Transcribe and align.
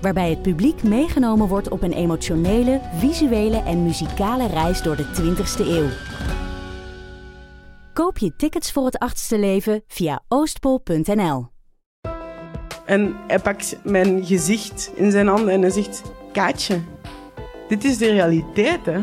Waarbij 0.00 0.30
het 0.30 0.42
publiek 0.42 0.82
meegenomen 0.82 1.48
wordt 1.48 1.68
op 1.68 1.82
een 1.82 1.92
emotionele, 1.92 2.80
visuele 2.94 3.62
en 3.62 3.82
muzikale 3.82 4.46
reis 4.46 4.82
door 4.82 4.96
de 4.96 5.04
20ste 5.04 5.66
eeuw. 5.66 5.88
Koop 7.92 8.18
je 8.18 8.36
tickets 8.36 8.72
voor 8.72 8.84
het 8.84 8.98
achtste 8.98 9.38
leven 9.38 9.82
via 9.86 10.22
oostpol.nl. 10.28 11.48
En 12.86 13.16
hij 13.26 13.38
pakt 13.38 13.76
mijn 13.84 14.26
gezicht 14.26 14.90
in 14.94 15.10
zijn 15.10 15.26
handen 15.26 15.54
en 15.54 15.60
hij 15.60 15.70
zegt: 15.70 16.02
Kaatje, 16.32 16.80
dit 17.68 17.84
is 17.84 17.98
de 17.98 18.10
realiteit, 18.10 18.86
hè? 18.86 19.00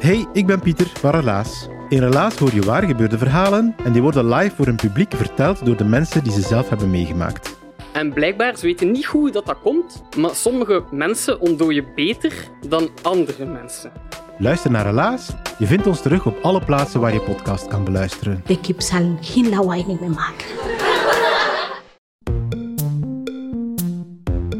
Hey, 0.00 0.26
ik 0.32 0.46
ben 0.46 0.60
Pieter 0.60 0.86
van 0.86 1.10
Relaas. 1.10 1.68
In 1.88 1.98
Relaas 1.98 2.36
hoor 2.36 2.54
je 2.54 2.62
waar 2.62 2.82
gebeurde 2.82 3.18
verhalen 3.18 3.74
en 3.84 3.92
die 3.92 4.02
worden 4.02 4.28
live 4.28 4.56
voor 4.56 4.66
een 4.66 4.76
publiek 4.76 5.14
verteld 5.14 5.66
door 5.66 5.76
de 5.76 5.84
mensen 5.84 6.24
die 6.24 6.32
ze 6.32 6.40
zelf 6.40 6.68
hebben 6.68 6.90
meegemaakt. 6.90 7.57
En 7.98 8.12
blijkbaar, 8.12 8.56
ze 8.56 8.66
weten 8.66 8.90
niet 8.90 9.04
hoe 9.04 9.30
dat, 9.30 9.46
dat 9.46 9.58
komt, 9.62 10.02
maar 10.16 10.34
sommige 10.34 10.84
mensen 10.90 11.40
ontdooien 11.40 11.84
beter 11.94 12.32
dan 12.68 12.90
andere 13.02 13.44
mensen. 13.44 13.92
Luister 14.38 14.70
naar 14.70 14.86
Relaas. 14.86 15.30
Je 15.58 15.66
vindt 15.66 15.86
ons 15.86 16.02
terug 16.02 16.26
op 16.26 16.38
alle 16.42 16.64
plaatsen 16.64 17.00
waar 17.00 17.12
je 17.12 17.20
podcast 17.20 17.66
kan 17.66 17.84
beluisteren. 17.84 18.42
De 18.46 18.60
kip 18.60 18.80
zal 18.80 19.16
geen 19.20 19.48
lawaai 19.48 19.84
niet 19.86 20.00
meer 20.00 20.10
maken. 20.10 20.46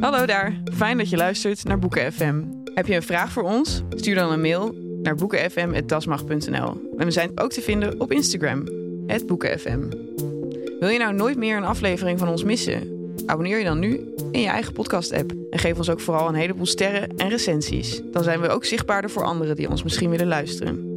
Hallo 0.01 0.27
daar, 0.27 0.61
fijn 0.75 0.99
dat 0.99 1.11
je 1.11 1.17
luistert 1.17 1.65
naar 1.65 1.79
Boeken 1.79 2.13
FM. 2.13 2.43
Heb 2.75 2.87
je 2.87 2.95
een 2.95 3.03
vraag 3.03 3.33
voor 3.33 3.43
ons? 3.43 3.83
Stuur 3.91 4.15
dan 4.15 4.33
een 4.33 4.41
mail 4.41 4.75
naar 5.03 5.15
boekenfm.dasmag.nl. 5.15 6.91
En 6.97 7.05
we 7.05 7.11
zijn 7.11 7.31
ook 7.35 7.51
te 7.51 7.61
vinden 7.61 8.01
op 8.01 8.13
Instagram, 8.13 8.65
boekenfm. 9.27 9.81
Wil 10.81 10.89
je 10.89 10.99
nou 10.99 11.15
nooit 11.15 11.37
meer 11.37 11.57
een 11.57 11.65
aflevering 11.65 12.19
van 12.19 12.29
ons 12.29 12.45
missen? 12.45 12.98
Abonneer 13.29 13.59
je 13.59 13.65
dan 13.65 13.79
nu 13.79 14.15
in 14.33 14.41
je 14.41 14.49
eigen 14.49 14.73
podcast-app. 14.73 15.33
En 15.51 15.59
geef 15.59 15.77
ons 15.77 15.91
ook 15.91 16.01
vooral 16.01 16.29
een 16.29 16.35
heleboel 16.35 16.67
sterren 16.67 17.17
en 17.17 17.29
recensies. 17.29 18.01
Dan 18.13 18.23
zijn 18.23 18.41
we 18.41 18.49
ook 18.49 18.65
zichtbaarder 18.65 19.11
voor 19.11 19.25
anderen 19.25 19.57
die 19.57 19.69
ons 19.69 19.83
misschien 19.83 20.11
willen 20.11 20.27
luisteren. 20.27 20.97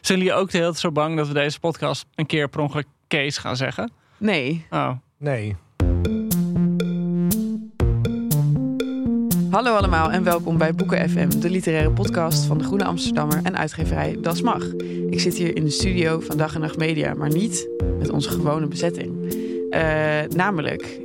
Zijn 0.00 0.18
jullie 0.18 0.32
ook 0.32 0.50
de 0.50 0.56
hele 0.56 0.70
tijd 0.70 0.80
zo 0.80 0.92
bang 0.92 1.16
dat 1.16 1.28
we 1.28 1.34
deze 1.34 1.60
podcast 1.60 2.06
een 2.14 2.26
keer 2.26 2.48
per 2.48 2.60
ongeluk 2.60 2.86
Kees 3.06 3.38
gaan 3.38 3.56
zeggen? 3.56 3.92
Nee. 4.18 4.66
Oh. 4.70 4.90
Nee. 5.18 5.56
Hallo 9.50 9.74
allemaal 9.74 10.10
en 10.10 10.24
welkom 10.24 10.58
bij 10.58 10.74
Boeken 10.74 11.10
FM, 11.10 11.28
de 11.40 11.50
literaire 11.50 11.90
podcast 11.90 12.44
van 12.44 12.58
de 12.58 12.64
Groene 12.64 12.84
Amsterdammer 12.84 13.40
en 13.42 13.56
uitgeverij 13.56 14.18
Das 14.20 14.42
Mag. 14.42 14.64
Ik 15.10 15.20
zit 15.20 15.34
hier 15.34 15.56
in 15.56 15.64
de 15.64 15.70
studio 15.70 16.20
van 16.20 16.36
Dag 16.36 16.54
en 16.54 16.60
Nacht 16.60 16.76
Media, 16.76 17.14
maar 17.14 17.28
niet 17.28 17.68
met 17.98 18.10
onze 18.10 18.30
gewone 18.30 18.66
bezetting. 18.66 19.34
Uh, 19.70 19.80
namelijk, 20.28 21.00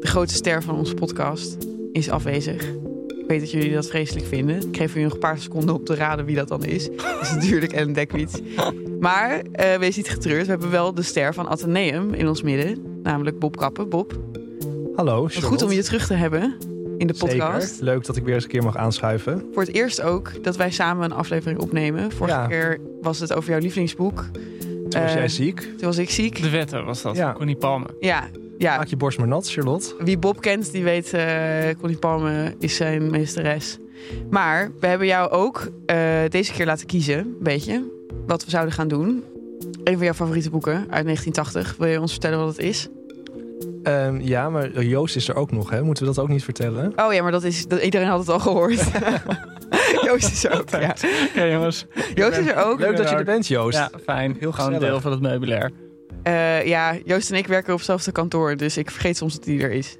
de 0.00 0.06
grote 0.06 0.34
ster 0.34 0.62
van 0.62 0.76
onze 0.76 0.94
podcast 0.94 1.56
is 1.92 2.10
afwezig. 2.10 2.62
Ik 3.08 3.24
weet 3.26 3.40
dat 3.40 3.50
jullie 3.50 3.72
dat 3.72 3.88
vreselijk 3.88 4.26
vinden. 4.26 4.56
Ik 4.56 4.76
geef 4.76 4.88
jullie 4.88 5.04
nog 5.04 5.12
een 5.12 5.18
paar 5.18 5.38
seconden 5.38 5.74
op 5.74 5.84
te 5.84 5.94
raden 5.94 6.24
wie 6.24 6.36
dat 6.36 6.48
dan 6.48 6.64
is. 6.64 6.88
Dat 6.96 7.20
is 7.22 7.30
natuurlijk 7.30 7.72
Ellen 7.72 7.92
Dekwits. 7.92 8.40
Maar 9.00 9.36
uh, 9.36 9.74
wees 9.74 9.96
niet 9.96 10.10
getreurd, 10.10 10.44
we 10.44 10.50
hebben 10.50 10.70
wel 10.70 10.94
de 10.94 11.02
ster 11.02 11.34
van 11.34 11.48
Atheneum 11.48 12.14
in 12.14 12.28
ons 12.28 12.42
midden. 12.42 13.00
Namelijk 13.02 13.38
Bob 13.38 13.56
Kappen. 13.56 13.88
Bob. 13.88 14.18
Hallo, 14.94 15.28
Goed 15.42 15.62
om 15.62 15.72
je 15.72 15.82
terug 15.82 16.06
te 16.06 16.14
hebben 16.14 16.74
in 16.98 17.06
de 17.06 17.14
podcast. 17.18 17.68
Zeker. 17.68 17.84
Leuk 17.84 18.04
dat 18.06 18.16
ik 18.16 18.24
weer 18.24 18.34
eens 18.34 18.44
een 18.44 18.50
keer 18.50 18.62
mag 18.62 18.76
aanschuiven. 18.76 19.44
Voor 19.52 19.62
het 19.62 19.74
eerst 19.74 20.02
ook 20.02 20.44
dat 20.44 20.56
wij 20.56 20.70
samen 20.70 21.04
een 21.04 21.12
aflevering 21.12 21.60
opnemen. 21.60 22.12
Vorige 22.12 22.36
Ja. 22.36 22.46
keer 22.46 22.78
was 23.00 23.18
het 23.18 23.32
over 23.34 23.50
jouw 23.50 23.58
lievelingsboek. 23.60 24.24
Toen 24.88 25.00
was 25.02 25.10
Eh, 25.10 25.14
jij 25.14 25.28
ziek. 25.28 25.60
Toen 25.60 25.86
was 25.86 25.98
ik 25.98 26.10
ziek. 26.10 26.42
De 26.42 26.50
wetten 26.50 26.84
was 26.84 27.02
dat, 27.02 27.16
Ja. 27.16 27.32
Connie 27.32 27.56
Palme. 27.56 27.86
Ja, 28.00 28.24
ja. 28.58 28.76
Maak 28.76 28.86
je 28.86 28.96
borst 28.96 29.18
maar 29.18 29.28
nat, 29.28 29.50
Charlotte. 29.50 29.94
wie 29.98 30.18
Bob 30.18 30.40
kent, 30.40 30.72
die 30.72 30.84
weet, 30.84 31.12
eh 31.12 31.24
Connie 31.80 31.98
Palme 31.98 32.54
is 32.58 32.76
zijn 32.76 33.10
meesteres. 33.10 33.78
Maar 34.30 34.70
we 34.80 34.86
hebben 34.86 35.06
jou 35.06 35.30
ook 35.30 35.68
eh, 35.86 35.98
deze 36.28 36.52
keer 36.52 36.66
laten 36.66 36.86
kiezen, 36.86 37.18
een 37.18 37.36
beetje, 37.40 37.82
wat 38.26 38.44
we 38.44 38.50
zouden 38.50 38.74
gaan 38.74 38.88
doen. 38.88 39.24
Een 39.84 39.94
van 39.96 40.04
jouw 40.04 40.14
favoriete 40.14 40.50
boeken 40.50 40.74
uit 40.74 41.04
1980. 41.04 41.74
Wil 41.78 41.88
je 41.88 42.00
ons 42.00 42.10
vertellen 42.12 42.38
wat 42.38 42.48
het 42.48 42.58
is? 42.58 42.88
Ehm, 43.86 44.20
ja, 44.20 44.50
maar 44.50 44.82
Joost 44.82 45.16
is 45.16 45.28
er 45.28 45.34
ook 45.34 45.50
nog, 45.50 45.70
hè? 45.70 45.82
Moeten 45.82 46.06
we 46.06 46.14
dat 46.14 46.24
ook 46.24 46.28
niet 46.28 46.44
vertellen? 46.44 46.92
Oh 46.96 47.12
ja, 47.12 47.22
maar 47.22 47.32
dat 47.32 47.44
is, 47.44 47.66
dat, 47.66 47.82
iedereen 47.82 48.06
had 48.06 48.18
het 48.18 48.28
al 48.28 48.38
gehoord. 48.38 48.84
Joost 50.06 50.32
is 50.32 50.44
er 50.44 50.58
ook, 50.58 50.70
ja. 50.70 50.94
Oké 51.28 51.42
jongens. 51.42 51.86
Joost 52.14 52.38
is 52.38 52.46
er 52.46 52.64
ook. 52.64 52.78
Leuk 52.78 52.96
dat 52.96 53.08
je 53.08 53.16
er 53.16 53.24
bent, 53.24 53.46
Joost. 53.46 53.78
Ja, 53.78 53.90
fijn. 54.04 54.36
Heel 54.38 54.52
Gewoon 54.52 54.78
deel 54.78 55.00
van 55.00 55.10
het 55.10 55.20
meubilair. 55.20 55.70
Eh, 56.22 56.66
ja, 56.66 56.96
Joost 57.04 57.30
en 57.30 57.36
ik 57.36 57.46
werken 57.46 57.72
op 57.72 57.78
hetzelfde 57.78 58.12
kantoor, 58.12 58.56
dus 58.56 58.76
ik 58.76 58.90
vergeet 58.90 59.16
soms 59.16 59.34
dat 59.34 59.44
hij 59.44 59.60
er 59.60 59.72
is. 59.72 59.96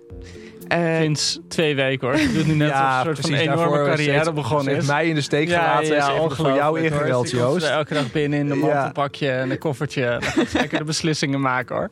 Eh, 0.69 0.97
Sinds 1.01 1.41
twee 1.49 1.75
weken 1.75 2.09
hoor. 2.09 2.17
Je 2.19 2.33
doet 2.33 2.47
nu 2.47 2.55
net 2.55 2.69
ja, 2.79 2.99
een 2.99 3.05
soort 3.05 3.19
van 3.21 3.29
precies. 3.31 3.47
enorme 3.47 3.63
Daarvoor 3.77 3.87
carrière 3.89 4.33
begonnen 4.33 4.69
heeft 4.69 4.83
is. 4.83 4.89
mij 4.89 5.07
in 5.09 5.15
de 5.15 5.21
steek 5.21 5.49
gelaten. 5.49 5.87
Ja, 5.95 6.11
ja, 6.11 6.29
voor 6.29 6.53
jou 6.53 6.81
ingereld, 6.81 7.31
komt 7.31 7.31
Joost. 7.41 7.67
elke 7.67 7.95
dag 7.95 8.13
binnen 8.13 8.39
in 8.39 8.51
een 8.51 8.59
Ja. 8.59 8.65
mantelpakje 8.67 9.31
en 9.31 9.51
een 9.51 9.59
koffertje. 9.59 10.21
Lekker 10.53 10.79
de 10.79 10.85
beslissingen 10.85 11.41
maken 11.41 11.77
hoor. 11.77 11.91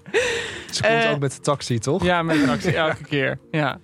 Ze 0.71 0.83
komt 0.83 1.03
Eh, 1.05 1.11
ook 1.11 1.19
met 1.19 1.33
de 1.33 1.41
taxi, 1.41 1.79
toch? 1.79 2.05
Ja, 2.05 2.23
met 2.23 2.43
een 2.43 2.49
actie 2.51 2.77
elke 2.77 3.05
keer. 3.15 3.39
Ja. 3.51 3.79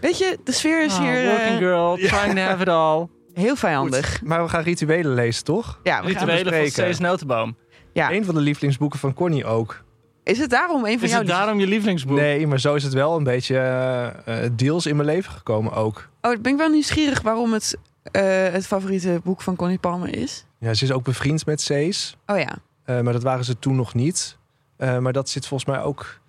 weet 0.00 0.18
je, 0.18 0.38
de 0.44 0.52
sfeer 0.52 0.84
is 0.84 0.92
Ah, 0.92 0.98
hier 1.00 1.24
working 1.24 1.50
eh, 1.50 1.56
girl, 1.56 1.96
trying 1.96 2.34
to 2.34 2.40
have 2.40 2.62
it 2.62 2.68
all. 2.68 3.06
heel 3.34 3.56
vijandig. 3.56 4.12
Goed. 4.18 4.28
Maar 4.28 4.42
we 4.42 4.48
gaan 4.48 4.62
rituelen 4.62 5.14
lezen, 5.14 5.44
toch? 5.44 5.80
Ja, 5.82 5.96
we 5.96 6.02
gaan 6.02 6.06
Rituelen 6.06 6.28
van 6.28 6.44
bespreken. 6.44 6.70
Stees 6.72 6.98
Notenboom. 6.98 7.56
Ja. 7.92 8.12
Een 8.12 8.24
van 8.24 8.34
de 8.34 8.40
lievelingsboeken 8.40 8.98
van 8.98 9.14
Connie 9.14 9.44
ook. 9.44 9.83
Is 10.24 10.38
het 10.38 10.50
daarom 10.50 10.84
een 10.84 10.94
van 10.94 11.02
Is 11.02 11.10
jouw 11.10 11.18
het 11.18 11.28
daarom 11.28 11.58
je 11.60 11.66
lievelingsboek? 11.66 12.16
Nee, 12.16 12.46
maar 12.46 12.60
zo 12.60 12.74
is 12.74 12.82
het 12.82 12.92
wel 12.92 13.16
een 13.16 13.24
beetje 13.24 13.56
eh, 13.58 14.44
eh, 14.44 14.50
deals 14.56 14.86
in 14.86 14.96
mijn 14.96 15.08
leven 15.08 15.32
gekomen 15.32 15.72
ook. 15.72 16.08
Oh, 16.22 16.32
ik 16.32 16.42
ben 16.42 16.56
wel 16.56 16.68
nieuwsgierig 16.68 17.22
waarom 17.22 17.52
het 17.52 17.76
eh, 18.12 18.22
het 18.50 18.66
favoriete 18.66 19.20
boek 19.24 19.40
van 19.42 19.56
Connie 19.56 19.78
Palme 19.78 20.10
is. 20.10 20.44
Ja, 20.58 20.74
ze 20.74 20.84
is 20.84 20.92
ook 20.92 21.04
bevriend 21.04 21.46
met 21.46 21.60
Cees. 21.60 22.16
Oh 22.26 22.38
ja. 22.38 22.56
Eh, 22.84 23.00
maar 23.00 23.12
dat 23.12 23.22
waren 23.22 23.44
ze 23.44 23.58
toen 23.58 23.76
nog 23.76 23.94
niet. 23.94 24.36
Eh, 24.76 24.98
maar 24.98 25.12
dat 25.12 25.28
zit 25.28 25.46
volgens 25.46 25.70
mij 25.70 25.82
ook. 25.82 26.20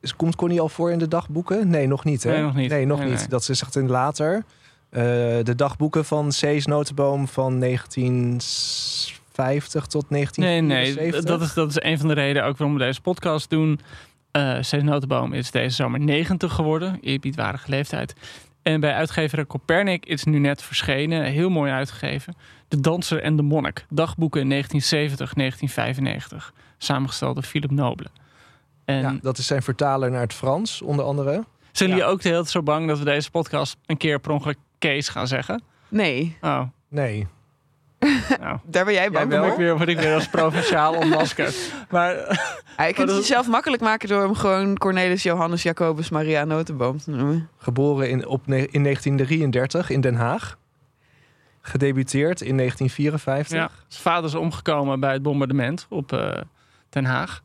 Is- 0.00 0.16
Komt 0.16 0.36
Connie 0.36 0.60
al 0.60 0.68
voor 0.68 0.90
in 0.92 0.98
de 0.98 1.08
dagboeken? 1.08 1.68
Nee, 1.68 1.86
nog 1.86 2.04
niet. 2.04 2.22
Hè? 2.22 2.30
Nee, 2.30 2.42
nog 2.42 2.54
niet. 2.54 2.70
Nee, 2.70 2.86
nog 2.86 2.98
Nee, 2.98 3.08
niet. 3.08 3.18
nee. 3.18 3.28
Dat 3.28 3.48
is 3.48 3.62
echt 3.62 3.76
in 3.76 3.88
later. 3.90 4.44
Eh, 4.90 5.02
de 5.42 5.54
dagboeken 5.56 6.04
van 6.04 6.32
Cees 6.32 6.66
Notenboom 6.66 7.28
van 7.28 7.58
1950 9.36 9.86
tot 9.86 10.10
Nee, 10.10 10.26
1974. 10.26 11.12
nee. 11.12 11.38
Dat 11.38 11.48
is, 11.48 11.54
dat 11.54 11.70
is 11.70 11.90
een 11.90 11.98
van 11.98 12.08
de 12.08 12.14
redenen 12.14 12.44
ook 12.48 12.56
waarom 12.56 12.78
we 12.78 12.84
deze 12.84 13.00
podcast 13.00 13.50
doen. 13.50 13.80
Eh 14.30 14.56
Stees 14.60 14.82
Notenboom 14.82 15.32
is 15.32 15.50
deze 15.50 15.74
zomer 15.76 16.00
90 16.00 16.52
geworden. 16.52 16.98
Eerbiedwaardige 17.00 17.70
leeftijd. 17.70 18.14
En 18.62 18.80
bij 18.80 18.94
uitgever 18.94 19.46
Copernic 19.46 20.06
is 20.06 20.24
nu 20.24 20.38
net 20.38 20.62
verschenen. 20.62 21.24
Heel 21.24 21.50
mooi 21.50 21.72
uitgegeven. 21.72 22.34
De 22.68 22.80
Danser 22.80 23.22
en 23.22 23.36
de 23.36 23.42
Monnik. 23.42 23.86
Dagboeken 23.88 24.52
1970-1995. 24.52 24.56
Samengesteld 26.78 27.34
door 27.34 27.44
Philip 27.44 27.70
Noble. 27.70 28.06
En 28.84 29.00
Ja, 29.00 29.18
dat 29.22 29.38
is 29.38 29.46
zijn 29.46 29.62
vertaler 29.62 30.10
naar 30.10 30.20
het 30.20 30.34
Frans, 30.34 30.82
onder 30.82 31.04
andere. 31.04 31.44
zijn 31.72 31.88
jullie 31.88 32.04
ja. 32.04 32.10
ook 32.10 32.22
de 32.22 32.28
hele 32.28 32.40
tijd 32.40 32.50
zo 32.52 32.62
bang 32.62 32.88
dat 32.88 32.98
we 32.98 33.04
deze 33.04 33.30
podcast 33.30 33.76
een 33.86 33.96
keer 33.96 34.20
per 34.20 34.30
ongeluk 34.30 34.58
Kees 34.78 35.08
gaan 35.08 35.26
zeggen? 35.26 35.62
Nee, 35.88 36.36
Oh, 36.40 36.62
Nee. 36.88 37.26
Nou. 38.40 38.58
daar 38.64 38.84
ben 38.84 38.94
jij 38.94 39.10
bang 39.10 39.32
voor. 39.32 39.40
word 39.40 39.52
ik 39.52 39.58
weer, 39.58 39.76
word 39.76 39.88
ik 39.88 39.98
weer 39.98 40.14
als 40.14 40.28
provinciaal 40.28 40.94
ontmaskerd. 40.94 41.72
Maar 41.90 42.14
Ja, 42.76 42.84
je 42.84 42.92
kunt 42.94 43.08
het 43.10 43.18
jezelf 43.18 43.46
makkelijk 43.48 43.82
maken 43.82 44.08
door 44.08 44.22
hem 44.22 44.34
gewoon 44.34 44.78
Cornelis 44.78 45.22
Johannes 45.22 45.62
Jacobus 45.62 46.08
Maria 46.10 46.44
Notenboom 46.44 46.98
te 46.98 47.10
noemen. 47.10 47.48
Geboren 47.58 48.10
in, 48.10 48.26
op, 48.26 48.42
in 48.46 48.82
1933 48.82 49.90
in 49.90 50.00
Den 50.00 50.14
Haag. 50.14 50.58
Gedebuteerd 51.60 52.40
in 52.40 52.56
1954. 52.56 53.58
Ja, 53.58 53.70
zijn 53.88 54.02
vader 54.02 54.24
is 54.24 54.34
omgekomen 54.34 55.00
bij 55.00 55.12
het 55.12 55.22
bombardement 55.22 55.86
op 55.88 56.12
eh, 56.12 56.30
Den 56.88 57.04
Haag. 57.04 57.42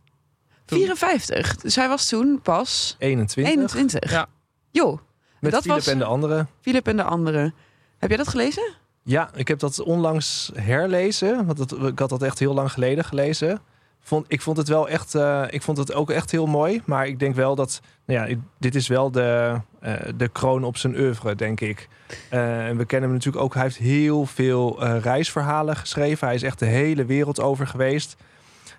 Toen- 0.65 0.77
54. 0.77 1.55
Dus 1.55 1.75
hij 1.75 1.87
was 1.87 2.09
toen 2.09 2.39
pas 2.43 2.95
21. 2.99 3.53
21. 3.55 4.11
Ja. 4.11 4.25
Joh, 4.71 4.99
Met 5.39 5.51
dat 5.51 5.61
Philip 5.61 5.77
was- 5.77 5.87
en 5.87 5.97
de 5.97 6.03
anderen. 6.05 6.47
Philip 6.61 6.87
en 6.87 6.97
de 6.97 7.03
anderen. 7.03 7.53
Heb 7.97 8.09
jij 8.09 8.17
dat 8.17 8.27
gelezen? 8.27 8.73
Ja, 9.07 9.29
ik 9.35 9.47
heb 9.47 9.59
dat 9.59 9.79
onlangs 9.79 10.51
herlezen. 10.55 11.45
Want 11.45 11.57
dat, 11.57 11.83
ik 11.83 11.99
had 11.99 12.09
dat 12.09 12.21
echt 12.21 12.39
heel 12.39 12.53
lang 12.53 12.71
geleden 12.71 13.03
gelezen. 13.05 13.59
Vond, 14.01 14.25
ik 14.27 14.41
vond 14.41 14.57
het 14.57 14.67
wel 14.67 14.89
echt. 14.89 15.15
eh, 15.15 15.43
ik 15.49 15.61
vond 15.61 15.77
het 15.77 15.93
ook 15.93 16.09
echt 16.09 16.31
heel 16.31 16.45
mooi. 16.45 16.81
Maar 16.85 17.07
ik 17.07 17.19
denk 17.19 17.35
wel 17.35 17.55
dat. 17.55 17.81
Nou 18.05 18.29
ja, 18.29 18.35
dit 18.57 18.75
is 18.75 18.87
wel 18.87 19.11
de, 19.11 19.55
eh, 19.79 19.93
de 20.17 20.27
kroon 20.27 20.63
op 20.63 20.77
zijn 20.77 20.99
oeuvre, 20.99 21.35
denk 21.35 21.61
ik. 21.61 21.87
Eh, 22.29 22.67
en 22.67 22.77
we 22.77 22.85
kennen 22.85 23.09
hem 23.09 23.17
natuurlijk 23.17 23.43
ook. 23.43 23.53
Hij 23.53 23.63
heeft 23.63 23.77
heel 23.77 24.25
veel 24.25 24.83
reisverhalen 24.85 25.75
geschreven. 25.75 26.27
Hij 26.27 26.35
is 26.35 26.43
echt 26.43 26.59
de 26.59 26.65
hele 26.65 27.05
wereld 27.05 27.39
over 27.39 27.67
geweest. 27.67 28.15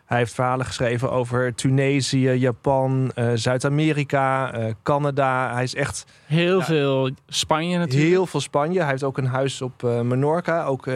Hij 0.08 0.18
heeft 0.18 0.34
verhalen 0.34 0.66
geschreven 0.66 1.10
over 1.10 1.54
Tunesië, 1.54 2.30
Japan, 2.30 3.10
eh, 3.14 3.30
Zuid-Amerika, 3.34 4.52
eh, 4.52 4.74
Canada. 4.82 5.52
Hij 5.52 5.62
is 5.62 5.74
echt 5.74 6.04
Heel 6.26 6.60
veel 6.60 7.10
Spanje 7.26 7.78
natuurlijk. 7.78 8.08
heel 8.10 8.26
veel 8.26 8.40
Spanje. 8.40 8.80
Hij 8.80 8.88
heeft 8.88 9.02
ook 9.02 9.18
een 9.18 9.26
huis 9.26 9.62
op 9.62 9.84
eh, 9.84 10.00
Menorca. 10.00 10.64
Ook 10.64 10.88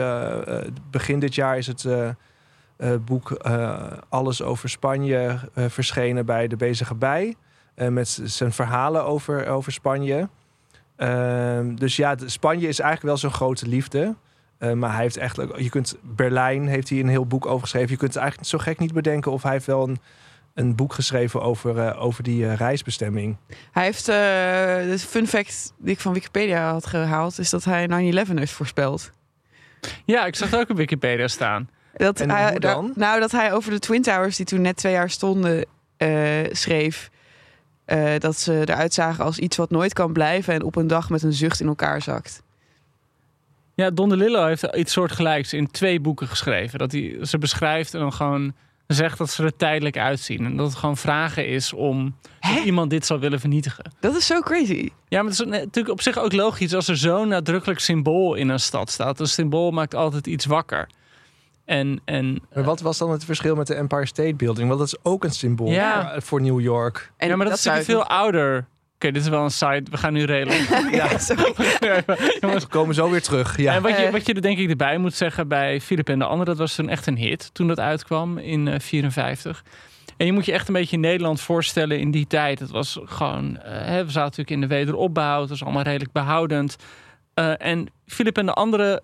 begin 0.91 1.19
dit 1.19 1.35
jaar 1.35 1.59
is 1.59 1.67
het 1.67 1.87
boek 3.05 3.31
Alles 4.09 4.43
over 4.43 4.69
Spanje 4.69 5.39
verschenen 5.55 6.27
bij 6.27 6.47
De 6.47 6.57
Bezige 6.57 6.95
Bij. 6.95 7.35
Met 7.75 8.21
zijn 8.25 8.53
verhalen 8.53 9.05
over, 9.05 9.47
over 9.47 9.73
Spanje. 9.73 10.29
Ehm, 10.97 11.75
dus 11.75 11.97
ja, 11.97 12.15
Spanje 12.25 12.69
is 12.69 12.79
eigenlijk 12.79 13.03
wel 13.03 13.17
zo'n 13.17 13.39
grote 13.39 13.67
liefde. 13.67 14.15
Eh, 14.63 14.73
maar 14.73 14.93
hij 14.93 15.03
heeft 15.03 15.17
echt, 15.17 15.41
ook- 15.41 15.59
je 15.59 15.69
kunt 15.71 15.97
Berlijn 16.03 16.67
heeft 16.69 16.89
hij 16.89 16.99
een 16.99 17.09
heel 17.09 17.27
boek 17.27 17.47
over 17.47 17.61
geschreven. 17.61 17.91
Je 17.91 17.97
kunt 17.97 18.13
het 18.15 18.23
eigenlijk 18.23 18.51
zo 18.51 18.59
gek 18.59 18.79
niet 18.79 18.93
bedenken 18.93 19.33
of 19.33 19.43
hij 19.43 19.53
heeft 19.53 19.67
wel 19.67 19.89
een, 19.89 19.99
een 20.55 20.75
boek 20.77 20.93
geschreven 20.95 21.43
over, 21.43 21.79
eh, 21.79 22.03
over 22.03 22.23
die 22.23 22.47
eh, 22.47 22.55
reisbestemming. 22.57 23.37
Hij 23.73 23.85
heeft, 23.85 24.09
eh, 24.09 24.15
de 24.91 24.97
fun 24.99 25.27
fact 25.27 25.73
die 25.79 25.93
ik 25.95 26.01
van 26.01 26.13
Wikipedia 26.13 26.71
had 26.71 26.87
gehaald, 26.87 27.39
is 27.39 27.51
dat 27.51 27.65
hij 27.65 27.87
9-11 27.87 28.39
heeft 28.39 28.53
voorspeld. 28.53 29.11
Ja, 30.05 30.25
ik 30.27 30.37
zag 30.37 30.51
het 30.51 30.61
ook 30.61 30.71
op 30.71 30.77
Wikipedia 30.77 31.29
staan. 31.29 31.69
Dat 31.97 32.21
En 32.21 32.31
hij, 32.31 32.59
dan? 32.59 32.93
nou, 32.95 33.21
dat 33.21 33.33
hij 33.33 33.53
over 33.53 33.71
de 33.71 33.79
Twin 33.79 34.03
Towers, 34.03 34.37
die 34.37 34.47
toen 34.47 34.61
net 34.61 34.77
twee 34.77 34.93
jaar 34.93 35.11
stonden, 35.11 35.65
eh, 35.97 36.09
schreef. 36.51 37.11
eh, 37.85 38.19
dat 38.19 38.39
ze 38.39 38.61
eruit 38.65 38.95
zagen 38.95 39.25
als 39.25 39.39
iets 39.39 39.57
wat 39.57 39.71
nooit 39.71 39.93
kan 39.93 40.13
blijven 40.13 40.55
en 40.55 40.63
op 40.63 40.77
een 40.77 40.87
dag 40.87 41.11
met 41.11 41.23
een 41.23 41.33
zucht 41.33 41.61
in 41.61 41.67
elkaar 41.67 42.03
zakt. 42.03 42.42
Ja, 43.75 43.91
Don 43.91 44.09
DeLillo 44.09 44.47
heeft 44.47 44.63
iets 44.77 44.93
soortgelijks 44.93 45.53
in 45.53 45.71
twee 45.71 46.01
boeken 46.01 46.29
geschreven. 46.29 46.79
Dat 46.79 46.93
hij 46.93 47.19
ze 47.23 47.39
beschrijft 47.39 47.95
en 47.95 48.01
dan 48.01 48.13
gewoon 48.13 48.55
zegt 48.87 49.19
dat 49.19 49.31
ze 49.31 49.43
er 49.45 49.57
tijdelijk 49.57 49.99
uitzien. 49.99 50.45
En 50.45 50.57
dat 50.57 50.67
het 50.67 50.77
gewoon 50.77 50.97
vragen 50.97 51.47
is 51.47 51.73
om 51.73 52.17
iemand 52.65 52.91
dit 52.91 53.07
zou 53.07 53.21
willen 53.21 53.41
vernietigen. 53.41 53.93
Dat 54.01 54.17
is 54.17 54.27
zo 54.27 54.41
crazy. 54.41 54.89
Ja, 55.09 55.23
maar 55.23 55.31
het 55.31 55.41
is 55.41 55.47
natuurlijk 55.47 55.89
op 55.89 56.01
zich 56.01 56.19
ook 56.19 56.33
logisch 56.33 56.75
als 56.75 56.89
er 56.89 56.97
zo'n 56.97 57.29
nadrukkelijk 57.29 57.81
symbool 57.81 58.35
in 58.35 58.49
een 58.49 58.61
stad 58.61 58.91
staat. 58.91 59.21
Een 59.21 59.27
symbool 59.27 59.71
maakt 59.71 59.95
altijd 59.95 60.27
iets 60.27 60.47
wakker. 60.47 60.89
En, 61.65 62.01
en 62.05 62.43
Maar 62.55 62.65
wat 62.65 62.81
was 62.81 62.99
dan 62.99 63.11
het 63.11 63.25
verschil 63.25 63.55
met 63.55 63.67
de 63.67 63.75
Empire 63.75 64.07
State 64.07 64.35
Building? 64.35 64.69
Want 64.69 64.79
dat 64.81 64.89
is 64.89 64.99
ook 65.03 65.25
een 65.25 65.31
symbool 65.31 65.71
Ja. 65.71 66.21
voor 66.21 66.41
New 66.41 66.61
York. 66.61 67.13
En 67.17 67.29
ja, 67.29 67.37
maar 67.37 67.47
dat, 67.47 67.57
is 67.57 67.63
zou 67.63 67.77
natuurlijk 67.77 68.09
veel 68.09 68.17
ouder. 68.17 68.67
Oké, 69.03 69.11
dit 69.13 69.23
is 69.23 69.29
wel 69.29 69.45
een 69.45 69.51
side. 69.51 69.83
We 69.91 69.97
gaan 69.97 70.13
nu 70.13 70.25
redelijk. 70.25 70.61
Ja, 70.95 71.19
sorry. 71.19 71.53
We 72.41 72.67
komen 72.69 72.95
zo 72.95 73.11
weer 73.11 73.23
terug. 73.23 73.57
Ja. 73.57 73.75
En 73.75 73.83
wat 73.83 73.91
je, 73.97 74.05
Eh. 74.05 74.13
wat 74.13 74.27
je 74.27 74.35
er 74.35 74.43
denk 74.43 74.59
ik 74.59 74.71
erbij 74.71 74.99
moet 74.99 75.15
zeggen 75.15 75.49
bij 75.49 75.81
Philip 75.81 76.09
en 76.09 76.19
de 76.19 76.25
Ander, 76.25 76.47
dat 76.47 76.59
was 76.59 76.75
toen 76.75 76.89
echt 76.89 77.07
een 77.07 77.17
hit 77.17 77.55
toen 77.55 77.69
dat 77.69 77.81
uitkwam 77.81 78.39
in 78.39 78.69
eh 78.69 78.81
54. 78.81 79.65
En 80.17 80.27
je 80.27 80.33
moet 80.33 80.45
je 80.45 80.53
echt 80.53 80.69
een 80.69 80.75
beetje 80.75 80.97
Nederland 80.99 81.41
voorstellen 81.41 81.99
in 81.99 82.11
die 82.11 82.27
tijd. 82.27 82.59
Het 82.59 82.71
was 82.71 82.99
gewoon, 83.05 83.57
eh, 83.59 83.73
hè, 83.73 84.05
we 84.05 84.11
zaten 84.11 84.21
natuurlijk 84.23 84.51
in 84.51 84.61
de 84.61 84.67
wederopbouw, 84.67 85.41
het 85.41 85.49
was 85.49 85.63
allemaal 85.63 85.83
redelijk 85.83 86.13
behoudend. 86.13 86.77
Eh, 87.35 87.53
en 87.59 87.87
Philip 88.07 88.39
en 88.39 88.47
de 88.47 88.53
Andere 88.55 89.03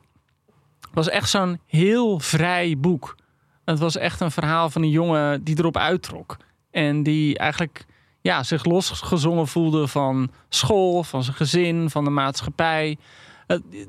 was 0.93 1.09
echt 1.09 1.29
zo'n 1.31 1.61
heel 1.67 2.19
vrij 2.19 2.75
boek. 2.79 3.17
Het 3.65 3.79
was 3.79 3.97
echt 3.97 4.21
een 4.21 4.31
verhaal 4.31 4.71
van 4.71 4.83
een 4.83 4.91
jongen 4.91 5.45
die 5.45 5.59
erop 5.59 5.77
uittrok. 5.77 6.37
En 6.71 7.03
die 7.03 7.39
eigenlijk 7.39 7.85
ja, 8.21 8.43
zich 8.43 8.65
losgezongen 8.65 9.47
voelde 9.49 9.87
van 9.89 10.31
school, 10.49 11.03
van 11.03 11.23
zijn 11.23 11.37
gezin, 11.37 11.91
van 11.91 12.05
de 12.05 12.11
maatschappij. 12.11 12.97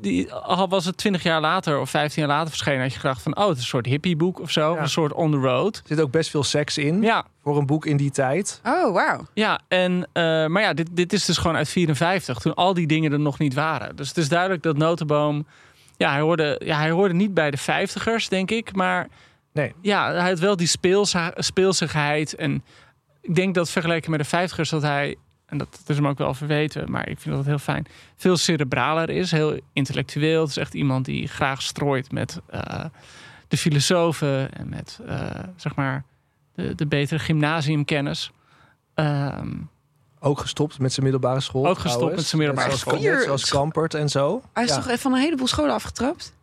Die- 0.01 0.33
al 0.33 0.67
was 0.69 0.85
het 0.85 0.97
twintig 0.97 1.23
jaar 1.23 1.41
later 1.41 1.79
of 1.79 1.89
15 1.89 2.21
jaar 2.21 2.31
later 2.31 2.49
verschenen, 2.49 2.81
had 2.81 2.93
je 2.93 2.99
gedacht 2.99 3.21
van, 3.21 3.37
oh, 3.37 3.47
het 3.47 3.55
is 3.55 3.61
een 3.61 3.67
soort 3.69 3.85
hippieboek 3.85 4.39
of 4.39 4.51
zo, 4.51 4.73
Ja. 4.73 4.81
een 4.81 4.89
soort 4.89 5.13
on 5.13 5.31
the 5.31 5.37
road. 5.37 5.75
Er 5.75 5.81
zit 5.85 6.01
ook 6.01 6.11
best 6.11 6.29
veel 6.29 6.43
seks 6.43 6.77
in 6.77 7.01
Ja, 7.01 7.25
voor 7.43 7.57
een 7.57 7.65
boek 7.65 7.85
in 7.85 7.97
die 7.97 8.11
tijd. 8.11 8.61
Oh, 8.65 8.93
wauw. 8.93 9.25
ja, 9.33 9.59
en, 9.67 10.07
eh, 10.13 10.45
maar 10.45 10.61
ja, 10.61 10.73
dit, 10.73 10.89
dit 10.91 11.13
is 11.13 11.25
dus 11.25 11.37
gewoon 11.37 11.55
uit 11.55 11.69
54, 11.69 12.39
toen 12.39 12.53
al 12.53 12.73
die 12.73 12.87
dingen 12.87 13.11
er 13.11 13.19
nog 13.19 13.39
niet 13.39 13.53
waren. 13.53 13.95
Dus 13.95 14.07
het 14.07 14.17
is 14.17 14.29
duidelijk 14.29 14.63
dat 14.63 14.77
Notenboom, 14.77 15.45
ja, 15.97 16.11
hij 16.11 16.21
hoorde, 16.21 16.61
ja, 16.65 16.77
hij 16.77 16.91
hoorde 16.91 17.13
niet 17.13 17.33
bij 17.33 17.51
de 17.51 17.57
vijftigers, 17.57 18.29
denk 18.29 18.51
ik, 18.51 18.75
maar 18.75 19.07
Nee. 19.53 19.73
ja, 19.81 20.11
hij 20.13 20.29
had 20.29 20.39
wel 20.39 20.55
die 20.55 20.67
speelsa- 20.67 21.33
speelsigheid. 21.35 22.35
En 22.35 22.63
ik 23.21 23.35
denk 23.35 23.55
dat 23.55 23.69
vergeleken 23.69 24.11
met 24.11 24.19
de 24.19 24.25
vijftigers 24.25 24.69
dat 24.69 24.81
hij, 24.81 25.15
en 25.45 25.57
dat 25.57 25.79
is 25.87 25.95
hem 25.95 26.07
ook 26.07 26.17
wel 26.17 26.33
verweten, 26.33 26.91
maar 26.91 27.09
ik 27.09 27.19
vind 27.19 27.35
dat 27.35 27.45
heel 27.45 27.57
fijn, 27.57 27.85
veel 28.15 28.37
cerebraler 28.37 29.09
is, 29.09 29.31
heel 29.31 29.59
intellectueel. 29.73 30.41
Het 30.41 30.49
is 30.49 30.57
echt 30.57 30.73
iemand 30.73 31.05
die 31.05 31.27
graag 31.27 31.61
strooit 31.61 32.11
met 32.11 32.39
eh, 32.47 32.85
de 33.47 33.57
filosofen 33.57 34.53
en 34.53 34.69
met, 34.69 34.99
eh, 35.07 35.29
zeg 35.55 35.75
maar, 35.75 36.03
de, 36.55 36.75
de 36.75 36.87
betere 36.87 37.19
gymnasiumkennis. 37.19 38.31
Ehm, 38.93 39.55
Ook 40.19 40.39
gestopt 40.39 40.79
met 40.79 40.93
zijn 40.93 41.03
middelbare 41.03 41.39
school. 41.39 41.67
Ook 41.67 41.79
gestopt 41.79 41.93
trouwens. 41.93 42.17
met 42.21 42.27
zijn 42.27 42.41
middelbare 42.41 42.77
school. 42.77 43.01
Net 43.01 43.23
zoals 43.23 43.49
Kampert 43.49 43.93
en 43.93 44.09
zo. 44.09 44.41
Hij 44.53 44.63
is 44.63 44.69
ja. 44.69 44.75
toch 44.75 44.87
even 44.87 44.99
van 44.99 45.13
een 45.13 45.19
heleboel 45.19 45.47
scholen 45.47 45.73
afgetrapt? 45.73 46.33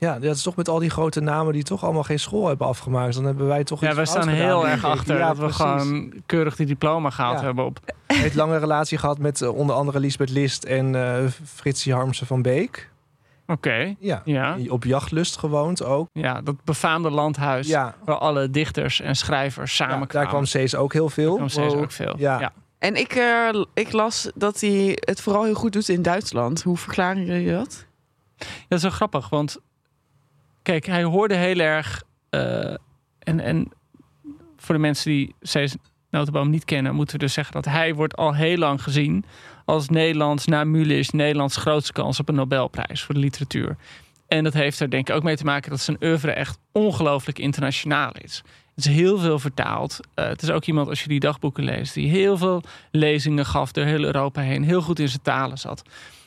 Ja, 0.00 0.18
dat 0.18 0.36
is 0.36 0.42
toch 0.42 0.56
met 0.56 0.68
al 0.68 0.78
die 0.78 0.90
grote 0.90 1.20
namen 1.20 1.52
die 1.52 1.62
toch 1.62 1.84
allemaal 1.84 2.02
geen 2.02 2.18
school 2.18 2.46
hebben 2.48 2.66
afgemaakt. 2.66 3.14
Dan 3.14 3.24
hebben 3.24 3.46
wij 3.46 3.64
toch 3.64 3.80
ja, 3.80 3.86
iets 3.86 3.96
wij 3.96 4.04
staan 4.06 4.22
gedaan, 4.22 4.36
heel 4.36 4.68
erg 4.68 4.84
achter 4.84 5.18
Ja, 5.18 5.26
dat 5.26 5.36
we 5.36 5.42
precies. 5.42 5.60
gewoon 5.60 6.12
keurig 6.26 6.56
die 6.56 6.66
diploma 6.66 7.10
gehaald 7.10 7.38
Ja. 7.38 7.44
hebben 7.44 7.64
op. 7.64 7.78
Heeft 8.06 8.34
lange 8.34 8.56
relatie 8.58 8.98
gehad 8.98 9.18
met 9.18 9.42
eh, 9.42 9.54
onder 9.56 9.76
andere 9.76 10.00
Lisbeth 10.00 10.30
List 10.30 10.64
en 10.64 10.94
eh 10.94 11.24
Fritsie 11.44 11.92
Harmsen 11.94 12.26
van 12.26 12.42
Beek. 12.42 12.90
Oké, 13.46 13.94
Ja. 13.98 14.22
ja. 14.24 14.56
Op 14.68 14.84
jachtlust 14.84 15.36
gewoond 15.36 15.84
ook. 15.84 16.08
ja, 16.12 16.40
dat 16.40 16.54
befaamde 16.64 17.10
landhuis. 17.10 17.66
Ja, 17.68 17.94
Waar 18.04 18.18
alle 18.18 18.50
dichters 18.50 19.00
en 19.00 19.14
schrijvers 19.16 19.76
ja, 19.76 19.88
samen 19.88 20.08
daar 20.08 20.26
kwam 20.26 20.44
Cees 20.44 20.74
ook 20.74 20.92
heel 20.92 21.08
veel. 21.08 21.26
Daar 21.28 21.36
kwam 21.36 21.48
steeds 21.48 21.74
Wow. 21.74 21.82
ook 21.82 21.92
veel. 21.92 22.14
Ja. 22.18 22.40
Ja. 22.40 22.52
En 22.78 22.94
ik, 22.96 23.12
eh, 23.12 23.62
ik 23.74 23.92
las 23.92 24.30
dat 24.34 24.60
hij 24.60 24.98
het 25.00 25.20
vooral 25.20 25.44
heel 25.44 25.54
goed 25.54 25.72
doet 25.72 25.88
in 25.88 26.02
Duitsland. 26.02 26.62
Hoe 26.62 26.76
verklaren 26.76 27.24
jullie 27.24 27.50
dat? 27.52 27.86
Dat 28.68 28.78
is 28.78 28.82
wel 28.82 28.90
grappig, 28.92 29.28
want 29.28 29.58
kijk, 30.68 30.86
hij 30.86 31.04
hoorde 31.04 31.34
heel 31.34 31.58
erg. 31.58 32.02
eh, 32.30 32.74
en, 33.18 33.40
en 33.40 33.68
voor 34.56 34.74
de 34.74 34.80
mensen 34.80 35.10
die 35.10 35.34
Cees 35.40 35.76
Notenboom 36.10 36.50
niet 36.50 36.64
kennen, 36.64 36.94
moeten 36.94 37.16
we 37.18 37.24
dus 37.24 37.32
zeggen 37.32 37.54
dat 37.54 37.64
hij 37.64 37.94
wordt 37.94 38.16
al 38.16 38.34
heel 38.34 38.56
lang 38.56 38.82
gezien 38.82 39.24
als 39.64 39.88
Nederlands, 39.88 40.46
na 40.46 40.64
Mulisch, 40.64 41.10
Nederlands 41.10 41.56
grootste 41.56 41.92
kans 41.92 42.20
op 42.20 42.28
een 42.28 42.34
Nobelprijs 42.34 43.02
voor 43.02 43.14
de 43.14 43.20
literatuur. 43.20 43.76
En 44.26 44.44
dat 44.44 44.52
heeft 44.52 44.80
er 44.80 44.90
denk 44.90 45.08
ik 45.08 45.14
ook 45.14 45.22
mee 45.22 45.36
te 45.36 45.44
maken 45.44 45.70
dat 45.70 45.80
zijn 45.80 45.96
oeuvre 46.02 46.32
echt 46.32 46.58
ongelooflijk 46.72 47.38
internationaal 47.38 48.12
is. 48.22 48.42
Het 48.74 48.86
is 48.86 48.92
heel 48.92 49.18
veel 49.18 49.38
vertaald. 49.38 50.00
Eh, 50.14 50.26
het 50.26 50.42
is 50.42 50.50
ook 50.50 50.64
iemand, 50.64 50.88
als 50.88 51.02
je 51.02 51.08
die 51.08 51.20
dagboeken 51.20 51.64
leest, 51.64 51.94
die 51.94 52.08
heel 52.10 52.36
veel 52.36 52.62
lezingen 52.90 53.46
gaf 53.46 53.72
door 53.72 53.84
heel 53.84 54.04
Europa 54.04 54.40
heen. 54.40 54.64
Heel 54.64 54.82
goed 54.82 54.98
in 54.98 55.08
zijn 55.08 55.22
talen 55.22 55.58
zat. 55.58 55.82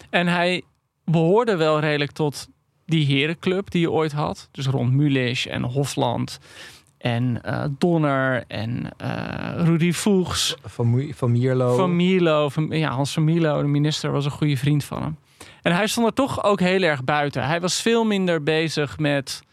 En 0.09 0.27
hij 0.27 0.61
behoorde 1.05 1.55
wel 1.55 1.79
redelijk 1.79 2.11
tot 2.11 2.47
die 2.85 3.05
herenclub 3.05 3.71
die 3.71 3.81
je 3.81 3.91
ooit 3.91 4.11
had. 4.11 4.49
Dus 4.51 4.67
rond 4.67 4.93
Mulisch 4.93 5.47
en 5.47 5.63
Hofland 5.63 6.39
en 6.97 7.43
eh, 7.43 7.63
Donner 7.77 8.43
en 8.47 8.89
eh 8.97 9.53
Rudy 9.55 9.91
Voegs. 9.91 10.55
Van, 10.63 11.11
van 11.13 11.31
Mierlo. 11.31 11.75
Van 11.75 11.95
Mierlo, 11.95 12.49
van, 12.49 12.67
ja, 12.69 12.91
Hans 12.91 13.13
van 13.13 13.23
Mierlo, 13.23 13.61
de 13.61 13.67
minister, 13.67 14.11
was 14.11 14.25
een 14.25 14.31
goede 14.31 14.57
vriend 14.57 14.83
van 14.83 15.01
hem. 15.01 15.17
En 15.61 15.75
hij 15.75 15.87
stond 15.87 16.07
er 16.07 16.13
toch 16.13 16.43
ook 16.43 16.59
heel 16.59 16.81
erg 16.81 17.03
buiten. 17.03 17.47
Hij 17.47 17.61
was 17.61 17.81
veel 17.81 18.03
minder 18.03 18.43
bezig 18.43 18.99
met 18.99 19.43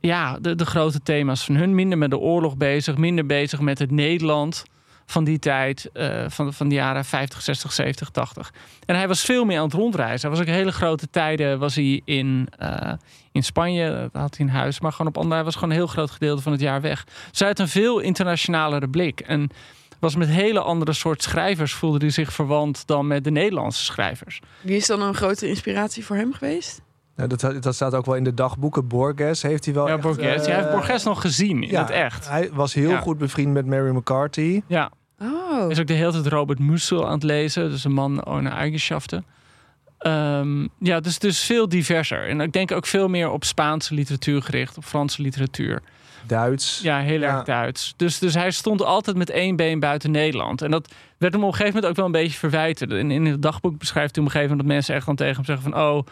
ja, 0.00 0.38
de, 0.38 0.54
de 0.54 0.66
grote 0.66 1.02
thema's 1.02 1.44
van 1.44 1.54
hun. 1.54 1.74
Minder 1.74 1.98
met 1.98 2.10
de 2.10 2.18
oorlog 2.18 2.56
bezig, 2.56 2.96
minder 2.96 3.26
bezig 3.26 3.60
met 3.60 3.78
het 3.78 3.90
Nederland 3.90 4.64
van 5.06 5.24
die 5.24 5.38
tijd, 5.38 5.90
eh, 5.92 6.24
van, 6.28 6.52
van 6.52 6.68
de 6.68 6.74
jaren 6.74 7.04
50, 7.04 7.42
60, 7.42 7.72
70, 7.72 8.10
80. 8.10 8.52
En 8.86 8.96
hij 8.96 9.08
was 9.08 9.20
veel 9.20 9.44
meer 9.44 9.58
aan 9.58 9.64
het 9.64 9.72
rondreizen. 9.72 10.28
Hij 10.28 10.38
was 10.38 10.48
ook 10.48 10.54
hele 10.54 10.72
grote 10.72 11.10
tijden 11.10 11.58
was 11.58 11.74
hij 11.74 12.00
in, 12.04 12.48
eh, 12.58 12.92
in 13.32 13.42
Spanje, 13.42 13.90
dat 14.12 14.22
had 14.22 14.36
hij 14.36 14.46
een 14.46 14.52
huis, 14.52 14.80
maar 14.80 14.92
gewoon 14.92 15.06
op 15.06 15.16
andere, 15.16 15.34
hij 15.34 15.44
was 15.44 15.54
gewoon 15.54 15.70
een 15.70 15.76
heel 15.76 15.86
groot 15.86 16.10
gedeelte 16.10 16.42
van 16.42 16.52
het 16.52 16.60
jaar 16.60 16.80
weg. 16.80 17.04
Dus 17.30 17.38
hij 17.38 17.48
had 17.48 17.58
een 17.58 17.68
veel 17.68 17.98
internationalere 17.98 18.88
blik. 18.88 19.20
En 19.20 19.50
was 19.98 20.16
met 20.16 20.28
hele 20.28 20.60
andere 20.60 20.92
soort 20.92 21.22
schrijvers, 21.22 21.72
voelde 21.72 21.98
hij 21.98 22.10
zich 22.10 22.32
verwant 22.32 22.86
dan 22.86 23.06
met 23.06 23.24
de 23.24 23.30
Nederlandse 23.30 23.84
schrijvers. 23.84 24.40
Wie 24.60 24.76
is 24.76 24.86
dan 24.86 25.02
een 25.02 25.14
grote 25.14 25.48
inspiratie 25.48 26.04
voor 26.04 26.16
hem 26.16 26.32
geweest? 26.32 26.82
Nou, 27.16 27.28
dat, 27.28 27.62
dat 27.62 27.74
staat 27.74 27.94
ook 27.94 28.06
wel 28.06 28.14
in 28.16 28.24
de 28.24 28.34
dagboeken. 28.34 28.86
Borges 28.88 29.42
heeft 29.42 29.64
hij 29.64 29.74
wel 29.74 29.86
ja, 29.88 29.92
echt, 29.94 30.02
Borges. 30.02 30.24
eh, 30.40 30.46
Jij 30.46 30.54
heeft 30.56 30.70
Borges 30.70 31.02
nog 31.04 31.20
gezien 31.20 31.62
in 31.62 31.68
ja, 31.70 31.80
het 31.80 31.90
echt. 31.90 32.28
Hij 32.28 32.50
was 32.52 32.74
heel 32.74 32.90
Ja. 32.90 32.98
goed 33.00 33.18
bevriend 33.18 33.52
met 33.52 33.66
Mary 33.66 33.90
McCarthy. 33.96 34.62
Ja, 34.66 34.90
Oh, 35.20 35.70
is 35.70 35.80
ook 35.80 35.86
de 35.86 35.92
hele 35.92 36.12
tijd 36.12 36.26
Robert 36.26 36.58
Musil 36.58 37.06
aan 37.06 37.12
het 37.12 37.22
lezen. 37.22 37.70
Dus 37.70 37.84
een 37.84 37.92
man 37.92 38.26
ohne 38.26 38.48
eigenschaften. 38.48 39.24
Ehm, 39.98 40.66
ja, 40.78 41.00
dus, 41.00 41.18
dus 41.18 41.44
veel 41.44 41.68
diverser. 41.68 42.28
En 42.28 42.40
ik 42.40 42.52
denk 42.52 42.72
ook 42.72 42.86
veel 42.86 43.08
meer 43.08 43.30
op 43.30 43.44
Spaanse 43.44 43.94
literatuur 43.94 44.42
gericht, 44.42 44.76
op 44.76 44.84
Franse 44.84 45.22
literatuur. 45.22 45.82
Duits. 46.26 46.80
Ja, 46.82 46.98
heel 46.98 47.20
Ja. 47.20 47.36
erg 47.36 47.44
Duits. 47.44 47.94
Dus, 47.96 48.18
dus 48.18 48.34
hij 48.34 48.50
stond 48.50 48.82
altijd 48.84 49.16
met 49.16 49.30
één 49.30 49.56
been 49.56 49.80
buiten 49.80 50.10
Nederland. 50.10 50.62
En 50.62 50.70
dat 50.70 50.92
werd 51.18 51.32
hem 51.32 51.42
op 51.42 51.48
een 51.48 51.54
gegeven 51.56 51.74
moment 51.74 51.90
ook 51.90 51.96
wel 51.96 52.06
een 52.06 52.22
beetje 52.22 52.38
verwijten. 52.38 52.90
In, 52.90 53.10
in 53.10 53.24
het 53.26 53.42
dagboek 53.42 53.78
beschrijft 53.78 54.14
hij 54.16 54.24
op 54.24 54.30
een 54.30 54.36
gegeven 54.36 54.56
moment 54.56 54.68
dat 54.68 54.76
mensen 54.76 54.94
echt 54.94 55.06
dan 55.06 55.16
tegen 55.16 55.34
hem 55.34 55.44
zeggen 55.44 55.72
van... 55.72 55.80
oh, 55.82 56.06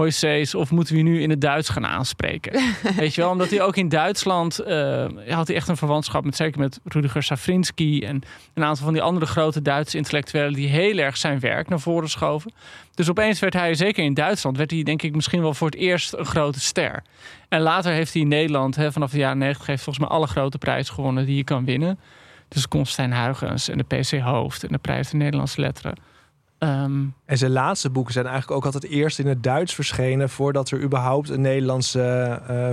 hoi 0.00 0.46
of 0.56 0.70
moeten 0.70 0.94
we 0.94 1.00
je 1.00 1.06
nu 1.06 1.22
in 1.22 1.30
het 1.30 1.40
Duits 1.40 1.68
gaan 1.68 1.86
aanspreken? 1.86 2.52
Weet 2.96 3.14
je 3.14 3.20
wel, 3.20 3.30
omdat 3.30 3.50
hij 3.50 3.62
ook 3.62 3.76
in 3.76 3.88
Duitsland... 3.88 4.58
eh, 4.58 5.06
had 5.28 5.46
hij 5.46 5.56
echt 5.56 5.68
een 5.68 5.76
verwantschap 5.76 6.24
met 6.24 6.36
zeker 6.36 6.60
met 6.60 6.80
Rudiger 6.84 7.22
Safrinski... 7.22 8.00
en 8.00 8.22
een 8.54 8.64
aantal 8.64 8.84
van 8.84 8.92
die 8.92 9.02
andere 9.02 9.26
grote 9.26 9.62
Duitse 9.62 9.96
intellectuelen... 9.96 10.52
die 10.52 10.68
heel 10.68 10.98
erg 10.98 11.16
zijn 11.16 11.40
werk 11.40 11.68
naar 11.68 11.80
voren 11.80 12.08
schoven. 12.08 12.52
Dus 12.94 13.10
opeens 13.10 13.40
werd 13.40 13.54
hij, 13.54 13.74
zeker 13.74 14.04
in 14.04 14.14
Duitsland... 14.14 14.56
werd 14.56 14.70
hij 14.70 14.82
denk 14.82 15.02
ik 15.02 15.14
misschien 15.14 15.42
wel 15.42 15.54
voor 15.54 15.68
het 15.68 15.76
eerst 15.76 16.12
een 16.12 16.26
grote 16.26 16.60
ster. 16.60 17.02
En 17.48 17.60
later 17.60 17.92
heeft 17.92 18.12
hij 18.12 18.22
in 18.22 18.28
Nederland, 18.28 18.76
hè, 18.76 18.92
vanaf 18.92 19.10
de 19.10 19.18
jaren 19.18 19.38
90, 19.38 19.66
heeft 19.66 19.82
volgens 19.82 20.06
mij 20.06 20.16
alle 20.16 20.26
grote 20.26 20.58
prijzen 20.58 20.94
gewonnen 20.94 21.26
die 21.26 21.36
je 21.36 21.44
kan 21.44 21.64
winnen. 21.64 21.98
Dus 22.48 22.68
Constijn 22.68 23.14
Huygens 23.14 23.68
en 23.68 23.78
de 23.78 23.96
PC 23.96 24.20
Hoofd 24.20 24.64
en 24.64 24.72
de 24.72 24.78
prijs 24.78 25.10
de 25.10 25.16
Nederlandse 25.16 25.60
letteren. 25.60 25.94
Ehm, 26.58 27.04
En 27.24 27.38
zijn 27.38 27.52
laatste 27.52 27.90
boeken 27.90 28.12
zijn 28.12 28.26
eigenlijk 28.26 28.56
ook 28.56 28.64
altijd 28.74 28.92
eerst 28.92 29.18
in 29.18 29.26
het 29.26 29.42
Duits 29.42 29.74
verschenen... 29.74 30.28
voordat 30.30 30.70
er 30.70 30.82
überhaupt 30.82 31.28
een 31.28 31.40
Nederlandse 31.40 32.02
eh, 32.48 32.70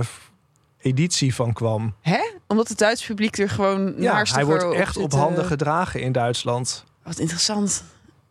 editie 0.78 1.34
van 1.34 1.52
kwam. 1.52 1.94
Hè? 2.00 2.20
Omdat 2.46 2.68
het 2.68 2.78
Duits 2.78 3.06
publiek 3.06 3.38
er 3.38 3.48
gewoon 3.48 3.94
Ja, 3.98 4.12
naarstiger 4.12 4.46
hij 4.48 4.58
wordt 4.58 4.74
echt 4.80 4.96
op 4.96 5.12
eh, 5.12 5.18
handen 5.18 5.44
gedragen 5.44 6.00
in 6.00 6.12
Duitsland. 6.12 6.84
Wat 7.02 7.18
interessant. 7.18 7.84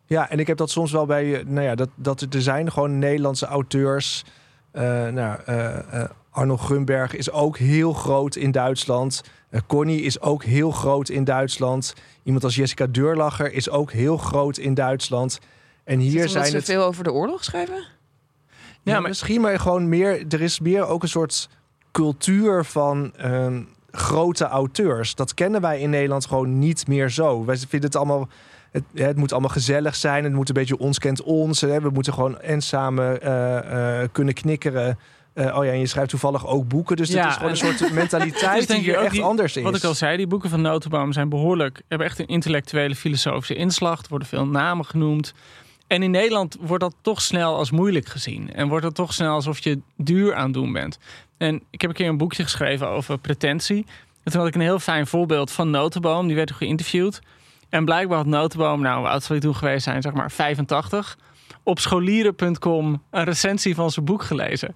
Ja, 0.06 0.30
en 0.30 0.40
ik 0.40 0.48
heb 0.48 0.58
dat 0.58 0.70
soms 0.70 0.92
wel 0.92 1.06
bij... 1.06 1.40
eh, 1.40 1.46
Nou 1.46 1.66
ja, 1.66 1.76
dat, 1.76 1.90
dat 1.96 2.22
er 2.22 2.42
zijn 2.42 2.72
gewoon 2.72 3.00
Nederlandse 3.00 3.46
auteurs... 3.46 4.24
eh, 4.72 4.82
nou, 5.08 5.40
eh, 5.46 6.02
eh, 6.02 6.10
Arno 6.30 6.58
Grunberg 6.58 7.16
is 7.16 7.32
ook 7.32 7.58
heel 7.58 7.94
groot 7.94 8.36
in 8.36 8.52
Duitsland. 8.52 9.24
Eh, 9.54 9.62
Connie 9.68 10.02
is 10.02 10.22
ook 10.22 10.44
heel 10.44 10.72
groot 10.72 11.10
in 11.10 11.24
Duitsland. 11.24 11.94
Iemand 12.24 12.44
als 12.44 12.56
Jessica 12.56 12.88
Deurlacher 12.88 13.54
is 13.54 13.70
ook 13.70 13.92
heel 13.92 14.18
groot 14.18 14.58
in 14.58 14.74
Duitsland. 14.74 15.40
En 15.84 16.00
Is 16.00 16.12
hier 16.12 16.30
zijn 16.30 16.46
ze 16.46 16.56
het... 16.56 16.66
veel 16.66 16.84
over 16.84 17.04
de 17.04 17.12
oorlog 17.12 17.44
schrijven? 17.44 17.76
Ja, 17.76 17.84
Ja, 18.84 19.00
maar- 19.00 19.10
misschien 19.10 19.42
maar 19.42 19.60
gewoon 19.60 19.90
meer. 19.90 20.26
Er 20.30 20.42
is 20.42 20.60
meer 20.60 20.86
ook 20.86 21.02
een 21.04 21.10
soort 21.10 21.50
cultuur 21.92 22.66
van 22.66 23.14
ehm, 23.18 23.62
grote 23.92 24.46
auteurs. 24.46 25.16
Dat 25.16 25.34
kennen 25.34 25.62
wij 25.62 25.80
in 25.80 25.90
Nederland 25.90 26.26
gewoon 26.26 26.60
niet 26.60 26.88
meer 26.88 27.10
zo. 27.10 27.46
Wij 27.46 27.58
vinden 27.58 27.90
het 27.90 27.96
allemaal. 27.96 28.28
Het, 28.72 28.84
het 28.94 29.18
moet 29.18 29.32
allemaal 29.32 29.50
gezellig 29.50 29.96
zijn. 29.96 30.24
Het 30.24 30.34
moet 30.34 30.48
een 30.48 30.54
beetje 30.54 30.78
ons 30.78 31.00
kent 31.00 31.22
ons. 31.24 31.62
Hè. 31.62 31.82
We 31.82 31.90
moeten 31.90 32.14
gewoon 32.14 32.40
en 32.42 32.62
samen 32.62 33.22
eh, 33.22 34.02
eh, 34.02 34.10
kunnen 34.12 34.34
knikkeren. 34.34 35.00
Eh, 35.34 35.58
oh 35.58 35.66
ja, 35.66 35.72
en 35.72 35.80
je 35.80 35.86
schrijft 35.88 36.10
toevallig 36.10 36.48
ook 36.48 36.68
boeken. 36.68 36.96
Dus 36.96 37.10
Ja, 37.10 37.20
het 37.22 37.28
is 37.30 37.34
gewoon 37.36 37.52
een 37.52 37.58
en- 37.58 37.78
soort 37.78 37.94
mentaliteit 38.04 38.58
Dus 38.58 38.66
die 38.68 38.78
hier 38.78 38.96
echt 38.98 39.12
die- 39.12 39.24
anders 39.24 39.56
is. 39.56 39.64
wat 39.64 39.76
ik 39.76 39.84
al 39.84 39.94
zei, 39.94 40.18
die 40.18 40.28
boeken 40.28 40.50
van 40.50 40.62
Notenboom 40.62 41.14
zijn 41.14 41.30
behoorlijk... 41.30 41.82
hebben 41.88 42.08
echt 42.08 42.20
een 42.20 42.28
intellectuele 42.28 42.96
filosofische 42.96 43.56
inslag. 43.56 44.02
Er 44.02 44.10
worden 44.10 44.28
veel 44.28 44.46
namen 44.48 44.86
genoemd. 44.86 45.34
En 45.88 46.04
in 46.04 46.12
Nederland 46.12 46.58
wordt 46.60 46.84
dat 46.84 46.96
toch 47.02 47.22
snel 47.22 47.56
als 47.56 47.72
moeilijk 47.72 48.08
gezien. 48.08 48.54
En 48.54 48.68
wordt 48.68 48.86
het 48.86 48.96
toch 48.96 49.14
snel 49.14 49.34
alsof 49.34 49.60
je 49.60 49.80
duur 49.98 50.36
aan 50.36 50.44
het 50.44 50.54
doen 50.54 50.72
bent. 50.74 51.00
En 51.38 51.62
ik 51.70 51.82
heb 51.82 51.90
een 51.90 51.96
keer 51.96 52.08
een 52.08 52.18
boekje 52.18 52.44
geschreven 52.44 52.88
over 52.88 53.18
pretentie. 53.18 53.86
En 54.24 54.32
toen 54.32 54.40
had 54.40 54.50
ik 54.50 54.56
een 54.56 54.62
heel 54.62 54.80
fijn 54.80 55.08
voorbeeld 55.08 55.52
van 55.52 55.70
Notenboom. 55.70 56.26
Die 56.28 56.36
werd 56.36 56.48
toen 56.48 56.58
geïnterviewd. 56.58 57.20
En 57.70 57.86
blijkbaar 57.86 58.18
had 58.18 58.26
Notenboom, 58.26 58.82
nou, 58.82 59.00
hoe 59.00 59.08
oud 59.08 59.22
zal 59.24 59.32
hij 59.36 59.46
toen 59.46 59.56
geweest 59.56 59.84
zijn? 59.84 60.02
Zeg 60.02 60.14
maar 60.14 60.32
85. 60.32 61.18
Op 61.64 61.80
scholieren.com 61.80 63.02
een 63.12 63.24
recensie 63.24 63.76
van 63.76 63.92
zijn 63.92 64.06
boek 64.06 64.24
gelezen. 64.24 64.76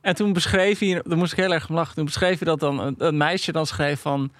En 0.00 0.14
toen 0.14 0.32
beschreef 0.32 0.78
hij, 0.78 1.02
daar 1.04 1.18
moest 1.18 1.32
ik 1.32 1.38
heel 1.38 1.52
erg 1.52 1.68
om 1.68 1.74
lachen. 1.74 1.94
Toen 1.94 2.04
beschreef 2.04 2.38
hij 2.38 2.48
dat 2.48 2.60
dan 2.60 2.80
een, 2.80 2.94
een 2.98 3.16
meisje 3.16 3.52
dan 3.52 3.66
schreef 3.66 4.00
van. 4.00 4.32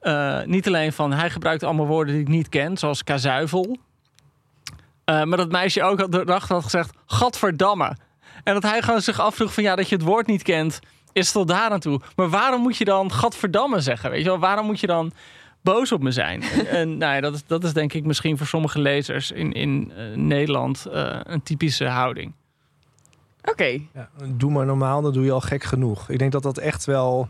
eh, 0.00 0.42
niet 0.44 0.66
alleen 0.66 0.92
van 0.92 1.12
hij 1.12 1.30
gebruikt 1.30 1.62
allemaal 1.62 1.86
woorden 1.86 2.14
die 2.14 2.22
ik 2.22 2.28
niet 2.28 2.48
ken, 2.48 2.76
zoals 2.76 3.04
kazuivel. 3.04 3.76
Eh, 5.04 5.22
maar 5.22 5.38
dat 5.38 5.50
meisje 5.50 5.82
ook 5.82 6.00
had, 6.00 6.14
erachter 6.14 6.54
had 6.54 6.64
gezegd: 6.64 6.96
Gadverdamme. 7.06 7.96
En 8.44 8.54
dat 8.54 8.62
hij 8.62 8.82
gewoon 8.82 9.02
zich 9.02 9.20
afvroeg: 9.20 9.54
van 9.54 9.62
ja, 9.62 9.76
dat 9.76 9.88
je 9.88 9.94
het 9.94 10.04
woord 10.04 10.26
niet 10.26 10.42
kent, 10.42 10.80
is 11.12 11.32
tot 11.32 11.48
daar 11.48 11.70
aan 11.70 11.80
toe. 11.80 12.00
Maar 12.16 12.28
waarom 12.28 12.60
moet 12.60 12.76
je 12.76 12.84
dan 12.84 13.12
Gadverdamme 13.12 13.80
zeggen? 13.80 14.10
Weet 14.10 14.22
je 14.22 14.28
wel, 14.28 14.38
waarom 14.38 14.66
moet 14.66 14.80
je 14.80 14.86
dan 14.86 15.12
boos 15.62 15.92
op 15.92 16.02
me 16.02 16.10
zijn? 16.10 16.42
en 16.66 16.96
nou 16.98 17.14
ja, 17.14 17.20
dat, 17.20 17.34
is, 17.34 17.42
dat 17.46 17.64
is 17.64 17.72
denk 17.72 17.92
ik 17.92 18.04
misschien 18.04 18.38
voor 18.38 18.46
sommige 18.46 18.80
lezers 18.80 19.30
in, 19.30 19.52
in 19.52 19.92
eh, 19.96 20.04
Nederland 20.16 20.86
eh, 20.86 21.20
een 21.22 21.42
typische 21.42 21.86
houding. 21.86 22.32
Oké. 23.44 23.64
Ja, 23.92 24.08
doe 24.34 24.50
maar 24.50 24.66
normaal, 24.66 25.02
dan 25.02 25.12
doe 25.12 25.24
je 25.24 25.32
al 25.32 25.40
gek 25.40 25.64
genoeg. 25.64 26.08
Ik 26.08 26.18
denk 26.18 26.32
dat 26.32 26.42
dat 26.42 26.58
echt 26.58 26.84
wel 26.84 27.28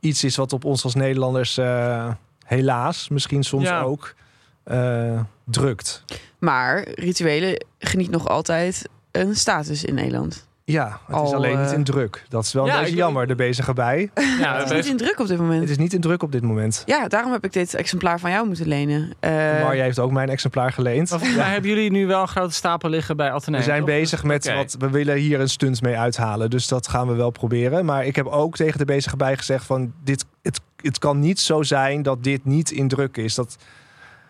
iets 0.00 0.24
is 0.24 0.36
wat 0.36 0.52
op 0.52 0.64
ons 0.64 0.84
als 0.84 0.94
Nederlanders 0.94 1.58
eh, 1.58 2.12
helaas, 2.46 3.08
misschien 3.08 3.42
soms 3.42 3.64
Ja. 3.64 3.80
ook, 3.82 4.14
eh, 4.62 5.20
drukt. 5.44 6.04
Maar 6.38 6.88
rituelen 6.88 7.64
geniet 7.78 8.10
nog 8.10 8.28
altijd 8.28 8.88
een 9.10 9.36
status 9.36 9.84
in 9.84 9.94
Nederland. 9.94 10.47
Ja, 10.72 11.00
het 11.06 11.16
is 11.16 11.22
Al, 11.22 11.34
alleen 11.34 11.60
niet 11.60 11.68
eh, 11.68 11.76
in 11.76 11.84
druk. 11.84 12.24
Dat 12.28 12.44
is 12.44 12.52
wel 12.52 12.68
een 12.68 12.80
beetje 12.80 12.96
jammer, 12.96 13.26
de 13.26 13.34
bezige 13.34 13.72
bij. 13.72 14.10
Ja, 14.38 14.56
Het 14.58 14.70
is 14.70 14.76
niet 14.76 14.86
in 14.86 14.96
druk 14.96 15.20
op 15.20 15.26
dit 15.26 15.38
moment. 15.38 15.60
Het 15.60 15.70
is 15.70 15.76
niet 15.76 15.92
in 15.92 16.00
druk 16.00 16.22
op 16.22 16.32
dit 16.32 16.42
moment. 16.42 16.82
Ja, 16.86 17.08
daarom 17.08 17.32
heb 17.32 17.44
ik 17.44 17.52
dit 17.52 17.74
exemplaar 17.74 18.20
van 18.20 18.30
jou 18.30 18.46
moeten 18.46 18.68
lenen. 18.68 19.12
Eh, 19.20 19.30
Marja 19.62 19.82
heeft 19.82 19.98
ook 19.98 20.10
mijn 20.10 20.28
exemplaar 20.28 20.72
geleend. 20.72 21.10
Maar 21.10 21.18
volgens 21.18 21.38
mij 21.38 21.52
hebben 21.52 21.70
jullie 21.70 21.90
nu 21.90 22.06
wel 22.06 22.20
een 22.20 22.28
grote 22.28 22.54
stapel 22.54 22.88
liggen 22.88 23.16
bij 23.16 23.32
Atheneum. 23.32 23.60
We 23.60 23.66
zijn 23.68 23.80
toch? 23.80 23.88
bezig 23.88 24.24
met 24.24 24.54
wat 24.54 24.76
we 24.78 24.90
willen 24.90 25.16
hier 25.16 25.40
een 25.40 25.48
stunt 25.48 25.82
mee 25.82 25.96
uithalen. 25.96 26.50
Dus 26.50 26.68
dat 26.68 26.88
gaan 26.88 27.08
we 27.08 27.14
wel 27.14 27.30
proberen. 27.30 27.84
Maar 27.84 28.06
ik 28.06 28.16
heb 28.16 28.26
ook 28.26 28.56
tegen 28.56 28.78
de 28.78 28.84
bezige 28.84 29.16
bij 29.16 29.36
gezegd 29.36 29.64
van 29.64 29.92
dit, 30.04 30.24
het, 30.42 30.60
het 30.76 30.98
kan 30.98 31.20
niet 31.20 31.40
zo 31.40 31.62
zijn 31.62 32.02
dat 32.02 32.24
dit 32.24 32.44
niet 32.44 32.70
in 32.70 32.88
druk 32.88 33.16
is. 33.16 33.34
Dat, 33.34 33.56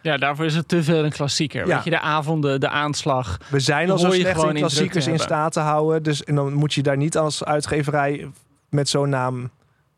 Ja, 0.03 0.17
daarvoor 0.17 0.45
is 0.45 0.55
het 0.55 0.69
te 0.69 0.83
veel 0.83 1.05
een 1.05 1.11
klassieker. 1.11 1.67
Ja. 1.67 1.75
Weet 1.75 1.85
je, 1.85 1.91
de 1.91 2.01
avonden, 2.01 2.61
de 2.61 2.69
aanslag. 2.69 3.39
we 3.51 3.61
zijn 3.61 3.91
al 3.91 3.99
zo 3.99 4.11
slecht 4.11 4.43
in 4.43 4.55
klassiekers 4.55 5.07
in 5.07 5.19
staat 5.19 5.53
te 5.53 5.61
houden. 5.61 6.03
Dus 6.03 6.25
en 6.25 6.35
dan 6.35 6.53
moet 6.53 6.75
je 6.75 6.83
daar 6.83 6.97
niet 6.97 7.17
als 7.17 7.45
uitgeverij 7.45 8.31
met 8.69 8.89
zo'n 8.89 9.09
naam 9.09 9.51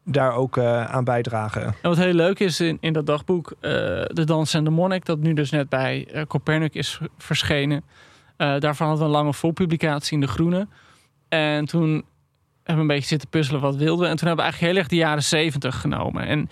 daar 0.05 0.33
ook 0.35 0.57
eh, 0.57 0.85
aan 0.85 1.05
bijdragen. 1.05 1.63
En 1.63 1.75
wat 1.83 1.97
heel 1.97 2.13
leuk 2.13 2.39
is 2.39 2.61
in, 2.61 2.79
in 2.81 2.93
dat 2.93 3.07
dagboek, 3.07 3.51
eh, 3.61 3.71
De 4.07 4.25
Dans 4.25 4.55
en 4.55 4.65
de 4.65 4.71
Monnik, 4.71 5.05
dat 5.05 5.19
nu 5.19 5.35
dus 5.35 5.51
net 5.51 5.69
bij 5.69 6.07
eh, 6.13 6.23
Copernic 6.27 6.75
is 6.75 7.01
verschenen. 7.19 7.83
Daarvan 8.37 8.87
hadden 8.87 8.99
we 8.99 9.05
een 9.05 9.19
lange 9.19 9.35
voorpublicatie 9.35 10.15
in 10.15 10.21
De 10.21 10.27
Groene. 10.27 10.67
En 11.29 11.65
toen 11.65 12.05
hebben 12.55 12.75
we 12.75 12.81
een 12.81 12.87
beetje 12.87 13.09
zitten 13.09 13.29
puzzelen 13.29 13.61
wat 13.61 13.77
wilden 13.77 14.05
we. 14.05 14.11
En 14.11 14.17
toen 14.17 14.27
hebben 14.27 14.45
we 14.45 14.51
eigenlijk 14.51 14.73
heel 14.73 14.83
erg 14.83 14.89
de 14.89 14.97
jaren 14.97 15.23
70 15.23 15.81
genomen. 15.81 16.27
En 16.27 16.49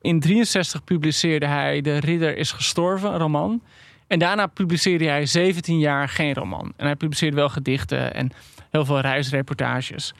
in 0.00 0.20
63 0.20 0.84
publiceerde 0.84 1.46
hij 1.46 1.80
De 1.80 1.98
Ridder 1.98 2.36
is 2.36 2.52
gestorven, 2.52 3.12
een 3.12 3.18
roman. 3.18 3.62
En 4.06 4.18
daarna 4.18 4.46
publiceerde 4.46 5.04
hij 5.04 5.26
17 5.26 5.78
jaar 5.78 6.08
geen 6.08 6.34
roman. 6.34 6.72
En 6.76 6.86
hij 6.86 6.96
publiceerde 6.96 7.36
wel 7.36 7.48
gedichten 7.48 8.14
en 8.14 8.32
heel 8.70 8.84
veel 8.84 9.00
reisreportages. 9.00 10.14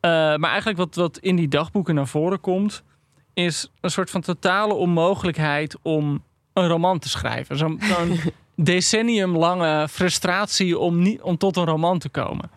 Eh, 0.00 0.10
maar 0.10 0.50
eigenlijk 0.50 0.78
wat, 0.78 0.94
wat 0.94 1.18
in 1.18 1.36
die 1.36 1.48
dagboeken 1.48 1.94
naar 1.94 2.06
voren 2.06 2.40
komt, 2.40 2.82
is 3.34 3.70
een 3.80 3.90
soort 3.90 4.10
van 4.10 4.20
totale 4.20 4.74
onmogelijkheid 4.74 5.76
om 5.82 6.22
een 6.52 6.68
roman 6.68 6.98
te 6.98 7.08
schrijven. 7.08 7.56
Zo'n 7.56 7.80
zo'n 7.82 8.20
decennium 8.74 9.36
lange 9.36 9.88
frustratie 9.88 10.78
om, 10.78 11.02
niet, 11.02 11.22
om 11.22 11.36
tot 11.36 11.56
een 11.56 11.64
roman 11.64 11.98
te 11.98 12.08
komen. 12.08 12.50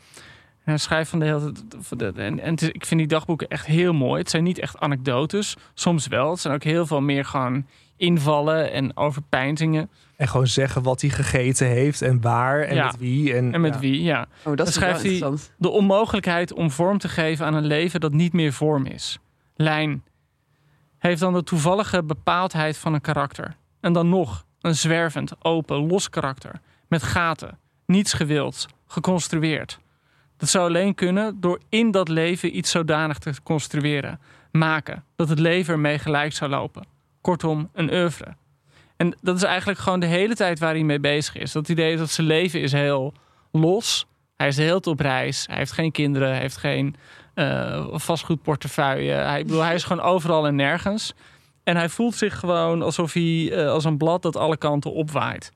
En 0.71 0.77
hij 0.77 0.85
schrijft 0.85 1.09
van 1.09 1.19
de 1.19 1.25
hele 1.25 1.51
tijd- 1.97 2.17
En, 2.17 2.39
en 2.39 2.55
is- 2.55 2.69
ik 2.69 2.85
vind 2.85 2.99
die 2.99 3.09
dagboeken 3.09 3.47
echt 3.47 3.65
heel 3.65 3.93
mooi. 3.93 4.19
Het 4.21 4.29
zijn 4.29 4.43
niet 4.43 4.59
echt 4.59 4.79
anekdotes, 4.79 5.55
soms 5.73 6.07
wel. 6.07 6.29
Het 6.31 6.39
zijn 6.39 6.53
ook 6.53 6.63
heel 6.63 6.85
veel 6.85 7.01
meer 7.01 7.25
gewoon 7.25 7.65
invallen 7.97 8.71
en 8.71 8.97
overpeinzingen. 8.97 9.89
En 10.15 10.27
gewoon 10.27 10.47
zeggen 10.47 10.83
wat 10.83 11.01
hij 11.01 11.09
gegeten 11.09 11.67
heeft 11.67 12.01
en 12.01 12.21
waar 12.21 12.61
en 12.61 12.75
Ja. 12.75 12.85
met 12.85 12.97
wie. 12.97 13.33
En, 13.33 13.53
En 13.53 13.61
met 13.61 13.73
ja. 13.73 13.79
wie, 13.79 14.03
ja. 14.03 14.21
oh, 14.39 14.43
dat 14.45 14.57
Dan 14.57 14.67
is 14.67 14.73
schrijft 14.73 15.01
hij- 15.01 15.11
interessant. 15.11 15.53
De 15.57 15.69
onmogelijkheid 15.69 16.53
om 16.53 16.71
vorm 16.71 16.97
te 16.97 17.09
geven 17.09 17.45
aan 17.45 17.53
een 17.53 17.65
leven 17.65 17.99
dat 17.99 18.13
niet 18.13 18.33
meer 18.33 18.53
vorm 18.53 18.85
is. 18.85 19.19
Lijn 19.55 20.03
heeft 20.97 21.19
dan 21.19 21.33
de 21.33 21.43
toevallige 21.43 22.03
bepaaldheid 22.03 22.77
van 22.77 22.93
een 22.93 23.01
karakter. 23.01 23.55
En 23.81 23.93
dan 23.93 24.09
nog 24.09 24.45
een 24.61 24.75
zwervend, 24.75 25.31
open, 25.45 25.87
los 25.87 26.09
karakter. 26.09 26.61
Met 26.87 27.03
gaten, 27.03 27.57
niets 27.85 28.13
gewilds, 28.13 28.67
geconstrueerd. 28.87 29.79
Dat 30.41 30.50
zou 30.50 30.67
alleen 30.67 30.95
kunnen 30.95 31.39
door 31.39 31.60
in 31.69 31.91
dat 31.91 32.07
leven 32.07 32.57
iets 32.57 32.71
zodanig 32.71 33.17
te 33.17 33.33
construeren. 33.43 34.19
Maken, 34.51 35.03
dat 35.15 35.29
het 35.29 35.39
leven 35.39 35.74
ermee 35.74 36.00
gelijk 36.00 36.33
zou 36.33 36.51
lopen. 36.51 36.86
Kortom, 37.21 37.69
een 37.74 37.93
oeuvre. 37.93 38.36
En 38.98 39.15
dat 39.21 39.36
is 39.36 39.43
eigenlijk 39.43 39.79
gewoon 39.79 40.00
de 40.00 40.05
hele 40.05 40.36
tijd 40.36 40.60
waar 40.60 40.74
hij 40.74 40.83
mee 40.83 41.00
bezig 41.00 41.36
is. 41.36 41.51
Dat 41.51 41.69
idee 41.69 41.93
is 41.93 42.00
dat 42.00 42.10
zijn 42.10 42.27
leven 42.27 42.62
is 42.62 42.71
heel 42.71 43.13
los. 43.51 44.05
Hij 44.36 44.48
is 44.48 44.55
tijd 44.55 44.88
op 44.88 45.00
reis. 45.00 45.45
Hij 45.48 45.57
heeft 45.57 45.71
geen 45.71 45.91
kinderen. 45.91 46.29
Hij 46.29 46.39
heeft 46.39 46.57
geen 46.57 46.95
eh, 47.33 47.86
vastgoedportefeuille. 47.91 49.12
Hij, 49.12 49.43
bedoel, 49.43 49.62
hij 49.62 49.75
is 49.75 49.83
gewoon 49.83 50.03
overal 50.03 50.48
en 50.48 50.55
nergens. 50.55 51.13
En 51.63 51.75
hij 51.75 51.89
voelt 51.89 52.15
zich 52.15 52.39
gewoon 52.39 52.81
alsof 52.81 53.13
hij 53.13 53.51
eh, 53.51 53.69
als 53.69 53.83
een 53.83 53.98
blad 53.98 54.21
dat 54.21 54.36
alle 54.36 54.57
kanten 54.57 54.93
opwaait. 54.93 55.51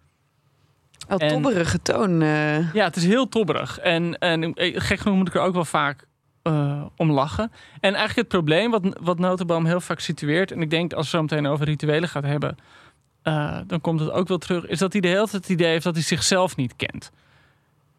Wel 1.08 1.18
En- 1.18 1.28
tobberige 1.30 1.82
toon. 1.82 2.22
eh. 2.22 2.74
Ja, 2.74 2.84
het 2.86 2.96
is 2.96 3.06
heel 3.06 3.30
tobberig. 3.30 3.80
En, 3.80 4.18
en 4.20 4.54
eh, 4.54 4.74
gek 4.82 5.00
genoeg 5.00 5.18
moet 5.18 5.28
ik 5.28 5.36
er 5.36 5.42
ook 5.42 5.54
wel 5.54 5.66
vaak 5.66 6.06
eh, 6.42 6.86
om 6.98 7.12
lachen. 7.12 7.52
En 7.74 7.90
eigenlijk 7.94 8.16
het 8.16 8.28
probleem 8.28 8.72
wat, 8.72 8.82
wat 9.02 9.20
Notenboom 9.20 9.66
heel 9.66 9.82
vaak 9.82 10.00
situeert... 10.00 10.52
en 10.52 10.62
ik 10.62 10.70
denk 10.70 10.94
als 10.94 11.12
we 11.12 11.18
zo 11.18 11.22
meteen 11.22 11.48
over 11.48 11.66
rituelen 11.66 12.10
gaat 12.10 12.24
hebben... 12.24 12.58
dan 13.68 13.82
komt 13.82 14.00
het 14.00 14.12
ook 14.12 14.28
wel 14.28 14.38
terug... 14.38 14.66
is 14.68 14.80
dat 14.80 14.92
hij 14.92 15.02
de 15.02 15.08
hele 15.08 15.20
tijd 15.20 15.32
het 15.32 15.50
idee 15.50 15.68
heeft 15.72 15.84
dat 15.84 15.94
hij 15.96 16.04
zichzelf 16.04 16.56
niet 16.56 16.76
kent. 16.76 17.12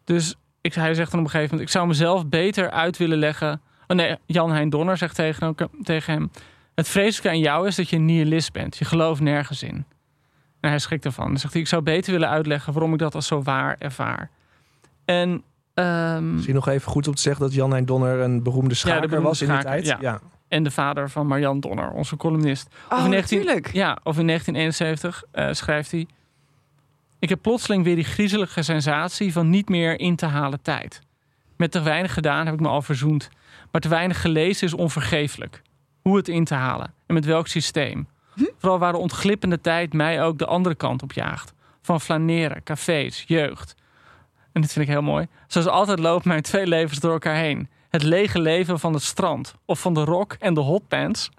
Dus 0.03 0.35
ik, 0.61 0.73
hij 0.73 0.93
zegt 0.93 1.11
dan 1.11 1.19
op 1.19 1.25
een 1.25 1.31
gegeven 1.31 1.51
moment... 1.51 1.69
ik 1.69 1.75
zou 1.75 1.87
mezelf 1.87 2.27
beter 2.27 2.71
uit 2.71 2.97
willen 2.97 3.17
leggen... 3.17 3.61
Oh 3.87 3.97
nee, 3.97 4.15
Jan 4.25 4.51
Hein 4.51 4.69
Donner 4.69 4.97
zegt 4.97 5.15
tegen, 5.15 5.55
hem- 5.57 5.83
tegen 5.83 6.13
hem... 6.13 6.31
het 6.75 6.87
vreselijke 6.87 7.29
aan 7.29 7.39
jou 7.39 7.67
is 7.67 7.75
dat 7.75 7.89
je 7.89 7.95
een 7.95 8.05
nihilist 8.05 8.51
bent. 8.51 8.77
Je 8.77 8.85
gelooft 8.85 9.21
nergens 9.21 9.63
in. 9.63 9.85
En 10.59 10.69
hij 10.69 10.79
schrikt 10.79 11.05
ervan. 11.05 11.27
Dan 11.27 11.37
zegt 11.37 11.53
hij, 11.53 11.61
ik 11.61 11.67
zou 11.67 11.81
beter 11.81 12.11
willen 12.11 12.29
uitleggen... 12.29 12.73
waarom 12.73 12.93
ik 12.93 12.99
dat 12.99 13.15
als 13.15 13.27
zo 13.27 13.41
waar 13.41 13.75
ervaar. 13.79 14.29
En... 15.05 15.43
ehm, 15.73 16.33
Misschien 16.33 16.55
nog 16.55 16.67
even 16.67 16.91
goed 16.91 17.07
om 17.07 17.15
te 17.15 17.21
zeggen 17.21 17.41
dat 17.41 17.53
Jan 17.53 17.71
Hein 17.71 17.85
Donner 17.85 18.19
een 18.19 18.43
beroemde 18.43 18.75
schaker 18.75 19.01
beroemde 19.07 19.27
was 19.27 19.41
in 19.41 19.49
die 19.49 19.59
tijd. 19.59 19.85
ja. 19.99 20.19
en 20.47 20.63
de 20.63 20.71
vader 20.71 21.09
van 21.09 21.27
Marianne 21.27 21.61
Donner, 21.61 21.89
onze 21.91 22.17
columnist. 22.17 22.75
Oh, 22.89 23.03
in 23.03 23.09
19 23.09 23.37
natuurlijk. 23.37 23.73
Ja, 23.73 23.97
of 24.03 24.17
in 24.17 24.27
1971 24.27 25.23
eh, 25.31 25.53
schrijft 25.53 25.91
hij... 25.91 26.07
Ik 27.19 27.29
heb 27.29 27.41
plotseling 27.41 27.83
weer 27.83 27.95
die 27.95 28.03
griezelige 28.03 28.61
sensatie 28.61 29.31
van 29.33 29.49
niet 29.49 29.69
meer 29.69 29.99
in 29.99 30.15
te 30.15 30.25
halen 30.25 30.61
tijd. 30.61 31.01
Met 31.55 31.71
te 31.71 31.81
weinig 31.81 32.13
gedaan 32.13 32.45
heb 32.45 32.53
ik 32.53 32.59
me 32.61 32.67
al 32.67 32.81
verzoend. 32.81 33.29
Maar 33.71 33.81
te 33.81 33.89
weinig 33.89 34.21
gelezen 34.21 34.67
is 34.67 34.73
onvergeeflijk. 34.73 35.61
Hoe 36.01 36.17
het 36.17 36.27
in 36.27 36.43
te 36.45 36.53
halen 36.53 36.93
en 37.05 37.13
met 37.13 37.25
welk 37.25 37.47
systeem. 37.47 38.07
Vooral 38.57 38.79
waar 38.79 38.91
de 38.91 38.97
ontglippende 38.97 39.61
tijd 39.61 39.93
mij 39.93 40.23
ook 40.23 40.37
de 40.37 40.45
andere 40.45 40.75
kant 40.75 41.03
op 41.03 41.13
jaagt. 41.13 41.53
Van 41.81 42.01
flaneren, 42.01 42.63
cafés, 42.63 43.23
jeugd. 43.27 43.75
En 44.51 44.61
dit 44.61 44.71
vind 44.71 44.85
ik 44.85 44.91
heel 44.91 45.01
mooi. 45.01 45.27
Zoals 45.47 45.67
altijd 45.67 45.99
lopen 45.99 46.27
mijn 46.27 46.41
twee 46.41 46.67
levens 46.67 46.99
door 46.99 47.11
elkaar 47.11 47.35
heen. 47.35 47.69
Het 47.89 48.03
lege 48.03 48.39
leven 48.39 48.79
van 48.79 48.93
het 48.93 49.03
strand. 49.03 49.55
Of 49.65 49.79
van 49.79 49.93
de 49.93 50.03
rock 50.03 50.35
en 50.39 50.53
de 50.53 50.59
hotpants. 50.59 51.29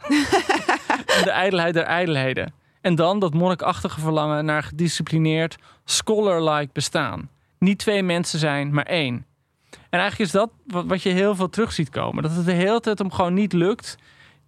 en 1.17 1.25
de 1.25 1.31
ijdelheid 1.31 1.75
der 1.75 1.83
ijdelheden. 1.83 2.53
En 2.81 2.95
dan 2.95 3.19
dat 3.19 3.35
monnikachtige 3.35 4.01
verlangen 4.01 4.45
naar 4.45 4.63
gedisciplineerd, 4.63 5.57
scholar-like 5.85 6.73
bestaan. 6.73 7.29
Niet 7.59 7.79
twee 7.79 8.03
mensen 8.03 8.39
zijn, 8.39 8.73
maar 8.73 8.85
één. 8.85 9.27
En 9.71 9.99
eigenlijk 10.01 10.19
is 10.19 10.31
dat 10.31 10.51
wat 10.87 11.03
je 11.03 11.09
heel 11.09 11.35
veel 11.35 11.49
terug 11.49 11.73
ziet 11.73 11.91
komen. 11.91 12.23
Dat 12.23 12.35
het 12.35 12.45
de 12.45 12.53
hele 12.53 12.81
tijd 12.81 12.99
hem 12.99 13.13
gewoon 13.13 13.35
niet 13.35 13.53
lukt 13.53 13.99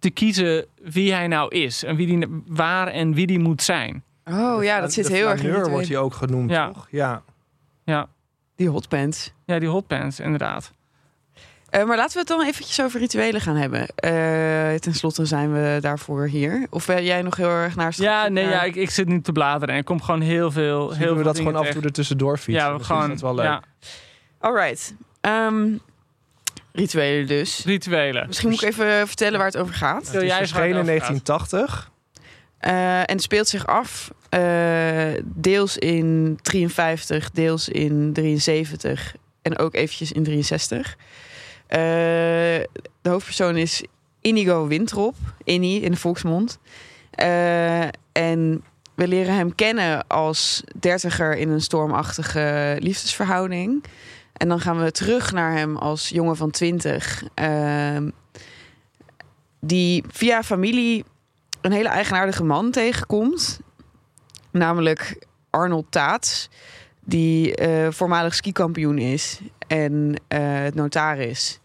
te 0.01 0.09
kiezen 0.09 0.65
wie 0.81 1.13
hij 1.13 1.27
nou 1.27 1.55
is. 1.55 1.83
En 1.83 1.95
wie 1.95 2.07
die, 2.07 2.41
waar 2.47 2.87
en 2.87 3.13
wie 3.13 3.27
die 3.27 3.39
moet 3.39 3.61
zijn. 3.61 4.03
Oh 4.25 4.63
ja, 4.63 4.79
dat 4.81 4.93
zit 4.93 5.07
de 5.07 5.13
heel 5.13 5.29
erg 5.29 5.43
in 5.43 5.63
wordt 5.69 5.87
hij 5.87 5.97
ook 5.97 6.13
genoemd, 6.13 6.49
Ja. 6.49 6.67
toch? 6.71 6.87
Ja. 6.91 7.21
Ja, 7.83 8.07
Die 8.55 8.69
hotpants. 8.69 9.33
ja 9.45 9.59
die 9.59 9.69
hotpants, 9.69 10.19
inderdaad. 10.19 10.71
Eh, 11.69 11.83
maar 11.83 11.97
laten 11.97 12.13
we 12.13 12.19
het 12.19 12.27
dan 12.27 12.41
eventjes 12.45 12.81
over 12.81 12.99
rituelen 12.99 13.41
gaan 13.41 13.55
hebben. 13.55 13.87
Eh 13.95 14.73
ten 14.79 14.93
slotte 14.93 15.25
zijn 15.25 15.53
we 15.53 15.77
daarvoor 15.81 16.27
hier. 16.27 16.67
Of 16.69 16.85
ben 16.85 17.03
jij 17.03 17.21
nog 17.21 17.35
heel 17.35 17.49
erg 17.49 17.75
naar 17.75 17.93
Ja, 17.95 18.27
nee, 18.27 18.47
ja, 18.47 18.63
ik, 18.63 18.75
ik 18.75 18.89
zit 18.89 19.07
nu 19.07 19.21
te 19.21 19.31
bladeren 19.31 19.73
en 19.73 19.79
ik 19.79 19.85
kom 19.85 20.01
gewoon 20.01 20.21
heel 20.21 20.51
veel. 20.51 20.79
Heel 20.79 20.87
Zullen 20.87 21.07
veel 21.07 21.15
we 21.17 21.23
dat 21.23 21.37
gewoon 21.37 21.55
af 21.55 21.65
en 21.67 21.73
toe 21.73 21.81
er 21.81 21.91
tussendoor 21.91 22.37
fietsen? 22.37 22.53
Ja, 22.65 22.73
we 22.73 22.81
is 22.81 22.87
dat 22.87 23.21
wel 23.21 23.35
leuk. 23.35 23.45
Ja, 23.45 23.63
Alright. 24.39 24.93
Ehm, 25.21 25.77
rituelen 26.73 27.27
dus. 27.27 27.63
rituelen. 27.65 28.27
Misschien 28.27 28.49
moet 28.49 28.61
ik 28.61 28.67
even 28.67 29.07
vertellen 29.07 29.37
waar 29.37 29.47
het 29.47 29.57
over 29.57 29.73
gaat. 29.73 30.11
Het 30.11 30.23
is 30.23 30.33
verschenen 30.33 30.69
in 30.69 30.75
het 30.75 30.89
over 30.89 31.01
gaat? 31.01 31.49
1980. 31.49 31.91
Eh, 32.57 32.99
en 32.99 33.05
het 33.05 33.21
speelt 33.21 33.47
zich 33.47 33.67
af 33.67 34.11
eh, 34.29 35.23
deels 35.23 35.77
in 35.77 36.39
53, 36.41 37.31
deels 37.31 37.69
in 37.69 38.13
73 38.13 39.15
en 39.41 39.57
ook 39.57 39.75
eventjes 39.75 40.11
in 40.11 40.23
63. 40.23 40.97
Eh, 41.67 41.79
de 43.01 43.09
hoofdpersoon 43.09 43.57
is 43.57 43.83
Inigo 44.21 44.67
Wintrop, 44.67 45.15
Inni 45.43 45.81
in 45.81 45.91
de 45.91 45.97
volksmond. 45.97 46.59
Eh, 47.11 47.81
en 48.11 48.63
we 48.95 49.07
leren 49.07 49.35
hem 49.35 49.55
kennen 49.55 50.07
als 50.07 50.63
dertiger 50.79 51.37
in 51.37 51.49
een 51.49 51.61
stormachtige 51.61 52.77
liefdesverhouding. 52.79 53.83
En 54.41 54.47
dan 54.47 54.59
gaan 54.59 54.83
we 54.83 54.91
terug 54.91 55.31
naar 55.31 55.51
hem 55.57 55.77
als 55.77 56.09
jongen 56.09 56.35
van 56.35 56.51
20. 56.51 57.23
ehm, 57.33 58.09
die 59.59 60.03
via 60.07 60.43
familie 60.43 61.03
een 61.61 61.71
hele 61.71 61.89
eigenaardige 61.89 62.43
man 62.43 62.71
tegenkomt. 62.71 63.59
Namelijk 64.51 65.25
Arnold 65.49 65.85
Taats. 65.89 66.49
Die 67.05 67.55
eh, 67.55 67.91
voormalig 67.91 68.35
skikampioen 68.35 68.97
is. 68.97 69.39
En 69.67 70.15
eh, 70.27 70.65
notaris. 70.73 71.59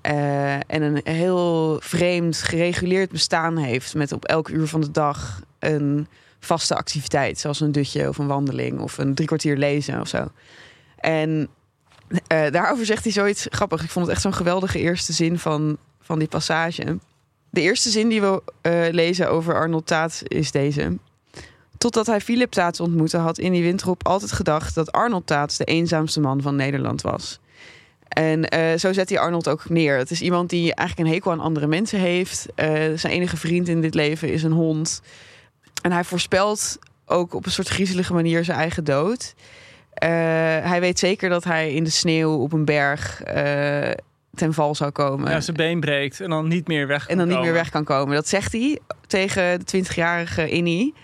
Eh, 0.00 0.54
en 0.54 0.82
een 0.82 1.00
heel 1.04 1.76
vreemd 1.80 2.36
gereguleerd 2.36 3.10
bestaan 3.10 3.56
heeft. 3.56 3.94
Met 3.94 4.12
op 4.12 4.24
elk 4.24 4.48
uur 4.48 4.66
van 4.66 4.80
de 4.80 4.90
dag 4.90 5.42
een 5.58 6.08
vaste 6.38 6.74
activiteit. 6.74 7.38
Zoals 7.38 7.60
een 7.60 7.72
dutje 7.72 8.08
of 8.08 8.18
een 8.18 8.26
wandeling. 8.26 8.80
Of 8.80 8.98
een 8.98 9.14
drie 9.14 9.26
kwartier 9.26 9.56
lezen 9.56 10.00
of 10.00 10.08
zo. 10.08 10.28
En 10.96 11.48
eh, 12.26 12.50
daarover 12.50 12.86
zegt 12.86 13.02
hij 13.02 13.12
zoiets 13.12 13.46
grappig. 13.50 13.82
Ik 13.82 13.90
vond 13.90 14.06
het 14.06 14.14
echt 14.14 14.24
zo'n 14.24 14.34
geweldige 14.34 14.78
eerste 14.78 15.12
zin 15.12 15.38
van, 15.38 15.76
van 16.00 16.18
die 16.18 16.28
passage. 16.28 16.98
De 17.50 17.60
eerste 17.60 17.90
zin 17.90 18.08
die 18.08 18.20
we 18.20 18.42
eh, 18.60 18.72
lezen 18.90 19.30
over 19.30 19.54
Arnold 19.54 19.86
Taats 19.86 20.22
is 20.22 20.50
deze. 20.50 20.98
Totdat 21.78 22.06
hij 22.06 22.20
Philip 22.20 22.50
Taats 22.50 22.80
ontmoette, 22.80 23.16
had 23.16 23.38
Innie 23.38 23.62
Winterop 23.62 24.06
altijd 24.06 24.32
gedacht 24.32 24.74
dat 24.74 24.92
Arnold 24.92 25.26
Taats 25.26 25.56
de 25.56 25.64
eenzaamste 25.64 26.20
man 26.20 26.42
van 26.42 26.56
Nederland 26.56 27.02
was. 27.02 27.40
En 28.08 28.48
eh, 28.48 28.78
zo 28.78 28.92
zet 28.92 29.08
hij 29.08 29.18
Arnold 29.18 29.48
ook 29.48 29.68
neer. 29.68 29.98
Het 29.98 30.10
is 30.10 30.20
iemand 30.20 30.50
die 30.50 30.74
eigenlijk 30.74 31.08
een 31.08 31.14
hekel 31.14 31.32
aan 31.32 31.40
andere 31.40 31.66
mensen 31.66 31.98
heeft. 31.98 32.46
Zijn 32.94 33.12
enige 33.12 33.36
vriend 33.36 33.68
in 33.68 33.80
dit 33.80 33.94
leven 33.94 34.32
is 34.32 34.42
een 34.42 34.52
hond. 34.52 35.02
En 35.82 35.92
hij 35.92 36.04
voorspelt 36.04 36.78
ook 37.06 37.34
op 37.34 37.46
een 37.46 37.52
soort 37.52 37.68
griezelige 37.68 38.12
manier 38.12 38.44
zijn 38.44 38.58
eigen 38.58 38.84
dood. 38.84 39.34
Eh, 39.96 40.08
hij 40.68 40.80
weet 40.80 40.98
zeker 40.98 41.28
dat 41.28 41.44
hij 41.44 41.72
in 41.72 41.84
de 41.84 41.90
sneeuw 41.90 42.36
op 42.36 42.52
een 42.52 42.64
berg 42.64 43.22
eh, 43.22 43.90
ten 44.34 44.54
val 44.54 44.74
zou 44.74 44.90
komen. 44.90 45.30
Ja, 45.30 45.40
zijn 45.40 45.56
been 45.56 45.80
breekt 45.80 46.20
en 46.20 46.30
dan 46.30 46.48
niet 46.48 46.68
meer 46.68 46.86
weg. 46.86 47.08
En 47.08 47.16
dan 47.16 47.26
niet 47.26 47.36
kan 47.36 47.44
meer 47.44 47.52
weg 47.52 47.70
kan 47.70 47.84
komen. 47.84 48.14
Dat 48.14 48.28
zegt 48.28 48.52
hij 48.52 48.78
tegen 49.06 49.64
de 49.64 49.84
20-jarige 49.84 50.48
Innie. 50.48 50.94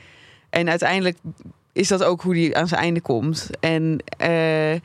En 0.51 0.69
uiteindelijk 0.69 1.19
is 1.73 1.89
dat 1.89 2.05
ook 2.05 2.23
hoe 2.23 2.37
hij 2.37 2.55
aan 2.55 2.69
zijn 2.69 2.81
einde 2.81 3.01
komt. 3.01 3.51
En 3.61 4.03
eh 4.17 4.81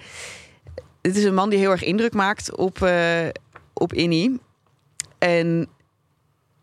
het 1.01 1.15
is 1.15 1.23
een 1.23 1.33
man 1.33 1.49
die 1.49 1.59
heel 1.59 1.71
erg 1.71 1.83
indruk 1.83 2.13
maakt 2.13 2.55
op, 2.55 2.81
eh 2.81 3.27
op 3.73 3.93
Innie. 3.93 4.39
En 5.17 5.67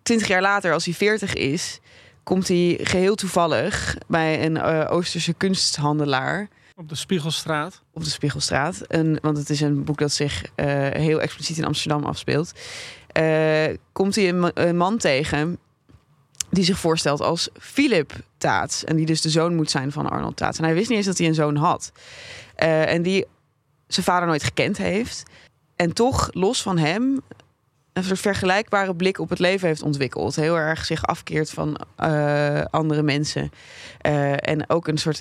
20 0.03 0.29
jaar 0.29 0.41
later, 0.41 0.73
als 0.73 0.85
hij 0.85 0.95
40 0.95 1.35
is, 1.35 1.81
komt 2.23 2.49
hij 2.49 2.79
geheel 2.83 3.15
toevallig 3.15 3.97
bij 4.07 4.45
een 4.45 4.57
eh, 4.57 4.91
Oosterse 4.91 5.35
kunsthandelaar 5.35 6.49
Op 6.77 6.89
de 6.89 6.95
Spiegelstraat. 6.95 7.83
op 7.93 8.05
de 8.05 8.11
Spiegelstraat. 8.11 8.83
Een, 8.89 9.19
want 9.23 9.37
het 9.37 9.51
is 9.51 9.61
een 9.61 9.85
boek 9.85 9.99
dat 9.99 10.13
zich 10.13 10.45
eh, 10.55 10.67
heel 10.91 11.21
expliciet 11.21 11.59
in 11.59 11.65
Amsterdam 11.65 12.05
afspeelt. 12.05 12.53
Eh, 13.07 13.65
komt 13.93 14.15
hij 14.15 14.29
een, 14.29 14.41
ma- 14.41 14.51
een 14.55 14.77
man 14.77 14.99
tegen 14.99 15.59
die 16.51 16.65
zich 16.65 16.79
voorstelt 16.79 17.21
als 17.21 17.49
Philip 17.59 18.13
Taats. 18.39 18.85
En 18.85 18.97
die 18.97 19.07
dus 19.07 19.21
de 19.21 19.31
zoon 19.31 19.55
moet 19.55 19.71
zijn 19.71 19.93
van 19.93 20.11
Arnold 20.11 20.37
Taats. 20.37 20.59
En 20.59 20.65
hij 20.65 20.75
wist 20.75 20.89
niet 20.89 20.97
eens 20.99 21.07
dat 21.07 21.19
hij 21.19 21.27
een 21.27 21.35
zoon 21.35 21.57
had. 21.57 21.93
Eh, 22.55 22.93
en 22.93 23.03
die 23.03 23.27
zijn 23.87 24.07
vader 24.07 24.29
nooit 24.29 24.43
gekend 24.45 24.77
heeft. 24.77 25.23
En 25.77 25.93
toch, 25.93 26.29
los 26.33 26.63
van 26.63 26.79
hem, 26.79 27.21
een 27.93 28.05
soort 28.05 28.21
vergelijkbare 28.21 28.95
blik 28.95 29.19
op 29.19 29.29
het 29.29 29.39
leven 29.39 29.69
heeft 29.69 29.83
ontwikkeld. 29.83 30.37
Heel 30.37 30.57
erg 30.57 30.85
zich 30.85 31.07
afkeert 31.07 31.51
van 31.51 31.77
andere 32.71 33.03
mensen. 33.03 33.51
En 34.37 34.71
ook 34.71 34.89
een 34.89 34.99
soort 34.99 35.21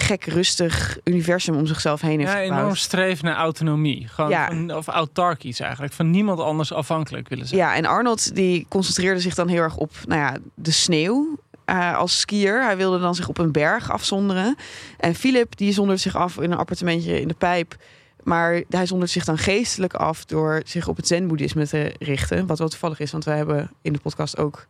gek, 0.00 0.24
rustig 0.24 0.98
universum 1.04 1.56
om 1.56 1.66
zichzelf 1.66 2.00
heen 2.00 2.18
heeft 2.18 2.32
Ja, 2.32 2.38
gebouwd. 2.42 2.60
enorm 2.60 2.76
streven 2.76 3.24
naar 3.24 3.36
autonomie. 3.36 4.08
Gewoon 4.08 4.30
Ja. 4.30 4.46
van, 4.46 4.74
of 4.74 4.86
autarkisch 4.88 5.60
eigenlijk. 5.60 5.92
Van 5.92 6.10
niemand 6.10 6.40
anders 6.40 6.72
afhankelijk 6.72 7.28
willen 7.28 7.46
zijn. 7.46 7.60
Ja, 7.60 7.74
en 7.74 7.84
Arnold 7.84 8.34
die 8.34 8.66
concentreerde 8.68 9.20
zich 9.20 9.34
dan 9.34 9.48
heel 9.48 9.62
erg 9.62 9.76
op 9.76 9.90
nou 10.06 10.20
ja, 10.20 10.36
de 10.54 10.70
sneeuw. 10.70 11.38
eh, 11.64 11.96
als 11.96 12.20
skier. 12.20 12.62
Hij 12.64 12.76
wilde 12.76 12.98
dan 12.98 13.14
zich 13.14 13.28
op 13.28 13.38
een 13.38 13.52
berg 13.52 13.90
afzonderen. 13.90 14.56
En 14.98 15.14
Philip 15.14 15.56
die 15.56 15.72
zonderde 15.72 16.00
zich 16.00 16.16
af 16.16 16.36
in 16.38 16.50
een 16.52 16.58
appartementje 16.58 17.20
in 17.20 17.28
de 17.28 17.34
pijp. 17.34 17.76
Maar 18.22 18.62
hij 18.68 18.86
zondert 18.86 19.10
zich 19.10 19.24
dan 19.24 19.38
geestelijk 19.38 19.94
af 19.94 20.24
door 20.24 20.62
zich 20.64 20.88
op 20.88 20.96
het 20.96 21.06
zen-boeddhisme 21.06 21.66
te 21.68 21.94
richten. 21.98 22.46
Wat 22.46 22.58
wel 22.58 22.68
toevallig 22.68 23.00
is, 23.00 23.10
want 23.10 23.24
we 23.24 23.30
hebben 23.30 23.70
in 23.82 23.92
de 23.92 23.98
podcast 23.98 24.38
ook 24.38 24.66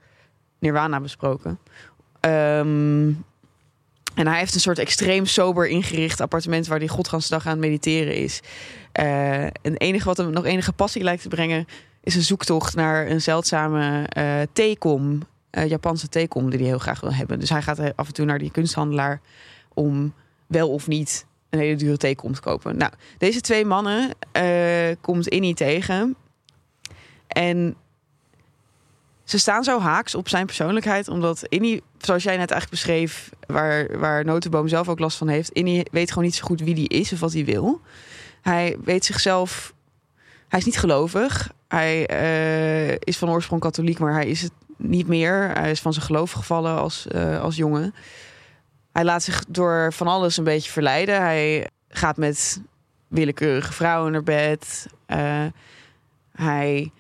Nirvana 0.59 1.01
besproken. 1.01 1.59
Ehm, 2.21 3.09
en 4.15 4.27
hij 4.27 4.39
heeft 4.39 4.55
een 4.55 4.61
soort 4.61 4.79
extreem 4.79 5.27
sober 5.27 5.69
ingericht 5.69 6.21
appartement 6.21 6.67
waar 6.67 6.79
hij 6.79 6.89
godgansdag 6.89 7.47
aan 7.47 7.51
het 7.51 7.61
mediteren 7.61 8.15
is. 8.15 8.41
Eh, 8.93 9.43
en 9.45 9.77
enige 9.77 10.05
wat 10.05 10.17
hem 10.17 10.31
nog 10.31 10.45
enige 10.45 10.73
passie 10.73 11.03
lijkt 11.03 11.23
te 11.23 11.29
brengen, 11.29 11.67
is 12.03 12.15
een 12.15 12.23
zoektocht 12.23 12.75
naar 12.75 13.11
een 13.11 13.21
zeldzame 13.21 14.07
eh 14.09 14.41
theekom, 14.53 15.23
eh, 15.51 15.69
Japanse 15.69 16.09
theekom, 16.09 16.51
die 16.51 16.59
hij 16.59 16.69
heel 16.69 16.79
graag 16.79 17.01
wil 17.01 17.15
hebben. 17.15 17.41
Dus 17.41 17.51
hij 17.51 17.63
gaat 17.63 17.97
af 17.97 18.07
en 18.07 18.15
toe 18.15 18.25
naar 18.25 18.39
die 18.39 18.51
kunsthandelaar 18.51 19.21
om 19.75 20.15
wel 20.47 20.71
of 20.71 20.87
niet 20.87 21.27
een 21.51 21.59
hele 21.59 21.77
dure 21.77 21.97
theekom 21.97 22.35
te 22.35 22.41
kopen. 22.41 22.77
Nou, 22.77 22.93
deze 23.19 23.41
twee 23.41 23.65
mannen 23.65 24.11
komt 25.01 25.29
Innie 25.29 25.55
tegen. 25.55 26.17
En 27.27 27.77
ze 29.31 29.39
staan 29.39 29.65
zo 29.65 29.81
haaks 29.81 30.15
op 30.15 30.29
zijn 30.29 30.47
persoonlijkheid, 30.47 31.09
omdat 31.09 31.45
Innie, 31.49 31.83
zoals 31.99 32.23
jij 32.23 32.37
net 32.37 32.51
eigenlijk 32.51 32.83
beschreef, 32.83 33.31
waar, 33.47 33.99
waar 33.99 34.25
Notenboom 34.25 34.69
zelf 34.69 34.89
ook 34.89 34.99
last 34.99 35.19
van 35.19 35.29
heeft, 35.29 35.51
Innie 35.51 35.87
weet 35.93 36.09
gewoon 36.09 36.25
niet 36.25 36.35
zo 36.35 36.45
goed 36.45 36.61
wie 36.61 36.75
die 36.75 36.89
is 36.89 37.13
of 37.13 37.21
wat 37.21 37.33
hij 37.33 37.45
wil. 37.45 37.81
Hij 38.43 38.77
weet 38.85 39.05
zichzelf, 39.05 39.75
hij 40.49 40.59
is 40.59 40.65
niet 40.65 40.79
gelovig. 40.79 41.53
Hij 41.69 42.07
eh, 42.07 42.97
is 42.99 43.19
van 43.19 43.31
oorsprong 43.31 43.61
katholiek, 43.61 43.99
maar 43.99 44.13
hij 44.13 44.27
is 44.27 44.43
het 44.43 44.53
niet 44.77 45.07
meer. 45.07 45.51
Hij 45.55 45.71
is 45.71 45.81
van 45.81 45.93
zijn 45.93 46.05
geloof 46.05 46.33
gevallen 46.33 46.77
als, 46.77 47.07
eh, 47.07 47.41
als 47.41 47.57
jongen. 47.57 47.95
Hij 48.93 49.05
laat 49.05 49.23
zich 49.23 49.45
door 49.49 49.93
van 49.93 50.07
alles 50.07 50.37
een 50.37 50.45
beetje 50.45 50.71
verleiden. 50.71 51.21
Hij 51.21 51.69
gaat 51.89 52.17
met 52.17 52.61
willekeurige 53.09 53.73
vrouwen 53.73 54.13
naar 54.13 54.23
bed. 54.23 54.87
Eh, 55.07 55.47
hij 56.33 56.93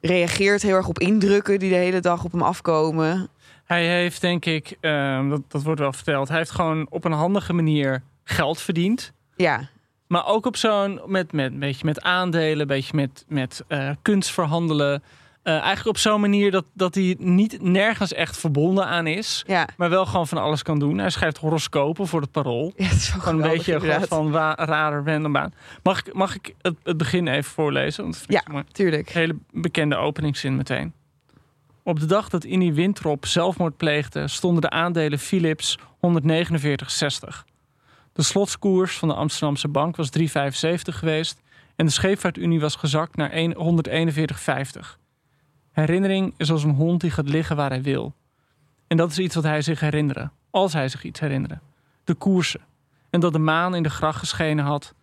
reageert 0.00 0.62
heel 0.62 0.76
erg 0.76 0.88
op 0.88 0.98
indrukken 0.98 1.58
die 1.58 1.70
de 1.70 1.76
hele 1.76 2.00
dag 2.00 2.24
op 2.24 2.32
hem 2.32 2.42
afkomen. 2.42 3.28
Hij 3.64 3.86
heeft, 3.86 4.20
denk 4.20 4.44
ik, 4.44 4.76
ehm, 4.80 5.28
dat, 5.28 5.40
dat 5.48 5.62
wordt 5.62 5.80
wel 5.80 5.92
verteld, 5.92 6.28
hij 6.28 6.36
heeft 6.36 6.50
gewoon 6.50 6.86
op 6.90 7.04
een 7.04 7.12
handige 7.12 7.52
manier 7.52 8.02
geld 8.24 8.60
verdiend. 8.60 9.12
Ja, 9.36 9.68
Maar 10.06 10.26
ook 10.26 10.46
op 10.46 10.56
zo'n, 10.56 11.00
met, 11.06 11.32
met, 11.32 11.52
een 11.52 11.58
beetje 11.58 11.84
met 11.84 12.02
aandelen, 12.02 12.66
beetje 12.66 12.96
met, 12.96 13.24
met 13.28 13.64
eh, 13.68 13.90
kunst 14.02 14.30
verhandelen. 14.30 15.02
Eh, 15.42 15.52
eigenlijk 15.52 15.86
op 15.86 15.98
zo'n 15.98 16.20
manier 16.20 16.50
dat, 16.50 16.64
dat 16.72 16.94
hij 16.94 17.16
niet 17.18 17.62
nergens 17.62 18.12
echt 18.12 18.36
verbonden 18.38 18.86
aan 18.86 19.06
is. 19.06 19.44
ja. 19.46 19.68
Maar 19.76 19.90
wel 19.90 20.06
gewoon 20.06 20.26
van 20.26 20.38
alles 20.38 20.62
kan 20.62 20.78
doen. 20.78 20.98
Hij 20.98 21.10
schrijft 21.10 21.36
horoscopen 21.38 22.06
voor 22.06 22.20
het 22.20 22.30
parool. 22.30 22.72
ja 22.76 22.84
het 22.86 23.02
Gewoon 23.02 23.42
een 23.42 23.50
beetje 23.50 23.80
gewoon 23.80 24.06
van 24.06 24.30
wa- 24.30 24.54
rare 24.58 25.02
random 25.12 25.32
baan. 25.32 25.52
Mag 25.82 25.98
ik, 26.06 26.14
mag 26.14 26.34
ik 26.34 26.54
het, 26.62 26.74
het 26.82 26.96
begin 26.96 27.28
even 27.28 27.50
voorlezen? 27.50 28.02
Want 28.02 28.24
Ja. 28.26 28.42
Tuurlijk. 28.72 29.08
Hele 29.10 29.36
bekende 29.52 29.96
openingszin 29.96 30.56
meteen. 30.56 30.92
Op 31.82 32.00
de 32.00 32.06
dag 32.06 32.28
dat 32.28 32.44
Innie 32.44 32.72
Wintrop 32.72 33.26
zelfmoord 33.26 33.76
pleegde, 33.76 34.28
stonden 34.28 34.60
de 34.62 34.70
aandelen 34.70 35.18
Philips 35.18 35.78
149,60. 36.00 37.44
De 38.12 38.22
slotskoers 38.22 38.98
van 38.98 39.08
de 39.08 39.14
Amsterdamse 39.14 39.68
bank 39.68 39.96
was 39.96 40.08
3,75 40.18 40.24
geweest 40.82 41.40
en 41.76 41.86
de 41.86 41.92
scheepvaartunie 41.92 42.60
was 42.60 42.74
gezakt 42.76 43.16
naar 43.16 43.30
1 43.30 43.54
141,50. 43.54 44.98
Herinnering 45.72 46.34
is 46.36 46.50
als 46.50 46.64
een 46.64 46.74
hond 46.74 47.00
die 47.00 47.10
gaat 47.10 47.28
liggen 47.28 47.56
waar 47.56 47.70
hij 47.70 47.82
wil. 47.82 48.14
En 48.86 48.96
dat 48.96 49.10
is 49.10 49.18
iets 49.18 49.34
wat 49.34 49.44
hij 49.44 49.62
zich 49.62 49.80
herinnerde, 49.80 50.30
als 50.50 50.72
hij 50.72 50.88
zich 50.88 51.04
iets 51.04 51.20
herinnerde. 51.20 51.58
De 52.04 52.14
koersen. 52.14 52.60
En 53.10 53.20
dat 53.20 53.32
de 53.32 53.38
maan 53.38 53.74
in 53.74 53.82
de 53.82 53.90
gracht 53.90 54.18
geschenen 54.18 54.64
had 54.64 54.94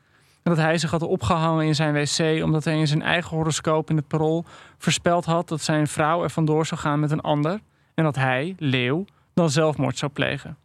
en 0.48 0.54
dat 0.54 0.64
hij 0.64 0.78
zich 0.78 0.92
had 0.92 1.02
opgehangen 1.02 1.66
in 1.66 1.76
zijn 1.76 1.94
wc 1.94 2.44
omdat 2.44 2.64
hij 2.64 2.78
in 2.78 2.88
zijn 2.88 3.02
eigen 3.02 3.38
horoscoop 3.38 3.90
in 3.90 3.96
het 3.96 4.08
parool 4.08 4.46
voorspeld 4.78 5.26
had 5.26 5.48
dat 5.48 5.62
zijn 5.62 5.88
vrouw 5.88 6.24
er 6.24 6.30
vandoor 6.30 6.66
zou 6.66 6.80
gaan 6.80 7.00
met 7.00 7.12
een 7.12 7.22
ander 7.22 7.60
en 7.94 8.04
dat 8.04 8.16
hij, 8.16 8.56
Leeuw, 8.58 9.06
dan 9.34 9.50
zelfmoord 9.50 9.98
zou 9.98 10.12
plegen. 10.12 10.58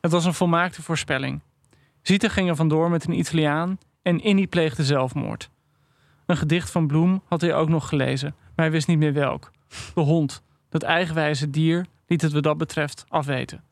Het 0.00 0.10
was 0.10 0.24
een 0.24 0.34
volmaakte 0.34 0.82
voorspelling. 0.82 1.40
Zita 2.02 2.28
ging 2.28 2.48
er 2.48 2.56
vandoor 2.56 2.90
met 2.90 3.04
een 3.04 3.18
Italiaan 3.18 3.78
en 4.02 4.20
Innie 4.20 4.46
pleegde 4.46 4.84
zelfmoord. 4.84 5.50
Een 6.26 6.36
gedicht 6.36 6.70
van 6.70 6.86
Bloem 6.86 7.22
had 7.26 7.40
hij 7.40 7.54
ook 7.54 7.68
nog 7.68 7.88
gelezen, 7.88 8.34
maar 8.56 8.64
hij 8.64 8.70
wist 8.70 8.86
niet 8.86 8.98
meer 8.98 9.12
welk. 9.12 9.50
De 9.94 10.00
hond, 10.00 10.42
dat 10.68 10.82
eigenwijze 10.82 11.50
dier, 11.50 11.86
liet 12.06 12.22
het 12.22 12.32
wat 12.32 12.42
dat 12.42 12.58
betreft 12.58 13.04
afweten. 13.08 13.64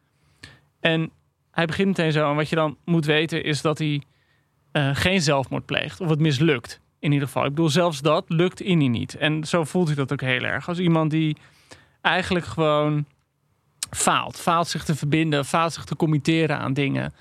En 0.81 1.11
hij 1.51 1.67
begint 1.67 1.87
meteen 1.89 2.13
zo, 2.13 2.31
en 2.31 2.37
wat 2.37 2.49
je 2.49 2.57
dan 2.57 2.77
moet 2.85 3.05
weten 3.05 3.45
is 3.45 3.61
dat 3.61 3.79
hij 3.79 4.03
eh, 4.73 4.91
geen 4.93 5.23
zelfmoord 5.23 5.67
pleegt. 5.67 6.01
Of 6.01 6.09
het 6.09 6.21
mislukt, 6.21 6.81
in 6.99 7.13
ieder 7.13 7.27
geval. 7.27 7.45
Ik 7.45 7.51
bedoel, 7.51 7.69
zelfs 7.69 8.01
dat 8.01 8.25
lukt 8.29 8.61
Innie 8.61 8.89
niet. 8.89 9.17
En 9.17 9.45
zo 9.45 9.65
voelt 9.65 9.87
hij 9.87 9.97
dat 9.97 10.13
ook 10.13 10.21
heel 10.21 10.43
erg. 10.43 10.69
Als 10.69 10.79
iemand 10.79 11.11
die 11.11 11.37
eigenlijk 12.01 12.47
gewoon 12.47 13.05
faalt. 13.91 14.41
Faalt 14.41 14.69
zich 14.69 14.85
te 14.85 14.95
verbinden, 14.95 15.45
faalt 15.45 15.73
zich 15.73 15.85
te 15.85 15.97
committeren 15.97 16.59
aan 16.59 16.73
dingen. 16.73 17.15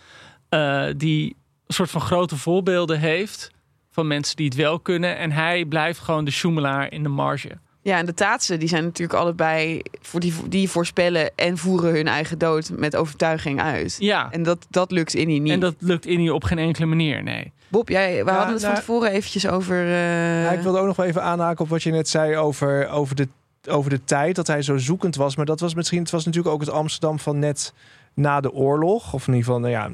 eh, 0.50 0.88
die 0.98 1.36
een 1.68 1.74
soort 1.74 1.90
van 1.90 2.02
grote 2.02 2.38
voorbeelden 2.38 3.00
heeft 3.00 3.52
van 3.92 4.08
mensen 4.08 4.36
die 4.36 4.46
het 4.46 4.56
wel 4.56 4.80
kunnen. 4.80 5.18
En 5.18 5.32
hij 5.32 5.66
blijft 5.66 6.00
gewoon 6.00 6.26
de 6.26 6.32
schoemelaar 6.32 6.92
in 6.94 7.04
de 7.04 7.10
marge. 7.10 7.50
Ja, 7.84 7.98
en 7.98 8.06
de 8.06 8.14
taatsen 8.14 8.60
die 8.60 8.68
zijn 8.68 8.84
natuurlijk 8.84 9.20
allebei 9.20 9.82
voor 10.02 10.20
die, 10.20 10.34
die 10.48 10.70
voorspellen 10.70 11.32
en 11.36 11.58
voeren 11.58 11.94
hun 11.94 12.08
eigen 12.08 12.38
dood 12.38 12.72
met 12.76 12.96
overtuiging 12.96 13.62
uit. 13.62 13.96
Ja, 14.00 14.32
En 14.32 14.44
dat, 14.44 14.68
dat 14.70 14.92
lukt 14.92 15.14
Innie 15.14 15.40
niet. 15.42 15.52
en 15.52 15.60
dat 15.60 15.76
lukt 15.80 16.06
Innie 16.06 16.34
op 16.34 16.44
geen 16.44 16.58
enkele 16.58 16.86
manier, 16.86 17.24
nee. 17.24 17.52
Bob, 17.68 17.90
jij, 17.90 18.26
we 18.26 18.32
Ja, 18.32 18.36
hadden 18.38 18.54
het 18.54 18.62
van 18.64 18.72
nou- 18.72 18.84
tevoren 18.86 19.12
eventjes 19.12 19.48
over. 19.48 19.86
eh, 19.86 20.44
Ja, 20.44 20.52
ik 20.52 20.60
wilde 20.62 20.80
ook 20.80 20.86
nog 20.86 20.96
wel 20.96 21.06
even 21.06 21.24
aanhaken 21.24 21.64
op 21.64 21.70
wat 21.70 21.84
je 21.84 21.92
net 21.92 22.10
zei 22.10 22.36
over, 22.38 22.90
over, 22.90 23.16
de, 23.16 23.28
over 23.70 23.90
de 23.90 24.04
tijd. 24.04 24.36
Dat 24.36 24.48
hij 24.48 24.62
zo 24.62 24.78
zoekend 24.78 25.16
was. 25.16 25.36
Maar 25.36 25.46
dat 25.46 25.60
was 25.60 25.74
misschien, 25.76 26.00
het 26.02 26.12
was 26.12 26.26
natuurlijk 26.26 26.54
ook 26.54 26.62
het 26.62 26.70
Amsterdam 26.70 27.20
van 27.20 27.40
net 27.40 27.74
na 28.14 28.42
de 28.42 28.52
oorlog. 28.52 29.14
Of 29.14 29.28
in 29.28 29.34
ieder 29.34 29.46
geval, 29.46 29.60
nou 29.60 29.72
ja, 29.72 29.90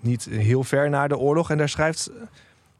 niet 0.00 0.24
heel 0.30 0.64
ver 0.64 0.90
na 0.90 1.08
de 1.08 1.18
oorlog. 1.18 1.50
En 1.50 1.58
daar 1.58 1.68
schrijft 1.68 2.10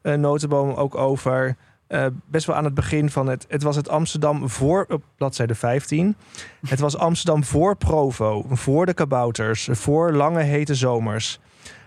uh, 0.07 0.15
Notenboom 0.15 0.71
ook 0.73 0.95
over. 0.95 1.57
eh, 1.87 2.07
best 2.27 2.47
wel 2.47 2.57
aan 2.57 2.65
het 2.65 2.75
begin 2.75 3.11
van 3.11 3.27
het. 3.27 3.47
Het 3.49 3.63
was 3.63 3.77
het 3.77 3.89
Amsterdam 3.89 4.49
voor. 4.49 4.87
Op 4.89 5.03
bladzijde 5.17 5.55
15. 5.55 6.17
Het 6.67 6.81
was 6.81 6.97
Amsterdam 6.97 7.45
voor 7.45 7.77
Provo. 7.77 8.45
Voor 8.49 8.87
de 8.87 8.95
kabouters. 8.95 9.69
Voor 9.73 10.13
lange 10.13 10.43
hete 10.43 10.75
zomers. 10.75 11.41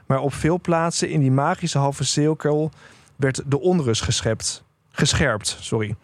Maar 0.05 0.19
op 0.19 0.34
veel 0.34 0.60
plaatsen 0.60 1.10
in 1.10 1.19
die 1.19 1.32
magische 1.32 1.77
halve 1.77 2.03
cirkel 2.03 2.71
werd 3.15 3.41
de 3.45 3.60
onrust 3.60 4.01
geschept 4.01 4.63
gescherpt. 4.91 5.58
Sorry. 5.60 5.95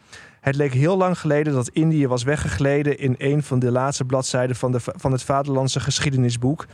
Het 0.41 0.55
leek 0.55 0.73
heel 0.73 0.97
lang 0.97 1.19
geleden 1.19 1.53
dat 1.53 1.67
Indië 1.67 2.07
was 2.07 2.23
weggegleden 2.23 2.99
in 2.99 3.15
een 3.17 3.43
van 3.43 3.59
de 3.59 3.71
laatste 3.71 4.05
bladzijden 4.05 4.55
van, 4.55 4.71
de, 4.71 4.79
van 4.81 5.11
het 5.11 5.23
vaderlandse 5.23 5.79
geschiedenisboek, 5.79 6.65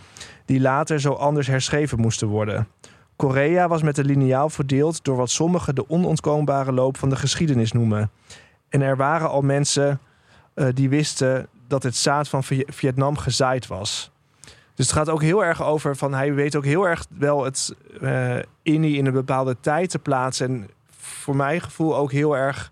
die 0.46 0.60
later 0.62 1.00
zo 1.00 1.14
anders 1.14 1.48
herschreven 1.48 2.00
moesten 2.00 2.28
worden. 2.28 2.68
Korea 3.28 3.68
was 3.68 3.82
met 3.82 3.96
de 3.96 4.04
liniaal 4.04 4.50
verdeeld 4.50 5.04
door 5.04 5.16
wat 5.16 5.30
sommigen 5.30 5.76
de 5.76 5.90
onontkoombare 5.90 6.72
loop 6.72 6.98
van 6.98 7.10
de 7.10 7.16
geschiedenis 7.16 7.72
noemen. 7.72 8.12
En 8.70 8.82
er 8.82 8.98
waren 8.98 9.30
al 9.30 9.42
mensen 9.42 10.00
eh, 10.54 10.68
die 10.74 10.90
wisten 10.90 11.48
dat 11.68 11.84
het 11.84 11.96
zaad 11.96 12.28
van 12.28 12.44
Vi- 12.44 12.64
Vietnam 12.68 13.18
gezaaid 13.18 13.68
was. 13.68 14.12
Dus 14.76 14.86
het 14.86 14.96
gaat 14.96 15.10
ook 15.10 15.22
heel 15.22 15.46
erg 15.46 15.64
over 15.64 15.96
van 15.96 16.14
hij 16.14 16.34
weet 16.34 16.56
ook 16.56 16.66
heel 16.66 16.84
erg 16.88 17.06
wel 17.18 17.44
het 17.44 17.76
eh 18.02 18.38
Indië 18.64 18.98
in 18.98 19.06
een 19.06 19.14
bepaalde 19.14 19.58
tijd 19.60 19.90
te 19.90 20.00
plaatsen. 20.00 20.48
En 20.48 20.70
voor 20.98 21.36
mijn 21.36 21.62
gevoel 21.62 21.96
ook 21.98 22.12
heel 22.12 22.38
erg 22.38 22.72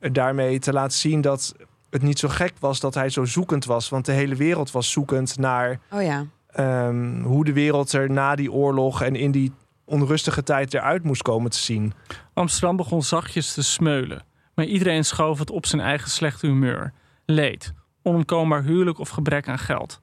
daarmee 0.00 0.58
te 0.58 0.72
laten 0.72 0.98
zien 0.98 1.20
dat 1.20 1.54
het 1.90 2.02
niet 2.02 2.18
zo 2.18 2.28
gek 2.28 2.52
was 2.60 2.80
dat 2.80 2.94
hij 2.94 3.08
zo 3.08 3.24
zoekend 3.24 3.64
was. 3.64 3.88
Want 3.88 4.04
de 4.06 4.12
hele 4.12 4.34
wereld 4.34 4.70
was 4.70 4.90
zoekend 4.90 5.38
naar 5.38 5.78
Oh 5.92 6.02
ja. 6.02 6.24
ehm, 6.46 7.22
hoe 7.22 7.44
de 7.44 7.52
wereld 7.52 7.92
er 7.92 8.10
na 8.10 8.34
die 8.34 8.52
oorlog 8.52 9.02
en 9.02 9.16
in 9.16 9.30
die 9.30 9.52
onrustige 9.84 10.42
tijd 10.42 10.74
eruit 10.74 11.04
moest 11.04 11.22
komen 11.22 11.50
te 11.50 11.58
zien. 11.58 11.92
Amsterdam 12.34 12.76
begon 12.76 13.02
zachtjes 13.02 13.54
te 13.54 13.62
smeulen. 13.62 14.24
Maar 14.54 14.64
iedereen 14.64 15.04
schoof 15.04 15.38
het 15.38 15.50
op 15.50 15.66
zijn 15.66 15.82
eigen 15.82 16.10
slechte 16.10 16.46
humeur. 16.46 16.92
Leed, 17.24 17.72
onomkoombaar 18.02 18.62
huwelijk 18.62 18.98
of 18.98 19.08
gebrek 19.08 19.48
aan 19.48 19.58
geld. 19.58 20.00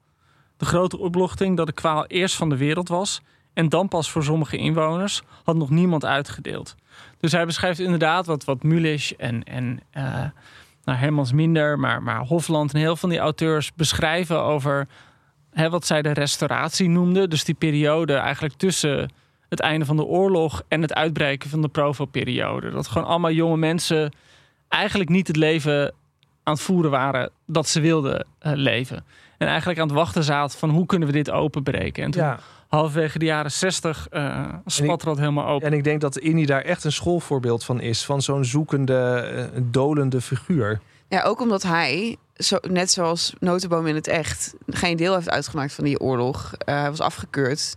De 0.56 0.64
grote 0.64 0.98
opluchting 0.98 1.56
dat 1.56 1.66
de 1.66 1.72
kwaal 1.72 2.06
eerst 2.06 2.34
van 2.34 2.48
de 2.48 2.56
wereld 2.56 2.88
was... 2.88 3.20
en 3.52 3.68
dan 3.68 3.88
pas 3.88 4.10
voor 4.10 4.24
sommige 4.24 4.56
inwoners, 4.56 5.22
had 5.44 5.56
nog 5.56 5.70
niemand 5.70 6.04
uitgedeeld. 6.04 6.74
Dus 7.20 7.32
hij 7.32 7.46
beschrijft 7.46 7.78
inderdaad 7.78 8.26
wat, 8.26 8.44
wat 8.44 8.62
Mulisch 8.62 9.16
en, 9.16 9.44
en 9.44 9.80
eh, 9.90 10.24
nou, 10.84 10.98
Hermans 10.98 11.32
Minder... 11.32 11.78
Maar, 11.78 12.02
maar 12.02 12.20
Hofland 12.20 12.72
en 12.72 12.78
heel 12.78 12.86
veel 12.86 12.96
van 12.96 13.08
die 13.08 13.18
auteurs 13.18 13.72
beschrijven 13.74 14.42
over... 14.42 14.88
Hè, 15.50 15.70
wat 15.70 15.86
zij 15.86 16.02
de 16.02 16.12
restauratie 16.12 16.88
noemden. 16.88 17.30
Dus 17.30 17.44
die 17.44 17.54
periode 17.54 18.14
eigenlijk 18.14 18.54
tussen 18.54 19.10
het 19.52 19.60
einde 19.60 19.84
van 19.84 19.96
de 19.96 20.04
oorlog 20.04 20.62
en 20.68 20.82
het 20.82 20.94
uitbreken 20.94 21.50
van 21.50 21.62
de 21.62 21.68
Provo-periode. 21.68 22.70
Dat 22.70 22.88
gewoon 22.88 23.08
allemaal 23.08 23.30
jonge 23.30 23.56
mensen 23.56 24.12
eigenlijk 24.68 25.10
niet 25.10 25.26
het 25.26 25.36
leven 25.36 25.94
aan 26.42 26.52
het 26.52 26.62
voeren 26.62 26.90
waren 26.90 27.30
dat 27.46 27.68
ze 27.68 27.80
wilden 27.80 28.26
eh, 28.38 28.52
leven. 28.54 29.04
En 29.38 29.48
eigenlijk 29.48 29.78
aan 29.78 29.86
het 29.86 29.96
wachten 29.96 30.24
zaten 30.24 30.58
van 30.58 30.70
hoe 30.70 30.86
kunnen 30.86 31.08
we 31.08 31.14
dit 31.14 31.30
openbreken. 31.30 32.04
En 32.04 32.10
toen 32.10 32.22
Ja. 32.22 32.38
halverwege 32.68 33.18
de 33.18 33.24
jaren 33.24 33.50
zestig 33.52 34.06
uh, 34.10 34.48
spatte 34.66 35.04
dat 35.04 35.18
helemaal 35.18 35.46
open. 35.46 35.66
En 35.66 35.72
ik 35.76 35.84
denk 35.84 36.00
dat 36.00 36.18
Inni 36.18 36.46
daar 36.46 36.62
echt 36.62 36.84
een 36.84 36.92
schoolvoorbeeld 36.92 37.64
van 37.64 37.80
is. 37.80 38.04
Van 38.04 38.22
zo'n 38.22 38.44
zoekende, 38.44 38.98
eh, 39.54 39.60
dolende 39.64 40.20
figuur. 40.20 40.80
Ja, 41.08 41.22
ook 41.22 41.40
omdat 41.40 41.62
hij, 41.62 42.16
zo, 42.36 42.58
net 42.68 42.90
zoals 42.90 43.32
Notenboom 43.40 43.86
in 43.86 43.94
het 43.94 44.06
echt, 44.06 44.54
geen 44.66 44.96
deel 44.96 45.14
heeft 45.14 45.30
uitgemaakt 45.30 45.72
van 45.72 45.84
die 45.84 46.00
oorlog. 46.00 46.52
Eh, 46.58 46.80
hij 46.80 46.90
was 46.90 47.00
afgekeurd. 47.00 47.76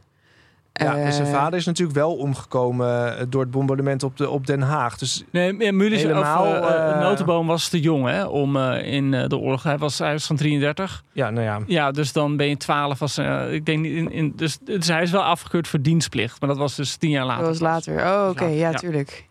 Ja, 0.84 0.98
en 0.98 1.14
zijn 1.14 1.28
Eh, 1.28 1.34
vader 1.34 1.60
is 1.60 1.66
natuurlijk 1.66 1.98
wel 1.98 2.16
omgekomen 2.16 3.18
eh, 3.18 3.26
door 3.30 3.42
het 3.42 3.52
bombardement 3.52 4.04
op, 4.04 4.18
de, 4.18 4.30
op 4.30 4.48
Den 4.48 4.62
Haag. 4.62 4.98
Dus 4.98 5.24
Nee, 5.32 5.54
ja, 5.58 5.74
Helemaal, 5.74 6.46
of, 6.46 6.70
eh, 6.70 6.92
eh, 6.92 7.00
Notenboom 7.00 7.48
was 7.48 7.70
te 7.70 7.80
jong 7.80 8.06
hè, 8.06 8.26
om 8.26 8.56
eh, 8.56 8.94
in 8.94 9.14
eh, 9.14 9.28
de 9.28 9.38
oorlog. 9.38 9.64
Hij 9.64 9.78
was, 9.78 10.00
hij 10.00 10.12
was 10.12 10.26
van 10.26 10.36
33. 10.36 11.04
ja, 11.12 11.30
nou 11.30 11.46
ja. 11.46 11.60
Ja, 11.68 11.92
dus 11.92 12.14
dan 12.14 12.38
ben 12.38 12.48
je 12.50 12.58
12. 12.58 13.02
Als, 13.02 13.18
eh, 13.18 13.54
ik 13.54 13.66
denk 13.66 13.80
niet 13.80 13.96
in, 13.96 14.12
in, 14.12 14.34
dus, 14.36 14.58
dus 14.58 14.88
hij 14.88 15.02
is 15.02 15.12
wel 15.12 15.24
afgekeurd 15.24 15.68
voor 15.68 15.82
dienstplicht. 15.82 16.40
Maar 16.40 16.50
dat 16.50 16.58
was 16.58 16.76
dus 16.76 16.96
tien 16.96 17.10
jaar 17.10 17.26
later. 17.26 17.44
dat 17.44 17.60
was 17.60 17.62
later. 17.62 18.06
Oh, 18.06 18.30
oké. 18.30 18.46
ja. 18.46 18.74
tuurlijk. 18.74 19.28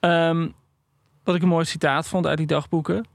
Ehm, 0.00 0.48
wat 1.24 1.34
ik 1.34 1.42
een 1.42 1.48
mooi 1.48 1.64
citaat 1.64 2.08
vond 2.08 2.26
uit 2.26 2.38
die 2.38 2.46
dagboeken. 2.46 3.06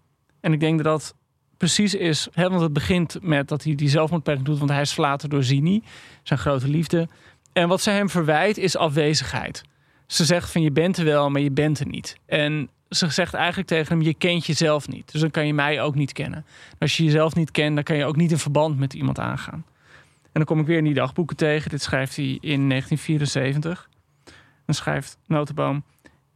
En 0.42 0.54
ik 0.54 0.60
denk 0.60 0.84
dat 0.84 0.86
dat 0.86 1.16
precies 1.58 1.96
is, 1.96 2.28
hè, 2.34 2.50
want 2.50 2.62
het 2.62 2.74
begint 2.74 3.18
met 3.22 3.48
dat 3.48 3.64
hij 3.64 3.76
die 3.76 3.90
zelfmoordpleging 3.90 4.46
doet, 4.46 4.58
want 4.58 4.70
hij 4.70 4.82
is 4.82 4.94
verlaten 4.94 5.30
door 5.30 5.44
Zini, 5.44 5.84
zijn 6.24 6.40
grote 6.40 6.68
liefde. 6.68 7.08
En 7.54 7.68
wat 7.68 7.82
ze 7.82 7.90
hem 7.90 8.10
verwijt 8.10 8.58
is 8.58 8.78
afwezigheid. 8.78 9.64
Ze 10.08 10.26
zegt 10.26 10.52
van 10.52 10.62
je 10.62 10.72
bent 10.72 10.98
er 10.98 11.06
wel, 11.06 11.30
maar 11.30 11.42
je 11.42 11.52
bent 11.52 11.80
er 11.80 11.88
niet. 11.88 12.18
En 12.26 12.70
ze 12.90 13.10
zegt 13.10 13.34
eigenlijk 13.34 13.68
tegen 13.68 13.98
hem, 13.98 14.06
je 14.06 14.14
kent 14.14 14.46
jezelf 14.46 14.88
niet. 14.88 15.12
Dus 15.12 15.22
dan 15.22 15.32
kan 15.32 15.48
je 15.48 15.54
mij 15.54 15.82
ook 15.82 15.96
niet 15.96 16.12
kennen. 16.12 16.46
Als 16.80 16.98
je 16.98 17.04
jezelf 17.04 17.36
niet 17.36 17.52
kent, 17.52 17.76
dan 17.76 17.84
kan 17.84 17.96
je 17.96 18.06
ook 18.06 18.16
niet 18.16 18.32
een 18.32 18.40
verband 18.40 18.80
met 18.80 18.94
iemand 18.94 19.20
aangaan. 19.20 19.66
En 20.22 20.40
dan 20.40 20.46
kom 20.46 20.60
ik 20.60 20.66
weer 20.66 20.78
in 20.78 20.84
die 20.84 20.94
dagboeken 20.94 21.36
tegen. 21.36 21.70
Dit 21.70 21.82
schrijft 21.82 22.16
hij 22.16 22.38
in 22.42 22.70
1974. 22.70 23.90
Dan 24.66 24.76
schrijft 24.76 25.18
Notenboom... 25.28 25.84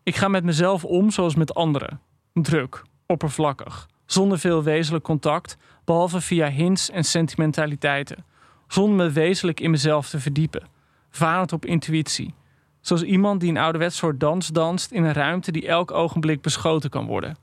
Ik 0.03 0.15
ga 0.15 0.27
met 0.27 0.43
mezelf 0.43 0.83
om 0.83 1.11
zoals 1.11 1.35
met 1.35 1.53
anderen. 1.53 1.99
Druk, 2.33 2.81
oppervlakkig, 3.05 3.87
zonder 4.05 4.39
veel 4.39 4.63
wezenlijk 4.63 5.03
contact... 5.03 5.57
behalve 5.85 6.21
via 6.21 6.49
hints 6.49 6.89
en 6.89 7.03
sentimentaliteiten. 7.03 8.25
Zonder 8.67 9.05
me 9.05 9.11
wezenlijk 9.11 9.59
in 9.59 9.71
mezelf 9.71 10.09
te 10.09 10.19
verdiepen. 10.19 10.67
Varend 11.09 11.53
op 11.53 11.65
intuïtie. 11.65 12.33
Zoals 12.81 13.01
iemand 13.03 13.39
die 13.39 13.49
een 13.49 13.57
ouderwets 13.57 13.97
soort 13.97 14.19
dans 14.19 14.47
danst... 14.47 14.91
in 14.91 15.03
een 15.03 15.13
ruimte 15.13 15.51
die 15.51 15.67
elk 15.67 15.91
ogenblik 15.91 16.41
beschoten 16.41 16.89
kan 16.89 17.05
worden. 17.05 17.37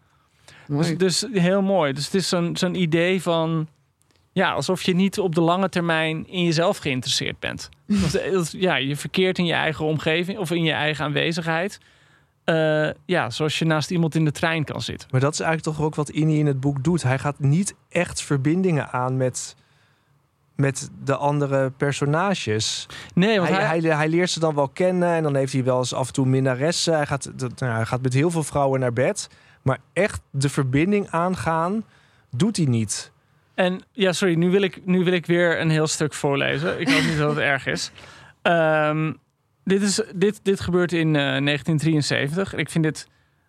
Dus, 0.67 0.99
dus 0.99 1.27
heel 1.33 1.63
mooi. 1.63 1.93
Dus 1.93 2.05
het 2.05 2.15
is 2.15 2.29
zo'n 2.29 2.57
zo'n 2.57 2.75
idee 2.75 3.23
van... 3.23 3.69
Ja, 4.33 4.53
alsof 4.53 4.83
je 4.83 4.95
niet 4.95 5.19
op 5.19 5.35
de 5.35 5.41
lange 5.41 5.69
termijn 5.69 6.27
in 6.29 6.45
jezelf 6.45 6.79
geïnteresseerd 6.79 7.39
bent. 7.39 7.69
Dat- 8.13 8.13
dat- 8.33 8.53
ja, 8.57 8.77
je 8.77 8.97
verkeert 8.97 9.39
in 9.39 9.45
je 9.45 9.53
eigen 9.53 9.85
omgeving 9.85 10.39
of 10.39 10.51
in 10.51 10.63
je 10.63 10.73
eigen 10.73 11.05
aanwezigheid. 11.05 11.79
Eh, 12.45 12.89
ja, 13.07 13.31
zoals 13.31 13.59
je 13.59 13.65
naast 13.65 13.91
iemand 13.91 14.15
in 14.15 14.25
de 14.25 14.31
trein 14.33 14.65
kan 14.65 14.81
zitten. 14.81 15.09
Maar 15.11 15.21
dat 15.21 15.33
is 15.33 15.41
eigenlijk 15.41 15.77
toch 15.77 15.87
ook 15.87 15.95
wat 15.95 16.09
Ini 16.09 16.39
in 16.39 16.47
het 16.47 16.61
boek 16.61 16.85
doet. 16.85 17.03
Hij 17.03 17.19
gaat 17.19 17.39
niet 17.39 17.75
echt 17.89 18.23
verbindingen 18.23 18.91
aan 18.93 19.17
met, 19.17 19.57
met 20.57 20.91
de 21.05 21.17
andere 21.17 21.71
personages. 21.71 22.87
Nee, 23.15 23.39
want 23.39 23.51
Hij, 23.51 23.65
hij, 23.65 23.79
hij, 23.79 23.97
hij 23.97 24.09
leert 24.09 24.31
ze 24.31 24.41
dan 24.41 24.55
wel 24.55 24.69
kennen 24.69 25.09
en 25.09 25.23
dan 25.23 25.37
heeft 25.37 25.53
hij 25.53 25.65
wel 25.65 25.79
eens 25.79 25.95
af 25.95 26.07
en 26.07 26.13
toe 26.13 26.27
minnaressen. 26.27 26.95
Hij 26.95 27.07
gaat, 27.07 27.39
dat, 27.39 27.61
nou, 27.61 27.73
hij 27.73 27.85
gaat 27.85 28.03
met 28.03 28.13
heel 28.13 28.31
veel 28.31 28.43
vrouwen 28.43 28.81
naar 28.81 28.93
bed. 28.93 29.29
Maar 29.63 29.79
echt 29.93 30.21
de 30.31 30.49
verbinding 30.49 31.09
aangaan, 31.11 31.85
doet 32.31 32.57
hij 32.57 32.67
niet. 32.67 33.13
En 33.55 33.81
ja, 33.93 34.13
sorry, 34.13 34.35
nu 34.35 34.51
wil, 34.51 34.63
ik, 34.63 34.87
nu 34.87 35.05
wil 35.05 35.13
ik 35.13 35.27
weer 35.27 35.61
een 35.61 35.71
heel 35.71 35.87
stuk 35.87 36.15
voorlezen. 36.15 36.81
Ik 36.81 36.89
hoop 36.89 37.03
niet 37.03 37.19
dat 37.19 37.29
het 37.29 37.39
erg 37.39 37.67
is. 37.67 37.91
Ehm, 38.43 39.13
dit, 39.65 39.83
is 39.83 40.01
dit, 40.15 40.41
dit 40.43 40.61
gebeurt 40.61 40.93
in 40.93 41.07
eh, 41.07 41.23
1973. 41.23 42.55
Ik 42.55 42.71
vind 42.71 42.85
dit 42.85 43.09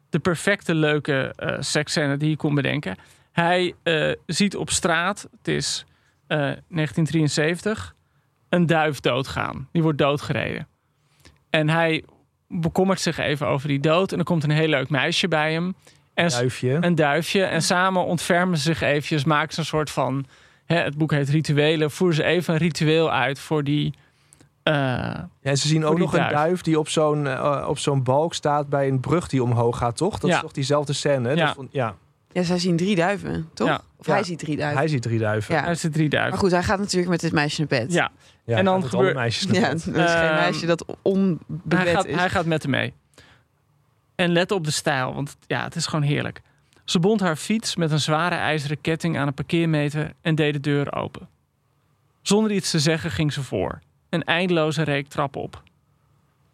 de 0.10 0.20
perfecte 0.20 0.74
leuke 0.76 1.34
eh 1.36 1.56
seksscène 1.60 2.18
die 2.18 2.30
je 2.30 2.36
kon 2.36 2.56
bedenken. 2.56 2.98
Hij 3.32 3.74
eh, 3.84 4.12
ziet 4.26 4.56
op 4.56 4.70
straat, 4.70 5.28
het 5.38 5.48
is 5.48 5.86
eh, 6.27 6.38
1973, 6.38 7.95
een 8.49 8.65
duif 8.65 8.99
doodgaan. 8.99 9.67
Die 9.71 9.81
wordt 9.83 9.97
doodgereden. 9.97 10.67
En 11.49 11.69
hij 11.69 12.03
bekommert 12.47 12.99
zich 12.99 13.17
even 13.17 13.47
over 13.47 13.67
die 13.67 13.79
dood. 13.79 14.11
En 14.11 14.17
er 14.19 14.23
komt 14.23 14.43
een 14.43 14.49
heel 14.49 14.67
leuk 14.67 14.89
meisje 14.89 15.27
bij 15.27 15.53
hem. 15.53 15.75
En 16.13 16.29
Duifje. 16.29 16.77
een 16.81 16.95
duifje. 16.95 17.43
En 17.43 17.61
samen 17.61 18.05
ontfermen 18.05 18.57
ze 18.57 18.63
zich 18.63 18.81
eventjes. 18.81 19.23
Maken 19.23 19.53
ze 19.53 19.59
een 19.59 19.65
soort 19.65 19.89
van... 19.89 20.25
Hè, 20.65 20.75
het 20.77 20.97
boek 20.97 21.11
heet 21.11 21.29
Rituelen. 21.29 21.91
Voeren 21.91 22.15
ze 22.15 22.23
even 22.23 22.53
een 22.53 22.59
ritueel 22.59 23.11
uit 23.11 23.39
voor 23.39 23.63
die... 23.63 23.93
eh, 24.63 24.73
Ja, 24.73 25.29
en 25.41 25.57
ze 25.57 25.67
zien 25.67 25.85
ook 25.85 25.97
nog 25.97 26.13
een 26.13 26.29
duif. 26.29 26.61
die 26.61 26.79
op 26.79 26.89
zo'n 26.89 27.27
eh, 27.27 27.65
op 27.69 27.77
zo'n 27.77 28.03
balk 28.03 28.33
staat 28.33 28.69
bij 28.69 28.88
een 28.88 28.99
brug 28.99 29.27
die 29.27 29.43
omhoog 29.43 29.77
gaat, 29.77 29.97
toch? 29.97 30.19
Dat 30.19 30.29
Ja. 30.29 30.35
is 30.35 30.41
toch 30.41 30.51
diezelfde 30.51 30.93
scène? 30.93 31.35
Ja. 31.35 31.55
Ja. 31.71 31.95
Ja, 32.31 32.43
zij 32.43 32.59
zien 32.59 32.77
drie 32.77 32.95
duiven, 32.95 33.49
toch? 33.53 33.67
Ja. 33.67 33.81
Of 34.06 34.12
Ja. 34.12 34.13
hij 34.13 34.24
ziet 34.24 34.39
drie 34.39 34.58
duiven. 34.58 34.78
Hij 34.80 34.88
ziet 34.88 35.02
drie 35.02 35.20
duiven. 35.20 35.56
Ja. 35.56 35.63
uit 35.65 35.82
de 35.82 35.89
drie 35.89 36.10
Maar 36.10 36.20
duiven. 36.20 36.39
goed, 36.39 36.52
hij 36.52 36.63
gaat 36.63 36.80
natuurlijk 36.80 37.10
met 37.12 37.20
dit 37.20 37.32
meisje 37.32 37.60
naar 37.60 37.80
bed. 37.80 37.91
Ja, 37.94 38.12
Ja, 38.46 38.58
En 38.58 38.65
dan 38.65 38.74
gaat 38.74 38.84
het 38.84 38.91
alle 38.94 39.00
gebeurt- 39.02 39.15
meisjes 39.15 39.46
naar 39.46 39.56
Ja, 39.62 39.68
bed. 39.70 39.78
is 39.78 39.84
geen 39.84 39.96
Ehm, 39.96 40.34
meisje 40.36 40.65
dat 40.65 40.84
hij 40.88 40.96
onbewet 41.02 41.88
gaat, 41.89 42.06
is. 42.06 42.15
hij 42.15 42.30
gaat 42.30 42.46
met 42.46 42.62
hem 42.62 42.72
mee. 42.72 42.94
En 44.15 44.32
let 44.32 44.52
op 44.52 44.63
de 44.63 44.72
stijl, 44.72 45.13
want 45.13 45.36
ja, 45.48 45.63
het 45.63 45.76
is 45.76 45.86
gewoon 45.86 46.06
heerlijk. 46.06 46.41
Ze 46.84 47.00
bond 47.00 47.20
haar 47.20 47.36
fiets 47.36 47.76
met 47.76 47.91
een 47.91 48.00
zware 48.00 48.36
ijzeren 48.36 48.82
ketting 48.82 49.18
aan 49.18 49.28
een 49.28 49.34
parkeermeter 49.34 50.13
en 50.22 50.36
deed 50.36 50.54
de 50.54 50.60
deur 50.60 50.94
open. 50.96 51.28
Zonder 52.22 52.52
iets 52.52 52.72
te 52.72 52.80
zeggen 52.80 53.12
ging 53.12 53.34
ze 53.34 53.44
voor. 53.44 53.80
Een 54.10 54.24
eindeloze 54.24 54.82
reek 54.84 55.08
trap 55.08 55.36
op. 55.36 55.63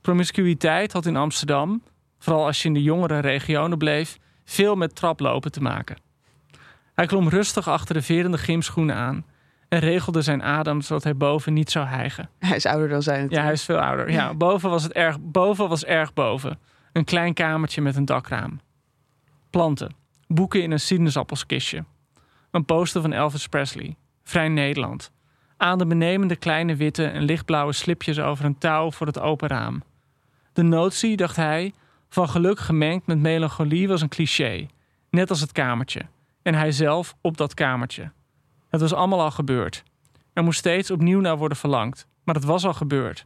Promiscuïteit 0.02 0.94
had 0.94 1.06
in 1.06 1.16
Amsterdam, 1.16 1.84
vooral 2.20 2.46
als 2.46 2.62
je 2.62 2.68
in 2.68 2.74
de 2.74 2.84
jongere 2.84 3.20
regionen 3.20 3.78
bleef, 3.78 4.18
veel 4.46 4.76
met 4.76 4.96
traplopen 4.96 5.52
te 5.52 5.62
maken. 5.62 5.98
Hij 7.02 7.10
klom 7.10 7.30
rustig 7.30 7.68
achter 7.68 7.94
de 7.94 8.02
verende 8.02 8.38
gymschoenen 8.38 8.96
aan 8.96 9.26
en 9.68 9.80
regelde 9.80 10.22
zijn 10.22 10.44
adem 10.44 10.82
zodat 10.82 11.04
hij 11.04 11.16
boven 11.16 11.54
niet 11.54 11.72
zou 11.72 11.86
hijgen. 11.86 12.30
Hij 12.40 12.56
is 12.56 12.66
ouder 12.66 12.90
dan 12.90 13.02
zij 13.02 13.16
Ja, 13.16 13.22
natuurlijk. 13.22 13.46
hij 13.46 13.54
is 13.56 13.64
veel 13.64 13.80
ouder. 13.80 14.12
Ja, 14.12 14.34
boven 14.34 14.70
was 14.70 14.84
het 14.84 14.92
erg, 14.92 15.18
boven 15.20 15.70
was 15.70 15.86
erg 15.86 16.14
boven. 16.14 16.60
Een 16.94 17.04
klein 17.04 17.34
kamertje 17.34 17.82
met 17.82 17.96
een 17.96 18.06
dakraam. 18.06 18.60
Planten. 19.50 19.96
Boeken 20.28 20.62
in 20.64 20.72
een 20.72 20.80
sinaasappelskistje. 20.80 21.84
Een 22.52 22.66
poster 22.66 23.02
van 23.02 23.14
Elvis 23.14 23.48
Presley. 23.48 23.96
Vrij 24.24 24.48
Nederland. 24.48 25.12
Aan 25.58 25.78
de 25.78 25.86
benemende 25.86 26.36
kleine 26.36 26.76
witte 26.76 27.06
en 27.06 27.24
lichtblauwe 27.24 27.74
slipjes 27.74 28.20
over 28.20 28.46
een 28.46 28.58
touw 28.58 28.92
voor 28.92 29.08
het 29.08 29.20
open 29.20 29.48
raam. 29.48 29.84
De 30.54 30.64
notie, 30.64 31.18
dacht 31.18 31.36
hij, 31.36 31.74
van 32.10 32.30
geluk 32.30 32.60
gemengd 32.60 33.08
met 33.08 33.20
melancholie 33.20 33.88
was 33.88 34.02
een 34.02 34.10
cliché. 34.10 34.68
Net 35.10 35.30
als 35.30 35.42
het 35.42 35.52
kamertje. 35.52 36.02
En 36.41 36.54
hij 36.54 36.71
zelf 36.71 37.15
op 37.21 37.38
dat 37.38 37.54
kamertje. 37.54 38.12
Het 38.69 38.82
was 38.82 38.93
allemaal 38.93 39.21
al 39.21 39.32
gebeurd. 39.32 39.84
Er 40.34 40.43
moest 40.43 40.60
steeds 40.60 40.91
opnieuw 40.91 41.19
naar 41.19 41.38
worden 41.38 41.58
verlangd. 41.58 42.08
Maar 42.23 42.36
het 42.36 42.43
was 42.43 42.65
al 42.65 42.73
gebeurd. 42.73 43.25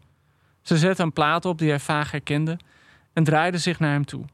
Ze 0.61 0.77
zette 0.77 1.03
een 1.03 1.13
plaat 1.13 1.45
op 1.45 1.57
die 1.57 1.69
hij 1.69 1.79
vaag 1.79 2.11
herkende 2.11 2.59
en 3.13 3.23
draaide 3.23 3.57
zich 3.57 3.79
naar 3.79 3.91
hem 3.91 4.05
toe. 4.05 4.25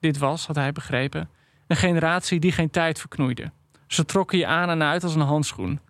Dit 0.00 0.18
was, 0.18 0.46
had 0.46 0.56
hij 0.56 0.72
begrepen, 0.72 1.30
een 1.66 1.76
generatie 1.76 2.40
die 2.40 2.52
geen 2.52 2.70
tijd 2.70 3.00
verknoeide. 3.00 3.52
Ze 3.86 4.04
trokken 4.04 4.38
je 4.38 4.46
aan 4.46 4.70
en 4.70 4.82
uit 4.82 5.04
als 5.04 5.14
een 5.14 5.20
handschoen. 5.20 5.80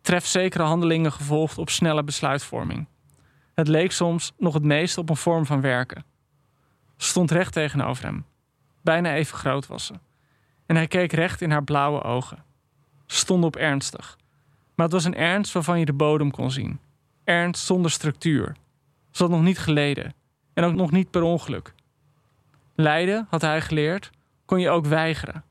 Trefzekere 0.00 0.62
handelingen 0.62 1.12
gevolgd 1.12 1.58
op 1.58 1.70
snelle 1.70 2.04
besluitvorming. 2.04 2.86
Het 3.54 3.68
leek 3.68 3.92
soms 3.92 4.32
nog 4.38 4.54
het 4.54 4.62
meest 4.62 4.98
op 4.98 5.10
een 5.10 5.16
vorm 5.16 5.46
van 5.46 5.60
werken. 5.60 6.04
Ze 6.96 7.08
stond 7.08 7.30
recht 7.30 7.52
tegenover 7.52 8.04
hem. 8.04 8.24
Bijna 8.80 9.14
even 9.14 9.36
groot 9.36 9.66
was 9.66 9.86
ze. 9.86 9.94
En 10.66 10.76
hij 10.76 10.86
keek 10.86 11.12
recht 11.12 11.40
in 11.40 11.50
haar 11.50 11.64
blauwe 11.64 12.02
ogen. 12.02 12.44
Ze 13.06 13.16
stonden 13.16 13.46
op 13.46 13.56
ernstig. 13.56 14.18
Maar 14.74 14.86
het 14.86 14.94
was 14.94 15.04
een 15.04 15.16
ernst 15.16 15.52
waarvan 15.52 15.78
je 15.78 15.84
de 15.84 15.92
bodem 15.92 16.30
kon 16.30 16.50
zien. 16.50 16.78
Ernst 17.24 17.64
zonder 17.64 17.90
structuur. 17.90 18.56
Ze 19.10 19.22
had 19.22 19.32
nog 19.32 19.42
niet 19.42 19.58
geleden. 19.58 20.14
En 20.54 20.64
ook 20.64 20.74
nog 20.74 20.90
niet 20.90 21.10
per 21.10 21.22
ongeluk. 21.22 21.74
Lijden, 22.74 23.26
had 23.30 23.40
hij 23.40 23.60
geleerd, 23.60 24.10
kon 24.44 24.60
je 24.60 24.70
ook 24.70 24.86
weigeren. 24.86 25.44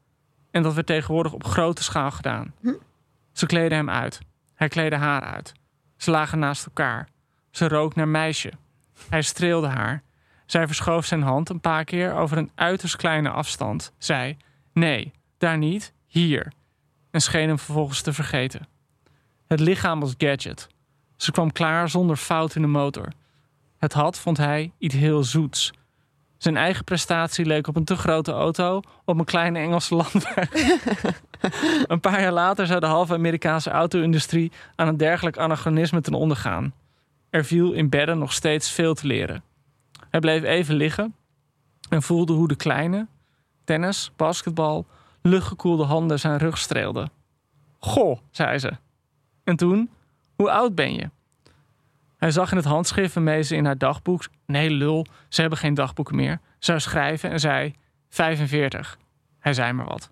En 0.51 0.63
dat 0.63 0.73
werd 0.73 0.87
tegenwoordig 0.87 1.33
op 1.33 1.43
grote 1.43 1.83
schaal 1.83 2.11
gedaan. 2.11 2.53
Ze 3.31 3.45
kleden 3.45 3.77
hem 3.77 3.89
uit. 3.89 4.19
Hij 4.53 4.67
kleedde 4.67 4.97
haar 4.97 5.21
uit. 5.21 5.53
Ze 5.97 6.11
lagen 6.11 6.39
naast 6.39 6.65
elkaar. 6.65 7.07
Ze 7.51 7.67
rook 7.67 7.95
naar 7.95 8.07
meisje. 8.07 8.51
Hij 9.09 9.21
streelde 9.21 9.67
haar. 9.67 10.03
Zij 10.45 10.67
verschoof 10.67 11.05
zijn 11.05 11.21
hand 11.21 11.49
een 11.49 11.59
paar 11.59 11.83
keer 11.83 12.13
over 12.13 12.37
een 12.37 12.51
uiterst 12.55 12.95
kleine 12.95 13.29
afstand. 13.29 13.93
Zei: 13.97 14.37
Nee, 14.73 15.11
daar 15.37 15.57
niet, 15.57 15.93
hier. 16.05 16.51
En 17.11 17.21
scheen 17.21 17.47
hem 17.47 17.59
vervolgens 17.59 18.01
te 18.01 18.13
vergeten. 18.13 18.67
Het 19.47 19.59
lichaam 19.59 19.99
was 19.99 20.13
gadget. 20.17 20.67
Ze 21.15 21.31
kwam 21.31 21.51
klaar 21.51 21.89
zonder 21.89 22.15
fout 22.15 22.55
in 22.55 22.61
de 22.61 22.67
motor. 22.67 23.07
Het 23.77 23.93
had, 23.93 24.19
vond 24.19 24.37
hij, 24.37 24.71
iets 24.77 24.95
heel 24.95 25.23
zoets. 25.23 25.71
Zijn 26.37 26.57
eigen 26.57 26.83
prestatie 26.83 27.45
leek 27.45 27.67
op 27.67 27.75
een 27.75 27.85
te 27.85 27.95
grote 27.95 28.31
auto 28.31 28.81
op 29.05 29.19
een 29.19 29.25
kleine 29.25 29.59
Engelse 29.59 29.95
landweg. 30.03 30.49
een 31.87 31.99
paar 31.99 32.21
jaar 32.21 32.31
later 32.31 32.67
zou 32.67 32.79
de 32.79 32.85
halve 32.85 33.13
Amerikaanse 33.13 33.69
auto-industrie 33.69 34.51
aan 34.75 34.87
een 34.87 34.97
dergelijk 34.97 35.37
anachronisme 35.37 36.01
ten 36.01 36.13
onder 36.13 36.37
gaan. 36.37 36.73
Er 37.29 37.45
viel 37.45 37.71
in 37.71 37.89
bedden 37.89 38.17
nog 38.17 38.33
steeds 38.33 38.71
veel 38.71 38.93
te 38.93 39.07
leren. 39.07 39.43
Hij 40.09 40.19
bleef 40.19 40.43
even 40.43 40.75
liggen 40.75 41.15
en 41.89 42.01
voelde 42.01 42.33
hoe 42.33 42.47
de 42.47 42.55
kleine, 42.55 43.07
tennis, 43.63 44.11
basketbal, 44.15 44.85
luchtgekoelde 45.21 45.83
handen 45.83 46.19
zijn 46.19 46.37
rug 46.37 46.57
streelden. 46.57 47.11
Goh, 47.79 48.19
zei 48.31 48.59
ze. 48.59 48.71
En 49.43 49.55
toen, 49.55 49.89
hoe 50.35 50.51
oud 50.51 50.75
ben 50.75 50.93
je? 50.93 51.09
Hij 52.17 52.31
zag 52.31 52.51
in 52.51 52.57
het 52.57 52.65
handschrift 52.65 53.13
waarmee 53.13 53.41
ze 53.41 53.55
in 53.55 53.65
haar 53.65 53.77
dagboek... 53.77 54.25
Nee, 54.45 54.69
lul, 54.69 55.05
ze 55.27 55.41
hebben 55.41 55.59
geen 55.59 55.73
dagboeken 55.73 56.15
meer. 56.15 56.39
Zou 56.59 56.79
schrijven 56.79 57.29
en 57.29 57.39
zei 57.39 57.75
45. 58.09 58.97
Hij 59.39 59.53
zei 59.53 59.73
maar 59.73 59.85
wat. 59.85 60.11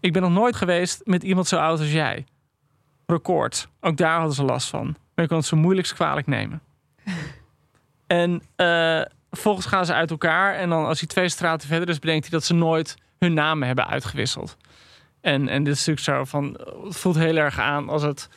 Ik 0.00 0.12
ben 0.12 0.22
nog 0.22 0.30
nooit 0.30 0.56
geweest 0.56 1.00
met 1.04 1.22
iemand 1.22 1.46
zo 1.48 1.56
oud 1.56 1.78
als 1.78 1.92
jij. 1.92 2.24
Record, 3.06 3.68
ook 3.80 3.96
daar 3.96 4.16
hadden 4.16 4.34
ze 4.34 4.44
last 4.44 4.68
van. 4.68 4.84
Maar 4.84 5.24
je 5.24 5.26
kon 5.26 5.36
het 5.36 5.46
zo 5.46 5.56
moeilijkst 5.56 5.94
kwalijk 5.94 6.26
nemen. 6.26 6.62
en 8.06 8.42
eh, 8.56 9.02
vervolgens 9.32 9.66
gaan 9.66 9.86
ze 9.86 9.94
uit 9.94 10.10
elkaar. 10.10 10.54
En 10.54 10.68
dan 10.68 10.86
als 10.86 10.98
hij 10.98 11.08
twee 11.08 11.28
straten 11.28 11.68
verder 11.68 11.88
is, 11.88 11.98
bedenkt 11.98 12.22
hij 12.22 12.38
dat 12.38 12.44
ze 12.44 12.54
nooit 12.54 12.96
hun 13.18 13.34
namen 13.34 13.66
hebben 13.66 13.86
uitgewisseld. 13.86 14.56
En, 15.20 15.48
en 15.48 15.64
dit 15.64 15.74
natuurlijk 15.74 16.00
zo 16.00 16.24
van, 16.24 16.60
het 16.84 16.96
voelt 16.96 17.16
heel 17.16 17.36
erg 17.36 17.58
aan 17.58 17.88
als 17.88 18.02
het... 18.02 18.28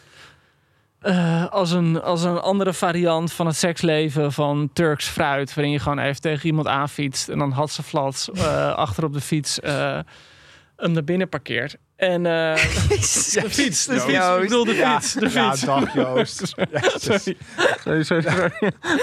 eh, 0.99 1.45
als, 1.47 1.71
een, 1.71 2.01
als 2.01 2.23
een 2.23 2.39
andere 2.39 2.73
variant 2.73 3.33
van 3.33 3.45
het 3.45 3.55
seksleven 3.55 4.31
van 4.31 4.69
Turks 4.73 5.07
fruit. 5.07 5.53
Waarin 5.53 5.73
je 5.73 5.79
gewoon 5.79 5.99
even 5.99 6.21
tegen 6.21 6.45
iemand 6.45 6.67
aanfietst. 6.67 7.29
En 7.29 7.39
dan 7.39 7.51
had 7.51 7.71
ze 7.71 7.83
flats 7.83 8.31
eh, 8.31 8.73
achter 8.85 9.03
op 9.03 9.13
de 9.13 9.21
fiets 9.21 9.59
eh, 9.59 9.99
hem 10.75 10.91
naar 10.91 11.03
binnen 11.03 11.29
parkeert. 11.29 11.77
En 11.95 12.25
eh, 12.25 12.55
de 12.55 12.57
fiets, 12.57 13.33
de 13.33 13.49
fiets. 13.49 13.87
Ik 13.87 14.05
bedoel 14.41 14.65
de 14.65 14.73
fiets. 14.73 15.13
De 15.13 15.29
Ja, 15.29 15.49
fiets. 15.51 15.61
dag 15.65 15.93
Joost. 15.93 16.41
Sorry. 16.95 17.37
Sorry, 17.83 18.03
sorry, 18.03 18.21
sorry. 18.21 18.51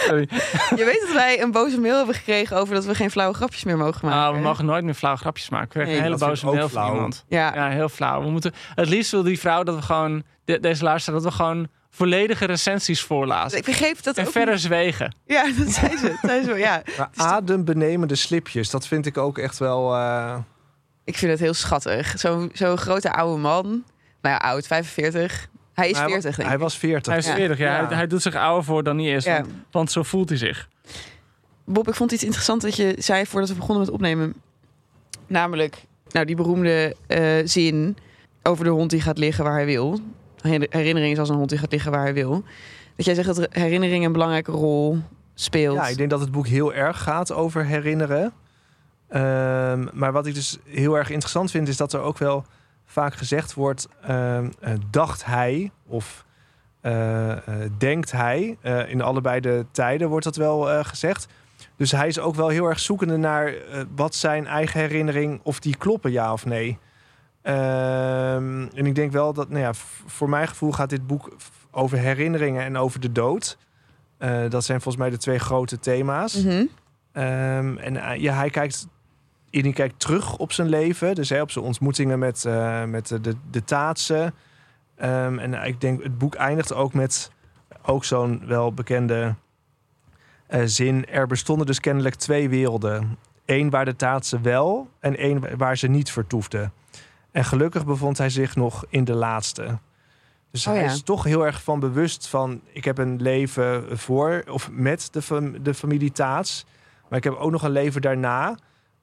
sorry. 0.07 0.29
Je 0.77 0.85
weet 0.85 1.01
dat 1.07 1.13
wij 1.15 1.43
een 1.43 1.51
boze 1.51 1.81
mail 1.81 1.97
hebben 1.97 2.15
gekregen 2.15 2.57
over 2.57 2.75
dat 2.75 2.85
we 2.85 2.95
geen 2.95 3.11
flauwe 3.11 3.35
grapjes 3.35 3.65
meer 3.65 3.77
mogen 3.77 4.09
maken. 4.09 4.21
Ah, 4.29 4.35
we 4.35 4.41
mogen 4.41 4.65
nooit 4.65 4.85
meer 4.85 4.95
flauw 4.95 5.17
grapjes 5.17 5.49
maken. 5.49 5.67
We 5.69 5.73
krijgen 5.73 5.93
Nee, 5.95 6.03
een 6.05 6.13
hele 6.19 6.29
boze 6.31 6.45
mail 6.47 6.59
van 6.61 6.71
flauw. 6.71 6.95
iemand. 6.95 7.25
Ja. 7.29 7.55
Ja, 7.55 7.69
heel 7.69 7.89
flauw. 7.89 8.23
We 8.23 8.31
moeten, 8.31 8.53
het 8.75 8.89
liefst 8.89 9.11
wil 9.11 9.23
die 9.23 9.39
vrouw 9.41 9.63
dat 9.63 9.75
we 9.75 9.83
gewoon, 9.83 10.23
de- 10.45 10.61
deze 10.61 10.85
luisteraar, 10.85 11.21
dat 11.21 11.31
we 11.31 11.37
gewoon 11.37 11.69
volledige 11.91 12.45
recensies 12.45 13.03
voorlaten. 13.03 13.59
Ik 13.59 13.65
begreep 13.65 14.03
dat 14.03 14.17
En 14.17 14.27
ook 14.27 14.33
verder 14.33 14.55
niet. 14.55 14.63
zwegen. 14.63 15.15
Ja, 15.27 15.43
dat 15.59 15.69
zei 15.71 15.97
ze. 15.97 16.07
Dat 16.09 16.19
zei 16.31 16.43
ze 16.45 16.55
ja. 16.55 16.83
Maar 16.99 17.11
adembenemende 17.15 18.15
slipjes, 18.15 18.71
dat 18.71 18.87
vind 18.87 19.07
ik 19.07 19.19
ook 19.19 19.39
echt 19.39 19.59
wel... 19.59 19.95
eh, 19.95 20.35
Ik 21.05 21.17
vind 21.19 21.31
het 21.31 21.41
heel 21.41 21.55
schattig. 21.55 22.15
Zo'n 22.19 22.51
zo'n 22.53 22.77
grote 22.77 23.13
oude 23.13 23.41
man. 23.41 23.65
Nou 24.21 24.35
ja, 24.35 24.37
oud, 24.37 24.67
45. 24.67 25.49
Hij 25.75 25.91
is 25.91 25.97
hij, 25.99 26.07
40, 26.07 26.23
denk 26.37 26.47
hij 26.49 26.57
ik. 26.57 26.61
was 26.63 26.79
40. 26.79 27.07
Hij 27.13 27.19
is 27.19 27.27
Ja. 27.27 27.35
40, 27.35 27.59
ja. 27.59 27.77
Ja. 27.81 27.87
Hij, 27.87 27.97
hij 27.97 28.07
doet 28.07 28.23
zich 28.23 28.35
ouder 28.35 28.65
voor 28.65 28.83
dan 28.83 28.99
hij 28.99 29.07
is. 29.13 29.25
Ja. 29.25 29.41
Want, 29.41 29.49
want 29.71 29.91
zo 29.91 30.03
voelt 30.03 30.29
hij 30.29 30.39
zich. 30.39 30.69
Bob, 31.65 31.89
ik 31.89 31.95
vond 31.95 32.13
iets 32.13 32.25
interessant 32.25 32.63
dat 32.63 32.77
je 32.77 32.95
zei 32.99 33.27
voordat 33.27 33.49
we 33.49 33.55
begonnen 33.55 33.85
met 33.85 33.91
opnemen. 33.95 34.35
Namelijk, 35.27 35.85
nou, 36.11 36.27
die 36.27 36.37
beroemde 36.37 36.97
eh, 37.07 37.23
zin 37.45 37.97
over 38.43 38.65
de 38.65 38.71
hond 38.71 38.91
die 38.91 39.01
gaat 39.01 39.19
liggen 39.19 39.45
waar 39.45 39.55
hij 39.55 39.65
wil. 39.65 40.01
Her- 40.41 40.67
Herinnering 40.71 41.13
is 41.13 41.19
als 41.19 41.29
een 41.29 41.37
hond 41.37 41.49
die 41.49 41.59
gaat 41.59 41.73
liggen 41.73 41.91
waar 41.91 42.03
hij 42.03 42.15
wil. 42.15 42.45
Dat 42.97 43.07
jij 43.07 43.15
zegt 43.15 43.35
dat 43.37 43.47
herinnering 43.51 44.05
een 44.05 44.13
belangrijke 44.13 44.51
rol 44.53 44.99
speelt. 45.35 45.77
Ja, 45.77 45.87
ik 45.89 45.97
denk 45.97 46.11
dat 46.11 46.21
het 46.21 46.31
boek 46.31 46.47
heel 46.47 46.75
erg 46.75 47.03
gaat 47.03 47.33
over 47.33 47.65
herinneren. 47.65 48.33
Ehm, 49.13 49.87
maar 49.93 50.13
wat 50.13 50.27
ik 50.27 50.35
dus 50.35 50.59
heel 50.65 50.97
erg 50.97 51.11
interessant 51.11 51.51
vind, 51.51 51.69
is 51.69 51.77
dat 51.77 51.93
er 51.93 52.01
ook 52.01 52.19
wel 52.19 52.45
vaak 52.85 53.15
gezegd 53.15 53.55
wordt: 53.55 53.89
ehm, 54.03 54.49
eh, 54.61 54.73
dacht 54.91 55.25
hij 55.25 55.71
of 55.87 56.25
eh, 56.81 57.31
eh, 57.31 57.71
denkt 57.79 58.13
hij. 58.13 58.59
In 58.89 59.03
allebei 59.03 59.41
de 59.41 59.67
tijden 59.71 60.09
wordt 60.09 60.25
dat 60.25 60.37
wel 60.37 60.85
gezegd. 60.85 61.27
Dus 61.77 61.93
hij 61.93 62.09
is 62.09 62.19
ook 62.19 62.35
wel 62.35 62.49
heel 62.49 62.67
erg 62.67 62.81
zoekende 62.81 63.17
naar 63.17 63.55
wat 63.95 64.15
zijn 64.15 64.47
eigen 64.47 64.81
herinnering, 64.81 65.41
of 65.43 65.61
die 65.61 65.77
kloppen, 65.77 66.11
ja 66.13 66.33
of 66.33 66.45
nee. 66.45 66.79
Ehm, 67.43 68.67
en 68.75 68.87
ik 68.87 68.95
denk 68.95 69.13
wel 69.13 69.33
dat, 69.33 69.49
nou 69.49 69.61
ja, 69.61 69.73
voor 70.07 70.29
mijn 70.29 70.49
gevoel 70.49 70.73
gaat 70.73 70.91
dit 70.91 71.07
boek 71.07 71.37
over 71.71 71.99
herinneringen 71.99 72.63
en 72.63 72.77
over 72.77 73.01
de 73.01 73.13
dood. 73.13 73.59
Dat 74.49 74.65
zijn 74.65 74.81
volgens 74.81 74.97
mij 74.97 75.11
de 75.11 75.17
twee 75.17 75.39
grote 75.39 75.79
thema's. 75.79 76.43
Mhm. 76.43 76.65
En 77.13 78.21
ja, 78.21 78.35
hij 78.35 78.51
kijkt, 78.51 78.87
Innie 79.53 79.73
kijkt 79.73 80.01
terug 80.01 80.37
op 80.37 80.53
zijn 80.53 80.69
leven. 80.69 81.15
Dus 81.15 81.29
hè, 81.29 81.41
op 81.41 81.51
zijn 81.51 81.65
ontmoetingen 81.65 82.19
met, 82.19 82.45
eh, 82.45 82.85
met 82.85 83.09
de, 83.09 83.35
de, 83.51 83.65
taatsen. 83.65 84.35
Ehm, 84.97 85.39
en 85.39 85.55
ik 85.55 85.81
denk, 85.81 86.03
het 86.03 86.19
boek 86.19 86.35
eindigt 86.35 86.73
ook 86.75 86.95
met 86.95 87.31
ook 87.83 88.05
zo'n 88.05 88.43
wel 88.47 88.73
bekende 88.73 89.35
eh, 90.47 90.61
zin. 90.65 91.09
Er 91.09 91.27
bestonden 91.27 91.67
dus 91.67 91.81
kennelijk 91.81 92.15
twee 92.15 92.49
werelden. 92.49 93.19
Eén 93.47 93.71
waar 93.71 93.85
de 93.85 93.97
taatsen 93.97 94.43
wel 94.43 94.89
en 95.01 95.17
één 95.17 95.57
waar 95.57 95.77
ze 95.77 95.87
niet 95.87 96.11
vertoefden. 96.11 96.73
En 97.31 97.45
gelukkig 97.45 97.85
bevond 97.87 98.19
hij 98.19 98.31
zich 98.31 98.57
nog 98.57 98.85
in 98.89 99.05
de 99.05 99.15
laatste. 99.15 99.79
Dus 100.51 100.67
Oh 100.67 100.75
hij 100.75 100.85
is 100.85 101.03
toch 101.03 101.25
heel 101.25 101.47
erg 101.47 101.63
van 101.63 101.81
bewust 101.81 102.29
van... 102.29 102.61
ik 102.73 102.85
heb 102.85 102.99
een 102.99 103.23
leven 103.23 103.99
voor 103.99 104.45
of 104.51 104.71
met 104.71 105.09
de, 105.13 105.23
fam- 105.23 105.63
de 105.63 105.75
familie 105.75 106.13
Taats... 106.13 106.67
maar 107.09 107.19
ik 107.19 107.25
heb 107.25 107.35
ook 107.35 107.51
nog 107.51 107.63
een 107.63 107.71
leven 107.71 108.03
daarna. 108.03 108.57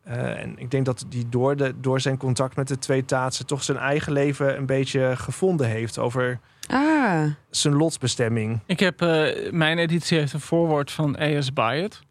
Eh, 0.10 0.42
en 0.42 0.58
ik 0.58 0.72
denk 0.72 0.86
dat 0.86 1.06
hij 1.10 1.24
door, 1.30 1.56
de, 1.56 1.74
door 1.80 2.02
zijn 2.02 2.18
contact 2.18 2.56
met 2.56 2.68
de 2.68 2.78
twee 2.78 3.06
Taatsen... 3.06 3.46
toch 3.46 3.64
zijn 3.64 3.78
eigen 3.78 4.14
leven 4.14 4.58
een 4.58 4.66
beetje 4.66 5.14
gevonden 5.16 5.68
heeft... 5.68 5.98
over 5.98 6.40
Ah, 6.68 7.26
zijn 7.50 7.76
lotsbestemming. 7.76 8.60
Ik 8.66 8.80
heb, 8.80 9.02
eh, 9.02 9.52
mijn 9.52 9.78
editie 9.78 10.18
heeft 10.18 10.34
een 10.34 10.40
voorwoord 10.40 10.92
van 10.92 11.20
A.S. 11.20 11.54
Byatt, 11.54 12.02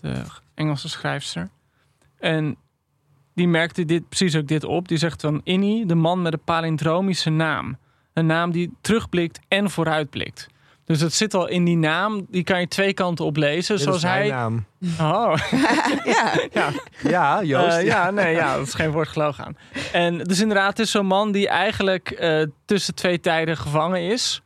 de 0.00 0.22
Engelse 0.54 0.88
schrijfster. 0.88 1.48
En 2.18 2.56
die 3.34 3.48
merkte 3.48 3.84
dit, 3.84 4.08
precies 4.08 4.36
ook 4.36 4.48
dit 4.48 4.64
op. 4.64 4.88
Die 4.88 4.98
zegt 4.98 5.20
van 5.20 5.40
Innie, 5.44 5.86
de 5.86 5.94
man 5.94 6.22
met 6.22 6.32
een 6.32 6.44
palindromische 6.44 7.30
naam. 7.30 7.76
Een 8.12 8.26
naam 8.26 8.50
die 8.50 8.72
terugblikt 8.80 9.40
en 9.48 9.70
vooruitblikt. 9.70 10.46
Dus 10.84 11.00
het 11.00 11.14
zit 11.14 11.34
al 11.34 11.48
in 11.48 11.64
die 11.64 11.76
naam, 11.76 12.26
die 12.30 12.44
kan 12.44 12.60
je 12.60 12.68
twee 12.68 12.94
kanten 12.94 13.24
op 13.24 13.36
lezen. 13.36 13.76
Dit 13.76 13.78
is 13.78 13.82
zoals 13.82 14.02
mijn 14.02 14.16
hij. 14.16 14.28
naam. 14.28 14.64
Oh, 15.00 15.36
ja. 16.14 16.32
ja. 16.52 16.70
Ja, 17.02 17.42
Joost. 17.42 17.76
Eh, 17.76 17.84
ja, 17.84 18.10
nee, 18.10 18.34
ja, 18.34 18.56
dat 18.56 18.66
is 18.66 18.74
geen 18.74 18.90
woord 18.90 19.08
geloof 19.08 19.38
aan. 19.38 19.56
En 19.92 20.18
dus 20.18 20.40
inderdaad, 20.40 20.68
het 20.68 20.78
is 20.78 20.90
zo'n 20.90 21.06
man 21.06 21.32
die 21.32 21.48
eigenlijk 21.48 22.10
eh, 22.10 22.42
tussen 22.64 22.94
twee 22.94 23.20
tijden 23.20 23.56
gevangen 23.56 24.00
is. 24.00 24.42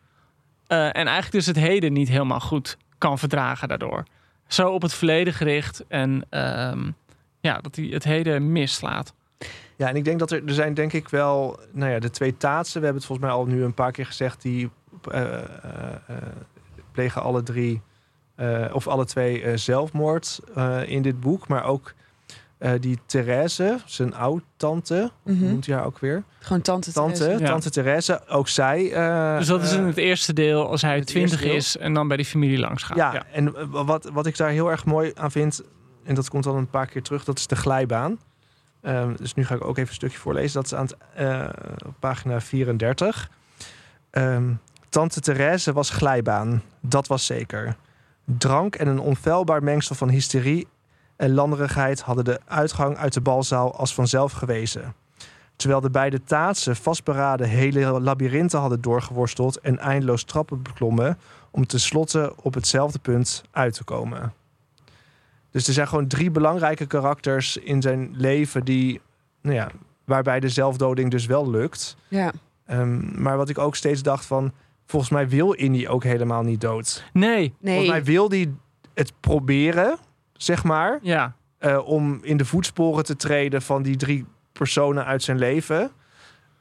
Eh, 0.66 0.87
en 0.87 0.92
eigenlijk 0.92 1.33
dus 1.33 1.46
het 1.46 1.57
heden 1.57 1.92
niet 1.92 2.09
helemaal 2.09 2.40
goed 2.40 2.77
kan 2.98 3.18
verdragen 3.18 3.68
daardoor. 3.68 4.05
Zo 4.46 4.70
op 4.70 4.83
het 4.83 4.94
verleden 4.94 5.33
gericht 5.33 5.85
en 5.88 6.27
ehm, 6.31 6.90
ja, 7.40 7.59
dat 7.59 7.77
hij 7.77 7.85
het 7.85 8.05
heden 8.05 8.53
mislaat. 8.53 9.14
Ja, 9.77 9.88
en 9.88 9.96
ik 9.96 10.05
denk 10.05 10.18
dat 10.18 10.31
er, 10.31 10.46
er 10.46 10.55
zijn 10.55 10.74
denk 10.74 10.92
ik 10.92 11.09
wel, 11.09 11.61
nou 11.72 11.92
ja, 11.92 11.98
de 11.98 12.11
twee 12.11 12.37
taatsen, 12.37 12.79
we 12.81 12.85
hebben 12.85 13.03
het 13.03 13.07
volgens 13.07 13.29
mij 13.29 13.38
al 13.38 13.46
nu 13.46 13.64
een 13.64 13.74
paar 13.74 13.92
keer 13.92 14.07
gezegd, 14.07 14.42
die 14.42 14.70
plegen 16.92 17.23
alle 17.23 17.42
drie, 17.42 17.83
eh, 18.35 18.64
of 18.73 18.87
alle 18.88 19.05
twee 19.05 19.42
eh, 19.42 19.57
zelfmoord 19.57 20.40
eh, 20.55 20.88
in 20.88 21.03
dit 21.03 21.21
boek. 21.21 21.49
Maar 21.49 21.64
ook 21.64 21.92
eh, 22.59 22.73
die 22.81 22.99
Therese, 23.07 23.79
zijn 23.87 24.14
oud-tante, 24.14 25.11
hoe 25.23 25.33
Mhm. 25.35 25.44
noemt 25.44 25.66
hij 25.66 25.75
haar 25.77 25.85
ook 25.85 25.99
weer? 25.99 26.23
Gewoon 26.38 26.62
tante. 26.62 26.92
Tante, 26.92 27.18
Therese. 27.18 27.40
Ja. 27.42 27.49
tante 27.49 27.71
Therese, 27.71 28.29
ook 28.29 28.49
zij. 28.49 28.92
eh, 28.92 29.37
Dus 29.38 29.47
dat 29.47 29.62
is 29.62 29.73
in 29.73 29.81
eh, 29.81 29.87
het 29.87 29.97
eerste 29.97 30.33
deel 30.33 30.68
als 30.68 30.83
hij 30.83 31.05
twintig 31.05 31.42
is 31.42 31.77
en 31.77 31.94
dan 31.94 32.09
bij 32.09 32.16
die 32.16 32.27
familie 32.27 32.59
langs 32.59 32.83
gaat. 32.83 32.97
Ja, 32.97 33.25
en 33.33 33.55
eh, 33.57 33.64
wat, 33.71 34.05
wat 34.12 34.27
ik 34.27 34.37
daar 34.37 34.51
heel 34.51 34.71
erg 34.71 34.85
mooi 34.85 35.12
aan 35.14 35.31
vind, 35.31 35.62
en 36.05 36.14
dat 36.14 36.29
komt 36.29 36.47
al 36.47 36.57
een 36.57 36.71
paar 36.71 36.87
keer 36.87 37.03
terug, 37.03 37.25
dat 37.25 37.38
is 37.38 37.47
de 37.47 37.57
glijbaan. 37.57 38.18
Ehm, 38.83 39.14
dus 39.16 39.35
nu 39.35 39.44
ga 39.44 39.55
ik 39.55 39.64
ook 39.64 39.77
even 39.77 39.88
een 39.88 39.94
stukje 39.94 40.18
voorlezen. 40.18 40.55
Dat 40.55 40.64
is 40.64 40.75
aan 40.75 40.85
het, 40.87 40.97
eh, 41.14 41.49
op 41.87 41.94
pagina 41.99 42.40
34. 42.40 43.31
Ehm, 44.11 44.53
Tante 44.88 45.20
Therese 45.20 45.72
was 45.72 45.90
glijbaan, 45.90 46.62
dat 46.81 47.07
was 47.07 47.27
zeker. 47.27 47.77
Drank 48.24 48.74
en 48.74 48.87
een 48.88 48.98
onfeilbaar 48.98 49.62
mengsel 49.62 49.94
van 49.94 50.09
hysterie 50.09 50.68
en 51.16 51.35
landerigheid 51.35 52.01
hadden 52.01 52.24
de 52.24 52.40
uitgang 52.44 52.96
uit 52.96 53.12
de 53.12 53.20
balzaal 53.20 53.77
als 53.77 53.94
vanzelf 53.94 54.33
gewezen. 54.33 54.94
Terwijl 55.57 55.81
de 55.81 55.90
beide 55.90 56.24
taatsen 56.24 56.77
vastberaden 56.77 57.48
hele 57.48 58.01
labyrinthen 58.01 58.61
hadden 58.61 58.81
doorgeworsteld 58.81 59.61
en 59.61 59.79
eindeloos 59.79 60.22
trappen 60.22 60.62
beklommen, 60.62 61.18
om 61.51 61.66
tenslotte 61.66 62.33
op 62.42 62.55
hetzelfde 62.55 62.98
punt 62.98 63.42
uit 63.51 63.74
te 63.74 63.85
komen. 63.85 64.33
Dus 65.51 65.66
er 65.66 65.72
zijn 65.72 65.88
gewoon 65.88 66.07
drie 66.07 66.31
belangrijke 66.31 66.87
karakters 66.87 67.57
in 67.57 67.83
zijn 67.83 68.11
leven 68.12 68.64
die, 68.64 69.01
nou 69.40 69.55
ja, 69.57 69.68
waarbij 70.05 70.40
de 70.40 70.48
zelfdoding 70.48 71.11
dus 71.11 71.27
wel 71.27 71.51
lukt. 71.51 71.96
Ja. 72.09 72.33
Ehm, 72.66 73.22
maar 73.22 73.37
wat 73.37 73.48
ik 73.48 73.59
ook 73.59 73.77
steeds 73.77 74.03
dacht 74.03 74.27
van, 74.27 74.53
volgens 74.88 75.11
mij 75.11 75.29
wil 75.29 75.53
Indy 75.53 75.87
ook 75.87 76.05
helemaal 76.05 76.42
niet 76.42 76.61
dood. 76.61 77.05
Nee, 77.12 77.55
Nee. 77.61 77.74
Volgens 77.74 77.88
mij 77.88 78.05
wil 78.05 78.31
hij 78.31 78.53
het 78.94 79.12
proberen, 79.20 79.96
zeg 80.33 80.64
maar, 80.64 80.98
ja. 81.03 81.35
eh, 81.59 81.87
om 81.88 82.18
in 82.22 82.37
de 82.37 82.44
voetsporen 82.44 83.05
te 83.05 83.16
treden 83.16 83.62
van 83.62 83.83
die 83.83 83.96
drie 83.96 84.27
personen 84.53 85.05
uit 85.05 85.22
zijn 85.22 85.38
leven. 85.38 85.90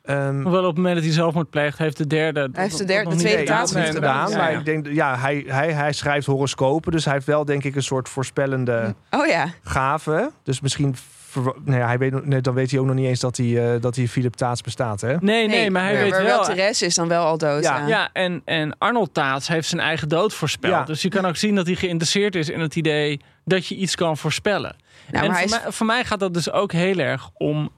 Ehm, 0.04 0.42
Hoewel 0.42 0.60
op 0.62 0.68
het 0.68 0.76
moment 0.76 0.96
dat 0.96 1.04
hij 1.04 1.14
zelfmoord 1.14 1.50
pleegt, 1.50 1.78
heeft 1.78 1.98
de 1.98 2.08
derde... 2.08 2.50
Hij 2.54 2.64
heeft 2.64 2.78
de 2.78 2.86
derde- 2.86 3.10
de 3.10 3.16
tweede 3.16 3.44
taal 3.44 3.66
niet 3.74 3.86
gedaan. 3.86 4.32
Maar 4.32 4.54
ik 4.54 4.66
denk, 4.66 4.88
ja, 4.88 5.18
hij, 5.18 5.44
hij, 5.48 5.74
hij 5.74 5.94
schrijft 5.94 6.26
horoscopen. 6.26 6.92
Dus 6.92 7.06
hij 7.06 7.14
heeft 7.14 7.26
wel, 7.26 7.46
denk 7.46 7.64
ik, 7.64 7.76
een 7.76 7.84
soort 7.84 8.10
voorspellende 8.10 8.96
Oh 9.12 9.28
ja. 9.28 9.48
gave. 9.64 10.32
Dus 10.44 10.62
misschien, 10.62 10.96
nou 11.34 11.78
ja, 11.80 11.86
hij 11.88 11.98
weet, 11.98 12.12
nog- 12.12 12.26
nee, 12.26 12.42
dan 12.42 12.54
weet 12.54 12.72
hij 12.72 12.80
ook 12.80 12.86
nog 12.86 12.96
niet 12.96 13.06
eens 13.08 13.20
dat 13.20 13.38
hij, 13.38 13.74
eh, 13.76 13.82
dat 13.82 13.96
hij 13.96 14.08
Philip 14.08 14.34
Taats 14.34 14.62
bestaat. 14.62 15.02
Hè? 15.02 15.16
Nee, 15.20 15.48
nee, 15.48 15.72
maar 15.72 15.84
hij 15.84 15.98
weet 15.98 16.12
maar 16.12 16.24
wel... 16.24 16.44
Therese 16.44 16.86
is 16.86 16.96
dan 16.96 17.08
wel 17.08 17.26
al 17.26 17.38
dood. 17.38 17.64
Ja. 17.64 17.78
Ja. 17.80 17.88
Ja, 17.88 18.10
en, 18.14 18.42
en 18.46 18.78
Arnold 18.78 19.14
Taats 19.14 19.48
heeft 19.48 19.68
zijn 19.68 19.82
eigen 19.82 20.10
dood 20.10 20.34
voorspeld. 20.34 20.74
Ja. 20.74 20.84
Dus 20.84 21.02
je 21.02 21.10
kan 21.10 21.26
ook 21.26 21.36
zien 21.36 21.56
dat 21.56 21.66
hij 21.66 21.76
geïnteresseerd 21.76 22.36
is 22.36 22.50
in 22.50 22.60
het 22.60 22.76
idee 22.76 23.20
dat 23.46 23.68
je 23.68 23.76
iets 23.76 23.96
kan 23.96 24.18
voorspellen. 24.18 24.76
Nou, 25.12 25.26
en 25.26 25.34
voor, 25.34 25.44
is- 25.44 25.50
mij, 25.52 25.72
voor 25.72 25.86
mij 25.86 26.04
gaat 26.06 26.20
dat 26.20 26.34
dus 26.34 26.52
ook 26.52 26.72
heel 26.72 26.98
erg 26.98 27.30
om 27.34 27.70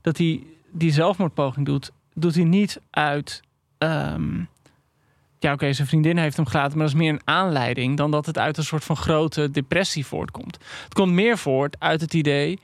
dat 0.00 0.16
hij 0.18 0.42
die 0.70 0.92
zelfmoordpoging 0.92 1.66
doet. 1.66 1.90
Doet 2.14 2.34
hij 2.34 2.44
niet 2.44 2.80
uit. 2.90 3.40
ehm, 3.78 4.40
ja, 5.38 5.52
oké, 5.52 5.72
zijn 5.72 5.88
vriendin 5.88 6.16
heeft 6.18 6.36
hem 6.36 6.46
gelaten, 6.46 6.78
maar 6.78 6.86
dat 6.86 6.94
is 6.94 7.00
meer 7.02 7.12
een 7.12 7.20
aanleiding 7.24 7.96
dan 7.96 8.10
dat 8.10 8.26
het 8.26 8.38
uit 8.38 8.56
een 8.56 8.64
soort 8.64 8.84
van 8.84 8.96
grote 8.96 9.50
depressie 9.50 10.06
voortkomt. 10.06 10.58
Het 10.84 10.94
komt 10.94 11.12
meer 11.12 11.38
voort 11.38 11.76
uit 11.78 12.00
het 12.00 12.14
idee 12.14 12.58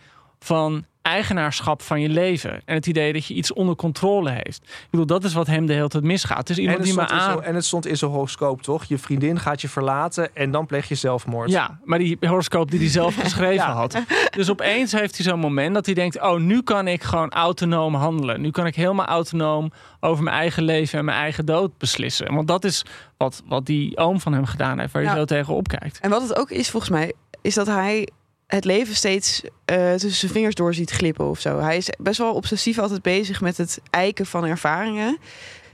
van 0.44 0.84
eigenaarschap 1.02 1.82
van 1.82 2.00
je 2.00 2.08
leven. 2.08 2.62
En 2.64 2.74
het 2.74 2.86
idee 2.86 3.12
dat 3.12 3.26
je 3.26 3.34
iets 3.34 3.52
onder 3.52 3.76
controle 3.76 4.30
heeft. 4.30 4.62
Ik 4.62 4.86
bedoel, 4.90 5.06
dat 5.06 5.24
is 5.24 5.32
wat 5.32 5.46
hem 5.46 5.66
de 5.66 5.72
hele 5.72 5.88
tijd 5.88 6.04
misgaat. 6.04 6.38
Het 6.38 6.50
is 6.50 6.58
iemand 6.58 6.78
en, 6.78 6.84
het 6.84 6.92
die 6.92 7.00
maar 7.00 7.12
in 7.12 7.18
aan... 7.18 7.32
zo- 7.32 7.38
en 7.38 7.54
het 7.54 7.64
stond 7.64 7.86
in 7.86 7.96
zijn 7.96 8.10
horoscoop, 8.10 8.62
toch? 8.62 8.84
Je 8.84 8.98
vriendin 8.98 9.38
gaat 9.38 9.60
je 9.60 9.68
verlaten 9.68 10.34
en 10.36 10.50
dan 10.50 10.66
pleeg 10.66 10.88
je 10.88 10.94
zelfmoord. 10.94 11.50
Ja, 11.50 11.78
maar 11.84 11.98
die 11.98 12.16
horoscoop 12.20 12.70
die 12.70 12.80
hij 12.80 12.88
zelf 12.88 13.14
geschreven 13.22 13.64
had. 13.66 13.98
Dus 14.30 14.50
opeens 14.50 14.92
heeft 14.92 15.16
hij 15.16 15.24
zo'n 15.26 15.38
moment 15.40 15.74
dat 15.74 15.86
hij 15.86 15.94
denkt... 15.94 16.20
oh, 16.20 16.38
nu 16.38 16.62
kan 16.62 16.88
ik 16.88 17.02
gewoon 17.02 17.30
autonoom 17.30 17.94
handelen. 17.94 18.40
Nu 18.40 18.50
kan 18.50 18.66
ik 18.66 18.74
helemaal 18.74 19.06
autonoom 19.06 19.72
over 20.00 20.24
mijn 20.24 20.36
eigen 20.36 20.62
leven 20.62 20.98
en 20.98 21.04
mijn 21.04 21.18
eigen 21.18 21.46
dood 21.46 21.78
beslissen. 21.78 22.34
Want 22.34 22.48
dat 22.48 22.64
is 22.64 22.84
wat, 23.16 23.42
wat 23.46 23.66
die 23.66 23.96
oom 23.96 24.20
van 24.20 24.32
hem 24.32 24.44
gedaan 24.44 24.78
heeft... 24.78 24.92
waar 24.92 25.02
je 25.02 25.08
Ja. 25.08 25.14
zo 25.14 25.24
tegen 25.24 25.54
opkijkt. 25.54 25.98
En 26.00 26.10
wat 26.10 26.22
het 26.22 26.36
ook 26.38 26.50
is 26.50 26.70
volgens 26.70 26.92
mij, 26.92 27.12
is 27.42 27.54
dat 27.54 27.66
hij 27.66 28.08
het 28.50 28.64
leven 28.64 28.94
steeds 28.94 29.42
eh, 29.64 29.90
tussen 29.90 30.10
zijn 30.10 30.32
vingers 30.32 30.54
door 30.54 30.74
ziet 30.74 30.90
glippen 30.90 31.28
of 31.28 31.40
zo. 31.40 31.58
Hij 31.58 31.76
is 31.76 31.88
best 31.98 32.18
wel 32.18 32.34
obsessief 32.34 32.78
altijd 32.78 33.02
bezig 33.02 33.40
met 33.40 33.56
het 33.56 33.80
eiken 33.90 34.26
van 34.26 34.44
ervaringen. 34.44 35.18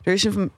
Er 0.03 0.13
is 0.13 0.25
een 0.25 0.51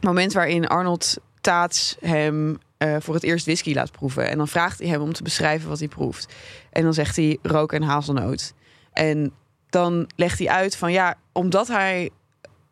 moment 0.00 0.32
waarin 0.32 0.66
Arnold 0.66 1.16
Taats 1.40 1.96
hem 2.00 2.58
eh, 2.78 2.96
voor 2.98 3.14
het 3.14 3.22
eerst 3.22 3.44
whisky 3.44 3.74
laat 3.74 3.92
proeven. 3.92 4.28
En 4.28 4.36
dan 4.36 4.48
vraagt 4.48 4.78
hij 4.78 4.88
hem 4.88 5.00
om 5.00 5.12
te 5.12 5.22
beschrijven 5.22 5.68
wat 5.68 5.78
hij 5.78 5.88
proeft. 5.88 6.34
En 6.70 6.82
dan 6.82 6.94
zegt 6.94 7.16
hij 7.16 7.38
rook 7.42 7.72
en 7.72 7.82
hazelnoot. 7.82 8.52
En 8.92 9.32
dan 9.70 10.10
legt 10.16 10.38
hij 10.38 10.48
uit 10.48 10.76
van 10.76 10.92
ja, 10.92 11.14
omdat 11.32 11.68
hij 11.68 12.10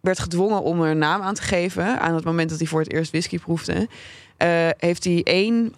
werd 0.01 0.18
gedwongen 0.18 0.62
om 0.62 0.83
er 0.83 0.91
een 0.91 0.99
naam 0.99 1.22
aan 1.22 1.35
te 1.35 1.43
geven... 1.43 2.01
aan 2.01 2.14
het 2.14 2.25
moment 2.25 2.51
dat 2.51 2.59
hij 2.59 2.68
voor 2.68 2.81
het 2.81 2.93
eerst 2.93 3.11
whisky 3.11 3.39
proefde... 3.39 3.89
eh, 4.37 4.68
heeft 4.77 5.05
hij 5.05 5.22
één 5.22 5.75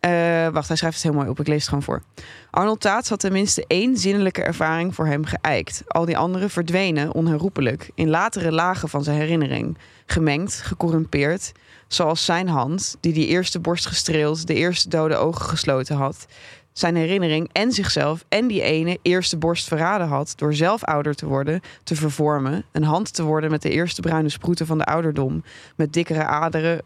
eh, 0.00 0.48
wacht, 0.48 0.68
hij 0.68 0.76
schrijft 0.76 0.96
het 0.96 1.04
heel 1.04 1.12
mooi 1.12 1.28
op. 1.28 1.40
Ik 1.40 1.46
lees 1.46 1.58
het 1.58 1.68
gewoon 1.68 1.82
voor. 1.82 2.02
Arnold 2.50 2.80
Taats 2.80 3.08
had 3.08 3.20
tenminste 3.20 3.64
één 3.66 3.96
zinnelijke 3.96 4.42
ervaring 4.42 4.94
voor 4.94 5.06
hem 5.06 5.24
geëikt. 5.24 5.82
Al 5.86 6.04
die 6.04 6.16
anderen 6.16 6.50
verdwenen 6.50 7.14
onherroepelijk 7.14 7.90
in 7.94 8.08
latere 8.08 8.52
lagen 8.52 8.88
van 8.88 9.04
zijn 9.04 9.16
herinnering. 9.16 9.78
Gemengd, 10.06 10.60
gecorrumpeerd, 10.60 11.52
zoals 11.88 12.24
zijn 12.24 12.48
hand, 12.48 12.96
die 13.00 13.12
die 13.12 13.26
eerste 13.26 13.60
borst 13.60 13.86
gestreeld, 13.86 14.46
de 14.46 14.54
eerste 14.54 14.88
dode 14.88 15.16
ogen 15.16 15.44
gesloten 15.44 15.96
had. 15.96 16.26
Zijn 16.72 16.96
herinnering 16.96 17.50
en 17.52 17.72
zichzelf 17.72 18.24
en 18.28 18.46
die 18.46 18.62
ene 18.62 18.98
eerste 19.02 19.36
borst 19.36 19.68
verraden 19.68 20.08
had 20.08 20.32
door 20.36 20.54
zelf 20.54 20.84
ouder 20.84 21.14
te 21.14 21.26
worden, 21.26 21.60
te 21.84 21.94
vervormen, 21.94 22.64
een 22.72 22.82
hand 22.82 23.14
te 23.14 23.22
worden 23.22 23.50
met 23.50 23.62
de 23.62 23.70
eerste 23.70 24.00
bruine 24.00 24.28
sproeten 24.28 24.66
van 24.66 24.78
de 24.78 24.84
ouderdom, 24.84 25.42
met 25.76 25.92
dikkere 25.92 26.24
aderen, 26.24 26.82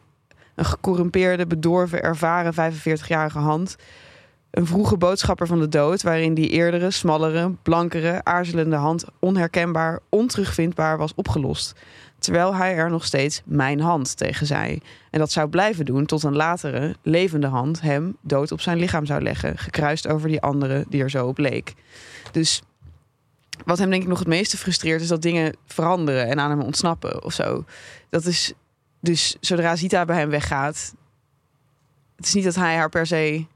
een 0.55 0.65
gecorrumpeerde, 0.65 1.47
bedorven, 1.47 2.03
ervaren 2.03 2.75
45-jarige 2.75 3.39
hand. 3.39 3.77
Een 4.51 4.67
vroege 4.67 4.97
boodschapper 4.97 5.47
van 5.47 5.61
de 5.61 5.69
dood, 5.69 6.03
waarin 6.03 6.35
die 6.35 6.49
eerdere, 6.49 6.91
smallere, 6.91 7.51
blankere, 7.63 8.25
aarzelende 8.25 8.77
hand 8.77 9.05
onherkenbaar, 9.19 10.01
onterugvindbaar 10.09 10.99
was 10.99 11.15
opgelost. 11.15 11.75
Terwijl 12.19 12.55
hij 12.55 12.75
er 12.75 12.91
nog 12.91 13.05
steeds 13.05 13.43
mijn 13.45 13.81
hand 13.81 14.17
tegen 14.17 14.47
zei. 14.47 14.81
En 15.11 15.19
dat 15.19 15.33
zou 15.33 15.49
blijven 15.49 15.85
doen 15.85 16.07
tot 16.07 16.23
een 16.23 16.37
latere, 16.37 16.95
levende 17.03 17.47
hand 17.47 17.81
hem 17.81 18.17
dood 18.21 18.53
op 18.53 18.61
zijn 18.61 18.79
lichaam 18.79 19.07
zou 19.07 19.23
leggen, 19.23 19.59
gekruist 19.59 20.09
over 20.09 20.29
die 20.29 20.41
andere 20.41 20.85
die 20.89 21.03
er 21.03 21.11
zo 21.11 21.27
op 21.27 21.39
leek. 21.39 21.75
Dus 22.33 22.63
wat 23.65 23.79
hem 23.79 23.91
denk 23.91 24.03
ik 24.03 24.09
nog 24.09 24.19
het 24.19 24.29
meeste 24.29 24.57
frustreert, 24.57 25.01
is 25.01 25.09
dat 25.09 25.23
dingen 25.23 25.57
veranderen 25.67 26.27
en 26.29 26.41
aan 26.41 26.51
hem 26.51 26.61
ontsnappen 26.61 27.25
of 27.25 27.33
zo. 27.33 27.65
Dat 28.11 28.25
is 28.25 28.53
dus 29.03 29.37
zodra 29.41 29.77
Zita 29.77 30.05
bij 30.05 30.19
hem 30.19 30.31
weggaat, 30.31 30.95
het 32.17 32.27
is 32.27 32.35
niet 32.35 32.45
dat 32.45 32.55
hij 32.55 32.77
haar 32.77 32.89
per 32.89 33.07
se 33.07 33.47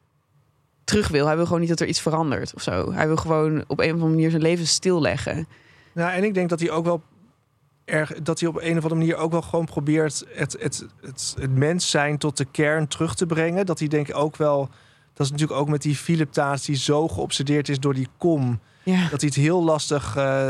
terug 0.85 1.09
wil. 1.09 1.27
Hij 1.27 1.37
wil 1.37 1.45
gewoon 1.45 1.61
niet 1.61 1.69
dat 1.69 1.81
er 1.81 1.87
iets 1.87 2.01
verandert 2.01 2.55
of 2.55 2.63
zo. 2.63 2.93
Hij 2.93 3.07
wil 3.07 3.17
gewoon 3.17 3.65
op 3.67 3.79
een 3.79 3.87
of 3.87 3.93
andere 3.93 4.11
manier 4.11 4.31
zijn 4.31 4.43
leven 4.43 4.67
stilleggen. 4.67 5.49
Nou, 5.93 6.13
en 6.13 6.25
ik 6.25 6.35
denk 6.35 6.49
dat 6.49 6.61
hij 6.61 6.71
ook 6.71 6.85
wel 6.85 7.03
erg 7.85 8.13
dat 8.23 8.41
hij 8.41 8.49
op 8.49 8.57
een 8.57 8.77
of 8.77 8.83
andere 8.83 8.95
manier 8.95 9.17
ook 9.17 9.31
wel 9.33 9.43
gewoon 9.43 9.65
probeert 9.65 10.25
het, 10.29 10.57
het, 10.61 10.87
het, 11.01 11.35
het 11.41 11.57
mens 11.57 11.91
zijn 11.91 12.19
tot 12.19 12.37
de 12.37 12.45
kern 12.45 12.89
terug 12.89 13.15
te 13.15 13.27
brengen. 13.27 13.67
Dat 13.67 13.79
hij 13.79 13.89
denk 13.89 14.09
ik 14.09 14.17
ook 14.17 14.37
wel. 14.37 14.69
Dat 15.13 15.27
is 15.27 15.33
natuurlijk 15.33 15.61
ook 15.61 15.69
met 15.69 15.83
die 15.83 15.97
Philip 15.97 16.33
Taas 16.33 16.65
die 16.65 16.77
zo 16.77 17.09
geobsedeerd 17.09 17.69
is 17.69 17.81
door 17.81 17.95
die 17.95 18.09
kom. 18.17 18.61
Ja. 18.83 19.09
Dat 19.09 19.21
hij 19.21 19.29
het 19.29 19.39
heel 19.39 19.65
lastig 19.65 20.17
eh, 20.17 20.49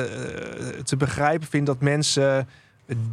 te 0.85 0.97
begrijpen 0.97 1.49
vindt 1.49 1.67
dat 1.67 1.81
mensen 1.81 2.49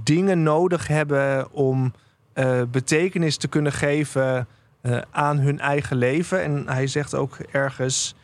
dingen 0.03 0.43
nodig 0.43 0.87
hebben 0.87 1.51
om 1.51 1.93
eh, 2.33 2.61
betekenis 2.71 3.37
te 3.37 3.47
kunnen 3.47 3.71
geven 3.71 4.47
eh, 4.81 5.01
aan 5.11 5.37
hun 5.39 5.59
eigen 5.59 5.97
leven. 5.97 6.43
En 6.43 6.67
hij 6.67 6.87
zegt 6.87 7.15
ook 7.15 7.37
ergens. 7.51 8.15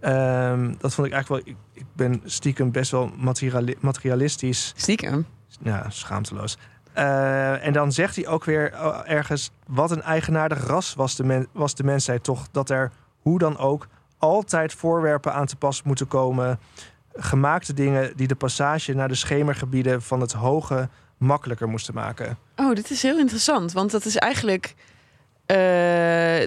ehm, 0.00 0.74
dat 0.78 0.94
vond 0.94 1.06
ik 1.06 1.12
eigenlijk 1.12 1.44
wel. 1.44 1.54
Ik, 1.54 1.60
ik 1.72 1.86
ben 1.92 2.20
stiekem 2.24 2.70
best 2.72 2.90
wel 2.90 3.12
materiali- 3.16 3.76
materialistisch. 3.80 4.72
Stiekem. 4.76 5.26
Ja, 5.62 5.90
schaamteloos. 5.90 6.58
Eh, 6.92 7.66
en 7.66 7.72
dan 7.72 7.92
zegt 7.92 8.16
hij 8.16 8.26
ook 8.26 8.44
weer 8.44 8.72
ergens... 9.04 9.50
wat 9.66 9.90
een 9.90 10.02
eigenaardig 10.02 10.66
ras 10.66 10.94
was 10.94 11.16
de, 11.16 11.24
men, 11.24 11.46
was 11.52 11.74
de 11.74 11.84
mensheid 11.84 12.24
toch... 12.24 12.48
dat 12.50 12.70
er, 12.70 12.90
hoe 13.20 13.38
dan 13.38 13.58
ook, 13.58 13.86
altijd 14.18 14.72
voorwerpen 14.74 15.32
aan 15.32 15.46
te 15.46 15.56
pas 15.56 15.82
moeten 15.82 16.08
komen... 16.08 16.58
gemaakte 17.12 17.74
dingen 17.74 18.12
die 18.16 18.26
de 18.26 18.34
passage 18.34 18.94
naar 18.94 19.08
de 19.08 19.14
schemergebieden... 19.14 20.02
van 20.02 20.20
het 20.20 20.32
hoge 20.32 20.88
makkelijker 21.18 21.68
moesten 21.68 21.94
maken. 21.94 22.38
Oh, 22.56 22.74
dit 22.74 22.90
is 22.90 23.02
heel 23.02 23.18
interessant. 23.18 23.72
Want 23.72 23.90
dat 23.90 24.04
is 24.04 24.16
eigenlijk 24.16 24.74
eh, 25.46 25.56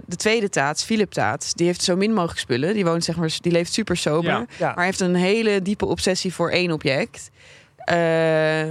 de 0.06 0.16
tweede 0.16 0.50
taats, 0.50 0.84
Philip 0.84 1.12
Taats. 1.12 1.54
Die 1.54 1.66
heeft 1.66 1.84
zo 1.84 1.96
min 1.96 2.14
mogelijk 2.14 2.40
spullen. 2.40 2.74
Die 2.74 2.86
woont 2.86 3.04
zeg 3.04 3.16
maar, 3.16 3.38
die 3.42 3.52
leeft 3.52 3.74
super 3.74 3.98
sober. 3.98 4.32
Ja. 4.32 4.46
Ja. 4.58 4.74
Maar 4.76 4.86
heeft 4.86 5.00
een 5.00 5.16
hele 5.16 5.62
diepe 5.62 5.86
obsessie 5.86 6.34
voor 6.34 6.50
één 6.50 6.72
object. 6.72 7.30
Eh, 7.76 8.70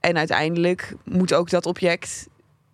en 0.00 0.16
uiteindelijk 0.16 0.94
moet 1.04 1.34
ook 1.34 1.50
dat 1.50 1.66
object 1.66 2.28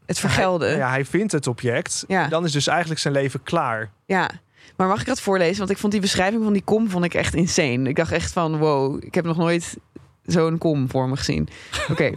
het 0.07 0.19
vergelden. 0.19 0.69
Hij, 0.69 0.79
ja, 0.79 0.89
hij 0.89 1.05
vindt 1.05 1.33
het 1.33 1.47
object. 1.47 2.05
Ja. 2.09 2.25
En 2.25 2.31
dan 2.31 2.45
is 2.45 2.53
dus 2.53 2.67
eigenlijk 2.67 3.01
zijn 3.01 3.15
leven 3.15 3.43
klaar. 3.43 3.91
Ja, 4.07 4.31
maar 4.77 4.89
mag 4.89 5.01
ik 5.01 5.07
dat 5.07 5.21
voorlezen? 5.21 5.59
Want 5.59 5.71
ik 5.71 5.79
vond 5.79 5.93
die 5.93 6.01
beschrijving 6.01 6.43
van 6.43 6.53
die 6.53 6.63
kom 6.63 6.91
vond 6.91 7.05
ik 7.05 7.15
echt 7.15 7.35
insane. 7.35 7.89
Ik 7.89 7.97
dacht 7.97 8.13
echt 8.13 8.33
van, 8.33 8.59
wow, 8.59 9.05
ik 9.05 9.15
heb 9.15 9.25
nog 9.25 9.37
nooit 9.37 9.77
zo'n 10.25 10.59
kom 10.59 10.91
voor 10.91 11.09
me 11.09 11.17
gezien. 11.17 11.49
Oké. 11.91 12.11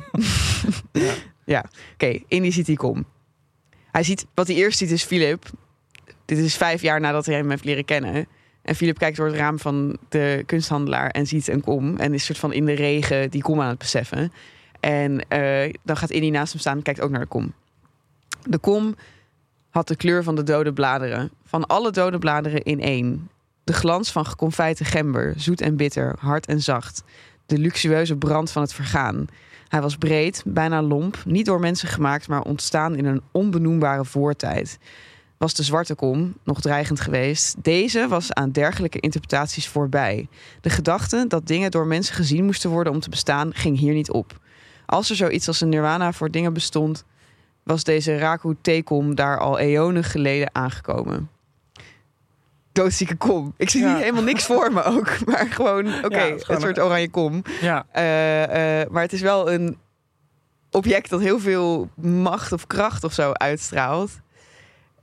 Ja. 0.91 1.13
ja, 1.45 1.65
oké. 1.93 2.19
Indy 2.27 2.51
ziet 2.51 2.65
die 2.65 2.77
kom. 2.77 3.05
Hij 3.91 4.03
ziet, 4.03 4.25
wat 4.33 4.47
hij 4.47 4.55
eerst 4.55 4.77
ziet 4.77 4.91
is 4.91 5.03
Philip. 5.03 5.45
Dit 6.25 6.37
is 6.37 6.57
vijf 6.57 6.81
jaar 6.81 6.99
nadat 6.99 7.25
hij 7.25 7.35
hem 7.35 7.49
heeft 7.49 7.65
leren 7.65 7.85
kennen. 7.85 8.27
En 8.61 8.75
Philip 8.75 8.97
kijkt 8.97 9.17
door 9.17 9.25
het 9.25 9.35
raam 9.35 9.59
van 9.59 9.97
de 10.09 10.43
kunsthandelaar 10.45 11.09
en 11.09 11.27
ziet 11.27 11.47
een 11.47 11.61
kom. 11.61 11.97
En 11.97 12.13
is 12.13 12.25
soort 12.25 12.37
van 12.37 12.53
in 12.53 12.65
de 12.65 12.73
regen 12.73 13.29
die 13.29 13.41
kom 13.41 13.61
aan 13.61 13.69
het 13.69 13.77
beseffen. 13.77 14.31
En 14.79 15.27
eh, 15.27 15.73
dan 15.83 15.97
gaat 15.97 16.09
Indy 16.09 16.29
naast 16.29 16.51
hem 16.51 16.61
staan 16.61 16.77
en 16.77 16.83
kijkt 16.83 17.01
ook 17.01 17.09
naar 17.09 17.19
de 17.19 17.27
kom. 17.27 17.53
De 18.43 18.57
kom 18.57 18.95
had 19.71 19.87
de 19.87 19.95
kleur 19.95 20.23
van 20.23 20.35
de 20.35 20.43
dode 20.43 20.73
bladeren. 20.73 21.31
Van 21.45 21.65
alle 21.65 21.91
dode 21.91 22.19
bladeren 22.19 22.63
in 22.63 22.81
één. 22.81 23.29
De 23.63 23.73
glans 23.73 24.11
van 24.11 24.25
geconfijte 24.25 24.85
gember, 24.85 25.33
zoet 25.37 25.61
en 25.61 25.75
bitter, 25.75 26.15
hard 26.19 26.45
en 26.45 26.61
zacht. 26.61 27.03
De 27.45 27.57
luxueuze 27.57 28.15
brand 28.15 28.51
van 28.51 28.61
het 28.61 28.73
vergaan. 28.73 29.27
Hij 29.67 29.81
was 29.81 29.97
breed, 29.97 30.43
bijna 30.45 30.81
lomp, 30.81 31.21
niet 31.25 31.45
door 31.45 31.59
mensen 31.59 31.87
gemaakt, 31.87 32.27
maar 32.27 32.41
ontstaan 32.41 32.95
in 32.95 33.05
een 33.05 33.21
onbenoembare 33.31 34.05
voortijd. 34.05 34.79
Was 35.37 35.53
de 35.53 35.63
zwarte 35.63 35.95
kom 35.95 36.33
nog 36.43 36.61
dreigend 36.61 36.99
geweest? 36.99 37.63
Deze 37.63 38.07
was 38.07 38.33
aan 38.33 38.51
dergelijke 38.51 38.99
interpretaties 38.99 39.67
voorbij. 39.67 40.27
De 40.61 40.69
gedachte 40.69 41.25
dat 41.27 41.47
dingen 41.47 41.71
door 41.71 41.87
mensen 41.87 42.15
gezien 42.15 42.45
moesten 42.45 42.69
worden 42.69 42.93
om 42.93 42.99
te 42.99 43.09
bestaan, 43.09 43.53
ging 43.53 43.77
hier 43.77 43.93
niet 43.93 44.11
op. 44.11 44.39
Als 44.85 45.09
er 45.09 45.15
zoiets 45.15 45.47
als 45.47 45.61
een 45.61 45.69
nirwana 45.69 46.11
voor 46.11 46.31
dingen 46.31 46.53
bestond, 46.53 47.03
was 47.63 47.83
deze 47.83 48.17
Raku 48.17 48.55
Tekom 48.61 49.15
daar 49.15 49.39
al 49.39 49.59
eonen 49.59 50.03
geleden 50.03 50.49
aangekomen. 50.55 51.29
Doodzieke 52.71 53.15
kom. 53.15 53.53
Ik 53.57 53.69
zie 53.69 53.81
Ja. 53.81 53.91
niet 53.93 54.01
helemaal 54.01 54.23
niks 54.23 54.45
voor 54.45 54.71
me 54.73 54.83
ook. 54.83 55.19
Maar 55.25 55.47
gewoon, 55.49 55.87
oké, 56.05 56.21
Ja, 56.23 56.35
een 56.47 56.61
soort 56.61 56.79
oranje 56.79 57.09
kom. 57.09 57.41
Ja, 57.61 57.85
Eh, 57.91 58.81
eh, 58.81 58.89
maar 58.89 59.01
het 59.01 59.13
is 59.13 59.21
wel 59.21 59.51
een 59.51 59.77
object 60.71 61.09
dat 61.09 61.19
heel 61.21 61.39
veel 61.39 61.89
macht 62.01 62.51
of 62.51 62.67
kracht 62.67 63.03
of 63.03 63.13
zo 63.13 63.31
uitstraalt. 63.31 64.11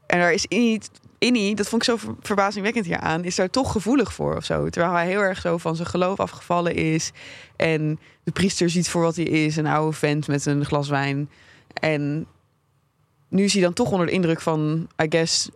En 0.06 0.18
daar 0.18 0.32
is 0.32 0.46
Innie, 0.46 0.80
Innie 1.18 1.54
dat 1.54 1.68
vond 1.68 1.82
ik 1.82 1.88
zo 1.88 1.96
ver- 1.96 2.14
verbazingwekkend 2.20 2.86
hier 2.86 2.98
aan, 3.00 3.24
is 3.24 3.34
daar 3.34 3.50
toch 3.50 3.72
gevoelig 3.72 4.12
voor 4.12 4.36
of 4.36 4.44
zo. 4.44 4.68
Terwijl 4.68 4.94
hij 4.94 5.06
heel 5.06 5.20
erg 5.20 5.40
zo 5.40 5.59
van 5.59 5.76
zijn 5.76 5.88
geloof 5.88 6.20
afgevallen 6.20 6.74
is. 6.74 7.11
En 7.56 7.98
de 8.24 8.32
priester 8.32 8.70
ziet 8.70 8.88
voor 8.88 9.02
wat 9.02 9.16
hij 9.16 9.24
is, 9.24 9.56
een 9.56 9.66
oude 9.66 9.96
vent 9.96 10.26
met 10.28 10.46
een 10.46 10.64
glas 10.64 10.88
wijn. 10.88 11.30
En 11.80 12.26
nu 13.29 13.45
is 13.45 13.53
hij 13.53 13.62
dan 13.62 13.72
toch 13.72 13.91
onder 13.91 14.07
de 14.07 14.12
indruk 14.12 14.41
van, 14.41 14.89
I 15.03 15.07
guess, 15.09 15.49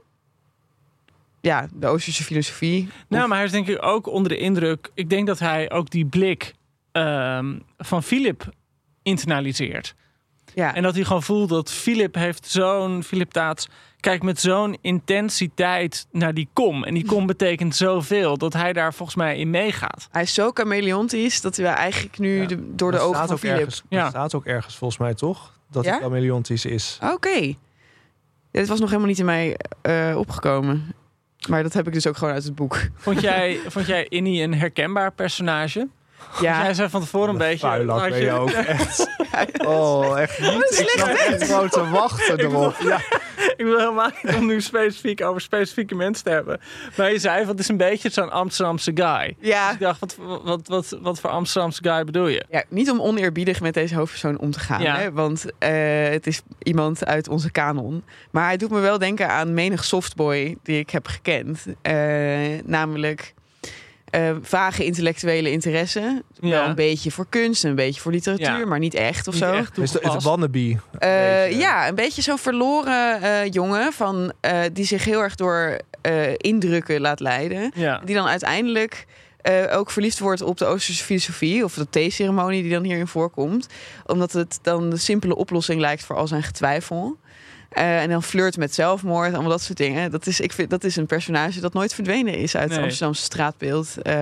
ja, 1.40 1.68
de 1.74 1.86
Oosterse 1.86 2.24
filosofie. 2.24 2.88
Nou, 3.08 3.22
Of- 3.22 3.28
maar 3.28 3.36
hij 3.36 3.46
is 3.46 3.52
denk 3.52 3.68
ik 3.68 3.84
ook 3.84 4.06
onder 4.06 4.28
de 4.28 4.36
indruk. 4.38 4.90
Ik 4.94 5.10
denk 5.10 5.26
dat 5.26 5.38
hij 5.38 5.70
ook 5.70 5.90
die 5.90 6.04
blik 6.06 6.54
ehm, 6.92 7.58
van 7.78 8.02
Philip 8.02 8.48
internaliseert. 9.02 9.94
Ja. 10.54 10.74
En 10.74 10.82
dat 10.82 10.94
hij 10.94 11.04
gewoon 11.04 11.22
voelt 11.22 11.48
dat 11.48 11.70
Philip 11.70 12.14
heeft 12.14 12.46
zo'n... 12.46 13.02
Philip 13.02 13.30
Taats 13.30 13.68
kijkt 14.00 14.22
met 14.24 14.40
zo'n 14.40 14.76
intensiteit 14.80 16.06
naar 16.10 16.34
die 16.34 16.48
kom. 16.52 16.84
En 16.84 16.94
die 16.94 17.04
kom 17.04 17.26
betekent 17.26 17.76
zoveel 17.76 18.36
dat 18.38 18.52
hij 18.52 18.72
daar 18.72 18.94
volgens 18.94 19.16
mij 19.16 19.38
in 19.38 19.50
meegaat. 19.50 20.08
Hij 20.10 20.22
is 20.22 20.34
zo 20.34 20.50
chameleontisch 20.54 21.40
dat 21.40 21.56
hij 21.56 21.66
eigenlijk 21.66 22.18
nu 22.18 22.40
Ja. 22.40 22.46
de- 22.46 22.74
door 22.74 22.90
de 22.90 22.98
ogen 22.98 23.14
staat 23.14 23.26
van 23.26 23.34
ook 23.34 23.40
Philip... 23.40 23.56
Ergens, 23.58 23.82
Ja. 23.88 24.00
Dat 24.02 24.10
staat 24.10 24.34
ook 24.34 24.46
ergens 24.46 24.76
volgens 24.76 25.00
mij 25.00 25.14
toch? 25.14 25.60
Dat 25.72 25.84
Ja? 25.84 25.90
hij 25.90 26.00
chameleontisch 26.00 26.64
is. 26.64 26.98
Oké. 27.12 27.54
Dit 28.50 28.68
was 28.68 28.78
nog 28.80 28.88
helemaal 28.88 29.08
niet 29.10 29.18
in 29.18 29.24
mij 29.24 29.56
eh, 29.82 30.14
opgekomen. 30.16 30.94
Maar 31.48 31.62
dat 31.62 31.72
heb 31.72 31.86
ik 31.86 31.92
dus 31.92 32.06
ook 32.06 32.16
gewoon 32.16 32.34
uit 32.34 32.44
het 32.44 32.54
boek. 32.54 32.78
Vond 32.94 33.20
jij, 33.30 33.58
vond 33.66 33.86
jij 33.86 34.06
Innie 34.08 34.42
een 34.42 34.54
herkenbaar 34.54 35.12
personage? 35.12 35.88
Ja, 36.40 36.62
Jij 36.62 36.74
zei 36.74 36.88
van 36.88 37.00
tevoren 37.00 37.28
een 37.28 37.38
beetje... 37.38 37.66
Vuilak 37.66 38.08
ben 38.08 38.20
je 38.20 38.30
ook 38.32 38.50
echt. 38.50 39.06
Oh, 39.66 40.20
echt 40.20 40.40
niet. 40.40 40.78
Ik 40.80 40.92
zat 40.98 41.08
echt 41.08 41.44
gewoon 41.44 41.68
te 41.68 41.88
wachten 41.90 42.38
erop. 42.40 42.76
Ja. 42.80 43.00
Ik 43.56 43.64
wil 43.64 43.78
helemaal 43.78 44.10
niet 44.22 44.34
om 44.34 44.46
nu 44.46 44.60
specifiek 44.60 45.22
over 45.22 45.40
specifieke 45.40 45.94
mensen 45.94 46.24
te 46.24 46.30
hebben. 46.30 46.60
Maar 46.96 47.12
je 47.12 47.18
zei, 47.18 47.46
het 47.46 47.58
is 47.58 47.68
een 47.68 47.76
beetje 47.76 48.10
zo'n 48.10 48.30
Amsterdamse 48.30 48.90
guy. 48.94 49.36
Dus 49.38 49.48
ja. 49.48 49.72
ik 49.72 49.78
dacht, 49.78 50.00
wat, 50.00 50.16
wat, 50.44 50.68
wat, 50.68 50.98
wat 51.00 51.20
voor 51.20 51.30
Amsterdamse 51.30 51.82
guy 51.82 52.04
bedoel 52.04 52.26
je? 52.26 52.44
Ja, 52.50 52.64
niet 52.68 52.90
om 52.90 53.00
oneerbiedig 53.00 53.60
met 53.60 53.74
deze 53.74 53.94
hoofdpersoon 53.94 54.38
om 54.38 54.50
te 54.50 54.60
gaan. 54.60 54.82
Ja. 54.82 54.96
Hè? 54.96 55.12
Want 55.12 55.44
eh, 55.58 55.72
het 56.08 56.26
is 56.26 56.42
iemand 56.62 57.06
uit 57.06 57.28
onze 57.28 57.50
kanon. 57.50 58.04
Maar 58.30 58.44
hij 58.44 58.56
doet 58.56 58.70
me 58.70 58.80
wel 58.80 58.98
denken 58.98 59.28
aan 59.28 59.54
menig 59.54 59.84
softboy 59.84 60.56
die 60.62 60.78
ik 60.78 60.90
heb 60.90 61.06
gekend. 61.06 61.66
Eh, 61.82 61.94
namelijk 62.64 63.34
eh, 64.12 64.30
vage 64.42 64.84
intellectuele 64.84 65.50
interesse. 65.50 66.22
Wel 66.40 66.64
een 66.64 66.74
beetje 66.74 67.10
voor 67.10 67.26
kunst, 67.28 67.64
een 67.64 67.74
beetje 67.74 68.00
voor 68.00 68.12
literatuur, 68.12 68.58
Ja. 68.58 68.66
maar 68.66 68.78
niet 68.78 68.94
echt 68.94 69.28
of 69.28 69.34
Niet 69.34 69.42
zo. 69.42 69.52
echt 69.52 69.78
Is 69.78 69.92
het, 69.92 70.22
wannabe? 70.22 70.76
Eh, 70.98 71.58
ja, 71.58 71.88
een 71.88 71.94
beetje 71.94 72.22
zo'n 72.22 72.38
verloren 72.38 73.22
eh, 73.22 73.50
jongen 73.52 73.92
van, 73.92 74.32
eh, 74.40 74.58
die 74.72 74.84
zich 74.84 75.04
heel 75.04 75.20
erg 75.20 75.34
door 75.34 75.78
eh, 76.00 76.12
indrukken 76.36 77.00
laat 77.00 77.20
leiden. 77.20 77.70
Ja. 77.74 78.00
Die 78.04 78.14
dan 78.14 78.26
uiteindelijk 78.26 79.06
eh, 79.42 79.76
ook 79.76 79.90
verliefd 79.90 80.18
wordt 80.18 80.42
op 80.42 80.58
de 80.58 80.64
Oosterse 80.64 81.04
filosofie 81.04 81.64
of 81.64 81.74
de 81.74 81.86
theeceremonie 81.90 82.62
die 82.62 82.70
dan 82.72 82.82
hierin 82.84 83.06
voorkomt. 83.06 83.66
Omdat 84.06 84.32
het 84.32 84.58
dan 84.62 84.90
de 84.90 84.96
simpele 84.96 85.36
oplossing 85.36 85.80
lijkt 85.80 86.04
voor 86.04 86.16
al 86.16 86.26
zijn 86.26 86.42
getwijfel. 86.42 87.16
Eh, 87.74 88.02
en 88.02 88.08
dan 88.08 88.22
flirt 88.22 88.56
met 88.56 88.74
zelfmoord, 88.74 89.32
allemaal 89.32 89.50
dat 89.50 89.60
soort 89.62 89.78
dingen. 89.78 90.10
Dat 90.10 90.26
is, 90.26 90.40
ik 90.40 90.52
vind, 90.52 90.70
dat 90.70 90.84
is 90.84 90.96
een 90.96 91.06
personage 91.06 91.60
dat 91.60 91.72
nooit 91.72 91.94
verdwenen 91.94 92.34
is 92.34 92.54
uit 92.56 92.64
het 92.64 92.72
Nee. 92.76 92.82
Amsterdamse 92.82 93.22
straatbeeld. 93.22 93.96
eh, 94.02 94.14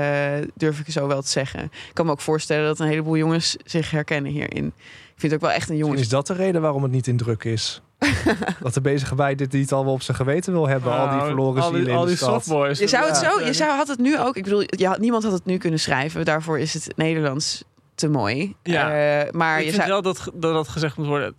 durf 0.54 0.78
ik 0.80 0.92
zo 0.92 1.06
wel 1.06 1.22
te 1.22 1.28
zeggen. 1.28 1.62
Ik 1.64 1.90
kan 1.92 2.06
me 2.06 2.12
ook 2.12 2.20
voorstellen 2.20 2.66
dat 2.66 2.78
een 2.78 2.86
heleboel 2.88 3.16
jongens 3.16 3.56
zich 3.64 3.90
herkennen 3.90 4.32
hierin. 4.32 4.66
Ik 4.66 5.26
vind 5.26 5.32
het 5.32 5.34
ook 5.34 5.48
wel 5.48 5.56
echt 5.58 5.68
een 5.70 5.76
jongens... 5.76 6.00
is 6.00 6.08
dat 6.08 6.26
de 6.26 6.34
reden 6.34 6.60
waarom 6.60 6.82
het 6.82 6.92
niet 6.92 7.06
in 7.06 7.16
druk 7.16 7.44
is. 7.44 7.82
dat 8.62 8.74
de 8.74 8.80
bezige 8.80 9.14
bij 9.14 9.34
dit 9.34 9.52
niet 9.52 9.72
al 9.72 9.84
wel 9.84 9.92
op 9.92 10.02
zijn 10.02 10.16
geweten 10.16 10.52
wil 10.52 10.68
hebben. 10.68 10.92
al 10.92 11.06
die 11.08 11.16
Nou, 11.16 11.26
verloren 11.26 11.62
al 11.62 11.68
zielen 11.70 11.92
al 11.94 11.98
in 11.98 12.02
de 12.02 12.06
die 12.08 12.16
stad. 12.16 12.28
softboys. 12.30 12.78
Je 12.78 12.86
zou 12.86 13.06
het 13.06 13.20
Ja. 13.20 13.30
zo, 13.38 13.44
je 13.44 13.52
zou 13.52 13.70
had 13.70 13.88
het 13.88 13.98
nu 13.98 14.18
ook. 14.18 14.36
Ik 14.36 14.44
bedoel, 14.44 14.62
ja, 14.66 14.96
niemand 14.98 15.22
had 15.22 15.32
het 15.32 15.44
nu 15.44 15.58
kunnen 15.58 15.80
schrijven. 15.80 16.24
Daarvoor 16.24 16.58
is 16.58 16.74
het 16.74 16.92
Nederlands 16.96 17.64
te 17.94 18.08
mooi. 18.08 18.54
Ja. 18.62 19.20
Eh, 19.22 19.30
maar 19.32 19.58
ik 19.58 19.64
je 19.64 19.70
vind 19.72 19.82
zou, 19.82 20.02
wel 20.02 20.02
dat 20.02 20.30
dat 20.54 20.68
gezegd 20.68 20.96
moet 20.96 21.06
worden. 21.06 21.34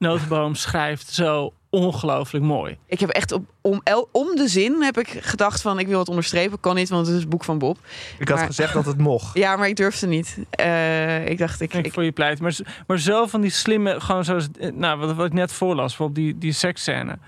Notenboom 0.00 0.54
schrijft 0.54 1.08
zo 1.12 1.52
ongelooflijk 1.70 2.44
mooi. 2.44 2.78
ik 2.86 3.00
heb 3.00 3.08
echt 3.08 3.32
op, 3.32 3.44
om, 3.60 3.80
el- 3.84 4.08
om 4.12 4.36
de 4.36 4.48
zin 4.48 4.82
heb 4.82 4.98
ik 4.98 5.08
gedacht 5.20 5.60
van 5.60 5.78
ik 5.78 5.86
wil 5.86 5.98
het 5.98 6.08
onderstrepen. 6.08 6.60
Kan 6.60 6.74
niet, 6.74 6.88
want 6.88 7.06
het 7.06 7.14
is 7.14 7.20
het 7.20 7.30
boek 7.30 7.44
van 7.44 7.58
Bob. 7.58 7.78
Ik 8.18 8.28
had 8.28 8.38
Maar- 8.38 8.46
gezegd 8.46 8.72
dat 8.72 8.86
het 8.86 8.98
mocht. 8.98 9.36
Ja, 9.44 9.56
maar 9.56 9.68
ik 9.68 9.76
durfde 9.76 10.06
niet. 10.06 10.38
Eh, 10.50 11.28
ik 11.28 11.38
dacht, 11.38 11.60
ik, 11.60 11.74
Ik, 11.74 11.86
ik, 11.86 11.92
voor 11.92 12.04
je 12.04 12.12
pleit. 12.12 12.40
Maar, 12.40 12.56
maar 12.86 12.98
zo 12.98 13.26
van 13.26 13.40
die 13.40 13.50
slimme, 13.50 14.00
gewoon 14.00 14.24
zoals, 14.24 14.48
eh, 14.60 14.72
nou, 14.72 14.98
wat, 14.98 15.14
wat 15.14 15.26
ik 15.26 15.32
net 15.32 15.52
voorlas, 15.52 15.86
bijvoorbeeld 15.96 16.26
die, 16.26 16.38
die 16.38 16.52
seksscène. 16.52 17.18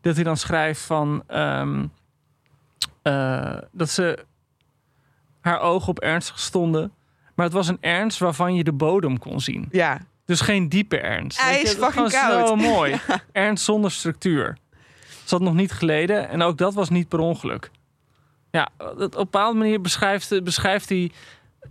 Dat 0.00 0.14
hij 0.14 0.24
dan 0.24 0.36
schrijft 0.36 0.80
van, 0.80 1.22
ehm, 1.26 1.86
eh, 3.02 3.56
dat 3.72 3.90
ze 3.90 4.24
haar 5.40 5.60
ogen 5.60 5.88
op 5.88 5.98
ernstig 5.98 6.38
stonden. 6.38 6.92
Maar 7.34 7.44
het 7.46 7.54
was 7.54 7.68
een 7.68 7.78
ernst 7.80 8.18
waarvan 8.18 8.54
je 8.54 8.64
de 8.64 8.72
bodem 8.72 9.18
kon 9.18 9.40
zien. 9.40 9.68
ja, 9.70 9.98
Dus 10.24 10.40
geen 10.40 10.68
diepe 10.68 10.98
ernst. 10.98 11.40
Hij 11.40 11.60
is 11.60 11.76
dat 11.76 11.92
fucking 11.92 12.10
koud. 12.10 12.48
Zo 12.48 12.56
mooi. 12.74 13.00
Ernst 13.32 13.64
zonder 13.64 13.90
structuur. 13.90 14.56
Ze 15.24 15.34
had 15.34 15.40
nog 15.40 15.54
niet 15.54 15.72
geleden 15.72 16.28
en 16.28 16.42
ook 16.42 16.58
dat 16.58 16.74
was 16.74 16.90
niet 16.90 17.08
per 17.08 17.18
ongeluk. 17.18 17.70
Ja, 18.50 18.68
op 18.78 19.00
een 19.00 19.10
bepaalde 19.10 19.58
manier 19.58 19.80
beschrijft, 19.80 20.44
beschrijft 20.44 20.88
hij 20.88 21.10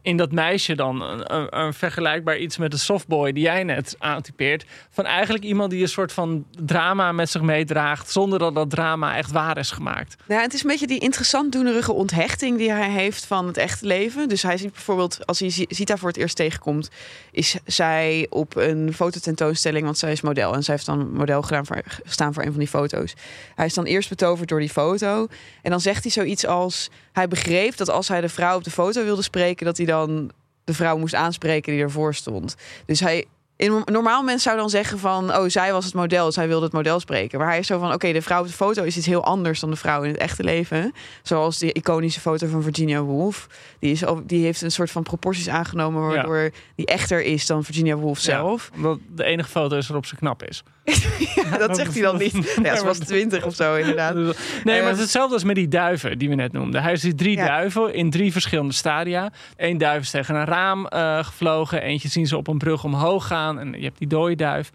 in 0.01 0.17
dat 0.17 0.31
meisje 0.31 0.75
dan 0.75 1.01
een, 1.01 1.57
een, 1.59 1.73
vergelijkbaar 1.73 2.37
iets 2.37 2.57
met 2.57 2.71
de 2.71 2.77
softboy 2.77 3.31
die 3.31 3.43
jij 3.43 3.63
net 3.63 3.95
aantypeert. 3.99 4.65
Van 4.89 5.05
eigenlijk 5.05 5.43
iemand 5.43 5.71
die 5.71 5.81
een 5.81 5.87
soort 5.87 6.11
van 6.13 6.45
drama 6.65 7.11
met 7.11 7.29
zich 7.29 7.41
meedraagt 7.41 8.11
zonder 8.11 8.39
dat 8.39 8.55
dat 8.55 8.69
drama 8.69 9.17
echt 9.17 9.31
waar 9.31 9.57
is 9.57 9.71
gemaakt. 9.71 10.15
Nou, 10.27 10.41
het 10.41 10.53
is 10.53 10.63
een 10.63 10.69
beetje 10.69 10.87
die 10.87 10.99
interessant 10.99 11.51
doenerige 11.51 11.91
onthechting 11.91 12.57
die 12.57 12.71
hij 12.71 12.89
heeft 12.89 13.25
van 13.25 13.47
het 13.47 13.57
echte 13.57 13.85
leven. 13.85 14.29
Dus 14.29 14.43
hij 14.43 14.57
ziet 14.57 14.71
bijvoorbeeld, 14.71 15.25
als 15.25 15.39
hij 15.39 15.49
Zi- 15.49 15.65
Zita 15.69 15.97
voor 15.97 16.07
het 16.07 16.17
eerst 16.17 16.35
tegenkomt, 16.35 16.89
is 17.31 17.57
zij 17.65 18.27
op 18.29 18.55
een 18.55 18.93
fototentoonstelling, 18.93 19.85
want 19.85 19.97
zij 19.97 20.11
is 20.11 20.21
model 20.21 20.53
en 20.53 20.63
zij 20.63 20.73
heeft 20.73 20.85
dan 20.85 21.11
model 21.13 21.41
gedaan 21.41 21.65
voor, 21.65 21.83
staan 22.03 22.33
voor 22.33 22.43
een 22.43 22.51
van 22.51 22.59
die 22.59 22.67
foto's. 22.67 23.13
Hij 23.55 23.65
is 23.65 23.73
dan 23.73 23.85
eerst 23.85 24.09
betoverd 24.09 24.49
door 24.49 24.59
die 24.59 24.69
foto 24.69 25.27
en 25.61 25.71
dan 25.71 25.81
zegt 25.81 26.03
hij 26.03 26.11
zoiets 26.11 26.45
als, 26.45 26.89
hij 27.11 27.27
begreep 27.27 27.77
dat 27.77 27.89
als 27.89 28.07
hij 28.07 28.21
de 28.21 28.29
vrouw 28.29 28.55
op 28.55 28.63
de 28.63 28.71
foto 28.71 29.03
wilde 29.03 29.21
spreken, 29.21 29.65
dat 29.65 29.77
hij 29.77 29.85
dan 29.85 30.31
de 30.63 30.73
vrouw 30.73 30.97
moest 30.97 31.13
aanspreken 31.13 31.73
die 31.73 31.81
ervoor 31.81 32.15
stond. 32.15 32.55
Dus 32.85 32.99
hij 32.99 33.25
in 33.61 33.81
normaal 33.85 34.23
mens 34.23 34.43
zou 34.43 34.57
dan 34.57 34.69
zeggen 34.69 34.99
van, 34.99 35.35
oh, 35.35 35.43
zij 35.47 35.71
was 35.71 35.85
het 35.85 35.93
model, 35.93 36.31
zij 36.31 36.47
wilde 36.47 36.63
het 36.63 36.73
model 36.73 36.99
spreken. 36.99 37.39
Maar 37.39 37.47
hij 37.47 37.59
is 37.59 37.67
zo 37.67 37.79
van, 37.79 37.93
oké, 37.93 38.11
de 38.11 38.21
vrouw 38.21 38.41
op 38.41 38.47
de 38.47 38.53
foto 38.53 38.83
is 38.83 38.97
iets 38.97 39.05
heel 39.05 39.23
anders 39.23 39.59
dan 39.59 39.69
de 39.69 39.75
vrouw 39.75 40.03
in 40.03 40.11
het 40.11 40.19
echte 40.19 40.43
leven. 40.43 40.93
Zoals 41.23 41.57
die 41.57 41.71
iconische 41.71 42.19
foto 42.19 42.47
van 42.47 42.63
Virginia 42.63 43.01
Woolf. 43.01 43.47
Die, 43.79 43.91
is, 43.91 44.03
die 44.23 44.43
heeft 44.43 44.61
een 44.61 44.71
soort 44.71 44.91
van 44.91 45.03
proporties 45.03 45.49
aangenomen, 45.49 46.07
waardoor 46.07 46.51
die 46.75 46.85
echter 46.85 47.21
is 47.21 47.45
dan 47.45 47.63
Virginia 47.63 47.95
Woolf 47.95 48.19
zelf. 48.19 48.69
Ja, 48.71 48.77
omdat 48.77 48.99
de 49.15 49.23
enige 49.23 49.49
foto 49.49 49.77
is 49.77 49.87
waarop 49.87 50.05
ze 50.05 50.15
knap 50.15 50.43
is. 50.43 50.63
Ja, 51.51 51.57
dat 51.57 51.75
zegt 51.77 51.93
hij 51.93 52.01
dan 52.01 52.17
niet. 52.17 52.55
Ja, 52.63 52.77
ze 52.77 52.85
was 52.85 52.97
twintig 52.97 53.45
of 53.45 53.55
zo, 53.55 53.75
inderdaad. 53.75 54.13
Nee, 54.15 54.79
maar 54.79 54.87
het 54.89 54.95
is 54.95 55.01
hetzelfde 55.01 55.33
als 55.33 55.43
met 55.43 55.55
die 55.55 55.67
duiven 55.67 56.17
die 56.17 56.29
we 56.29 56.35
net 56.35 56.51
noemden. 56.51 56.81
Hij 56.81 56.95
ziet 56.95 57.17
drie 57.17 57.37
Ja. 57.37 57.45
duiven 57.47 57.93
in 57.93 58.09
drie 58.09 58.31
verschillende 58.31 58.73
stadia. 58.73 59.31
Eén 59.57 59.77
duif 59.77 60.01
is 60.01 60.09
tegen 60.11 60.35
een 60.35 60.45
raam 60.45 60.85
eh, 60.87 61.23
gevlogen. 61.23 61.81
Eentje 61.81 62.07
zien 62.07 62.27
ze 62.27 62.37
op 62.37 62.47
een 62.47 62.57
brug 62.57 62.83
omhoog 62.83 63.27
gaan. 63.27 63.59
En 63.59 63.73
je 63.77 63.83
hebt 63.83 63.97
die 63.97 64.07
dode 64.07 64.35
duif. 64.35 64.69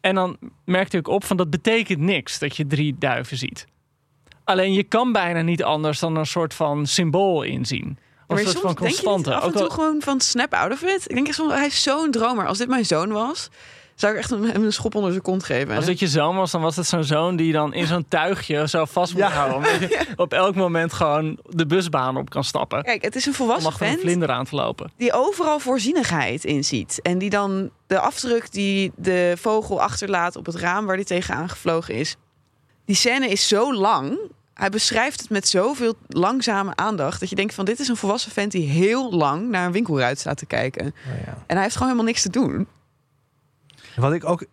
En 0.00 0.14
dan 0.14 0.36
merkt 0.64 0.92
hij 0.92 1.00
ook 1.00 1.08
op 1.14 1.24
van 1.24 1.36
dat 1.36 1.50
betekent 1.50 1.98
niks 2.00 2.38
dat 2.38 2.56
je 2.56 2.66
drie 2.66 2.96
duiven 2.98 3.36
ziet. 3.36 3.66
Alleen 4.44 4.72
je 4.72 4.82
kan 4.84 5.12
bijna 5.12 5.40
niet 5.40 5.62
anders 5.62 5.98
dan 5.98 6.16
een 6.16 6.26
soort 6.26 6.54
van 6.54 6.86
symbool 6.86 7.42
inzien. 7.42 7.98
Of 8.28 8.36
Maar 8.36 8.38
een 8.38 8.44
soort 8.44 8.56
soms 8.58 8.74
van 8.74 8.82
denk 8.84 8.96
je 8.96 9.02
constante. 9.02 9.34
af 9.34 9.42
en 9.42 9.46
Ook 9.48 9.52
toe 9.54 9.62
al- 9.62 9.70
gewoon 9.70 10.02
van 10.02 10.20
snap 10.20 10.54
out 10.54 10.72
of 10.72 10.82
it. 10.82 11.04
Ik 11.10 11.14
denk 11.14 11.32
soms, 11.32 11.52
hij 11.52 11.66
is 11.66 11.82
zo'n 11.82 12.10
dromer. 12.10 12.46
Als 12.46 12.58
dit 12.58 12.68
mijn 12.68 12.84
zoon 12.84 13.08
was, 13.12 13.48
zou 13.96 14.12
ik 14.12 14.18
echt 14.18 14.30
hem 14.30 14.42
hem 14.44 14.64
een 14.64 14.72
schop 14.72 14.94
onder 14.94 15.10
zijn 15.10 15.22
kont 15.22 15.44
geven. 15.44 15.76
Als 15.76 15.84
dit 15.84 15.98
je 15.98 16.08
zoon 16.08 16.36
was, 16.36 16.50
dan 16.50 16.60
was 16.60 16.76
het 16.76 16.86
zo'n 16.86 17.04
zoon 17.04 17.36
die 17.36 17.52
dan 17.52 17.74
in 17.74 17.86
zo'n 17.86 18.04
tuigje 18.08 18.68
zo 18.68 18.84
vast 18.84 19.12
moet 19.12 19.22
Ja. 19.22 19.28
houden. 19.30 19.56
Omdat 19.56 19.90
je 19.90 20.06
op 20.16 20.32
elk 20.32 20.54
moment 20.54 20.92
gewoon 20.92 21.38
de 21.48 21.66
busbaan 21.66 22.16
op 22.16 22.30
kan 22.30 22.44
stappen. 22.44 22.82
Kijk, 22.82 23.02
het 23.02 23.16
is 23.16 23.26
een 23.26 23.34
volwassen 23.34 23.70
een 23.72 23.78
vent 23.78 24.00
vlinder 24.00 24.30
aan 24.30 24.44
te 24.44 24.54
lopen. 24.56 24.90
die 24.96 25.12
overal 25.12 25.58
voorzienigheid 25.58 26.44
in 26.44 26.64
ziet. 26.64 27.00
En 27.02 27.18
die 27.18 27.30
dan 27.30 27.70
de 27.86 27.98
afdruk 27.98 28.52
die 28.52 28.92
de 28.96 29.34
vogel 29.40 29.82
achterlaat 29.82 30.36
op 30.36 30.46
het 30.46 30.54
raam 30.54 30.86
waar 30.86 30.94
hij 30.96 31.04
tegenaan 31.04 31.48
gevlogen 31.48 31.94
is. 31.94 32.16
Die 32.84 32.96
scène 32.96 33.28
is 33.28 33.48
zo 33.48 33.74
lang. 33.74 34.18
Hij 34.54 34.70
beschrijft 34.70 35.20
het 35.20 35.30
met 35.30 35.48
zoveel 35.48 35.94
langzame 36.08 36.72
aandacht. 36.74 37.20
Dat 37.20 37.28
je 37.28 37.36
denkt 37.36 37.54
van 37.54 37.64
dit 37.64 37.80
is 37.80 37.88
een 37.88 37.96
volwassen 37.96 38.32
vent 38.32 38.52
die 38.52 38.68
heel 38.68 39.12
lang 39.12 39.48
naar 39.48 39.66
een 39.66 39.72
winkelruit 39.72 40.18
staat 40.18 40.36
te 40.38 40.46
kijken. 40.46 40.84
Ja. 41.24 41.32
En 41.46 41.54
hij 41.54 41.62
heeft 41.62 41.72
gewoon 41.76 41.88
helemaal 41.88 42.10
niks 42.12 42.22
te 42.22 42.30
doen. 42.30 42.66
Wat 43.96 44.12
ik 44.12 44.24
ook... 44.24 44.44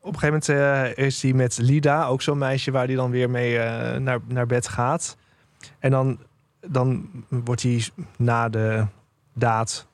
Op 0.00 0.12
een 0.14 0.18
gegeven 0.18 0.56
moment 0.56 0.94
eh, 0.96 1.04
is 1.06 1.22
hij 1.22 1.32
met 1.32 1.58
Lida, 1.58 2.06
ook 2.06 2.22
zo'n 2.22 2.38
meisje 2.38 2.70
waar 2.70 2.86
hij 2.86 2.94
dan 2.94 3.10
weer 3.10 3.30
mee 3.30 3.58
eh, 3.58 4.00
naar, 4.00 4.20
naar 4.26 4.46
bed 4.46 4.68
gaat. 4.68 5.16
En 5.78 5.90
dan, 5.90 6.18
dan 6.60 7.10
wordt 7.28 7.62
hij 7.62 7.84
na 8.16 8.48
de 8.48 8.86
daad, 9.32 9.86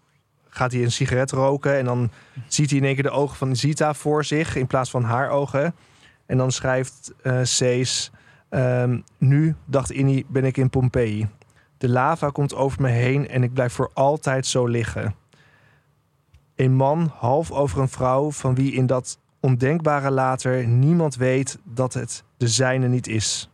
gaat 0.48 0.72
hij 0.72 0.82
een 0.82 0.92
sigaret 0.92 1.30
roken. 1.30 1.78
En 1.78 1.84
dan 1.84 2.10
ziet 2.48 2.70
hij 2.70 2.78
in 2.78 2.84
één 2.84 2.94
keer 2.94 3.02
de 3.02 3.10
ogen 3.10 3.36
van 3.36 3.56
Zita 3.56 3.94
voor 3.94 4.24
zich 4.24 4.56
in 4.56 4.66
plaats 4.66 4.90
van 4.90 5.04
haar 5.04 5.30
ogen. 5.30 5.74
En 6.26 6.36
dan 6.36 6.52
schrijft 6.52 7.12
ehm, 8.48 8.98
nu, 9.18 9.54
dacht 9.64 9.90
Innie, 9.90 10.26
ben 10.28 10.44
ik 10.44 10.56
in 10.56 10.70
Pompeii. 10.70 11.28
De 11.78 11.88
lava 11.88 12.30
komt 12.30 12.54
over 12.54 12.82
me 12.82 12.88
heen 12.88 13.28
en 13.28 13.42
ik 13.42 13.52
blijf 13.52 13.72
voor 13.72 13.90
altijd 13.94 14.46
zo 14.46 14.66
liggen. 14.66 15.14
Een 16.56 16.74
man 16.74 17.12
half 17.18 17.50
over 17.50 17.80
een 17.80 17.88
vrouw 17.88 18.30
van 18.30 18.54
wie 18.54 18.72
in 18.72 18.86
dat 18.86 19.18
ondenkbare 19.40 20.10
later 20.10 20.66
niemand 20.66 21.16
weet 21.16 21.58
dat 21.64 21.94
het 21.94 22.24
de 22.36 22.48
zijne 22.48 22.88
niet 22.88 23.06
is. 23.06 23.50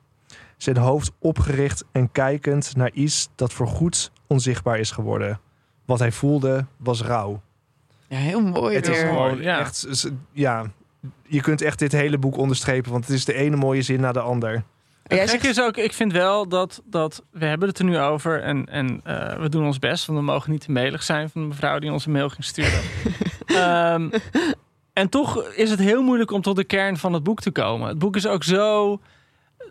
Zijn 0.57 0.77
hoofd 0.77 1.13
opgericht 1.19 1.85
en 1.93 2.13
kijkend 2.13 2.77
naar 2.77 2.91
iets 2.93 3.29
dat 3.35 3.53
voorgoed 3.53 4.13
onzichtbaar 4.27 4.79
is 4.79 4.91
geworden. 4.91 5.41
Wat 5.85 5.99
hij 5.99 6.13
voelde 6.13 6.67
was 6.77 7.03
rouw. 7.03 7.41
Ja, 8.09 8.17
heel 8.17 8.41
mooi 8.41 8.75
Het 8.75 8.89
is 8.89 8.99
gewoon 8.99 9.43
Ja. 9.43 9.59
echt, 9.59 10.11
ja, 10.33 10.67
je 11.23 11.41
kunt 11.41 11.63
echt 11.63 11.79
dit 11.79 11.93
hele 11.93 12.19
boek 12.19 12.37
onderstrepen, 12.37 12.91
want 12.93 13.07
het 13.07 13.15
is 13.15 13.25
de 13.25 13.35
ene 13.35 13.57
mooie 13.57 13.83
zin 13.83 14.01
na 14.01 14.13
de 14.13 14.21
ander. 14.21 14.65
Zegt- 15.09 15.45
is 15.45 15.61
ook, 15.61 15.77
ik 15.77 15.93
vind 15.93 16.13
wel 16.13 16.49
dat, 16.49 16.83
dat 16.85 17.23
we 17.31 17.45
hebben 17.45 17.69
het 17.69 17.79
er 17.79 17.85
nu 17.85 17.99
over 17.99 18.43
en, 18.43 18.67
en 18.67 19.01
eh, 19.05 19.41
we 19.41 19.49
doen 19.49 19.67
ons 19.67 19.79
best, 19.79 20.07
want 20.07 20.19
we 20.19 20.25
mogen 20.25 20.51
niet 20.51 20.61
te 20.61 20.73
melig 20.73 21.03
zijn 21.03 21.31
van 21.31 21.41
de 21.43 21.49
mevrouw 21.49 21.79
die 21.79 21.93
ons 21.93 22.07
een 22.07 22.13
mail 22.13 22.29
ging 22.29 22.45
sturen. 22.45 22.81
Ehm, 23.47 24.11
en 24.93 25.09
toch 25.09 25.45
is 25.45 25.71
het 25.71 25.79
heel 25.79 26.03
moeilijk 26.03 26.31
om 26.31 26.43
tot 26.43 26.57
de 26.57 26.65
kern 26.65 26.97
van 26.97 27.13
het 27.13 27.23
boek 27.23 27.41
te 27.41 27.51
komen. 27.51 27.89
Het 27.89 27.99
boek 27.99 28.17
is 28.17 28.27
ook 28.27 28.45
zo, 28.45 29.01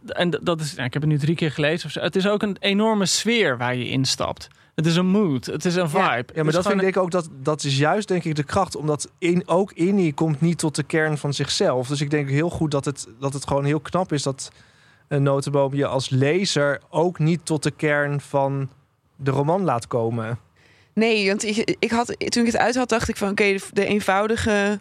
en 0.08 0.30
dat 0.42 0.62
is, 0.62 0.74
nou, 0.74 0.88
ik 0.88 0.94
heb 0.94 1.02
het 1.02 1.12
nu 1.12 1.18
drie 1.18 1.36
keer 1.36 1.52
gelezen 1.52 1.86
of 1.86 1.92
zo. 1.92 2.00
Het 2.00 2.16
is 2.16 2.28
ook 2.28 2.42
een 2.42 2.58
enorme 2.60 3.06
sfeer 3.06 3.58
waar 3.58 3.76
je 3.76 3.90
instapt. 3.90 4.48
Het 4.76 4.86
is 4.86 4.96
een 4.96 5.08
mood, 5.08 5.46
het 5.46 5.66
is 5.66 5.76
een 5.76 5.90
vibe. 5.90 6.02
Ja. 6.04 6.24
Ja, 6.34 6.44
maar 6.44 6.54
dat 6.54 6.68
vind 6.68 6.82
ik 6.82 6.98
ook, 6.98 7.12
dat, 7.12 7.30
dat 7.42 7.64
is 7.64 7.78
juist 7.78 8.08
denk 8.08 8.24
ik 8.24 8.36
de 8.36 8.44
kracht. 8.44 8.76
Omdat 8.76 9.12
in, 9.18 9.48
ook 9.48 9.72
Innie 9.72 10.14
komt 10.14 10.42
niet 10.42 10.58
tot 10.58 10.76
de 10.76 10.84
kern 10.84 11.18
van 11.18 11.34
zichzelf. 11.34 11.88
Dus 11.88 12.02
ik 12.02 12.10
denk 12.10 12.30
heel 12.30 12.50
goed 12.50 12.72
dat 12.72 12.86
het, 12.86 13.08
dat 13.20 13.34
het 13.34 13.48
gewoon 13.48 13.66
heel 13.66 13.80
knap 13.80 14.14
is 14.14 14.24
dat 14.24 14.52
notenboom 15.08 15.74
je 15.74 15.88
als 15.88 16.10
lezer 16.10 16.82
ook 16.90 17.20
niet 17.20 17.46
tot 17.46 17.64
de 17.64 17.72
kern 17.72 18.22
van 18.22 18.70
de 19.16 19.32
roman 19.32 19.64
laat 19.64 19.88
komen. 19.88 20.40
Nee, 20.94 21.28
want 21.28 21.44
ik, 21.44 21.76
ik 21.80 21.92
had, 21.92 22.16
toen 22.18 22.46
ik 22.46 22.52
het 22.52 22.62
uit 22.62 22.76
had, 22.76 22.90
dacht 22.90 23.10
ik 23.10 23.18
van... 23.18 23.30
oké, 23.30 23.58
de, 23.74 23.86
eenvoudige 23.86 24.80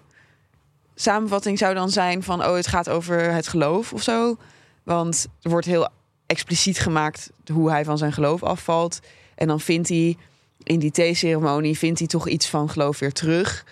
samenvatting 0.94 1.58
zou 1.58 1.74
dan 1.74 1.90
zijn 1.90 2.22
van... 2.22 2.44
oh, 2.44 2.54
het 2.54 2.66
gaat 2.66 2.88
over 2.88 3.32
het 3.32 3.48
geloof 3.48 3.92
of 3.92 4.02
zo. 4.02 4.36
Want 4.82 5.26
er 5.42 5.50
wordt 5.50 5.66
heel 5.66 5.88
expliciet 6.26 6.78
gemaakt 6.78 7.30
hoe 7.52 7.70
hij 7.70 7.84
van 7.84 7.98
zijn 7.98 8.12
geloof 8.12 8.42
afvalt. 8.42 9.00
En 9.34 9.46
dan 9.46 9.60
vindt 9.60 9.88
hij 9.88 10.16
in 10.62 10.78
die 10.78 10.90
theeceremonie... 10.90 11.78
vindt 11.78 11.98
hij 11.98 12.08
toch 12.08 12.28
iets 12.28 12.48
van 12.48 12.70
geloof 12.70 12.98
weer 12.98 13.12
terug. 13.12 13.64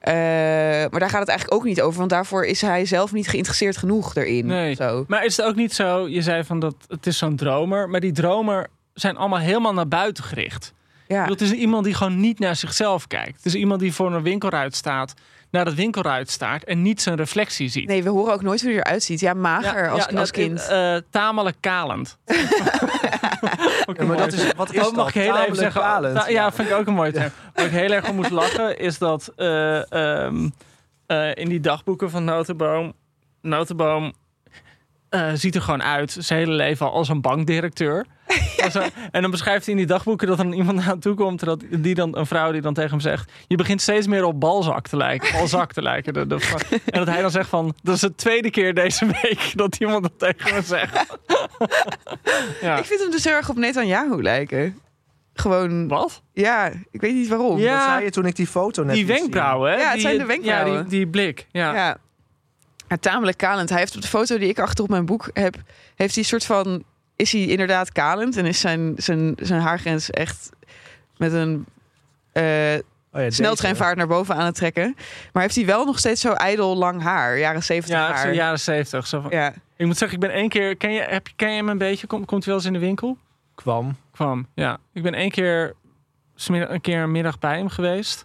Eh, 0.00 0.14
maar 0.90 1.00
daar 1.00 1.10
gaat 1.10 1.20
het 1.20 1.28
eigenlijk 1.28 1.60
ook 1.60 1.64
niet 1.64 1.80
over. 1.80 1.98
Want 1.98 2.10
daarvoor 2.10 2.44
is 2.44 2.60
hij 2.60 2.84
zelf 2.84 3.12
niet 3.12 3.28
geïnteresseerd 3.28 3.76
genoeg 3.76 4.14
erin. 4.14 4.46
Nee. 4.46 4.74
Zo. 4.74 5.04
Maar 5.08 5.24
is 5.24 5.36
het 5.36 5.46
ook 5.46 5.56
niet 5.56 5.72
zo, 5.72 6.08
je 6.08 6.22
zei 6.22 6.44
van 6.44 6.60
dat 6.60 6.74
het 6.88 7.06
is 7.06 7.18
zo'n 7.18 7.36
dromer, 7.36 7.88
maar 7.88 8.00
die 8.00 8.12
dromer 8.12 8.66
zijn 8.94 9.16
allemaal 9.16 9.38
helemaal 9.38 9.74
naar 9.74 9.88
buiten 9.88 10.24
gericht. 10.24 10.72
Ja. 11.08 11.24
Het 11.24 11.40
is 11.40 11.52
iemand 11.52 11.84
die 11.84 11.94
gewoon 11.94 12.20
niet 12.20 12.38
naar 12.38 12.56
zichzelf 12.56 13.06
kijkt. 13.06 13.36
Het 13.36 13.46
is 13.46 13.54
iemand 13.54 13.80
die 13.80 13.92
voor 13.92 14.12
een 14.14 14.22
winkelruit 14.22 14.74
staat, 14.74 15.14
naar 15.50 15.64
het 15.66 15.74
winkelruit 15.74 16.30
staart 16.30 16.64
en 16.64 16.82
niet 16.82 17.02
zijn 17.02 17.16
reflectie 17.16 17.68
ziet. 17.68 17.86
Nee, 17.88 18.02
we 18.02 18.08
horen 18.08 18.32
ook 18.32 18.42
nooit 18.42 18.60
hoe 18.60 18.70
hij 18.70 18.78
eruit 18.80 19.02
ziet. 19.02 19.20
Ja, 19.20 19.34
mager 19.34 19.90
als, 19.90 20.04
als 20.06 20.12
net, 20.12 20.30
kind. 20.30 20.68
eh, 20.68 20.96
tamelijk 21.10 21.56
kalend. 21.60 22.16
Ja, 23.98 24.04
maar 24.04 24.16
dat 24.16 24.32
is, 24.32 24.52
wat 24.56 24.72
is 24.72 24.78
Oh, 24.86 24.94
mag 24.94 24.94
dat? 24.94 25.08
ik 25.08 25.14
heel 25.14 25.22
even 25.24 25.34
Tamelijk 25.34 25.60
zeggen? 25.60 25.80
kalend. 25.80 26.16
Ta- 26.16 26.28
ja, 26.28 26.52
vind 26.52 26.68
ik 26.68 26.74
ook 26.74 26.86
een 26.86 26.94
mooi 26.94 27.12
term. 27.12 27.30
Waar 27.54 27.64
ik 27.64 27.70
heel 27.70 27.90
erg 27.90 28.08
om 28.08 28.16
moet 28.16 28.30
lachen 28.30 28.78
is 28.78 28.98
dat 28.98 29.32
eh, 29.36 29.92
ehm, 29.92 30.48
eh, 31.06 31.34
in 31.34 31.48
die 31.48 31.60
dagboeken 31.60 32.10
van 32.10 32.24
Notenboom, 32.24 32.92
Notenboom 33.42 34.12
eh, 35.08 35.30
ziet 35.34 35.54
er 35.54 35.62
gewoon 35.62 35.82
uit 35.82 36.16
zijn 36.18 36.38
hele 36.38 36.52
leven 36.52 36.86
al 36.86 36.92
als 36.92 37.08
een 37.08 37.20
bankdirecteur. 37.20 38.06
En 39.10 39.22
dan 39.22 39.30
beschrijft 39.30 39.64
hij 39.64 39.74
in 39.74 39.80
die 39.80 39.88
dagboeken 39.88 40.26
dat 40.28 40.38
er 40.38 40.52
iemand 40.54 40.86
aan 40.86 40.98
toe 40.98 41.14
komt, 41.14 41.44
dat 41.44 41.62
die 41.70 41.94
dan 41.94 42.16
een 42.16 42.26
vrouw 42.26 42.52
die 42.52 42.60
dan 42.60 42.74
tegen 42.74 42.90
hem 42.90 43.00
zegt: 43.00 43.32
je 43.46 43.56
begint 43.56 43.80
steeds 43.80 44.06
meer 44.06 44.24
op 44.24 44.40
balzak 44.40 44.86
te 44.88 44.96
lijken, 44.96 45.32
balzak 45.32 45.72
te 45.72 45.82
lijken. 45.82 46.12
De, 46.14 46.26
de- 46.26 46.38
en 46.90 46.98
dat 46.98 47.06
hij 47.08 47.20
dan 47.20 47.30
zegt 47.30 47.48
van: 47.48 47.74
dat 47.82 47.94
is 47.94 48.00
de 48.00 48.14
tweede 48.14 48.50
keer 48.50 48.74
deze 48.74 49.06
week 49.22 49.52
dat 49.56 49.76
iemand 49.76 50.02
dat 50.02 50.12
tegen 50.36 50.54
me 50.54 50.62
zegt. 50.62 51.06
ja. 52.60 52.76
Ik 52.78 52.84
vind 52.84 53.00
hem 53.00 53.10
dus 53.10 53.24
heel 53.24 53.32
erg 53.34 53.48
op 53.50 53.56
Netanyahu 53.56 54.22
lijken. 54.22 54.78
Gewoon, 55.34 55.88
Wat? 55.88 56.22
ja, 56.32 56.70
ik 56.90 57.00
weet 57.00 57.14
niet 57.14 57.28
waarom. 57.28 57.58
Ja. 57.58 57.74
Dat 57.76 57.84
zei 57.88 58.04
je 58.04 58.10
toen 58.10 58.26
ik 58.26 58.36
die 58.36 58.46
foto 58.46 58.82
net 58.82 58.94
Die 58.94 59.06
wenkbrauwen, 59.06 59.70
hè? 59.70 59.76
Ja, 59.76 59.84
het 59.84 59.92
Die- 59.92 60.00
zijn 60.02 60.18
de 60.18 60.24
wenkbrauwen. 60.26 60.72
Ja, 60.72 60.80
die, 60.80 60.88
die 60.90 61.06
blik. 61.08 61.46
Ja. 61.50 61.96
Ja. 62.88 62.96
Ja, 62.96 62.96
tamelijk 62.96 63.36
kalend. 63.38 63.68
Hij 63.68 63.78
heeft 63.78 63.96
op 63.96 64.02
de 64.02 64.08
foto 64.08 64.38
die 64.38 64.48
ik 64.48 64.58
achter 64.58 64.84
op 64.84 64.90
mijn 64.90 65.06
boek 65.06 65.30
heb, 65.32 65.54
heeft 65.94 66.14
hij 66.14 66.22
een 66.22 66.28
soort 66.28 66.44
van, 66.44 66.84
is 67.16 67.32
hij 67.32 67.40
inderdaad 67.46 67.92
kalend 67.92 68.36
en 68.36 68.46
is 68.46 68.60
zijn, 68.60 68.92
zijn, 68.96 69.34
zijn 69.42 69.60
haargrens 69.60 70.10
echt 70.10 70.50
met 71.16 71.32
een 71.32 71.66
eh, 72.32 72.42
Oh 72.42 72.44
ja, 73.14 73.20
deze. 73.20 73.36
sneltreinvaart 73.36 73.96
naar 73.96 74.06
boven 74.06 74.34
aan 74.34 74.44
het 74.46 74.54
trekken. 74.54 74.94
Maar 75.32 75.42
heeft 75.42 75.54
hij 75.54 75.66
wel 75.66 75.84
nog 75.84 75.98
steeds 75.98 76.20
zo 76.20 76.32
ijdel 76.32 76.76
lang 76.76 77.02
haar, 77.02 77.38
jaren 77.38 77.62
zeventig 77.62 77.98
Ja, 77.98 78.06
haar. 78.06 78.26
zo 78.26 78.32
jaren 78.32 78.60
zeventig. 78.60 79.06
Zo 79.06 79.20
van- 79.20 79.30
Ja. 79.30 79.52
Ik 79.76 79.86
moet 79.86 79.96
zeggen, 79.96 80.18
ik 80.22 80.26
ben 80.28 80.36
één 80.36 80.48
keer... 80.48 80.76
Ken 80.76 80.92
je, 80.92 81.00
heb, 81.00 81.26
je- 81.28 81.32
ken 81.36 81.50
je 81.50 81.56
hem 81.56 81.68
een 81.68 81.78
beetje? 81.78 82.06
Kom, 82.06 82.24
komt 82.24 82.44
hij 82.44 82.54
wel 82.54 82.62
eens 82.62 82.72
in 82.72 82.80
de 82.80 82.86
winkel? 82.86 83.16
kwam. 83.54 83.96
Kwam, 84.12 84.46
ja. 84.54 84.78
Ik 84.92 85.02
ben 85.02 85.14
één 85.14 85.30
keer, 85.30 85.74
smiddag- 86.34 86.68
een 86.70 86.80
keer 86.80 87.02
een 87.02 87.10
middag 87.10 87.38
bij 87.38 87.56
hem 87.56 87.68
geweest. 87.68 88.22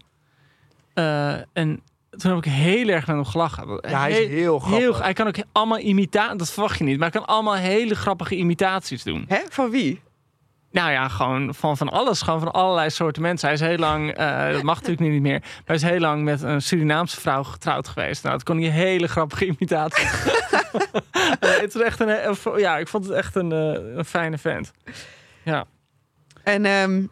Eh, 0.93 1.33
en 1.53 1.81
toen 2.17 2.35
heb 2.35 2.45
ik 2.45 2.51
heel 2.51 2.87
erg 2.87 3.07
met 3.07 3.15
hem 3.15 3.25
gelachen. 3.25 3.79
Ja, 3.89 3.99
hij 3.99 4.11
is 4.23 4.27
heel 4.27 4.59
grappig. 4.59 4.79
Heel, 4.79 4.95
hij 5.01 5.13
kan 5.13 5.27
ook 5.27 5.35
allemaal 5.51 5.79
imitaties, 5.79 6.37
dat 6.37 6.51
verwacht 6.51 6.77
je 6.77 6.83
niet, 6.83 6.97
maar 6.99 7.09
hij 7.11 7.19
kan 7.19 7.29
allemaal 7.35 7.55
hele 7.55 7.95
grappige 7.95 8.35
imitaties 8.35 9.03
doen. 9.03 9.25
Hè? 9.27 9.39
Van 9.49 9.69
wie? 9.69 10.01
Nou 10.71 10.91
ja, 10.91 11.07
gewoon 11.07 11.53
van, 11.55 11.77
van 11.77 11.89
alles. 11.89 12.21
Gewoon 12.21 12.39
van 12.39 12.51
allerlei 12.51 12.89
soorten 12.89 13.21
mensen. 13.21 13.47
Hij 13.47 13.55
is 13.57 13.61
heel 13.63 13.77
lang, 13.77 14.11
eh, 14.11 14.51
dat 14.51 14.63
mag 14.63 14.75
natuurlijk 14.75 15.01
nu 15.01 15.09
niet 15.13 15.21
meer, 15.21 15.39
maar 15.39 15.61
hij 15.65 15.75
is 15.75 15.81
heel 15.81 15.99
lang 15.99 16.23
met 16.23 16.41
een 16.41 16.61
Surinaamse 16.61 17.19
vrouw 17.21 17.43
getrouwd 17.43 17.87
geweest. 17.87 18.23
Nou, 18.23 18.35
dat 18.35 18.45
kon 18.45 18.57
hij 18.61 18.69
hele 18.69 19.07
grappige 19.07 19.45
imitaties. 19.45 20.11
Eh, 21.39 21.49
het 21.59 21.75
is 21.75 21.81
echt 21.81 21.99
een, 21.99 22.27
een- 22.27 22.59
ja, 22.59 22.77
ik 22.77 22.87
vond 22.87 23.05
het 23.05 23.13
echt 23.13 23.35
een, 23.35 23.51
eh, 23.51 23.95
een 23.97 24.05
fijne 24.05 24.37
vent. 24.37 24.71
Ja. 25.43 25.65
En 26.43 26.65
ehm, 26.65 27.03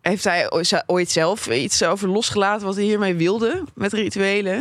heeft 0.00 0.24
hij 0.24 0.50
ooit 0.86 1.10
zelf 1.10 1.46
iets 1.46 1.82
over 1.82 2.08
losgelaten 2.08 2.66
wat 2.66 2.74
hij 2.74 2.84
hiermee 2.84 3.14
wilde 3.14 3.64
met 3.74 3.92
rituelen? 3.92 4.58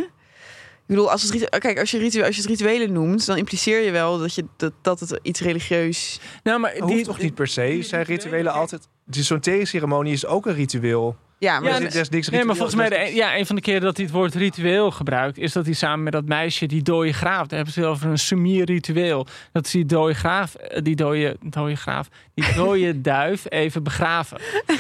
Ik 0.88 0.96
bedoel, 0.96 1.12
als, 1.12 1.22
het, 1.24 1.32
ritu- 1.32 1.58
kijk, 1.60 1.80
als, 1.80 1.92
je 1.92 2.26
als 2.26 2.36
je 2.36 2.42
het 2.42 2.50
rituelen 2.50 2.94
noemt, 2.94 3.26
dan 3.26 3.38
impliceer 3.38 3.80
je 3.82 3.92
wel 3.92 4.18
dat, 4.18 4.34
je, 4.34 4.46
dat, 4.58 4.74
dat 4.82 5.00
het 5.00 5.20
iets 5.22 5.40
religieus... 5.40 6.20
Nou, 6.44 6.60
maar 6.60 6.74
Dat 6.74 6.90
hoeft 6.90 7.04
toch 7.04 7.20
niet 7.20 7.36
per 7.36 7.48
se? 7.48 7.80
Zijn 7.82 8.04
rituelen 8.04 8.54
altijd... 8.54 8.88
Dus 9.06 9.28
zo'n 9.28 9.40
theeceremonie 9.40 10.14
is 10.14 10.26
ook 10.26 10.46
een 10.46 10.54
ritueel. 10.54 11.16
Ja, 11.40 11.60
maar 11.60 11.70
Ja, 11.70 11.76
er 11.76 11.86
is, 11.86 11.96
is 11.96 12.10
niks 12.10 12.30
Nee, 12.30 12.44
maar 12.44 12.56
volgens 12.56 12.76
mij, 12.78 12.90
is- 12.90 13.10
de, 13.10 13.16
ja, 13.16 13.38
een 13.38 13.46
van 13.46 13.56
de 13.56 13.62
keren 13.62 13.82
dat 13.82 13.96
hij 13.98 14.06
het 14.06 14.14
woord 14.16 14.36
ritueel 14.36 14.92
gebruikt, 14.92 15.38
is 15.38 15.54
dat 15.54 15.66
hij 15.66 15.74
samen 15.74 16.04
met 16.04 16.14
dat 16.14 16.26
meisje 16.26 16.66
die 16.66 16.82
dode 16.82 17.14
graaf, 17.14 17.48
daar 17.48 17.56
hebben 17.56 17.74
ze 17.74 17.80
het 17.80 17.90
over 17.90 18.10
een 18.10 18.18
sumir-ritueel. 18.18 19.28
Dat 19.52 19.66
is 19.66 19.72
die 19.72 19.86
dode 19.86 20.14
graaf, 20.14 20.56
eh, 20.56 20.82
die 20.84 20.96
dode, 20.96 21.38
dode 21.42 21.76
graaf, 21.76 22.08
die 22.34 22.54
dode 22.64 23.02
duif 23.02 23.46
even 23.50 23.84
begraven. 23.84 24.38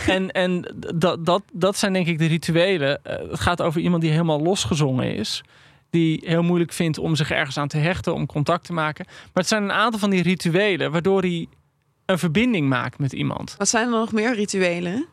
En, 0.07 0.31
en 0.31 0.75
dat, 0.95 1.25
dat, 1.25 1.41
dat 1.53 1.77
zijn 1.77 1.93
denk 1.93 2.07
ik 2.07 2.17
de 2.17 2.25
rituelen. 2.25 2.99
Eh, 3.03 3.17
Het 3.29 3.39
gaat 3.39 3.61
over 3.61 3.81
iemand 3.81 4.01
die 4.01 4.11
helemaal 4.11 4.41
losgezongen 4.41 5.15
is. 5.15 5.43
Die 5.89 6.23
heel 6.25 6.43
moeilijk 6.43 6.73
vindt 6.73 6.97
om 6.97 7.15
zich 7.15 7.31
ergens 7.31 7.57
aan 7.57 7.67
te 7.67 7.77
hechten, 7.77 8.13
om 8.13 8.25
contact 8.25 8.65
te 8.65 8.73
maken. 8.73 9.05
Maar 9.07 9.29
het 9.33 9.47
zijn 9.47 9.63
een 9.63 9.71
aantal 9.71 9.99
van 9.99 10.09
die 10.09 10.21
rituelen 10.23 10.91
waardoor 10.91 11.21
hij 11.21 11.47
een 12.05 12.19
verbinding 12.19 12.69
maakt 12.69 12.99
met 12.99 13.13
iemand. 13.13 13.55
wat 13.57 13.67
zijn 13.67 13.85
er 13.85 13.91
nog 13.99 14.11
meer 14.11 14.35
rituelen? 14.35 15.05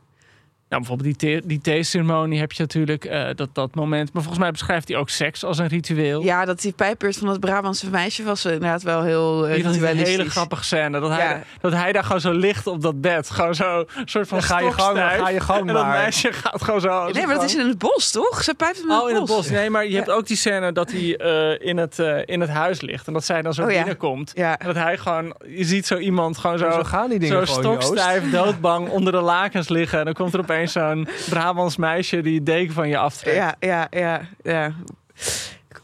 Nou, 0.75 0.87
bijvoorbeeld 0.87 1.19
die, 1.21 1.31
thee- 1.31 1.47
die 1.49 1.61
theeceremonie 1.61 2.39
heb 2.41 2.53
je 2.53 2.63
natuurlijk, 2.63 3.05
eh, 3.05 3.27
dat, 3.35 3.49
dat 3.53 3.75
moment. 3.75 4.13
Maar 4.13 4.23
volgens 4.23 4.43
mij 4.43 4.51
beschrijft 4.53 4.89
hij 4.89 4.97
ook 4.97 5.09
seks 5.09 5.45
als 5.45 5.59
een 5.59 5.67
ritueel. 5.67 6.23
Ja, 6.23 6.45
dat 6.45 6.61
die 6.61 6.73
pijpbeurt 6.73 7.17
van 7.17 7.27
dat 7.27 7.41
Brabantse 7.41 7.91
meisje 7.91 8.23
was 8.23 8.45
inderdaad 8.45 8.83
wel 8.83 9.03
heel 9.03 9.49
uh, 9.49 9.55
Die 9.55 9.63
dat 9.63 9.75
een 9.75 9.97
hele 9.97 10.31
grappige 10.31 10.65
scène. 10.65 11.01
Dat 11.01 11.11
hij, 11.11 11.43
dat 11.61 11.73
hij 11.73 11.93
daar 11.93 12.05
gewoon 12.05 12.21
zo 12.21 12.33
ligt 12.33 12.67
op 12.67 12.83
dat 12.83 13.01
bed. 13.01 13.31
Gewoon 13.31 13.55
zo, 13.55 13.79
een 13.79 13.87
soort 14.09 14.29
van 14.29 14.43
ga 14.43 14.61
je 14.61 14.73
gang, 14.73 14.99
ga 14.99 15.29
je 15.29 15.41
gang 15.41 15.61
En 15.69 15.75
dat 15.75 15.83
maar. 15.85 15.99
meisje 16.03 16.33
gaat 16.33 16.65
gewoon 16.65 16.81
zo. 16.81 17.09
Nee, 17.11 17.27
maar 17.27 17.35
dat 17.35 17.45
is 17.45 17.55
in 17.57 17.67
het 17.69 17.79
bos, 17.79 18.11
toch? 18.11 18.43
Ze 18.43 18.55
pijpt 18.55 18.77
hem 18.81 18.91
in 18.91 18.93
Oh, 18.97 19.01
het 19.01 19.09
in 19.11 19.17
het 19.17 19.27
bos. 19.27 19.37
bos. 19.37 19.51
Nee, 19.51 19.71
maar 19.71 19.87
je 19.87 19.97
hebt 19.97 20.11
ook 20.11 20.27
die 20.27 20.37
scène 20.37 20.73
dat 20.73 20.91
hij 20.91 21.17
eh, 21.17 21.67
in, 21.69 21.77
het, 21.77 21.99
eh, 21.99 22.19
in 22.25 22.41
het 22.41 22.51
huis 22.51 22.81
ligt. 22.81 23.07
En 23.07 23.13
dat 23.13 23.25
zij 23.25 23.43
dan 23.43 23.55
zo 23.55 23.63
Oh, 23.63 23.69
binnenkomt. 23.69 24.33
Ja. 24.35 24.59
En 24.59 24.67
dat 24.67 24.77
hij 24.77 24.99
gewoon... 24.99 25.35
Je 25.47 25.65
ziet 25.65 25.87
zo 25.87 25.97
iemand 25.97 26.39
gewoon 26.39 26.59
zo... 26.59 26.71
Zo 26.71 26.83
gaan 26.83 27.09
die 27.11 27.19
Zo 27.21 27.29
dingen 27.29 27.47
gewoon, 27.49 27.63
Joost. 27.73 27.83
stokstijf, 27.87 28.31
doodbang, 28.31 28.89
onder 28.89 29.13
de 29.13 29.21
lakens 29.21 29.69
liggen. 29.69 29.99
En 29.99 30.05
dan 30.05 30.15
komt 30.15 30.35
er 30.35 30.41
opeens 30.47 30.64
zo'n 30.69 31.09
Brabants 31.29 31.77
meisje 31.77 32.21
die 32.21 32.35
het 32.35 32.47
deken 32.47 32.75
van 32.75 32.89
je 32.89 32.97
aftrekt. 32.99 33.37
Ja, 33.37 33.55
ja, 33.61 33.87
ja, 33.91 34.21
ja. 34.43 34.73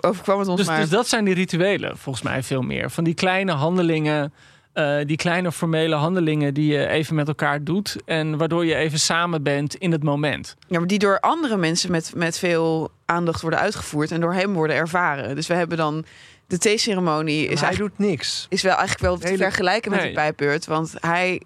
Overkwam 0.00 0.38
het 0.38 0.48
ons 0.48 0.56
Dus, 0.58 0.66
maar. 0.66 0.80
dus 0.80 0.88
dat 0.88 1.08
zijn 1.08 1.24
die 1.24 1.34
rituelen, 1.34 1.98
volgens 1.98 2.24
mij 2.24 2.42
veel 2.42 2.62
meer. 2.62 2.90
Van 2.90 3.04
die 3.04 3.14
kleine 3.14 3.52
handelingen, 3.52 4.32
eh, 4.72 4.96
die 5.04 5.16
kleine 5.16 5.52
formele 5.52 5.94
handelingen 5.94 6.54
die 6.54 6.72
je 6.72 6.86
even 6.88 7.14
met 7.14 7.28
elkaar 7.28 7.64
doet. 7.64 7.96
En 8.04 8.36
waardoor 8.36 8.64
je 8.66 8.74
even 8.74 8.98
samen 9.00 9.42
bent 9.42 9.74
in 9.74 9.92
het 9.92 10.02
moment. 10.02 10.56
Ja, 10.68 10.78
maar 10.78 10.88
die 10.88 10.98
door 10.98 11.20
andere 11.20 11.56
mensen 11.56 11.90
met, 11.90 12.12
met 12.16 12.38
veel 12.38 12.90
aandacht 13.04 13.40
worden 13.40 13.60
uitgevoerd 13.60 14.10
en 14.10 14.20
door 14.20 14.32
hem 14.34 14.52
worden 14.52 14.76
ervaren. 14.76 15.34
Dus 15.34 15.46
we 15.46 15.54
hebben 15.54 15.76
dan 15.76 16.04
de 16.46 16.58
theeceremonie 16.58 17.46
is, 17.48 17.60
hij 17.60 17.74
doet 17.76 17.98
niks. 17.98 18.46
is 18.48 18.62
wel 18.62 18.72
eigenlijk 18.76 19.02
wel 19.02 19.16
te 19.18 19.26
Hele- 19.26 19.42
vergelijken 19.42 19.90
met 19.90 20.00
Nee. 20.00 20.12
pijpbeurt. 20.12 20.66
Want 20.66 20.94
hij, 21.00 21.42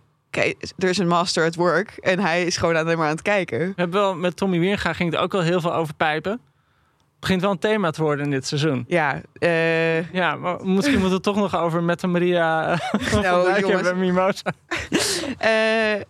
er 0.78 0.88
is 0.88 0.98
een 0.98 1.08
master 1.08 1.46
at 1.46 1.54
work 1.54 1.90
en 1.90 2.18
hij 2.18 2.44
is 2.44 2.56
gewoon 2.56 2.76
alleen 2.76 2.96
maar 2.96 3.06
aan 3.06 3.12
het 3.12 3.22
kijken. 3.22 3.58
We 3.58 3.72
hebben 3.76 4.00
wel, 4.00 4.14
met 4.14 4.36
Tommy 4.36 4.58
Wieringa 4.58 4.92
ging 4.92 5.12
het 5.12 5.20
ook 5.20 5.32
wel 5.32 5.42
heel 5.42 5.60
veel 5.60 5.74
over 5.74 5.94
pijpen. 5.94 6.32
Het 6.32 7.20
begint 7.20 7.40
wel 7.40 7.50
een 7.50 7.58
thema 7.58 7.90
te 7.90 8.02
worden 8.02 8.24
in 8.24 8.30
dit 8.30 8.46
seizoen. 8.46 8.84
Ja, 8.88 9.20
eh, 9.38 10.12
Ja, 10.12 10.36
maar 10.36 10.66
misschien 10.66 11.00
moeten 11.00 11.08
we 11.08 11.14
het 11.14 11.22
toch 11.22 11.36
nog 11.36 11.56
over 11.56 11.82
met 11.82 12.00
de 12.00 12.06
Maria 12.06 12.72
eh, 12.72 13.12
Nou, 13.12 13.60
jongens. 13.60 13.82
hebben, 13.82 13.98
Mimosa. 13.98 14.42
eh, 15.38 16.02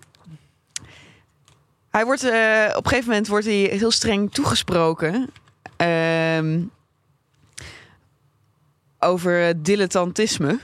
hij 1.90 2.04
wordt 2.04 2.22
op 2.22 2.84
een 2.84 2.90
gegeven 2.90 3.08
moment 3.08 3.28
wordt 3.28 3.44
hij 3.44 3.54
heel 3.54 3.90
streng 3.90 4.32
toegesproken. 4.32 5.30
Ehm, 5.76 6.60
over 8.98 9.62
dilettantisme. 9.62 10.58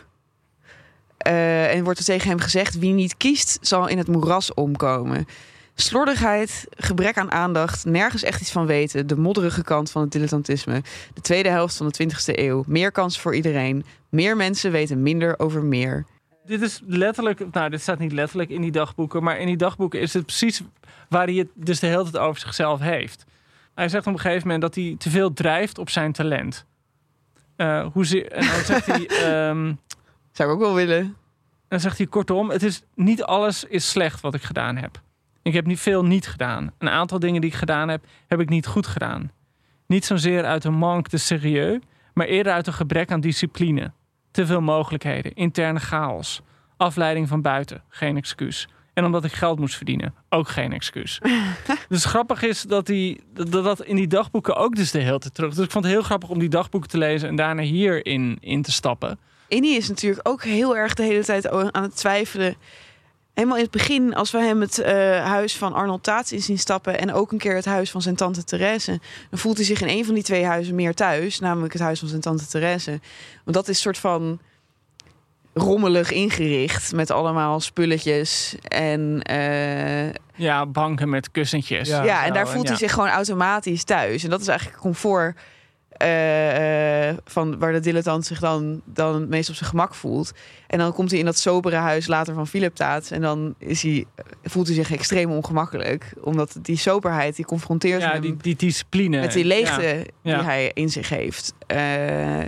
Eh, 1.20 1.74
en 1.74 1.84
wordt 1.84 1.98
er 1.98 2.04
tegen 2.04 2.28
hem 2.28 2.40
gezegd: 2.40 2.78
wie 2.78 2.92
niet 2.92 3.16
kiest, 3.16 3.58
zal 3.60 3.88
in 3.88 3.98
het 3.98 4.08
moeras 4.08 4.54
omkomen. 4.54 5.26
Slordigheid, 5.74 6.66
gebrek 6.70 7.18
aan 7.18 7.32
aandacht, 7.32 7.84
nergens 7.84 8.22
echt 8.22 8.40
iets 8.40 8.50
van 8.50 8.66
weten. 8.66 9.06
De 9.06 9.16
modderige 9.16 9.62
kant 9.62 9.90
van 9.90 10.02
het 10.02 10.12
dilettantisme. 10.12 10.82
De 11.14 11.20
tweede 11.20 11.48
helft 11.48 11.76
van 11.76 11.88
de 11.88 12.04
20e 12.04 12.38
eeuw. 12.38 12.64
Meer 12.66 12.92
kans 12.92 13.20
voor 13.20 13.34
iedereen. 13.34 13.84
Meer 14.08 14.36
mensen 14.36 14.72
weten 14.72 15.02
minder 15.02 15.38
over 15.38 15.64
meer. 15.64 16.04
Dit 16.44 16.62
is 16.62 16.80
letterlijk, 16.86 17.52
nou, 17.52 17.70
dit 17.70 17.80
staat 17.80 17.98
niet 17.98 18.12
letterlijk 18.12 18.50
in 18.50 18.60
die 18.60 18.70
dagboeken, 18.70 19.22
maar 19.22 19.38
in 19.38 19.46
die 19.46 19.56
dagboeken 19.56 20.00
is 20.00 20.14
het 20.14 20.26
precies 20.26 20.62
waar 21.08 21.26
hij 21.26 21.34
het 21.34 21.48
dus 21.54 21.80
de 21.80 21.86
hele 21.86 22.02
tijd 22.02 22.16
over 22.16 22.40
zichzelf 22.40 22.80
heeft. 22.80 23.24
Hij 23.74 23.88
zegt 23.88 24.06
op 24.06 24.12
een 24.12 24.20
gegeven 24.20 24.42
moment 24.42 24.62
dat 24.62 24.74
hij 24.74 24.94
te 24.98 25.10
veel 25.10 25.32
drijft 25.32 25.78
op 25.78 25.90
zijn 25.90 26.12
talent. 26.12 26.66
Eh, 27.56 27.86
hoe 27.92 28.06
ze, 28.06 28.28
en 28.28 28.46
dan 28.46 28.64
zegt 28.64 28.86
hij, 28.86 29.06
ehm, 29.28 29.72
Zou 30.40 30.52
ik 30.52 30.58
ook 30.58 30.64
wel 30.64 30.74
willen. 30.74 31.16
dan 31.68 31.80
zegt 31.80 31.98
hij 31.98 32.06
kortom, 32.06 32.50
het 32.50 32.62
is 32.62 32.82
niet 32.94 33.22
alles 33.22 33.64
is 33.64 33.90
slecht 33.90 34.20
wat 34.20 34.34
ik 34.34 34.42
gedaan 34.42 34.76
heb. 34.76 35.00
Ik 35.42 35.52
heb 35.52 35.66
niet 35.66 35.80
veel 35.80 36.04
niet 36.04 36.28
gedaan. 36.28 36.72
Een 36.78 36.88
aantal 36.88 37.18
dingen 37.18 37.40
die 37.40 37.50
ik 37.50 37.56
gedaan 37.56 37.88
heb, 37.88 38.04
heb 38.26 38.40
ik 38.40 38.48
niet 38.48 38.66
goed 38.66 38.86
gedaan. 38.86 39.30
Niet 39.86 40.04
zozeer 40.04 40.44
uit 40.44 40.64
een 40.64 40.74
manque 40.74 41.10
de 41.10 41.18
serieus, 41.18 41.78
maar 42.14 42.26
eerder 42.26 42.52
uit 42.52 42.66
een 42.66 42.72
gebrek 42.72 43.10
aan 43.10 43.20
discipline. 43.20 43.92
Te 44.30 44.46
veel 44.46 44.60
mogelijkheden, 44.60 45.34
interne 45.34 45.80
chaos, 45.80 46.40
afleiding 46.76 47.28
van 47.28 47.42
buiten, 47.42 47.82
geen 47.88 48.16
excuus. 48.16 48.68
En 48.92 49.04
omdat 49.04 49.24
ik 49.24 49.32
geld 49.32 49.58
moest 49.58 49.76
verdienen, 49.76 50.14
ook 50.28 50.48
geen 50.48 50.72
excuus. 50.72 51.20
dus 51.88 52.04
grappig 52.04 52.42
is 52.42 52.62
dat, 52.62 52.86
die, 52.86 53.22
dat 53.32 53.64
dat 53.64 53.82
in 53.82 53.96
die 53.96 54.08
dagboeken 54.08 54.56
ook 54.56 54.76
dus 54.76 54.90
de 54.90 54.98
hele 54.98 55.18
tijd 55.18 55.34
terug. 55.34 55.54
Dus 55.54 55.64
ik 55.64 55.70
vond 55.70 55.84
het 55.84 55.92
heel 55.92 56.02
grappig 56.02 56.28
om 56.28 56.38
die 56.38 56.48
dagboeken 56.48 56.90
te 56.90 56.98
lezen 56.98 57.28
en 57.28 57.36
daarna 57.36 57.62
hierin 57.62 58.36
in 58.40 58.62
te 58.62 58.72
stappen. 58.72 59.18
Innie 59.50 59.76
is 59.76 59.88
natuurlijk 59.88 60.28
ook 60.28 60.42
heel 60.42 60.76
erg 60.76 60.94
de 60.94 61.02
hele 61.02 61.24
tijd 61.24 61.48
aan 61.48 61.82
het 61.82 61.96
twijfelen. 61.96 62.54
Helemaal 63.34 63.56
in 63.56 63.62
het 63.62 63.72
begin, 63.72 64.14
als 64.14 64.30
we 64.30 64.38
hem 64.38 64.60
het 64.60 64.78
eh, 64.78 64.94
huis 65.24 65.56
van 65.56 65.72
Arnold 65.72 66.02
Taats 66.02 66.32
in 66.32 66.42
zien 66.42 66.58
stappen... 66.58 66.98
en 66.98 67.12
ook 67.12 67.32
een 67.32 67.38
keer 67.38 67.54
het 67.54 67.64
huis 67.64 67.90
van 67.90 68.02
zijn 68.02 68.16
tante 68.16 68.44
Therese... 68.44 69.00
dan 69.30 69.38
voelt 69.38 69.56
hij 69.56 69.66
zich 69.66 69.80
in 69.80 69.88
een 69.88 70.04
van 70.04 70.14
die 70.14 70.22
twee 70.22 70.44
huizen 70.44 70.74
meer 70.74 70.94
thuis. 70.94 71.38
Namelijk 71.38 71.72
het 71.72 71.82
huis 71.82 71.98
van 71.98 72.08
zijn 72.08 72.20
tante 72.20 72.46
Therese. 72.46 73.00
Want 73.44 73.56
dat 73.56 73.68
is 73.68 73.76
een 73.76 73.82
soort 73.82 73.98
van 73.98 74.40
rommelig 75.54 76.10
ingericht... 76.10 76.92
met 76.92 77.10
allemaal 77.10 77.60
spulletjes 77.60 78.56
en... 78.62 79.22
eh, 79.22 80.12
Ja, 80.34 80.66
banken 80.66 81.08
met 81.08 81.30
kussentjes. 81.30 81.88
Ja. 81.88 82.02
ja, 82.02 82.24
en 82.24 82.32
daar 82.32 82.48
voelt 82.48 82.68
hij 82.68 82.72
ja. 82.72 82.78
zich 82.78 82.92
gewoon 82.92 83.08
automatisch 83.08 83.84
thuis. 83.84 84.24
En 84.24 84.30
dat 84.30 84.40
is 84.40 84.48
eigenlijk 84.48 84.80
comfort 84.80 85.36
eh, 86.00 87.08
eh, 87.08 87.16
van 87.24 87.58
waar 87.58 87.72
de 87.72 87.80
dilettant 87.80 88.26
zich 88.26 88.40
dan, 88.40 88.80
dan 88.84 89.14
het 89.20 89.28
meest 89.28 89.48
op 89.48 89.54
zijn 89.54 89.70
gemak 89.70 89.94
voelt. 89.94 90.32
En 90.66 90.78
dan 90.78 90.92
komt 90.92 91.10
hij 91.10 91.18
in 91.18 91.24
dat 91.24 91.38
sobere 91.38 91.76
huis 91.76 92.06
later 92.06 92.34
van 92.34 92.46
Philip 92.46 92.74
Taats. 92.74 93.10
En 93.10 93.20
dan 93.20 93.54
is 93.58 93.82
hij, 93.82 94.04
voelt 94.42 94.66
hij 94.66 94.76
zich 94.76 94.92
extreem 94.92 95.30
ongemakkelijk. 95.30 96.12
Omdat 96.20 96.58
die 96.62 96.76
soberheid, 96.76 97.36
die 97.36 97.44
confronteert 97.44 98.02
Ja, 98.02 98.12
hem 98.12 98.20
die, 98.20 98.36
die 98.36 98.56
discipline. 98.56 99.20
met 99.20 99.32
die 99.32 99.44
leegte 99.44 99.82
Ja. 99.82 99.92
die 100.22 100.32
Ja. 100.32 100.42
hij 100.44 100.70
in 100.74 100.88
zich 100.88 101.08
heeft. 101.08 101.54
Eh, 101.66 102.38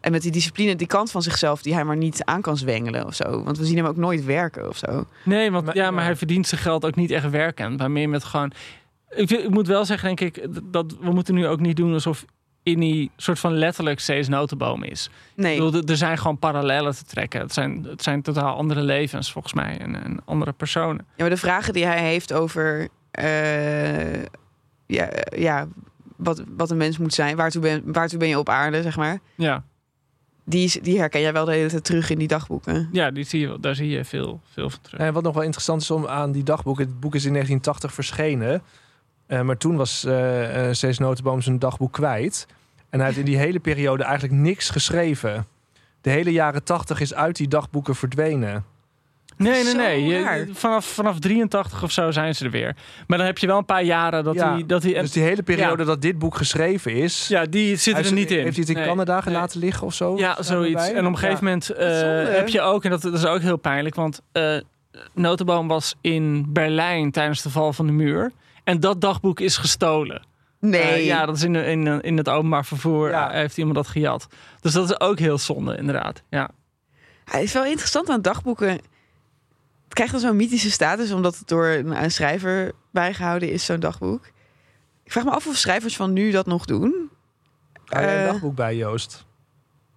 en 0.00 0.12
met 0.12 0.22
die 0.22 0.30
discipline, 0.32 0.76
die 0.76 0.86
kant 0.86 1.10
van 1.10 1.22
zichzelf 1.22 1.62
die 1.62 1.74
hij 1.74 1.84
maar 1.84 1.96
niet 1.96 2.24
aan 2.24 2.40
kan 2.40 2.56
zwengelen 2.56 3.06
of 3.06 3.14
zo. 3.14 3.42
Want 3.44 3.58
we 3.58 3.64
zien 3.64 3.76
hem 3.76 3.86
ook 3.86 3.96
nooit 3.96 4.24
werken 4.24 4.68
of 4.68 4.76
zo. 4.76 5.06
Nee, 5.24 5.50
want 5.50 5.64
Maar- 5.64 5.76
ja, 5.76 5.90
maar 5.90 6.04
hij 6.04 6.16
verdient 6.16 6.46
zijn 6.46 6.60
geld 6.60 6.84
ook 6.84 6.94
niet 6.94 7.10
echt 7.10 7.30
werkend. 7.30 7.78
Maar 7.78 7.90
meer 7.90 8.08
met 8.08 8.24
gewoon. 8.24 8.52
Ik, 9.10 9.30
ik 9.30 9.50
moet 9.50 9.66
wel 9.66 9.84
zeggen, 9.84 10.16
denk 10.16 10.20
ik, 10.36 10.46
dat 10.72 10.96
we 11.00 11.10
moeten 11.12 11.34
nu 11.34 11.46
ook 11.46 11.60
niet 11.60 11.76
doen 11.76 11.92
alsof 11.92 12.24
Innie 12.72 13.10
soort 13.16 13.38
van 13.38 13.52
letterlijk 13.52 14.00
Cees 14.00 14.28
Notenboom 14.28 14.82
is. 14.82 15.10
Nee. 15.34 15.56
Ik 15.56 15.62
bedoel, 15.62 15.82
er- 15.82 15.96
zijn 15.96 16.18
gewoon 16.18 16.38
parallellen 16.38 16.94
te 16.96 17.04
trekken. 17.04 17.40
Het 17.40 17.52
zijn, 17.52 17.84
het 17.84 18.02
zijn 18.02 18.22
totaal 18.22 18.56
andere 18.56 18.82
levens 18.82 19.32
volgens 19.32 19.52
mij 19.54 19.78
en, 19.78 20.02
en 20.04 20.20
andere 20.24 20.52
personen. 20.52 21.04
Ja, 21.08 21.12
maar 21.16 21.30
de 21.30 21.36
vragen 21.36 21.72
die 21.72 21.84
hij 21.86 22.02
heeft 22.02 22.32
over 22.32 22.88
eh, 23.10 24.22
ja, 24.86 25.08
ja, 25.36 25.66
wat, 26.16 26.42
wat 26.56 26.70
een 26.70 26.76
mens 26.76 26.98
moet 26.98 27.14
zijn, 27.14 27.36
waartoe 27.36 27.60
ben, 27.62 27.82
waartoe 27.92 28.18
ben 28.18 28.28
je 28.28 28.38
op 28.38 28.48
aarde, 28.48 28.82
zeg 28.82 28.96
maar. 28.96 29.18
Ja, 29.34 29.64
Die, 30.44 30.64
is- 30.64 30.78
die 30.82 30.98
herken 30.98 31.20
jij 31.20 31.32
wel 31.32 31.44
de 31.44 31.52
hele 31.52 31.68
tijd 31.68 31.84
terug 31.84 32.10
in 32.10 32.18
die 32.18 32.28
dagboeken. 32.28 32.88
ja 32.92 33.10
die 33.10 33.24
zie 33.24 33.40
je, 33.40 33.46
wel- 33.46 33.60
daar 33.60 33.74
zie 33.74 33.88
je 33.88 34.04
veel, 34.04 34.40
veel 34.52 34.70
van 34.70 34.80
terug. 34.80 35.00
En 35.00 35.12
wat 35.12 35.22
nog 35.22 35.34
wel 35.34 35.42
interessant 35.42 35.82
is 35.82 35.90
om 35.90 36.06
aan 36.06 36.32
die 36.32 36.42
dagboeken. 36.42 36.86
Het 36.86 37.00
boek 37.00 37.14
is 37.14 37.24
in 37.24 37.32
1980 37.32 37.94
verschenen. 37.94 38.62
Eh, 39.26 39.40
maar 39.40 39.56
toen 39.56 39.76
was 39.76 40.04
eh 40.04 40.68
eh, 40.68 40.74
Cees 40.74 40.98
Notenboom 40.98 41.40
zijn 41.40 41.58
dagboek 41.58 41.92
kwijt. 41.92 42.46
En 42.90 42.98
hij 42.98 43.06
heeft 43.08 43.18
in 43.20 43.24
die 43.24 43.36
hele 43.38 43.58
periode 43.58 44.02
eigenlijk 44.02 44.34
niks 44.40 44.70
geschreven. 44.70 45.46
De 46.00 46.10
hele 46.10 46.32
jaren 46.32 46.64
80 46.64 47.00
is 47.00 47.14
uit 47.14 47.36
die 47.36 47.48
dagboeken 47.48 47.94
verdwenen. 47.94 48.64
Nee, 49.36 49.64
nee, 49.64 49.74
nee. 49.74 50.04
Je- 50.04 50.46
vanaf, 50.52 50.84
vanaf 50.86 51.18
83 51.18 51.82
of 51.82 51.90
zo 51.90 52.10
zijn 52.10 52.34
ze 52.34 52.44
er 52.44 52.50
weer. 52.50 52.76
Maar 53.06 53.18
dan 53.18 53.26
heb 53.26 53.38
je 53.38 53.46
wel 53.46 53.58
een 53.58 53.64
paar 53.64 53.82
jaren 53.82 54.24
dat 54.24 54.34
Ja, 54.34 54.52
hij... 54.52 54.66
Dat 54.66 54.82
hij 54.82 54.94
en, 54.96 55.02
dus 55.02 55.12
die 55.12 55.22
hele 55.22 55.42
periode 55.42 55.84
dat 55.84 56.02
dit 56.02 56.18
boek 56.18 56.36
geschreven 56.36 56.92
is. 56.94 57.28
ja, 57.28 57.44
die 57.44 57.66
zitten 57.76 57.92
hij 57.92 58.02
er 58.02 58.16
heeft- 58.16 58.28
niet 58.28 58.38
in. 58.38 58.44
Heeft 58.44 58.56
hij 58.56 58.64
het 58.66 58.74
in 58.76 58.80
Nee, 58.82 58.86
Canada 58.86 59.22
nee. 59.24 59.34
laten 59.34 59.60
liggen 59.60 59.86
of 59.86 59.94
zo? 59.94 60.16
Ja, 60.16 60.42
zoiets. 60.42 60.82
erbij? 60.86 60.98
En 60.98 61.06
op 61.06 61.12
een 61.12 61.18
gegeven 61.18 61.46
Ja. 61.46 61.52
moment 61.52 61.70
eh, 61.70 61.88
zonde. 61.98 62.30
heb 62.36 62.48
je 62.48 62.60
ook, 62.60 62.84
en 62.84 62.90
dat, 62.90 63.02
dat 63.02 63.14
is 63.14 63.26
ook 63.26 63.40
heel 63.40 63.56
pijnlijk, 63.56 63.94
want 63.94 64.20
eh 64.32 64.56
Notenboom 65.14 65.68
was 65.68 65.94
in 66.00 66.44
Berlijn 66.52 67.10
tijdens 67.10 67.42
de 67.42 67.50
val 67.50 67.72
van 67.72 67.86
de 67.86 67.92
muur. 67.92 68.32
En 68.66 68.80
dat 68.80 69.00
dagboek 69.00 69.40
is 69.40 69.56
gestolen. 69.56 70.22
Nee. 70.60 70.82
Eh, 70.82 71.04
ja, 71.06 71.26
dat 71.26 71.36
is 71.36 71.42
in, 71.42 71.52
de- 71.52 71.64
in, 71.64 72.00
in 72.00 72.16
het 72.16 72.28
openbaar 72.28 72.64
vervoer 72.64 73.08
Ja. 73.10 73.30
eh, 73.30 73.34
heeft 73.36 73.56
iemand 73.58 73.74
dat 73.76 73.86
gejat. 73.88 74.26
Dus 74.60 74.72
dat 74.72 74.90
is 74.90 75.00
ook 75.00 75.18
heel 75.18 75.38
zonde, 75.38 75.76
inderdaad. 75.76 76.22
Ja. 76.30 76.50
Het 77.24 77.42
is 77.42 77.52
wel 77.52 77.64
interessant 77.64 78.08
aan 78.10 78.22
dagboeken. 78.22 78.68
Het 78.68 79.94
krijgt 79.94 80.12
dan 80.12 80.20
zo'n 80.20 80.36
mythische 80.36 80.70
status, 80.70 81.12
omdat 81.12 81.38
het 81.38 81.48
door 81.48 81.66
een, 81.66 82.02
een 82.02 82.10
schrijver 82.10 82.72
bijgehouden 82.90 83.50
is, 83.52 83.64
zo'n 83.64 83.80
dagboek. 83.80 84.26
Ik 85.04 85.12
vraag 85.12 85.24
me 85.24 85.30
af 85.30 85.46
of 85.46 85.56
schrijvers 85.56 85.96
van 85.96 86.12
nu 86.12 86.30
dat 86.30 86.46
nog 86.46 86.64
doen. 86.64 87.10
Jij 87.84 88.02
een 88.18 88.24
Eh, 88.26 88.32
dagboek 88.32 88.54
bij, 88.54 88.76
Joost? 88.76 89.24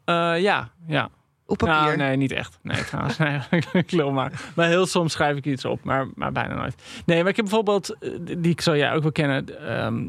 Eh, 0.05 0.41
ja, 0.41 0.69
ja. 0.87 1.09
Op 1.49 1.57
papier. 1.57 1.73
Nou, 1.73 1.97
nee, 1.97 2.17
niet 2.17 2.31
echt. 2.31 2.59
Nee, 2.61 2.83
trouwens. 2.83 3.17
Nee, 3.23 3.41
ik 3.71 3.91
lul 3.91 4.11
maar. 4.11 4.51
Maar 4.55 4.67
heel 4.67 4.85
soms 4.85 5.13
schrijf 5.13 5.37
ik 5.37 5.45
iets 5.45 5.65
op, 5.65 5.83
maar, 5.83 6.07
maar 6.15 6.31
bijna 6.31 6.55
nooit. 6.55 6.75
Nee, 7.05 7.19
maar 7.19 7.29
ik 7.29 7.35
heb 7.35 7.45
bijvoorbeeld, 7.45 7.95
eh, 7.99 8.11
die 8.37 8.51
ik 8.51 8.61
zal 8.61 8.75
jij 8.75 8.93
ook 8.93 9.01
wel 9.01 9.11
kennen, 9.11 9.67
ehm, 9.67 10.03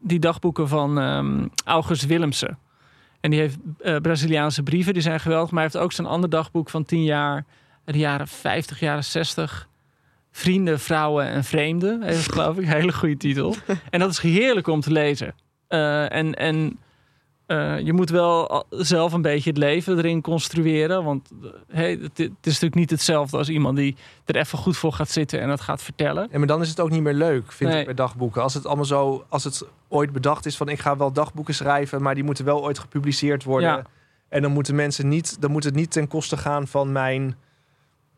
die 0.00 0.18
dagboeken 0.18 0.68
van 0.68 0.98
ehm, 0.98 1.46
August 1.64 2.06
Willemsen. 2.06 2.58
En 3.20 3.30
die 3.30 3.40
heeft 3.40 3.56
eh, 3.78 3.96
Braziliaanse 3.96 4.62
brieven, 4.62 4.92
die 4.92 5.02
zijn 5.02 5.20
geweldig. 5.20 5.50
Maar 5.50 5.62
hij 5.62 5.70
heeft 5.72 5.84
ook 5.84 5.92
zijn 5.92 6.06
ander 6.06 6.30
dagboek 6.30 6.70
van 6.70 6.84
10 6.84 7.04
jaar, 7.04 7.44
de 7.84 7.98
jaren 7.98 8.28
50, 8.28 8.80
jaren 8.80 9.04
60. 9.04 9.68
Vrienden, 10.30 10.80
vrouwen 10.80 11.26
en 11.26 11.44
vreemden, 11.44 12.02
heet 12.02 12.16
het, 12.16 12.32
geloof 12.32 12.58
ik. 12.58 12.66
Hele 12.66 12.92
goede 12.92 13.16
titel. 13.16 13.54
En 13.90 14.00
dat 14.00 14.10
is 14.10 14.18
heerlijk 14.18 14.66
om 14.66 14.80
te 14.80 14.92
lezen. 14.92 15.34
Eh, 15.68 16.12
en 16.12 16.34
en 16.34 16.78
eh, 17.46 17.78
je 17.80 17.92
moet 17.92 18.10
wel 18.10 18.48
al- 18.50 18.64
zelf 18.70 19.12
een 19.12 19.22
beetje 19.22 19.50
het 19.50 19.58
leven 19.58 19.98
erin 19.98 20.20
construeren. 20.20 21.04
Want 21.04 21.30
eh, 21.42 21.48
hey, 21.68 21.90
het, 21.90 22.18
het 22.18 22.18
is 22.18 22.30
natuurlijk 22.44 22.74
niet 22.74 22.90
hetzelfde 22.90 23.36
als 23.36 23.48
iemand 23.48 23.76
die 23.76 23.96
er 24.24 24.36
even 24.36 24.58
goed 24.58 24.76
voor 24.76 24.92
gaat 24.92 25.10
zitten 25.10 25.40
en 25.40 25.48
dat 25.48 25.60
gaat 25.60 25.82
vertellen. 25.82 26.28
Ja, 26.32 26.38
maar 26.38 26.46
dan 26.46 26.60
is 26.60 26.68
het 26.68 26.80
ook 26.80 26.90
niet 26.90 27.02
meer 27.02 27.14
leuk, 27.14 27.52
vind 27.52 27.70
Nee. 27.70 27.78
ik, 27.80 27.84
bij 27.86 27.94
dagboeken. 27.94 28.42
Als 28.42 28.54
het 28.54 28.66
allemaal 28.66 28.84
zo, 28.84 29.24
als 29.28 29.44
het 29.44 29.62
ooit 29.88 30.12
bedacht 30.12 30.46
is 30.46 30.56
van 30.56 30.68
ik 30.68 30.78
ga 30.78 30.96
wel 30.96 31.12
dagboeken 31.12 31.54
schrijven, 31.54 32.02
maar 32.02 32.14
die 32.14 32.24
moeten 32.24 32.44
wel 32.44 32.62
ooit 32.64 32.78
gepubliceerd 32.78 33.44
worden. 33.44 33.68
Ja. 33.70 33.82
En 34.28 34.42
dan 34.42 34.52
moeten 34.52 34.74
mensen 34.74 35.08
niet, 35.08 35.40
dan 35.40 35.50
moet 35.50 35.64
het 35.64 35.74
niet 35.74 35.90
ten 35.90 36.08
koste 36.08 36.36
gaan 36.36 36.66
van 36.66 36.92
mijn, 36.92 37.36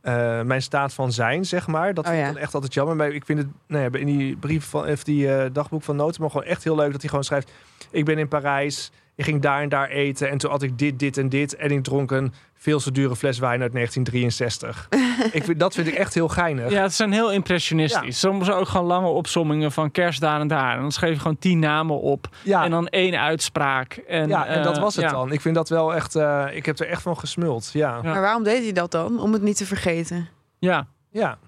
eh, 0.01 0.43
mijn 0.43 0.62
staat 0.62 0.95
van 0.95 1.12
zijn, 1.12 1.45
zeg 1.45 1.66
maar. 1.66 1.95
Dat 1.95 2.05
Oh, 2.05 2.11
vind 2.11 2.22
ik 2.22 2.26
ja. 2.29 2.33
dan 2.33 2.43
echt 2.43 2.55
altijd 2.55 2.74
jammer. 2.74 2.97
Maar 2.97 3.11
ik 3.11 3.24
vind 3.24 3.39
het, 3.39 3.49
nou 3.66 3.83
ja, 3.93 3.99
in 3.99 4.07
die 4.07 4.37
brief 4.37 4.64
van, 4.64 4.87
of 4.87 5.05
die 5.05 5.35
eh, 5.35 5.51
dagboek 5.53 5.83
van 5.83 5.97
Noten, 5.97 6.20
maar 6.20 6.31
gewoon 6.31 6.47
echt 6.47 6.64
heel 6.64 6.76
leuk 6.76 6.93
dat 6.93 7.01
hij 7.01 7.09
gewoon 7.11 7.24
schrijft: 7.24 7.53
ik 7.91 8.05
ben 8.05 8.18
in 8.18 8.29
Parijs. 8.29 8.91
Ik 9.19 9.25
ging 9.25 9.43
daar 9.43 9.62
en 9.62 9.69
daar 9.69 9.89
eten 9.89 10.31
en 10.31 10.39
toen 10.39 10.51
had 10.51 10.62
ik 10.62 10.79
dit, 10.79 10.99
dit 10.99 11.16
en 11.19 11.29
dit. 11.29 11.57
En 11.57 11.71
ik 11.71 11.83
dronk 11.83 12.11
een 12.11 12.33
veel 12.55 12.79
te 12.81 12.93
dure 12.93 13.16
fles 13.16 13.39
wijn 13.39 13.62
uit 13.62 13.73
1963. 13.73 14.89
ik 15.39 15.45
vind, 15.45 15.59
dat 15.61 15.75
vind 15.75 15.87
ik 15.87 15.95
echt 15.95 16.14
heel 16.14 16.29
geinig. 16.29 16.71
Ja, 16.71 16.83
het 16.83 16.95
zijn 16.95 17.12
heel 17.12 17.33
impressionistisch. 17.33 18.19
Soms 18.19 18.51
ook 18.51 18.69
gewoon 18.69 18.87
lange 18.87 19.07
opsommingen 19.09 19.73
van 19.73 19.91
kerst 19.91 20.21
daar 20.21 20.41
en 20.41 20.49
daar. 20.49 20.75
En 20.75 20.81
dan 20.81 20.93
schreef 20.93 21.12
je 21.14 21.21
gewoon 21.21 21.39
tien 21.39 21.59
namen 21.59 22.01
op 22.01 22.29
Ja. 22.43 22.64
en 22.64 22.71
dan 22.71 22.89
één 22.89 23.21
uitspraak. 23.21 23.93
En, 23.93 24.29
ja, 24.29 24.47
en 24.47 24.62
dat 24.62 24.77
eh, 24.77 24.83
was 24.83 24.97
het 24.97 25.05
ja. 25.05 25.11
dan. 25.11 25.33
Ik 25.33 25.41
vind 25.41 25.55
dat 25.55 25.69
wel 25.69 25.95
echt. 25.95 26.14
eh, 26.16 26.47
ik 26.53 26.66
heb 26.66 26.79
er 26.79 26.89
echt 26.89 27.03
van 27.03 27.19
gesmuld. 27.19 27.71
Ja. 27.73 27.97
Ja. 28.03 28.12
Maar 28.12 28.21
waarom 28.21 28.43
deed 28.43 28.62
hij 28.62 28.73
dat 28.73 28.91
dan? 28.91 29.21
Om 29.21 29.33
het 29.33 29.43
niet 29.43 29.57
te 29.57 29.66
vergeten. 29.66 30.29
Ja, 30.59 30.87
Ja. 31.11 31.39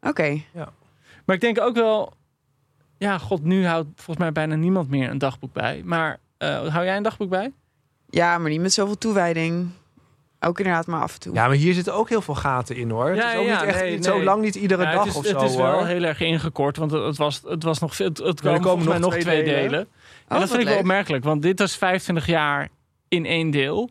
Oké. 0.00 0.40
maar 1.24 1.34
ik 1.34 1.40
denk 1.40 1.60
ook 1.60 1.74
wel... 1.74 2.12
Ja, 2.98 3.18
god, 3.18 3.42
nu 3.42 3.66
houdt 3.66 3.88
volgens 3.94 4.16
mij 4.16 4.32
bijna 4.32 4.54
niemand 4.54 4.88
meer 4.88 5.10
een 5.10 5.18
dagboek 5.18 5.52
bij. 5.52 5.82
Maar 5.84 6.18
eh, 6.42 6.72
hou 6.72 6.84
jij 6.84 6.96
een 6.96 7.02
dagboek 7.02 7.28
bij? 7.30 7.52
Ja, 8.10 8.38
maar 8.38 8.50
niet 8.50 8.60
met 8.60 8.72
zoveel 8.72 8.98
toewijding. 8.98 9.68
Ook 10.40 10.58
inderdaad 10.58 10.86
maar 10.86 11.00
af 11.02 11.14
en 11.14 11.20
toe. 11.20 11.34
ja, 11.34 11.46
maar 11.46 11.56
hier 11.56 11.74
zitten 11.74 11.94
ook 11.94 12.08
heel 12.08 12.22
veel 12.22 12.34
gaten 12.34 12.76
in 12.76 12.90
hoor. 12.90 13.14
Ja, 13.14 13.24
het 13.24 13.32
is 13.34 13.38
ook 13.40 13.46
ja, 13.46 13.60
niet 13.60 13.68
echt, 13.68 13.80
nee, 13.80 13.90
niet 13.94 14.04
zo 14.04 14.22
lang 14.22 14.42
niet 14.42 14.54
iedere 14.54 14.82
Ja, 14.82 14.92
dag 14.92 15.04
het 15.04 15.12
is, 15.12 15.18
of 15.18 15.26
zo. 15.26 15.38
Het 15.40 15.50
is 15.50 15.56
wel 15.56 15.72
hoor. 15.72 15.86
heel 15.86 16.02
erg 16.02 16.20
ingekort, 16.20 16.76
want 16.76 16.90
het, 16.90 17.02
het 17.04 17.16
was, 17.16 17.40
het 17.46 17.62
was 17.62 17.78
nog 17.78 17.96
veel. 17.96 18.08
Het, 18.08 18.18
het 18.18 18.44
er 18.44 18.60
komen, 18.60 18.84
nog 18.86 18.98
nog 18.98 19.16
twee 19.16 19.44
delen. 19.44 19.80
En 19.80 19.86
Oh, 20.28 20.38
dat 20.38 20.48
vind 20.48 20.62
ik 20.62 20.68
wel 20.68 20.78
opmerkelijk, 20.78 21.24
want 21.24 21.42
dit 21.42 21.58
was 21.58 21.76
25 21.76 22.26
jaar 22.26 22.68
in 23.08 23.26
één 23.26 23.50
deel. 23.50 23.90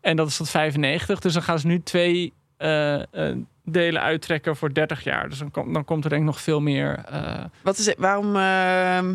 En 0.00 0.16
dat 0.16 0.28
is 0.28 0.36
tot 0.36 0.48
95. 0.50 1.18
Dus 1.20 1.32
dan 1.32 1.42
gaan 1.42 1.58
ze 1.58 1.66
nu 1.66 1.82
twee 1.82 2.32
eh, 2.56 2.94
eh, 3.30 3.36
delen 3.64 4.02
uittrekken 4.02 4.56
voor 4.56 4.72
30 4.74 5.04
jaar. 5.04 5.28
Dus 5.28 5.38
dan, 5.38 5.50
kom- 5.50 5.72
dan 5.72 5.84
komt 5.84 6.04
er 6.04 6.10
denk 6.10 6.22
ik 6.22 6.28
nog 6.28 6.40
veel 6.40 6.60
meer. 6.60 6.94
eh, 7.08 7.44
Wat 7.62 7.78
is 7.78 7.86
het, 7.86 7.94
waarom 7.98 8.36
ehm, 8.36 9.14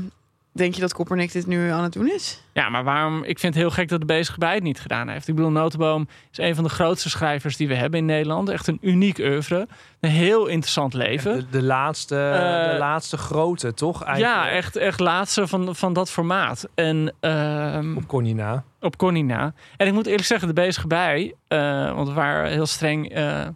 denk 0.57 0.73
je 0.73 0.81
dat 0.81 0.93
Koppernik 0.93 1.31
dit 1.31 1.47
nu 1.47 1.69
aan 1.69 1.83
het 1.83 1.93
doen 1.93 2.09
is? 2.11 2.41
ja, 2.53 2.69
maar 2.69 2.83
waarom? 2.83 3.23
Ik 3.23 3.39
vind 3.39 3.53
het 3.53 3.63
heel 3.63 3.71
gek 3.71 3.89
dat 3.89 3.99
de 3.99 4.05
bezige 4.05 4.37
bij 4.39 4.53
het 4.53 4.63
niet 4.63 4.79
gedaan 4.79 5.07
heeft. 5.09 5.27
Ik 5.27 5.35
bedoel, 5.35 5.51
Notenboom 5.51 6.07
is 6.31 6.37
een 6.37 6.55
van 6.55 6.63
de 6.63 6.69
grootste 6.69 7.09
schrijvers 7.09 7.57
die 7.57 7.67
we 7.67 7.73
hebben 7.75 7.99
in 7.99 8.05
Nederland. 8.05 8.49
Echt 8.49 8.67
een 8.67 8.77
uniek 8.81 9.17
oeuvre. 9.17 9.67
Een 9.99 10.09
heel 10.09 10.47
interessant 10.47 10.93
leven. 10.93 11.35
De, 11.35 11.45
de, 11.49 11.63
laatste, 11.63 12.15
Eh, 12.15 12.71
de 12.71 12.77
laatste 12.77 13.17
grote, 13.17 13.73
toch? 13.73 14.03
Eigenlijk? 14.03 14.35
Ja, 14.35 14.49
echt, 14.49 14.75
echt 14.75 14.99
laatste 14.99 15.47
van, 15.47 15.75
van 15.75 15.93
dat 15.93 16.11
formaat. 16.11 16.67
En 16.75 17.13
ehm, 17.19 17.97
Op 17.97 18.07
Connie 18.07 18.35
na. 18.35 18.63
op 18.81 18.97
Connie 18.97 19.23
na. 19.23 19.53
En 19.77 19.87
ik 19.87 19.93
moet 19.93 20.05
eerlijk 20.05 20.25
zeggen, 20.25 20.47
de 20.47 20.53
bezige 20.53 20.87
bij, 20.87 21.33
eh, 21.47 21.93
want 21.95 22.07
we 22.07 22.13
waren 22.13 22.51
heel 22.51 22.65
streng 22.65 23.09
eh, 23.13 23.47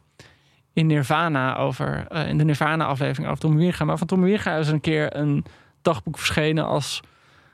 in 0.74 0.88
Nirvana 0.88 1.58
over, 1.58 2.06
eh, 2.10 2.28
in 2.28 2.38
de 2.38 2.44
Nirvana-aflevering 2.44 3.28
over 3.28 3.40
Tom 3.40 3.56
Wierga. 3.58 3.86
Maar 3.86 3.98
van 3.98 4.08
Tom 4.08 4.22
Wierga 4.22 4.56
is 4.56 4.68
een 4.68 4.82
keer 4.82 5.16
een 5.16 5.46
dagboek 5.82 6.18
verschenen 6.18 6.66
als 6.66 7.02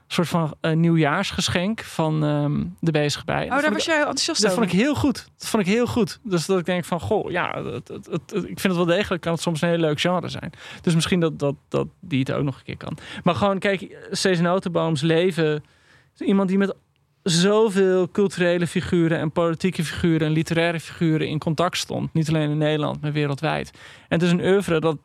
soort 0.07 0.27
van 0.27 0.53
eh, 0.61 0.71
nieuwjaarsgeschenk 0.71 1.81
van 1.81 2.23
ehm, 2.23 2.65
de 2.79 2.91
bezige 2.91 3.25
bij. 3.25 3.51
Oh, 3.51 3.61
daar 3.61 3.73
was 3.73 3.85
jij 3.85 3.97
enthousiast 3.97 4.41
Dat 4.41 4.51
over. 4.51 4.63
vond 4.63 4.73
ik 4.73 4.79
heel 4.79 4.95
goed. 4.95 5.27
Dat 5.37 5.47
vond 5.47 5.67
ik 5.67 5.73
heel 5.73 5.87
goed. 5.87 6.19
Dus 6.23 6.45
dat 6.45 6.59
ik 6.59 6.65
denk 6.65 6.85
van, 6.85 6.99
goh, 6.99 7.31
ja, 7.31 7.63
het, 7.63 7.87
het, 7.87 8.33
ik 8.33 8.59
vind 8.59 8.63
het 8.63 8.75
wel 8.75 8.85
degelijk, 8.85 9.21
kan 9.21 9.33
het 9.33 9.41
soms 9.41 9.61
een 9.61 9.69
heel 9.69 9.77
leuk 9.77 9.99
genre 9.99 10.29
zijn. 10.29 10.51
Dus 10.81 10.95
misschien 10.95 11.19
dat, 11.19 11.39
dat, 11.39 11.55
dat 11.67 11.87
die 11.99 12.19
het 12.19 12.31
ook 12.31 12.43
nog 12.43 12.57
een 12.57 12.63
keer 12.63 12.77
kan. 12.77 12.97
Maar 13.23 13.35
gewoon, 13.35 13.59
kijk, 13.59 14.07
Cees 14.11 14.39
Notenbooms 14.39 15.01
leven... 15.01 15.63
is 16.15 16.27
iemand 16.27 16.49
die 16.49 16.57
met 16.57 16.75
zoveel 17.23 18.11
culturele 18.11 18.67
figuren 18.67 19.19
en 19.19 19.31
politieke 19.31 19.83
figuren 19.83 20.27
en 20.27 20.33
literaire 20.33 20.79
figuren 20.79 21.27
in 21.27 21.39
contact 21.39 21.77
stond. 21.77 22.13
Niet 22.13 22.29
alleen 22.29 22.49
in 22.49 22.57
Nederland, 22.57 23.01
maar 23.01 23.11
wereldwijd. 23.11 23.71
En 24.07 24.19
het 24.19 24.21
is 24.21 24.31
een 24.31 24.45
oeuvre 24.45 24.79
dat, 24.79 24.97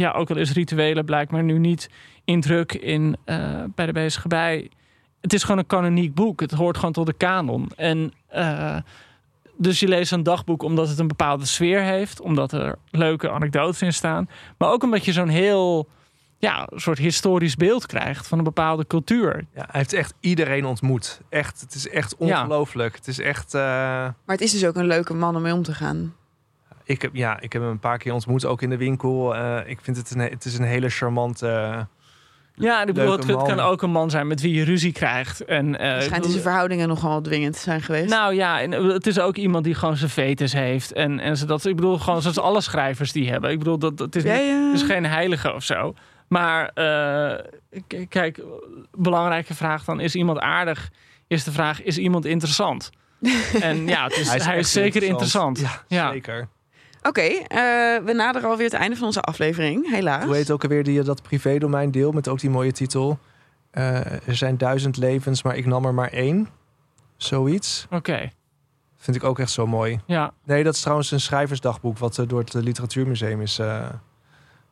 ja, 0.00 0.10
ook 0.12 0.30
al 0.30 0.36
is 0.36 0.52
rituelen 0.52 1.04
blijkbaar 1.04 1.42
nu 1.42 1.58
niet 1.58 1.90
in 2.24 2.40
druk 2.40 2.72
in, 2.72 3.16
eh, 3.24 3.64
bij 3.74 3.86
de 3.86 3.92
bezige 3.92 4.28
bij. 4.28 4.70
Het 5.20 5.32
is 5.32 5.42
gewoon 5.42 5.58
een 5.58 5.66
kanoniek 5.66 6.14
boek. 6.14 6.40
Het 6.40 6.50
hoort 6.52 6.76
gewoon 6.76 6.92
tot 6.92 7.06
de 7.06 7.12
kanon. 7.12 7.70
En 7.76 8.12
eh, 8.28 8.76
dus 9.56 9.80
je 9.80 9.88
leest 9.88 10.12
een 10.12 10.22
dagboek 10.22 10.62
omdat 10.62 10.88
het 10.88 10.98
een 10.98 11.08
bepaalde 11.08 11.44
sfeer 11.46 11.82
heeft, 11.82 12.20
omdat 12.20 12.52
er 12.52 12.76
leuke 12.90 13.30
anekdotes 13.30 13.82
in 13.82 13.92
staan, 13.92 14.28
maar 14.58 14.70
ook 14.70 14.82
omdat 14.82 15.04
je 15.04 15.12
zo'n 15.12 15.28
heel 15.28 15.88
ja, 16.38 16.68
soort 16.74 16.98
historisch 16.98 17.56
beeld 17.56 17.86
krijgt 17.86 18.26
van 18.28 18.38
een 18.38 18.44
bepaalde 18.44 18.86
cultuur. 18.86 19.34
Ja, 19.54 19.60
hij 19.70 19.80
heeft 19.80 19.92
echt 19.92 20.14
iedereen 20.20 20.64
ontmoet. 20.64 21.20
Echt, 21.28 21.60
het 21.60 21.74
is 21.74 21.88
echt 21.88 22.14
Ja. 22.18 22.26
ongelooflijk. 22.26 22.94
Het 22.96 23.08
is 23.08 23.18
echt... 23.18 23.54
eh, 23.54 23.60
Maar 23.60 24.14
het 24.26 24.40
is 24.40 24.52
dus 24.52 24.64
ook 24.66 24.76
een 24.76 24.86
leuke 24.86 25.14
man 25.14 25.36
om 25.36 25.42
mee 25.42 25.52
om 25.54 25.62
te 25.62 25.74
gaan. 25.74 26.14
Ik, 26.90 27.02
heb, 27.02 27.14
ja, 27.14 27.40
ik 27.40 27.52
heb 27.52 27.62
hem 27.62 27.70
een 27.70 27.78
paar 27.78 27.98
keer 27.98 28.12
ontmoet, 28.12 28.44
ook 28.44 28.62
in 28.62 28.70
de 28.70 28.76
winkel. 28.76 29.34
Eh, 29.36 29.56
ik 29.70 29.78
vind 29.82 29.96
het 29.96 30.10
een, 30.10 30.18
het 30.20 30.44
is 30.44 30.58
een 30.58 30.64
hele 30.64 30.88
charmante... 30.88 31.46
eh, 31.48 31.80
Ja, 32.54 32.80
ik 32.80 32.86
bedoel, 32.86 33.12
het, 33.12 33.26
het 33.26 33.42
kan 33.42 33.60
ook 33.60 33.82
een 33.82 33.90
man 33.90 34.10
zijn 34.10 34.26
met 34.26 34.40
wie 34.40 34.54
je 34.54 34.64
ruzie 34.64 34.92
krijgt. 34.92 35.44
En, 35.44 35.78
eh, 35.78 35.96
ik 35.96 36.02
Schijnt 36.02 36.24
deze 36.24 36.40
verhoudingen 36.40 36.88
nogal 36.88 37.20
dwingend 37.20 37.54
te 37.54 37.60
zijn 37.60 37.82
geweest. 37.82 38.10
Nou 38.10 38.34
ja, 38.34 38.60
en 38.60 38.72
het 38.72 39.06
is 39.06 39.18
ook 39.20 39.36
iemand 39.36 39.64
die 39.64 39.74
gewoon 39.74 39.96
zijn 39.96 40.10
vetus 40.10 40.52
heeft. 40.52 40.92
En, 40.92 41.20
en 41.20 41.36
ze 41.36 41.46
dat, 41.46 41.64
ik 41.64 41.76
bedoel, 41.76 41.98
gewoon 41.98 42.22
zoals 42.22 42.38
alle 42.38 42.60
schrijvers 42.60 43.12
die 43.12 43.30
hebben. 43.30 43.50
Ik 43.50 43.58
bedoel, 43.58 43.78
dat, 43.78 43.98
het 43.98 44.16
is, 44.16 44.22
niet- 44.24 44.32
eh, 44.32 44.66
het 44.72 44.80
is 44.80 44.82
geen 44.82 45.06
heilige 45.06 45.52
of 45.54 45.62
zo. 45.64 45.94
Maar 46.28 46.68
eh, 46.74 47.44
kijk, 48.08 48.42
belangrijke 48.96 49.54
vraag 49.54 49.84
dan, 49.84 50.00
is 50.00 50.14
iemand 50.14 50.38
aardig? 50.38 50.90
Is 51.26 51.44
de 51.44 51.52
vraag, 51.52 51.82
is 51.82 51.98
iemand 51.98 52.24
interessant? 52.24 52.90
En 53.60 53.86
ja, 53.86 54.04
het 54.04 54.16
is, 54.16 54.44
hij 54.44 54.58
is, 54.58 54.72
zeker 54.72 55.02
interessant. 55.02 55.58
Ja, 55.60 55.82
Ja. 55.88 56.10
zeker. 56.12 56.48
Oké, 57.02 57.20
eh, 57.20 57.58
we 58.04 58.12
naderen 58.14 58.48
alweer 58.50 58.64
het 58.70 58.74
einde 58.74 58.96
van 58.96 59.06
onze 59.06 59.20
aflevering, 59.20 59.90
helaas. 59.90 60.24
Hoe 60.24 60.34
heet 60.34 60.50
ook 60.50 60.62
alweer 60.62 60.84
die 60.84 61.02
dat 61.02 61.22
privédomein 61.22 61.90
deel 61.90 62.12
met 62.12 62.28
ook 62.28 62.40
die 62.40 62.50
mooie 62.50 62.72
titel? 62.72 63.18
Eh, 63.70 63.96
er 64.28 64.36
zijn 64.36 64.58
duizend 64.58 64.96
levens, 64.96 65.42
maar 65.42 65.56
ik 65.56 65.66
nam 65.66 65.84
er 65.84 65.94
maar 65.94 66.10
één. 66.12 66.48
Zoiets. 67.16 67.86
Oké, 67.90 68.30
Vind 68.96 69.16
ik 69.16 69.24
ook 69.24 69.38
echt 69.38 69.50
zo 69.50 69.66
mooi. 69.66 70.00
ja. 70.06 70.32
Nee, 70.44 70.64
dat 70.64 70.74
is 70.74 70.80
trouwens 70.80 71.10
een 71.10 71.20
schrijversdagboek 71.20 71.98
wat 71.98 72.18
eh, 72.18 72.28
door 72.28 72.38
het 72.40 72.54
eh, 72.54 72.62
Literatuurmuseum 72.62 73.40
is 73.40 73.58
eh, 73.58 73.86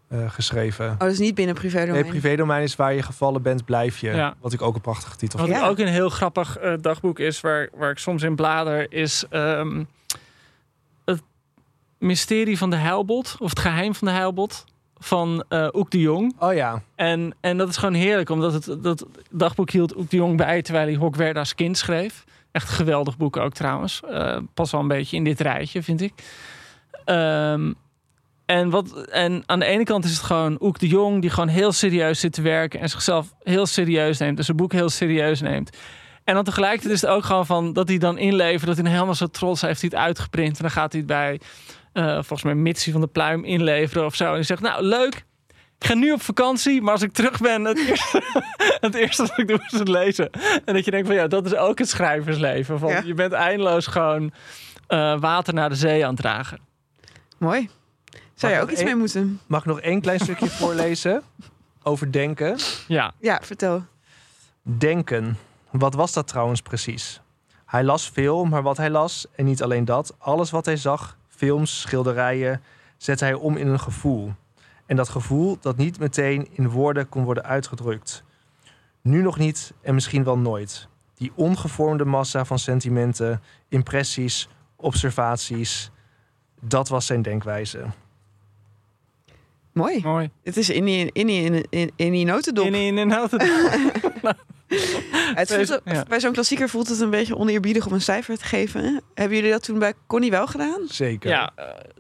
eh, 0.09 0.31
geschreven. 0.31 0.91
Oh, 0.91 0.99
dat 0.99 1.11
is 1.13 1.19
niet 1.19 1.35
binnen 1.35 1.55
privé 1.55 1.85
Nee, 1.85 2.05
privédomein 2.05 2.63
is 2.63 2.77
waar 2.77 2.95
je 2.95 3.03
gevallen 3.03 3.43
bent, 3.43 3.65
blijf 3.65 3.99
je. 3.99 4.11
Ja. 4.11 4.35
Wat 4.41 4.53
ik 4.53 4.63
ook 4.63 4.75
een 4.75 4.81
prachtige 4.81 5.17
titel 5.17 5.39
Wat 5.39 5.49
vind. 5.49 5.61
Ja. 5.61 5.69
ook 5.69 5.79
een 5.79 5.87
heel 5.87 6.09
grappig 6.09 6.57
eh, 6.59 6.73
dagboek 6.81 7.19
is, 7.19 7.41
waar, 7.41 7.69
waar 7.75 7.91
ik 7.91 7.99
soms 7.99 8.23
in 8.23 8.37
blader, 8.37 8.93
is 8.93 9.25
ehm, 9.31 9.85
mysterie 11.99 12.59
van 12.59 12.71
de 12.71 12.77
heilbot, 12.77 13.37
of 13.39 13.51
het 13.51 13.59
geheim 13.59 13.95
van 13.95 14.09
de 14.09 14.15
heilbot, 14.15 14.65
van 14.99 15.45
eh 15.49 15.69
Oek 15.73 15.91
de 15.91 16.01
Jong. 16.01 16.35
Oh 16.39 16.55
ja, 16.55 16.83
En, 16.95 17.35
en 17.41 17.57
dat 17.57 17.69
is 17.69 17.77
gewoon 17.77 17.95
heerlijk, 17.95 18.31
omdat 18.31 18.53
het 18.53 18.83
dat 18.83 19.07
dagboek 19.31 19.71
hield 19.71 19.97
Oek 19.97 20.11
de 20.11 20.17
Jong 20.17 20.37
bij 20.37 20.63
terwijl 20.63 20.87
hij 20.87 20.97
Hokwerda's 20.97 21.55
kind 21.55 21.79
schreef. 21.79 22.25
Echt 22.53 22.69
een 22.69 22.75
geweldig 22.75 23.17
boek 23.17 23.37
ook 23.37 23.53
trouwens. 23.53 24.01
Eh 24.11 24.37
pas 24.55 24.71
wel 24.71 24.81
een 24.81 24.89
beetje 24.89 25.17
in 25.17 25.25
dit 25.25 25.41
rijtje, 25.41 25.83
vind 25.83 26.01
ik. 26.01 26.13
Ehm, 27.05 27.73
en, 28.47 28.71
wat, 28.71 29.07
en 29.07 29.43
aan 29.47 29.59
de 29.59 29.65
ene 29.65 29.85
kant 29.85 30.05
is 30.05 30.11
het 30.11 30.23
gewoon 30.23 30.57
Oek 30.61 30.79
de 30.79 30.89
Jong 30.89 31.21
die 31.21 31.31
gewoon 31.31 31.49
heel 31.49 31.73
serieus 31.73 32.21
zit 32.21 32.33
te 32.33 32.43
werken 32.43 32.81
en 32.81 32.89
zichzelf 32.89 33.35
heel 33.43 33.67
serieus 33.67 34.19
neemt. 34.19 34.37
Dus 34.37 34.45
zijn 34.45 34.57
boek 34.57 34.73
heel 34.73 34.89
serieus 34.89 35.41
neemt. 35.41 35.77
En 36.25 36.35
dan 36.35 36.45
tegelijkertijd 36.45 36.93
is 36.93 37.01
het 37.01 37.11
ook 37.11 37.25
gewoon 37.25 37.47
van 37.47 37.73
dat 37.73 37.89
hij 37.89 37.99
dan 37.99 38.19
inlevert, 38.19 38.67
dat 38.67 38.77
hij 38.77 38.91
helemaal 38.91 39.15
zo 39.15 39.27
trots 39.27 39.61
heeft 39.61 39.81
hij 39.81 39.91
het 39.93 40.01
uitgeprint. 40.01 40.57
En 40.57 40.63
dan 40.63 40.71
gaat 40.71 40.93
hij 40.93 41.01
het 41.01 41.09
bij, 41.09 41.41
eh, 41.93 42.13
volgens 42.13 42.43
mij, 42.43 42.55
Mitsie 42.55 42.93
van 42.93 43.01
de 43.01 43.07
Pluim 43.07 43.45
inleveren 43.45 44.05
of 44.05 44.15
zo. 44.15 44.35
En 44.35 44.45
zegt, 44.45 44.61
nou 44.61 44.83
leuk, 44.83 45.25
ik 45.79 45.87
ga 45.87 45.95
nu 45.95 46.13
op 46.13 46.23
vakantie, 46.23 46.83
maar 46.83 46.93
als 46.93 47.03
ik 47.03 47.13
terug 47.13 47.41
ben, 47.41 47.65
het 47.65 47.79
eerste, 47.79 48.23
het 48.81 48.95
eerste 48.95 49.23
wat 49.23 49.39
ik 49.39 49.49
doe 49.49 49.61
is 49.71 49.79
het 49.79 49.89
lezen. 49.89 50.31
En 50.65 50.75
dat 50.75 50.85
je 50.85 50.91
denkt 50.91 51.07
van 51.07 51.17
ja, 51.17 51.27
dat 51.27 51.47
is 51.47 51.55
ook 51.55 51.79
het 51.79 51.89
schrijversleven. 51.89 52.79
Van, 52.79 52.89
Ja. 52.91 53.03
Je 53.05 53.15
bent 53.15 53.33
eindeloos 53.33 53.87
gewoon 53.87 54.33
eh, 54.87 55.21
water 55.21 55.55
naar 55.55 55.69
de 55.69 55.75
zee 55.75 56.05
aan 56.05 56.11
het 56.13 56.21
dragen. 56.21 56.59
Mooi. 57.39 57.69
Zou 58.35 58.53
je 58.53 58.61
ook 58.61 58.71
iets 58.71 58.83
mee 58.83 58.97
moeten? 58.97 59.41
mag 59.47 59.61
ik 59.61 59.67
nog 59.67 59.81
één 59.81 60.01
klein 60.01 60.21
stukje 60.21 60.49
voorlezen? 60.61 61.23
Over 61.83 62.13
denken. 62.13 62.57
Ja, 62.89 63.13
Ja, 63.21 63.41
vertel. 63.43 63.85
Denken. 64.63 65.39
Wat 65.71 65.95
was 65.95 66.13
dat 66.13 66.29
trouwens 66.29 66.63
precies? 66.63 67.21
Hij 67.67 67.85
las 67.85 68.11
veel, 68.11 68.45
maar 68.45 68.63
wat 68.63 68.77
hij 68.77 68.91
las, 68.91 69.27
en 69.37 69.45
niet 69.45 69.63
alleen 69.63 69.85
dat, 69.85 70.15
alles 70.19 70.51
wat 70.51 70.65
hij 70.65 70.77
zag, 70.77 71.17
films, 71.39 71.81
schilderijen, 71.81 72.63
zette 72.97 73.25
hij 73.25 73.35
om 73.35 73.57
in 73.57 73.67
een 73.67 73.81
gevoel. 73.81 74.33
En 74.87 74.97
dat 74.97 75.09
gevoel 75.09 75.59
dat 75.61 75.77
niet 75.77 75.99
meteen 75.99 76.49
in 76.53 76.69
woorden 76.69 77.09
kon 77.09 77.25
worden 77.25 77.45
uitgedrukt. 77.45 78.23
Nu 79.03 79.23
nog 79.23 79.39
niet 79.39 79.73
en 79.83 79.95
misschien 79.95 80.25
wel 80.25 80.39
nooit. 80.39 80.89
Die 81.15 81.33
ongevormde 81.35 82.05
massa 82.05 82.45
van 82.45 82.59
sentimenten, 82.59 83.43
impressies, 83.69 84.49
observaties, 84.77 85.91
dat 86.61 86.89
was 86.89 87.07
zijn 87.07 87.23
denkwijze. 87.23 87.85
Mooi. 89.73 90.01
mooi. 90.03 90.31
Het 90.43 90.57
is 90.57 90.71
in 90.71 90.85
die, 90.85 91.11
in 91.13 91.27
die, 91.27 91.45
in, 91.45 91.67
in, 91.71 91.93
in 91.97 92.13
die 92.13 92.25
notendop. 92.25 92.67
In, 92.67 92.75
in, 92.75 92.99
in, 92.99 93.11
het. 93.11 93.33
Het 95.35 95.53
voelt, 95.55 95.81
Ja. 95.85 96.05
Bij 96.09 96.21
zo'n 96.21 96.33
klassieker 96.33 96.69
voelt 96.69 96.89
het 96.89 97.01
een 97.01 97.11
beetje 97.11 97.37
oneerbiedig 97.37 97.87
om 97.87 97.93
een 97.93 98.01
cijfer 98.01 98.39
te 98.39 98.45
geven. 98.45 99.01
Hebben 99.15 99.37
jullie 99.37 99.51
dat 99.53 99.63
toen 99.63 99.79
bij 99.79 99.93
Connie 100.07 100.31
wel 100.31 100.47
gedaan? 100.47 100.81
Zeker. 100.89 101.31
Ja, 101.31 101.51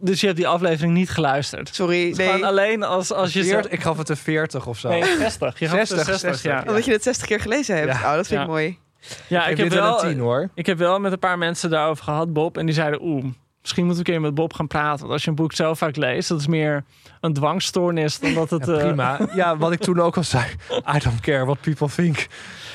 dus 0.00 0.20
je 0.20 0.26
hebt 0.26 0.38
die 0.38 0.48
aflevering 0.48 0.92
niet 0.94 1.10
geluisterd. 1.10 1.74
Sorry, 1.74 2.14
Gewoon 2.14 2.32
nee. 2.34 2.44
alleen 2.46 2.82
als, 2.82 3.12
als 3.12 3.32
je... 3.32 3.44
Veert- 3.44 3.64
zo- 3.64 3.70
ik 3.72 3.80
gaf 3.82 3.98
het 3.98 4.08
een 4.08 4.16
40 4.16 4.66
of 4.66 4.78
zo. 4.78 4.88
Nee, 4.88 5.04
60. 5.16 5.58
Je 5.58 5.68
gaf 5.68 5.78
het 5.78 5.90
een 5.90 5.96
60, 5.96 6.18
60, 6.18 6.42
ja. 6.42 6.50
60, 6.50 6.68
Omdat 6.68 6.84
je 6.84 6.92
het 6.92 7.02
60 7.02 7.26
keer 7.26 7.40
gelezen 7.40 7.76
hebt. 7.76 7.92
Ja. 7.92 8.10
Oh, 8.10 8.16
dat 8.16 8.26
vind 8.26 8.40
ik 8.40 8.46
Ja. 8.46 8.52
mooi. 8.52 8.78
Ja, 9.26 9.44
ik 9.46 9.50
ik 9.58 9.64
heb 9.64 9.72
wel, 9.72 10.04
een 10.04 10.10
10 10.10 10.18
hoor. 10.18 10.50
ik 10.54 10.66
heb 10.66 10.78
wel 10.78 10.98
met 11.00 11.12
een 11.12 11.18
paar 11.18 11.38
mensen 11.38 11.70
daarover 11.70 12.04
gehad, 12.04 12.32
Bob. 12.32 12.58
En 12.58 12.66
die 12.66 12.74
zeiden, 12.74 13.02
oeh, 13.02 13.24
misschien 13.61 13.84
moeten 13.84 14.04
we 14.04 14.11
een 14.11 14.16
keer 14.16 14.26
met 14.26 14.34
Bob 14.34 14.52
gaan 14.54 14.66
praten. 14.66 15.00
Want 15.00 15.12
als 15.12 15.22
je 15.24 15.30
een 15.30 15.36
boek 15.36 15.52
zo 15.52 15.74
vaak 15.74 15.96
leest, 15.96 16.28
dat 16.28 16.40
is 16.40 16.46
meer 16.46 16.84
een 17.20 17.32
dwangstoornis 17.32 18.18
dan 18.18 18.34
dat 18.34 18.50
het... 18.50 18.66
Ja, 18.66 18.72
eh, 18.72 18.84
prima. 18.86 19.18
Ja, 19.34 19.56
wat 19.56 19.72
ik 19.72 19.80
toen 19.80 20.00
ook 20.00 20.16
al 20.16 20.22
zei. 20.24 20.44
I 20.94 20.98
don't 20.98 21.20
care 21.20 21.44
what 21.44 21.61
people 21.61 21.88
think. 21.88 22.26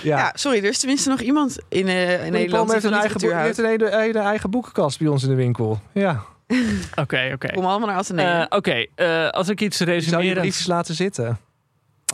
Ja. 0.04 0.18
Ja. 0.18 0.32
sorry, 0.36 0.58
er 0.58 0.64
is 0.64 0.80
tenminste 0.80 1.10
nog 1.10 1.20
iemand 1.20 1.58
in, 1.70 1.88
eh 1.88 2.12
in 2.12 2.18
Connie 2.18 2.32
Nederland 2.32 2.72
heeft 2.72 2.84
een 2.84 2.94
eigen, 2.94 3.20
boek, 3.22 3.32
heeft 3.32 3.58
een 3.58 3.66
hele, 3.66 3.98
hele 3.98 4.20
eigen 4.20 4.50
boekenkast 4.50 5.00
bij 5.00 5.08
ons 5.08 5.24
in 5.24 5.30
de 5.30 5.36
winkel. 5.36 5.80
Ja. 5.94 6.24
Oké, 6.96 7.32
oké. 7.34 7.52
Kom 7.54 7.66
allemaal 7.66 7.88
naar 7.88 7.98
Atheneum. 7.98 8.42
Eh, 8.42 8.46
Oké, 8.50 8.86
eh, 8.96 9.30
als 9.30 9.50
ik 9.50 9.62
iets 9.62 9.78
Die 9.78 10.02
zou 10.02 10.24
je 10.24 10.34
resumeren... 10.34 10.68
laten 10.68 10.96
zitten. 10.96 11.40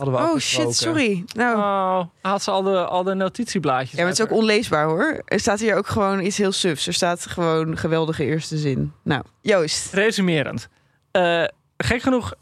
Hadden 0.00 0.18
we 0.18 0.24
oh 0.26 0.34
afgesproken. 0.34 0.72
shit, 0.72 0.82
sorry. 0.82 1.24
Nou, 1.34 1.56
Oh, 1.58 2.06
had 2.30 2.42
ze 2.42 2.50
al 2.50 2.62
de, 2.62 2.84
al 2.84 3.02
de 3.02 3.14
notitieblaadjes 3.14 3.90
ja, 3.90 3.96
maar 3.98 4.06
het 4.08 4.18
is 4.18 4.24
ook 4.24 4.32
onleesbaar 4.32 4.86
hoor. 4.86 5.22
Er 5.24 5.40
staat 5.40 5.60
hier 5.60 5.76
ook 5.76 5.86
gewoon 5.86 6.20
iets 6.20 6.36
heel 6.36 6.52
sufs. 6.52 6.86
Er 6.86 6.92
staat 6.92 7.26
gewoon 7.26 7.76
geweldige 7.76 8.24
eerste 8.24 8.58
zin. 8.58 8.92
Nou, 9.02 9.22
Joost. 9.40 9.92
Resumerend. 9.94 10.68
Eh, 11.10 11.44
gek 11.76 12.02
genoeg, 12.02 12.34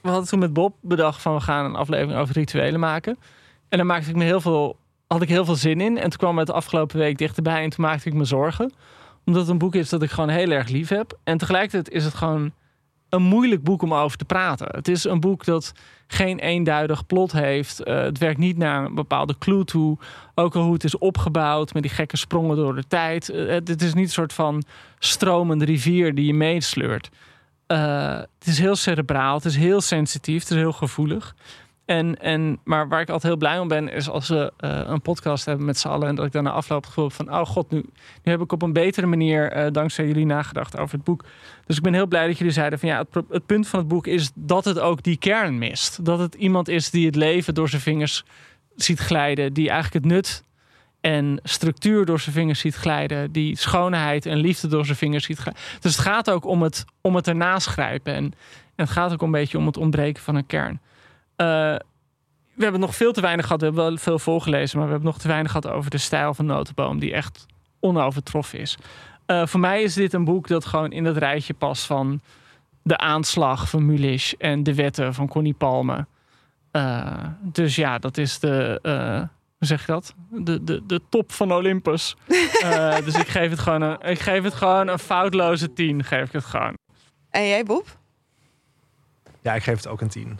we 0.00 0.08
hadden 0.08 0.28
toen 0.28 0.38
met 0.38 0.52
Bob 0.52 0.74
bedacht 0.80 1.22
van 1.22 1.34
we 1.34 1.40
gaan 1.40 1.64
een 1.64 1.74
aflevering 1.76 2.18
over 2.20 2.34
rituelen 2.34 2.80
maken. 2.80 3.18
En 3.68 3.76
daar 3.78 3.86
maakte 3.86 4.10
ik 4.10 4.16
me 4.16 4.24
heel 4.24 4.40
veel, 4.40 4.76
had 5.06 5.22
ik 5.22 5.28
heel 5.28 5.44
veel 5.44 5.54
zin 5.56 5.80
in. 5.80 5.96
En 5.98 6.08
toen 6.10 6.18
kwam 6.18 6.38
het 6.38 6.46
de 6.46 6.52
afgelopen 6.52 6.98
week 6.98 7.18
dichterbij 7.18 7.62
en 7.62 7.70
toen 7.70 7.84
maakte 7.84 8.08
ik 8.08 8.14
me 8.14 8.24
zorgen. 8.24 8.72
Omdat 9.24 9.42
het 9.42 9.50
een 9.50 9.58
boek 9.58 9.74
is 9.74 9.88
dat 9.88 10.02
ik 10.02 10.10
gewoon 10.10 10.28
heel 10.28 10.50
erg 10.50 10.68
lief 10.68 10.88
heb. 10.88 11.18
En 11.24 11.38
tegelijkertijd 11.38 11.90
is 11.90 12.04
het 12.04 12.14
gewoon 12.14 12.52
een 13.08 13.22
moeilijk 13.22 13.62
boek 13.62 13.82
om 13.82 13.94
over 13.94 14.18
te 14.18 14.24
praten. 14.24 14.68
Het 14.70 14.88
is 14.88 15.04
een 15.04 15.20
boek 15.20 15.44
dat 15.44 15.72
geen 16.10 16.38
eenduidig 16.38 17.06
plot 17.06 17.32
heeft. 17.32 17.80
Uh, 17.86 18.00
het 18.02 18.18
werkt 18.18 18.38
niet 18.38 18.56
naar 18.56 18.84
een 18.84 18.94
bepaalde 18.94 19.34
clue 19.38 19.64
toe. 19.64 19.98
Ook 20.34 20.56
al 20.56 20.62
hoe 20.62 20.72
het 20.72 20.84
is 20.84 20.98
opgebouwd 20.98 21.74
met 21.74 21.82
die 21.82 21.92
gekke 21.92 22.16
sprongen 22.16 22.56
door 22.56 22.74
de 22.74 22.86
tijd. 22.88 23.30
Uh, 23.30 23.48
het, 23.48 23.82
is 23.82 23.94
niet 23.94 24.04
een 24.04 24.10
soort 24.10 24.32
van 24.32 24.62
stromende 24.98 25.64
rivier 25.64 26.14
die 26.14 26.26
je 26.26 26.34
meesleurt. 26.34 27.10
Uh, 27.66 28.16
het 28.16 28.46
is 28.46 28.58
heel 28.58 28.76
cerebraal, 28.76 29.34
het 29.34 29.44
is 29.44 29.56
heel 29.56 29.80
sensitief, 29.80 30.42
het 30.42 30.50
is 30.50 30.56
heel 30.56 30.72
gevoelig. 30.72 31.34
En, 31.88 32.20
en, 32.20 32.58
maar 32.64 32.88
waar 32.88 33.00
ik 33.00 33.10
altijd 33.10 33.32
heel 33.32 33.36
blij 33.36 33.58
om 33.58 33.68
ben, 33.68 33.92
is 33.92 34.08
als 34.08 34.28
we 34.28 34.52
uh, 34.60 34.80
een 34.84 35.00
podcast 35.00 35.44
hebben 35.44 35.66
met 35.66 35.78
z'n 35.78 35.88
allen. 35.88 36.08
En 36.08 36.14
dat 36.14 36.26
ik 36.26 36.32
dan 36.32 36.46
afloop 36.46 36.80
het 36.80 36.86
gevoel 36.86 37.10
van, 37.10 37.34
oh 37.34 37.46
god, 37.46 37.70
nu, 37.70 37.84
nu 38.22 38.32
heb 38.32 38.40
ik 38.40 38.52
op 38.52 38.62
een 38.62 38.72
betere 38.72 39.06
manier, 39.06 39.56
uh, 39.56 39.72
dankzij 39.72 40.06
jullie, 40.06 40.26
nagedacht 40.26 40.78
over 40.78 40.94
het 40.94 41.04
boek. 41.04 41.24
Dus 41.66 41.76
ik 41.76 41.82
ben 41.82 41.94
heel 41.94 42.06
blij 42.06 42.26
dat 42.26 42.38
jullie 42.38 42.52
zeiden 42.52 42.78
van 42.78 42.88
ja, 42.88 42.98
het, 43.10 43.24
het, 43.30 43.46
punt 43.46 43.68
van 43.68 43.78
het 43.78 43.88
boek 43.88 44.06
is 44.06 44.30
dat 44.34 44.64
het 44.64 44.78
ook 44.78 45.02
die 45.02 45.16
kern 45.16 45.58
mist. 45.58 46.04
Dat 46.04 46.18
het 46.18 46.34
iemand 46.34 46.68
is 46.68 46.90
die 46.90 47.06
het 47.06 47.14
leven 47.14 47.54
door 47.54 47.68
zijn 47.68 47.82
vingers 47.82 48.24
ziet 48.76 48.98
glijden. 48.98 49.52
Die 49.52 49.70
eigenlijk 49.70 50.04
het 50.04 50.12
nut 50.14 50.44
en 51.00 51.40
structuur 51.42 52.04
door 52.04 52.20
zijn 52.20 52.34
vingers 52.34 52.60
ziet 52.60 52.74
glijden. 52.74 53.32
Die 53.32 53.56
schoonheid 53.56 54.26
en 54.26 54.36
liefde 54.36 54.68
door 54.68 54.84
zijn 54.84 54.96
vingers 54.96 55.24
ziet 55.24 55.38
glijden. 55.38 55.62
Dus 55.80 55.96
het 55.96 56.04
gaat 56.04 56.30
ook 56.30 56.44
om 56.44 56.62
het, 56.62 56.84
om 57.00 57.14
het 57.14 57.28
ernaast 57.28 57.66
grijpen. 57.66 58.14
En, 58.14 58.24
en 58.24 58.84
het 58.84 58.90
gaat 58.90 59.12
ook 59.12 59.22
een 59.22 59.30
beetje 59.30 59.58
om 59.58 59.66
het 59.66 59.76
ontbreken 59.76 60.22
van 60.22 60.34
een 60.34 60.46
kern. 60.46 60.80
Uh, 61.40 61.76
we 62.54 62.64
hebben 62.64 62.80
nog 62.80 62.94
veel 62.96 63.12
te 63.12 63.20
weinig 63.20 63.44
gehad. 63.44 63.60
We 63.60 63.66
hebben 63.66 63.84
wel 63.84 63.96
veel 63.96 64.18
voorgelezen, 64.18 64.78
maar 64.78 64.86
we 64.86 64.92
hebben 64.92 65.10
nog 65.10 65.20
te 65.20 65.28
weinig 65.28 65.50
gehad 65.50 65.68
over 65.68 65.90
de 65.90 65.98
stijl 65.98 66.34
van 66.34 66.46
Notenboom, 66.46 66.98
die 66.98 67.12
echt 67.12 67.46
onovertroffen 67.80 68.58
is. 68.58 68.78
Uh, 69.26 69.46
voor 69.46 69.60
mij 69.60 69.82
is 69.82 69.94
dit 69.94 70.12
een 70.12 70.24
boek 70.24 70.48
dat 70.48 70.66
gewoon 70.66 70.92
in 70.92 71.04
dat 71.04 71.16
rijtje 71.16 71.54
past 71.54 71.84
van 71.84 72.20
de 72.82 72.96
aanslag 72.96 73.68
van 73.68 73.86
Mulisch 73.86 74.36
en 74.36 74.62
de 74.62 74.74
wetten 74.74 75.14
van 75.14 75.28
Connie 75.28 75.54
Palme. 75.54 76.06
Uh, 76.72 77.24
dus 77.40 77.76
ja, 77.76 77.98
dat 77.98 78.18
is 78.18 78.38
de, 78.38 78.78
uh, 78.82 79.18
hoe 79.58 79.66
zeg 79.66 79.86
je 79.86 79.92
dat? 79.92 80.14
De, 80.30 80.64
de, 80.64 80.86
de 80.86 81.00
top 81.08 81.32
van 81.32 81.52
Olympus. 81.52 82.16
dus 83.04 83.14
ik 83.14 83.28
geef 83.28 83.50
het 83.50 83.58
gewoon 83.58 83.82
een, 83.82 84.00
ik 84.00 84.18
geef 84.18 84.42
het 84.42 84.54
gewoon 84.54 84.88
een 84.88 84.98
foutloze 84.98 85.72
tien. 85.72 86.04
Geef 86.04 86.26
ik 86.26 86.32
het 86.32 86.44
gewoon. 86.44 86.74
En 87.30 87.46
jij, 87.46 87.64
Bob? 87.64 87.98
Ja, 89.40 89.54
ik 89.54 89.62
geef 89.62 89.76
het 89.76 89.86
ook 89.86 90.00
een 90.00 90.08
tien. 90.08 90.38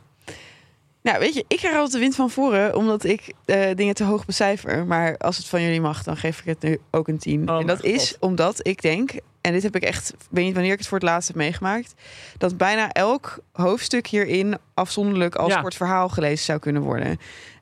Nou, 1.08 1.20
weet 1.20 1.34
je, 1.34 1.44
ik 1.48 1.56
krijg 1.56 1.74
altijd 1.74 1.92
de 1.92 1.98
wind 1.98 2.14
van 2.14 2.30
voren 2.30 2.76
omdat 2.76 3.04
ik 3.04 3.32
uh, 3.46 3.64
dingen 3.74 3.94
te 3.94 4.04
hoog 4.04 4.24
becijfer. 4.24 4.86
Maar 4.86 5.16
als 5.16 5.36
het 5.36 5.46
van 5.46 5.62
jullie 5.62 5.80
mag, 5.80 6.02
dan 6.02 6.16
geef 6.16 6.38
ik 6.38 6.44
het 6.44 6.62
nu 6.62 6.78
ook 6.90 7.08
een 7.08 7.18
10. 7.18 7.48
Oh, 7.50 7.60
en 7.60 7.66
dat 7.66 7.84
is 7.84 8.16
omdat 8.20 8.66
ik 8.66 8.82
denk, 8.82 9.10
en 9.40 9.52
dit 9.52 9.62
heb 9.62 9.76
ik 9.76 9.82
echt, 9.82 10.14
weet 10.30 10.44
niet 10.44 10.54
wanneer 10.54 10.72
ik 10.72 10.78
het 10.78 10.88
voor 10.88 10.98
het 10.98 11.06
laatst 11.06 11.28
heb 11.28 11.36
meegemaakt, 11.36 11.94
dat 12.38 12.56
bijna 12.56 12.92
elk 12.92 13.38
hoofdstuk 13.52 14.06
hierin 14.06 14.56
afzonderlijk 14.74 15.34
als 15.34 15.52
Ja. 15.52 15.60
kort 15.60 15.74
verhaal 15.74 16.08
gelezen 16.08 16.44
zou 16.44 16.58
kunnen 16.58 16.82
worden. 16.82 17.18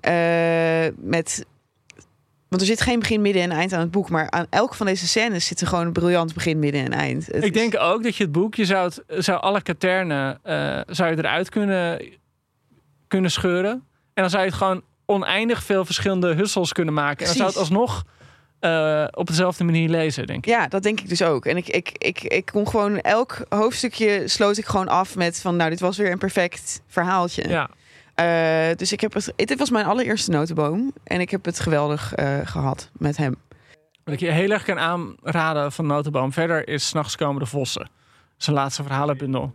Uh, 0.09 0.93
met. 0.97 1.45
Want 2.49 2.61
er 2.63 2.67
zit 2.69 2.81
geen 2.81 2.99
begin, 2.99 3.21
midden 3.23 3.43
en 3.43 3.51
eind 3.51 3.73
aan 3.73 3.81
het 3.81 3.91
boek. 3.91 4.11
Maar 4.11 4.31
aan 4.31 4.47
elk 4.51 4.75
van 4.75 4.87
deze 4.87 5.09
scènes 5.09 5.47
zit 5.47 5.61
er 5.61 5.67
gewoon 5.67 5.87
een 5.87 5.93
briljant 5.93 6.35
begin, 6.35 6.59
midden 6.59 6.85
en 6.85 6.93
eind. 6.93 7.27
Het 7.27 7.37
Ik 7.37 7.43
is- 7.45 7.53
denk 7.53 7.77
ook 7.79 8.03
dat 8.03 8.17
je 8.17 8.23
het 8.23 8.33
boek, 8.33 8.55
je 8.55 8.65
zou, 8.65 8.85
het, 9.07 9.25
zou 9.25 9.41
alle 9.41 9.63
katernen 9.63 10.41
uh, 10.45 10.81
zou 10.87 11.11
je 11.11 11.17
eruit 11.19 11.49
kunnen, 11.49 12.01
kunnen 13.09 13.31
scheuren. 13.31 13.71
En 14.15 14.23
dan 14.23 14.31
zou 14.31 14.43
je 14.43 14.49
het 14.49 14.59
gewoon 14.59 14.83
oneindig 15.07 15.63
veel 15.63 15.85
verschillende 15.85 16.35
hussels 16.35 16.73
kunnen 16.73 16.95
maken. 16.95 17.19
En 17.19 17.27
dan 17.27 17.35
zou 17.35 17.49
het 17.49 17.59
alsnog 17.59 18.05
uh, 18.61 19.05
op 19.11 19.27
dezelfde 19.27 19.65
manier 19.65 19.89
lezen, 19.89 20.27
denk 20.27 20.47
ik. 20.47 20.53
Ja, 20.53 20.69
dat 20.69 20.83
denk 20.83 21.01
ik 21.01 21.09
dus 21.09 21.23
ook. 21.23 21.47
En 21.47 21.57
ik, 21.57 21.69
ik, 21.69 21.91
ik, 21.99 22.23
ik 22.23 22.47
kon 22.47 22.69
gewoon 22.69 23.01
elk 23.01 23.47
hoofdstukje 23.49 24.29
sloot 24.29 24.57
ik 24.57 24.67
gewoon 24.67 24.89
af 24.89 25.17
met 25.17 25.41
van 25.41 25.57
nou, 25.57 25.71
dit 25.71 25.81
was 25.81 25.97
weer 25.97 26.13
een 26.13 26.19
perfect 26.19 26.83
verhaaltje. 26.87 27.49
Ja. 27.49 27.71
Uh, 28.71 28.77
dus 28.77 28.93
ik 28.93 29.01
heb 29.01 29.13
het. 29.13 29.33
Dit 29.37 29.59
was 29.59 29.71
mijn 29.71 29.87
allereerste 29.87 30.31
notenboom. 30.31 30.93
En 31.05 31.21
ik 31.21 31.31
heb 31.31 31.45
het 31.45 31.61
geweldig 31.61 32.19
uh, 32.19 32.39
gehad 32.45 32.91
met 32.93 33.17
hem. 33.17 33.37
Wat 34.05 34.15
ik 34.15 34.21
je 34.21 34.31
heel 34.31 34.51
erg 34.51 34.63
kan 34.63 34.79
aanraden 34.79 35.73
van 35.73 35.87
Notenboom 35.87 36.33
verder 36.33 36.69
is 36.69 36.89
S'nachts 36.89 37.17
komen 37.17 37.41
de 37.41 37.47
vossen. 37.47 37.91
Zijn 38.37 38.57
laatste 38.57 38.83
verhalenbundel. 38.83 39.55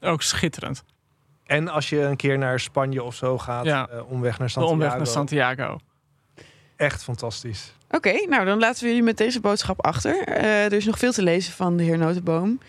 Ook 0.00 0.22
schitterend. 0.22 0.84
En 1.46 1.68
als 1.68 1.88
je 1.88 2.00
een 2.00 2.16
keer 2.16 2.38
naar 2.38 2.60
Spanje 2.60 3.02
of 3.02 3.14
zo 3.14 3.38
gaat, 3.38 3.64
Ja. 3.64 3.88
uh, 3.94 4.10
omweg 4.10 4.38
naar 4.38 4.46
De 4.46 4.52
Santiago. 4.52 4.72
omweg 4.74 4.96
naar 4.96 5.06
Santiago. 5.06 5.78
Echt 6.76 7.02
fantastisch. 7.02 7.74
Oké, 7.86 7.96
okay, 8.08 8.26
nou 8.28 8.44
dan 8.44 8.58
laten 8.58 8.82
we 8.82 8.88
jullie 8.88 9.02
met 9.02 9.16
deze 9.16 9.40
boodschap 9.40 9.84
achter. 9.84 10.28
Uh, 10.28 10.64
er 10.64 10.72
is 10.72 10.84
nog 10.84 10.98
veel 10.98 11.12
te 11.12 11.22
lezen 11.22 11.52
van 11.52 11.76
de 11.76 11.82
heer 11.82 11.98
Notenboom. 11.98 12.60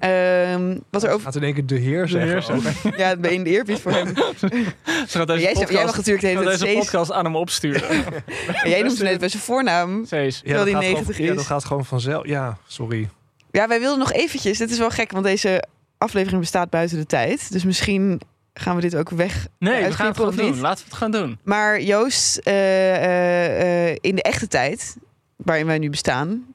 Uh, 0.00 0.76
wat 0.90 1.02
er 1.02 1.10
over... 1.10 1.24
Gaat 1.24 1.34
in 1.36 1.42
één 1.42 1.54
keer 1.54 1.66
de 1.66 1.74
heer 1.78 2.08
zeggen. 2.08 2.62
heer 2.62 2.92
ook. 2.92 2.96
ja, 2.96 3.28
in 3.30 3.44
de 3.44 3.50
eerbied 3.50 3.80
voor 3.80 3.92
hem. 3.92 4.06
Ze 4.14 5.18
gaat 5.18 5.26
deze 5.26 5.40
jij, 5.42 5.52
podcast, 5.52 5.72
jij 5.72 5.84
mag 5.84 5.96
natuurlijk 5.96 6.20
de 6.20 6.26
hele 6.30 6.44
deze 6.44 6.56
Cees- 6.56 6.78
podcast 6.78 7.12
aan 7.12 7.24
hem 7.24 7.36
opsturen. 7.36 7.88
En 8.62 8.70
jij 8.70 8.82
noemt 8.82 8.98
hem 8.98 9.06
net 9.06 9.18
bij 9.18 9.28
zijn 9.28 9.42
voornaam. 9.42 10.04
Cees. 10.06 10.40
Ja, 10.44 10.56
dat 10.56 10.64
die 10.64 10.74
gaat 10.74 10.82
90 10.82 11.06
gewoon, 11.16 11.26
ja, 11.26 11.30
is. 11.32 11.36
dat 11.38 11.46
gaat 11.46 11.64
gewoon 11.64 11.84
vanzelf. 11.84 12.26
Ja, 12.26 12.58
sorry. 12.66 13.08
Ja, 13.50 13.68
wij 13.68 13.80
wilden 13.80 13.98
nog 13.98 14.12
eventjes. 14.12 14.58
Dit 14.58 14.70
is 14.70 14.78
wel 14.78 14.90
gek, 14.90 15.10
want 15.12 15.24
deze 15.24 15.64
aflevering 15.98 16.40
bestaat 16.40 16.70
buiten 16.70 16.98
de 16.98 17.06
tijd. 17.06 17.52
Dus 17.52 17.64
misschien 17.64 18.20
gaan 18.54 18.74
we 18.76 18.80
dit 18.80 18.96
ook 18.96 19.10
weg. 19.10 19.46
Nee, 19.58 19.84
we 19.84 19.92
gaan 19.92 20.06
het 20.06 20.16
gewoon 20.16 20.36
doen. 20.36 20.60
Laten 20.60 20.84
we 20.84 20.90
het 20.90 20.98
gaan 20.98 21.10
doen. 21.10 21.38
Maar 21.42 21.80
Joost, 21.80 22.36
eh, 22.36 22.94
eh, 22.94 23.90
eh, 23.90 23.96
in 24.00 24.14
de 24.14 24.22
echte 24.22 24.48
tijd, 24.48 24.96
waarin 25.36 25.66
wij 25.66 25.78
nu 25.78 25.90
bestaan, 25.90 26.46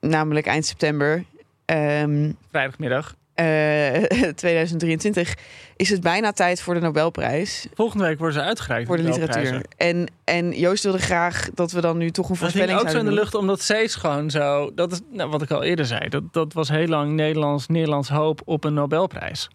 namelijk 0.00 0.46
eind 0.46 0.66
september 0.66 1.24
ehm, 1.64 2.32
Vrijdagmiddag. 2.50 3.14
Eh, 3.38 4.32
2023, 4.34 5.34
is 5.76 5.88
het 5.88 6.00
bijna 6.00 6.32
tijd 6.32 6.60
voor 6.60 6.74
de 6.74 6.80
Nobelprijs 6.80 7.66
Volgende 7.74 8.04
week 8.04 8.18
worden 8.18 8.40
ze 8.40 8.46
uitgereikt. 8.46 8.86
voor 8.86 8.96
de 8.96 9.02
literatuur. 9.02 9.64
En, 9.76 10.10
en 10.24 10.58
Joost 10.58 10.82
wilde 10.82 10.98
graag 10.98 11.48
dat 11.54 11.72
we 11.72 11.80
dan 11.80 11.96
nu 11.96 12.10
toch 12.10 12.28
een 12.28 12.36
voorspelling 12.36 12.78
ook 12.78 12.88
zo 12.88 12.98
in 12.98 13.04
de 13.04 13.12
zouden 13.12 13.14
lucht, 13.14 13.34
omdat 13.34 13.60
Cees 13.60 13.94
gewoon 13.94 14.30
zo... 14.30 14.74
Dat 14.74 14.92
is 14.92 15.00
nou, 15.10 15.30
wat 15.30 15.42
ik 15.42 15.50
al 15.50 15.62
eerder 15.62 15.86
zei. 15.86 16.08
Dat, 16.08 16.22
dat 16.32 16.52
was 16.52 16.68
heel 16.68 16.86
lang 16.86 17.12
Nederlands, 17.12 17.66
Nederlands 17.66 18.08
hoop 18.08 18.40
op 18.44 18.64
een 18.64 18.74
Nobelprijs. 18.74 19.48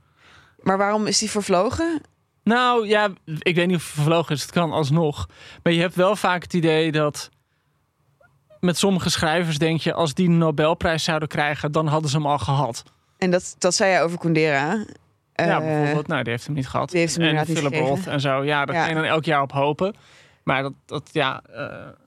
Maar 0.62 0.78
waarom 0.78 1.08
is 1.08 1.20
die 1.20 1.30
vervlogen? 1.30 2.02
Nou 2.44 2.88
ja, 2.88 3.10
ik 3.26 3.56
weet 3.56 3.68
niet 3.68 3.76
of 3.76 3.86
het 3.86 3.94
vervlogen 3.94 4.36
is. 4.36 4.42
Het 4.42 4.52
kan 4.52 4.72
alsnog. 4.72 5.28
Maar 5.64 5.74
je 5.74 5.82
hebt 5.82 5.96
wel 5.96 6.16
vaak 6.16 6.44
het 6.44 6.54
idee 6.54 6.92
dat... 6.92 7.30
Met 8.60 8.78
sommige 8.78 9.10
schrijvers 9.10 9.58
denk 9.58 9.82
je... 9.82 9.94
als 9.94 10.14
die 10.14 10.28
een 10.28 10.38
Nobelprijs 10.38 11.04
zouden 11.04 11.28
krijgen... 11.28 11.72
dan 11.72 11.88
hadden 11.88 12.10
ze 12.10 12.18
hem 12.18 12.26
al 12.26 12.40
gehad. 12.40 12.84
En 13.24 13.32
dat, 13.32 13.56
dat 13.58 13.76
zei 13.76 13.92
jij 13.92 14.04
over 14.04 14.18
Kundera. 14.18 14.72
ja, 14.72 14.86
Eh, 15.34 15.58
bijvoorbeeld. 15.58 16.08
Nou, 16.08 16.24
die 16.24 16.32
heeft 16.32 16.46
hem 16.46 16.56
niet 16.56 16.68
gehad. 16.68 16.90
die 16.90 17.00
heeft 17.00 17.16
hem 17.16 17.38
en 17.38 17.46
Philip. 17.46 17.74
Roth 17.74 18.08
en 18.08 18.20
zo. 18.22 18.44
Ja, 18.44 18.66
daar 18.66 18.76
Ja. 18.76 18.82
kan 18.86 18.90
je 18.90 19.02
dan 19.02 19.10
elk 19.10 19.26
jaar 19.26 19.42
op 19.42 19.52
hopen. 19.52 19.96
Maar 20.44 20.62
dat, 20.62 20.74
dat 20.86 21.10
ja... 21.12 21.42
eh, 21.54 21.66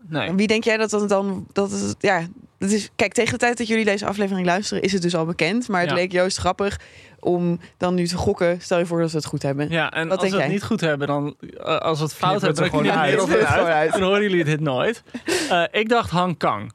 nee. 0.09 0.29
En 0.29 0.37
wie 0.37 0.47
denk 0.47 0.64
jij 0.64 0.77
dat 0.77 0.91
dat 0.91 1.09
dan... 1.09 1.47
Dat 1.53 1.71
het, 1.71 1.95
ja, 1.99 2.23
dat 2.59 2.71
is, 2.71 2.91
kijk, 2.97 3.12
tegen 3.12 3.33
de 3.33 3.39
tijd 3.39 3.59
dat 3.59 3.67
jullie 3.67 3.85
deze 3.85 4.07
aflevering 4.07 4.47
luisteren... 4.47 4.83
is 4.83 4.93
het 4.93 5.03
dus 5.03 5.17
al 5.17 5.25
bekend. 5.25 5.69
Maar 5.69 5.81
het 5.81 5.91
Ja. 5.91 5.97
leek 5.97 6.12
Joost 6.12 6.37
grappig 6.37 6.81
om 7.21 7.61
dan 7.77 7.95
nu 7.95 8.07
te 8.07 8.17
gokken. 8.17 8.61
Stel 8.61 8.79
je 8.79 8.87
voor 8.87 9.01
dat 9.01 9.11
we 9.11 9.17
het 9.17 9.27
goed 9.27 9.43
hebben. 9.43 9.69
Ja, 9.71 9.91
en 9.91 10.09
Wat 10.09 10.21
als 10.23 10.31
we 10.31 10.43
het 10.43 10.51
niet 10.51 10.64
goed 10.64 10.81
hebben, 10.81 11.07
dan 11.07 11.37
eh, 11.41 11.77
als 11.79 11.99
we 11.99 12.05
het 12.05 12.14
fout 12.14 12.31
hebben, 12.43 12.49
we 12.51 12.55
dan 12.55 12.64
er 12.64 12.71
gewoon 12.71 13.47
uit. 13.49 13.67
uit. 13.67 13.93
Dan 13.93 14.03
horen 14.03 14.23
jullie 14.23 14.45
dit 14.45 14.61
nooit. 14.61 15.03
Eh, 15.51 15.62
ik 15.71 15.89
dacht 15.89 16.11
Han 16.11 16.37
Kang, 16.37 16.73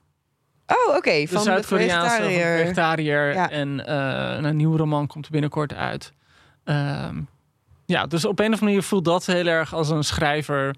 Oh, 0.87 0.95
oké. 0.95 1.11
de 1.11 1.27
van 1.27 1.37
de 1.37 1.43
Zuid-Koreaanse 1.43 2.15
vegetariër. 2.15 2.57
vegetariër. 2.57 3.33
Ja. 3.33 3.49
En 3.49 3.85
eh, 3.85 4.49
een 4.49 4.55
nieuwe 4.55 4.77
roman 4.77 5.07
komt 5.07 5.25
er 5.25 5.31
binnenkort 5.31 5.73
uit. 5.73 6.13
Ehm, 6.63 7.21
ja, 7.85 8.05
dus 8.07 8.25
op 8.25 8.39
een 8.39 8.45
of 8.45 8.51
andere 8.51 8.65
manier 8.65 8.83
voelt 8.83 9.05
dat 9.05 9.25
heel 9.25 9.45
erg 9.45 9.73
als 9.73 9.89
een 9.89 10.03
schrijver, 10.03 10.75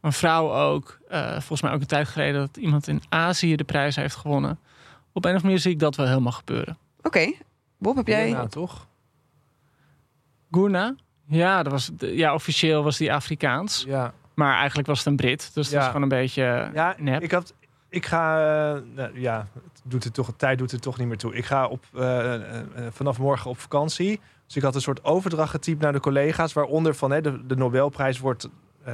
een 0.00 0.12
vrouw 0.12 0.52
ook. 0.54 0.98
Eh, 1.08 1.30
volgens 1.30 1.60
mij 1.62 1.72
ook 1.72 1.80
een 1.80 1.86
tijd 1.86 2.08
geleden 2.08 2.40
dat 2.40 2.56
iemand 2.56 2.88
in 2.88 3.02
Azië 3.08 3.56
de 3.56 3.64
prijs 3.64 3.96
heeft 3.96 4.16
gewonnen. 4.16 4.50
Op 4.50 4.58
een 5.24 5.30
of 5.30 5.36
andere 5.36 5.42
manier 5.44 5.58
zie 5.58 5.72
ik 5.72 5.78
dat 5.78 5.96
wel 5.96 6.06
helemaal 6.06 6.32
gebeuren. 6.32 6.78
Oké. 7.02 7.32
Bob, 7.78 7.96
heb 7.96 8.06
jij... 8.06 8.28
Ja, 8.28 8.46
toch? 8.46 8.86
Gurna? 10.50 10.94
Ja, 11.28 11.62
dat 11.62 11.72
was, 11.72 11.90
ja, 11.98 12.34
officieel 12.34 12.82
was 12.82 12.96
die 12.96 13.12
Afrikaans. 13.12 13.84
Ja. 13.86 14.12
Maar 14.34 14.56
eigenlijk 14.56 14.88
was 14.88 14.98
het 14.98 15.06
een 15.06 15.16
Brit. 15.16 15.50
Dus 15.54 15.64
dat 15.64 15.72
Ja. 15.72 15.80
is 15.80 15.86
gewoon 15.86 16.02
een 16.02 16.08
beetje 16.08 16.70
Ja, 16.74 16.94
nep. 16.98 17.22
ik 17.22 17.30
had... 17.30 17.54
Ik 17.96 18.06
ga... 18.06 18.38
eh, 18.74 18.82
nou, 18.94 19.20
ja, 19.20 19.46
het 19.54 19.80
doet 19.84 20.04
het 20.04 20.14
toch, 20.14 20.32
tijd 20.36 20.58
doet 20.58 20.70
het 20.70 20.82
toch 20.82 20.98
niet 20.98 21.08
meer 21.08 21.16
toe. 21.16 21.34
Ik 21.34 21.44
ga 21.44 21.66
op, 21.66 21.84
eh, 21.94 22.34
eh, 22.34 22.66
vanaf 22.90 23.18
morgen 23.18 23.50
op 23.50 23.58
vakantie. 23.58 24.20
Dus 24.46 24.56
ik 24.56 24.62
had 24.62 24.74
een 24.74 24.80
soort 24.80 25.04
overdracht 25.04 25.50
getypt 25.50 25.80
naar 25.80 25.92
de 25.92 26.00
collega's. 26.00 26.52
Waaronder 26.52 26.94
van 26.94 27.10
hè, 27.10 27.20
de, 27.20 27.46
de 27.46 27.56
Nobelprijs 27.56 28.18
wordt 28.18 28.48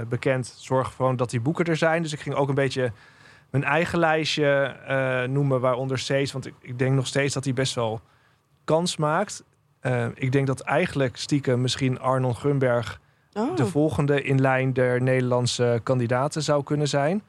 bekend. 0.09 0.55
Zorg 0.59 0.94
gewoon 0.94 1.16
dat 1.16 1.30
die 1.30 1.40
boeken 1.40 1.64
er 1.64 1.76
zijn. 1.76 2.03
Dus 2.03 2.12
ik 2.12 2.20
ging 2.20 2.34
ook 2.34 2.48
een 2.48 2.55
beetje 2.55 2.92
mijn 3.50 3.64
eigen 3.64 3.98
lijstje 3.98 4.46
eh, 4.86 5.22
noemen. 5.22 5.61
Waaronder 5.61 5.98
Cees. 5.98 6.32
Want 6.32 6.46
ik, 6.46 6.55
ik 6.61 6.78
denk 6.78 6.94
nog 6.94 7.07
steeds 7.07 7.34
dat 7.34 7.44
hij 7.44 7.53
best 7.53 7.74
wel 7.74 8.00
kans 8.64 8.96
maakt. 8.96 9.44
Ik 10.14 10.32
denk 10.32 10.46
dat 10.46 10.61
eigenlijk 10.61 11.16
stiekem 11.16 11.61
misschien 11.61 12.00
Arnold 12.00 12.36
Grunberg 12.36 13.00
Oh. 13.34 13.57
de 13.57 13.66
volgende 13.66 14.22
in 14.22 14.40
lijn 14.40 14.72
der 14.72 15.03
Nederlandse 15.03 15.80
kandidaten 15.82 16.42
zou 16.42 16.62
kunnen 16.62 16.88
zijn. 16.88 17.22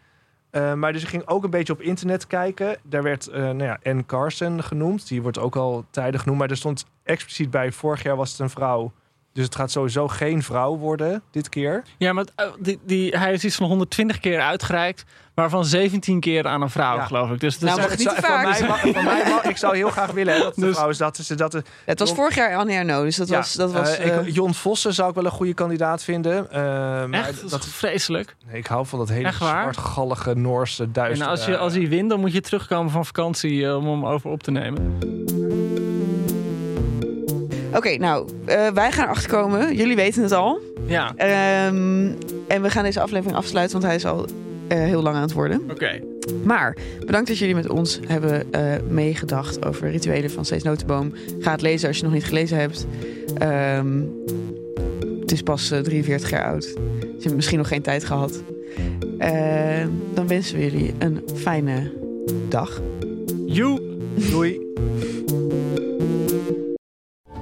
Eh, 0.54 0.74
maar 0.74 0.94
dus 0.94 1.02
ik 1.02 1.08
ging 1.08 1.28
ook 1.28 1.44
een 1.44 1.50
beetje 1.50 1.74
op 1.74 1.82
internet 1.82 2.28
kijken. 2.28 2.78
Daar 2.84 3.04
werd 3.04 3.28
uh, 3.30 3.36
nou 3.36 3.64
ja, 3.64 3.80
Anne 3.84 4.06
Carson 4.06 4.64
genoemd. 4.64 5.08
Die 5.08 5.22
wordt 5.22 5.40
ook 5.40 5.56
al 5.56 5.86
tijdig 5.90 6.22
genoemd. 6.22 6.40
Maar 6.40 6.50
er 6.50 6.58
stond 6.58 6.86
expliciet 7.04 7.50
bij, 7.50 7.72
vorig 7.72 8.04
jaar 8.04 8.16
was 8.16 8.32
het 8.32 8.40
een 8.40 8.50
vrouw. 8.50 8.92
Dus 9.34 9.46
het 9.46 9.56
gaat 9.56 9.72
sowieso 9.72 10.08
geen 10.08 10.44
vrouw 10.44 10.78
worden 10.78 11.22
dit 11.32 11.50
keer. 11.50 11.84
Ja, 11.98 12.14
maar 12.14 12.26
uh, 12.40 12.46
die, 12.60 12.80
die, 12.86 13.18
hij 13.18 13.34
is 13.34 13.44
iets 13.44 13.56
van 13.56 13.68
120 13.68 14.20
keer 14.20 14.42
uitgereikt. 14.42 15.06
Waarvan 15.34 15.66
17 15.66 16.20
keer 16.20 16.48
aan 16.48 16.62
een 16.62 16.70
vrouw, 16.70 16.96
ja. 16.96 17.06
geloof 17.06 17.32
ik. 17.32 17.40
Dus, 17.40 17.58
dus 17.58 17.70
nou, 17.70 17.82
het, 17.82 17.90
het 17.90 18.00
niet 18.00 18.10
voor 18.94 19.04
mij, 19.04 19.40
ik 19.44 19.58
zou 19.58 19.76
heel 19.76 19.90
graag 19.90 20.12
willen 20.12 20.34
hè, 20.34 20.40
dat 20.40 20.56
de 20.56 20.62
dus, 20.62 20.76
vrouw 20.76 20.90
is. 20.90 20.98
Dat, 20.98 21.18
is 21.18 21.28
dat, 21.28 21.52
dat, 21.52 21.66
het 21.86 22.00
was 22.00 22.14
vorig 22.14 22.36
jaar 22.36 22.56
Anne 22.56 22.74
Erno, 22.74 23.04
dus 23.04 23.16
dat 23.16 23.28
ja, 23.28 23.38
was... 23.38 23.54
Dat 23.54 23.72
was 23.72 24.00
uh, 24.00 24.28
ik, 24.28 24.34
Jon 24.34 24.54
Vossen 24.54 24.94
zou 24.94 25.10
ik 25.10 25.16
wel 25.16 25.26
een 25.26 25.32
goede 25.32 25.54
kandidaat 25.54 26.04
vinden. 26.04 26.48
Uh, 26.50 26.60
maar 27.06 27.14
Echt? 27.14 27.50
Dat 27.50 27.64
is 27.64 27.74
vreselijk. 27.74 28.36
Nee, 28.48 28.58
ik 28.58 28.68
hou 28.68 28.86
van 28.86 29.00
dat 29.00 29.10
hele 29.10 29.32
zwartgallige 29.32 30.36
Noorse 30.36 30.92
duistere... 30.92 31.24
En 31.24 31.38
als, 31.38 31.46
je, 31.46 31.58
als 31.58 31.74
hij 31.74 31.88
wint, 31.88 32.10
dan 32.10 32.20
moet 32.20 32.34
je 32.34 32.42
terugkomen 32.42 32.92
van 32.92 33.06
vakantie 33.06 33.76
om 33.76 33.88
hem 33.88 34.06
over 34.06 34.30
op 34.30 34.44
te 34.44 34.52
nemen. 34.52 34.98
Oké, 37.74 37.88
okay, 37.88 37.96
nou, 37.96 38.28
uh, 38.50 38.68
wij 38.68 38.92
gaan 38.92 39.04
erachter 39.04 39.30
komen. 39.30 39.76
Jullie 39.76 39.96
weten 39.96 40.24
het 40.24 40.32
al. 40.32 40.60
Ja. 40.86 41.10
Um, 41.68 42.18
en 42.48 42.62
we 42.62 42.70
gaan 42.70 42.84
deze 42.84 43.02
aflevering 43.02 43.38
afsluiten, 43.38 43.74
want 43.74 43.86
hij 43.86 43.96
is 43.96 44.06
al 44.06 44.26
uh, 44.26 44.78
heel 44.78 45.02
lang 45.02 45.16
aan 45.16 45.22
het 45.22 45.34
worden. 45.34 45.62
Oké. 45.64 45.72
Okay. 45.72 46.04
Maar 46.44 46.78
bedankt 47.00 47.28
dat 47.28 47.38
jullie 47.38 47.56
met 47.56 47.70
ons 47.70 48.00
hebben 48.08 48.48
uh, 48.52 48.62
meegedacht 48.90 49.66
over 49.66 49.92
rituelen 49.92 50.32
van 50.32 50.46
Steeds 50.46 50.64
Notenboom. 50.64 51.14
Ga 51.40 51.52
het 51.52 51.62
lezen 51.62 51.88
als 51.88 51.98
je 51.98 52.04
nog 52.04 52.14
niet 52.14 52.26
gelezen 52.26 52.58
hebt. 52.58 52.88
Um, 53.42 54.14
het 55.20 55.32
is 55.32 55.42
pas 55.42 55.68
43 55.68 56.30
jaar 56.30 56.46
oud. 56.46 56.62
Dus 56.62 56.74
je 57.02 57.24
hebt 57.24 57.36
misschien 57.36 57.58
nog 57.58 57.68
geen 57.68 57.82
tijd 57.82 58.04
gehad. 58.04 58.44
dan 60.14 60.28
wensen 60.28 60.58
we 60.58 60.64
jullie 60.64 60.94
een 61.00 61.22
fijne 61.36 61.92
dag. 62.50 62.82
Joe. 63.46 63.82
Doei. 64.30 64.60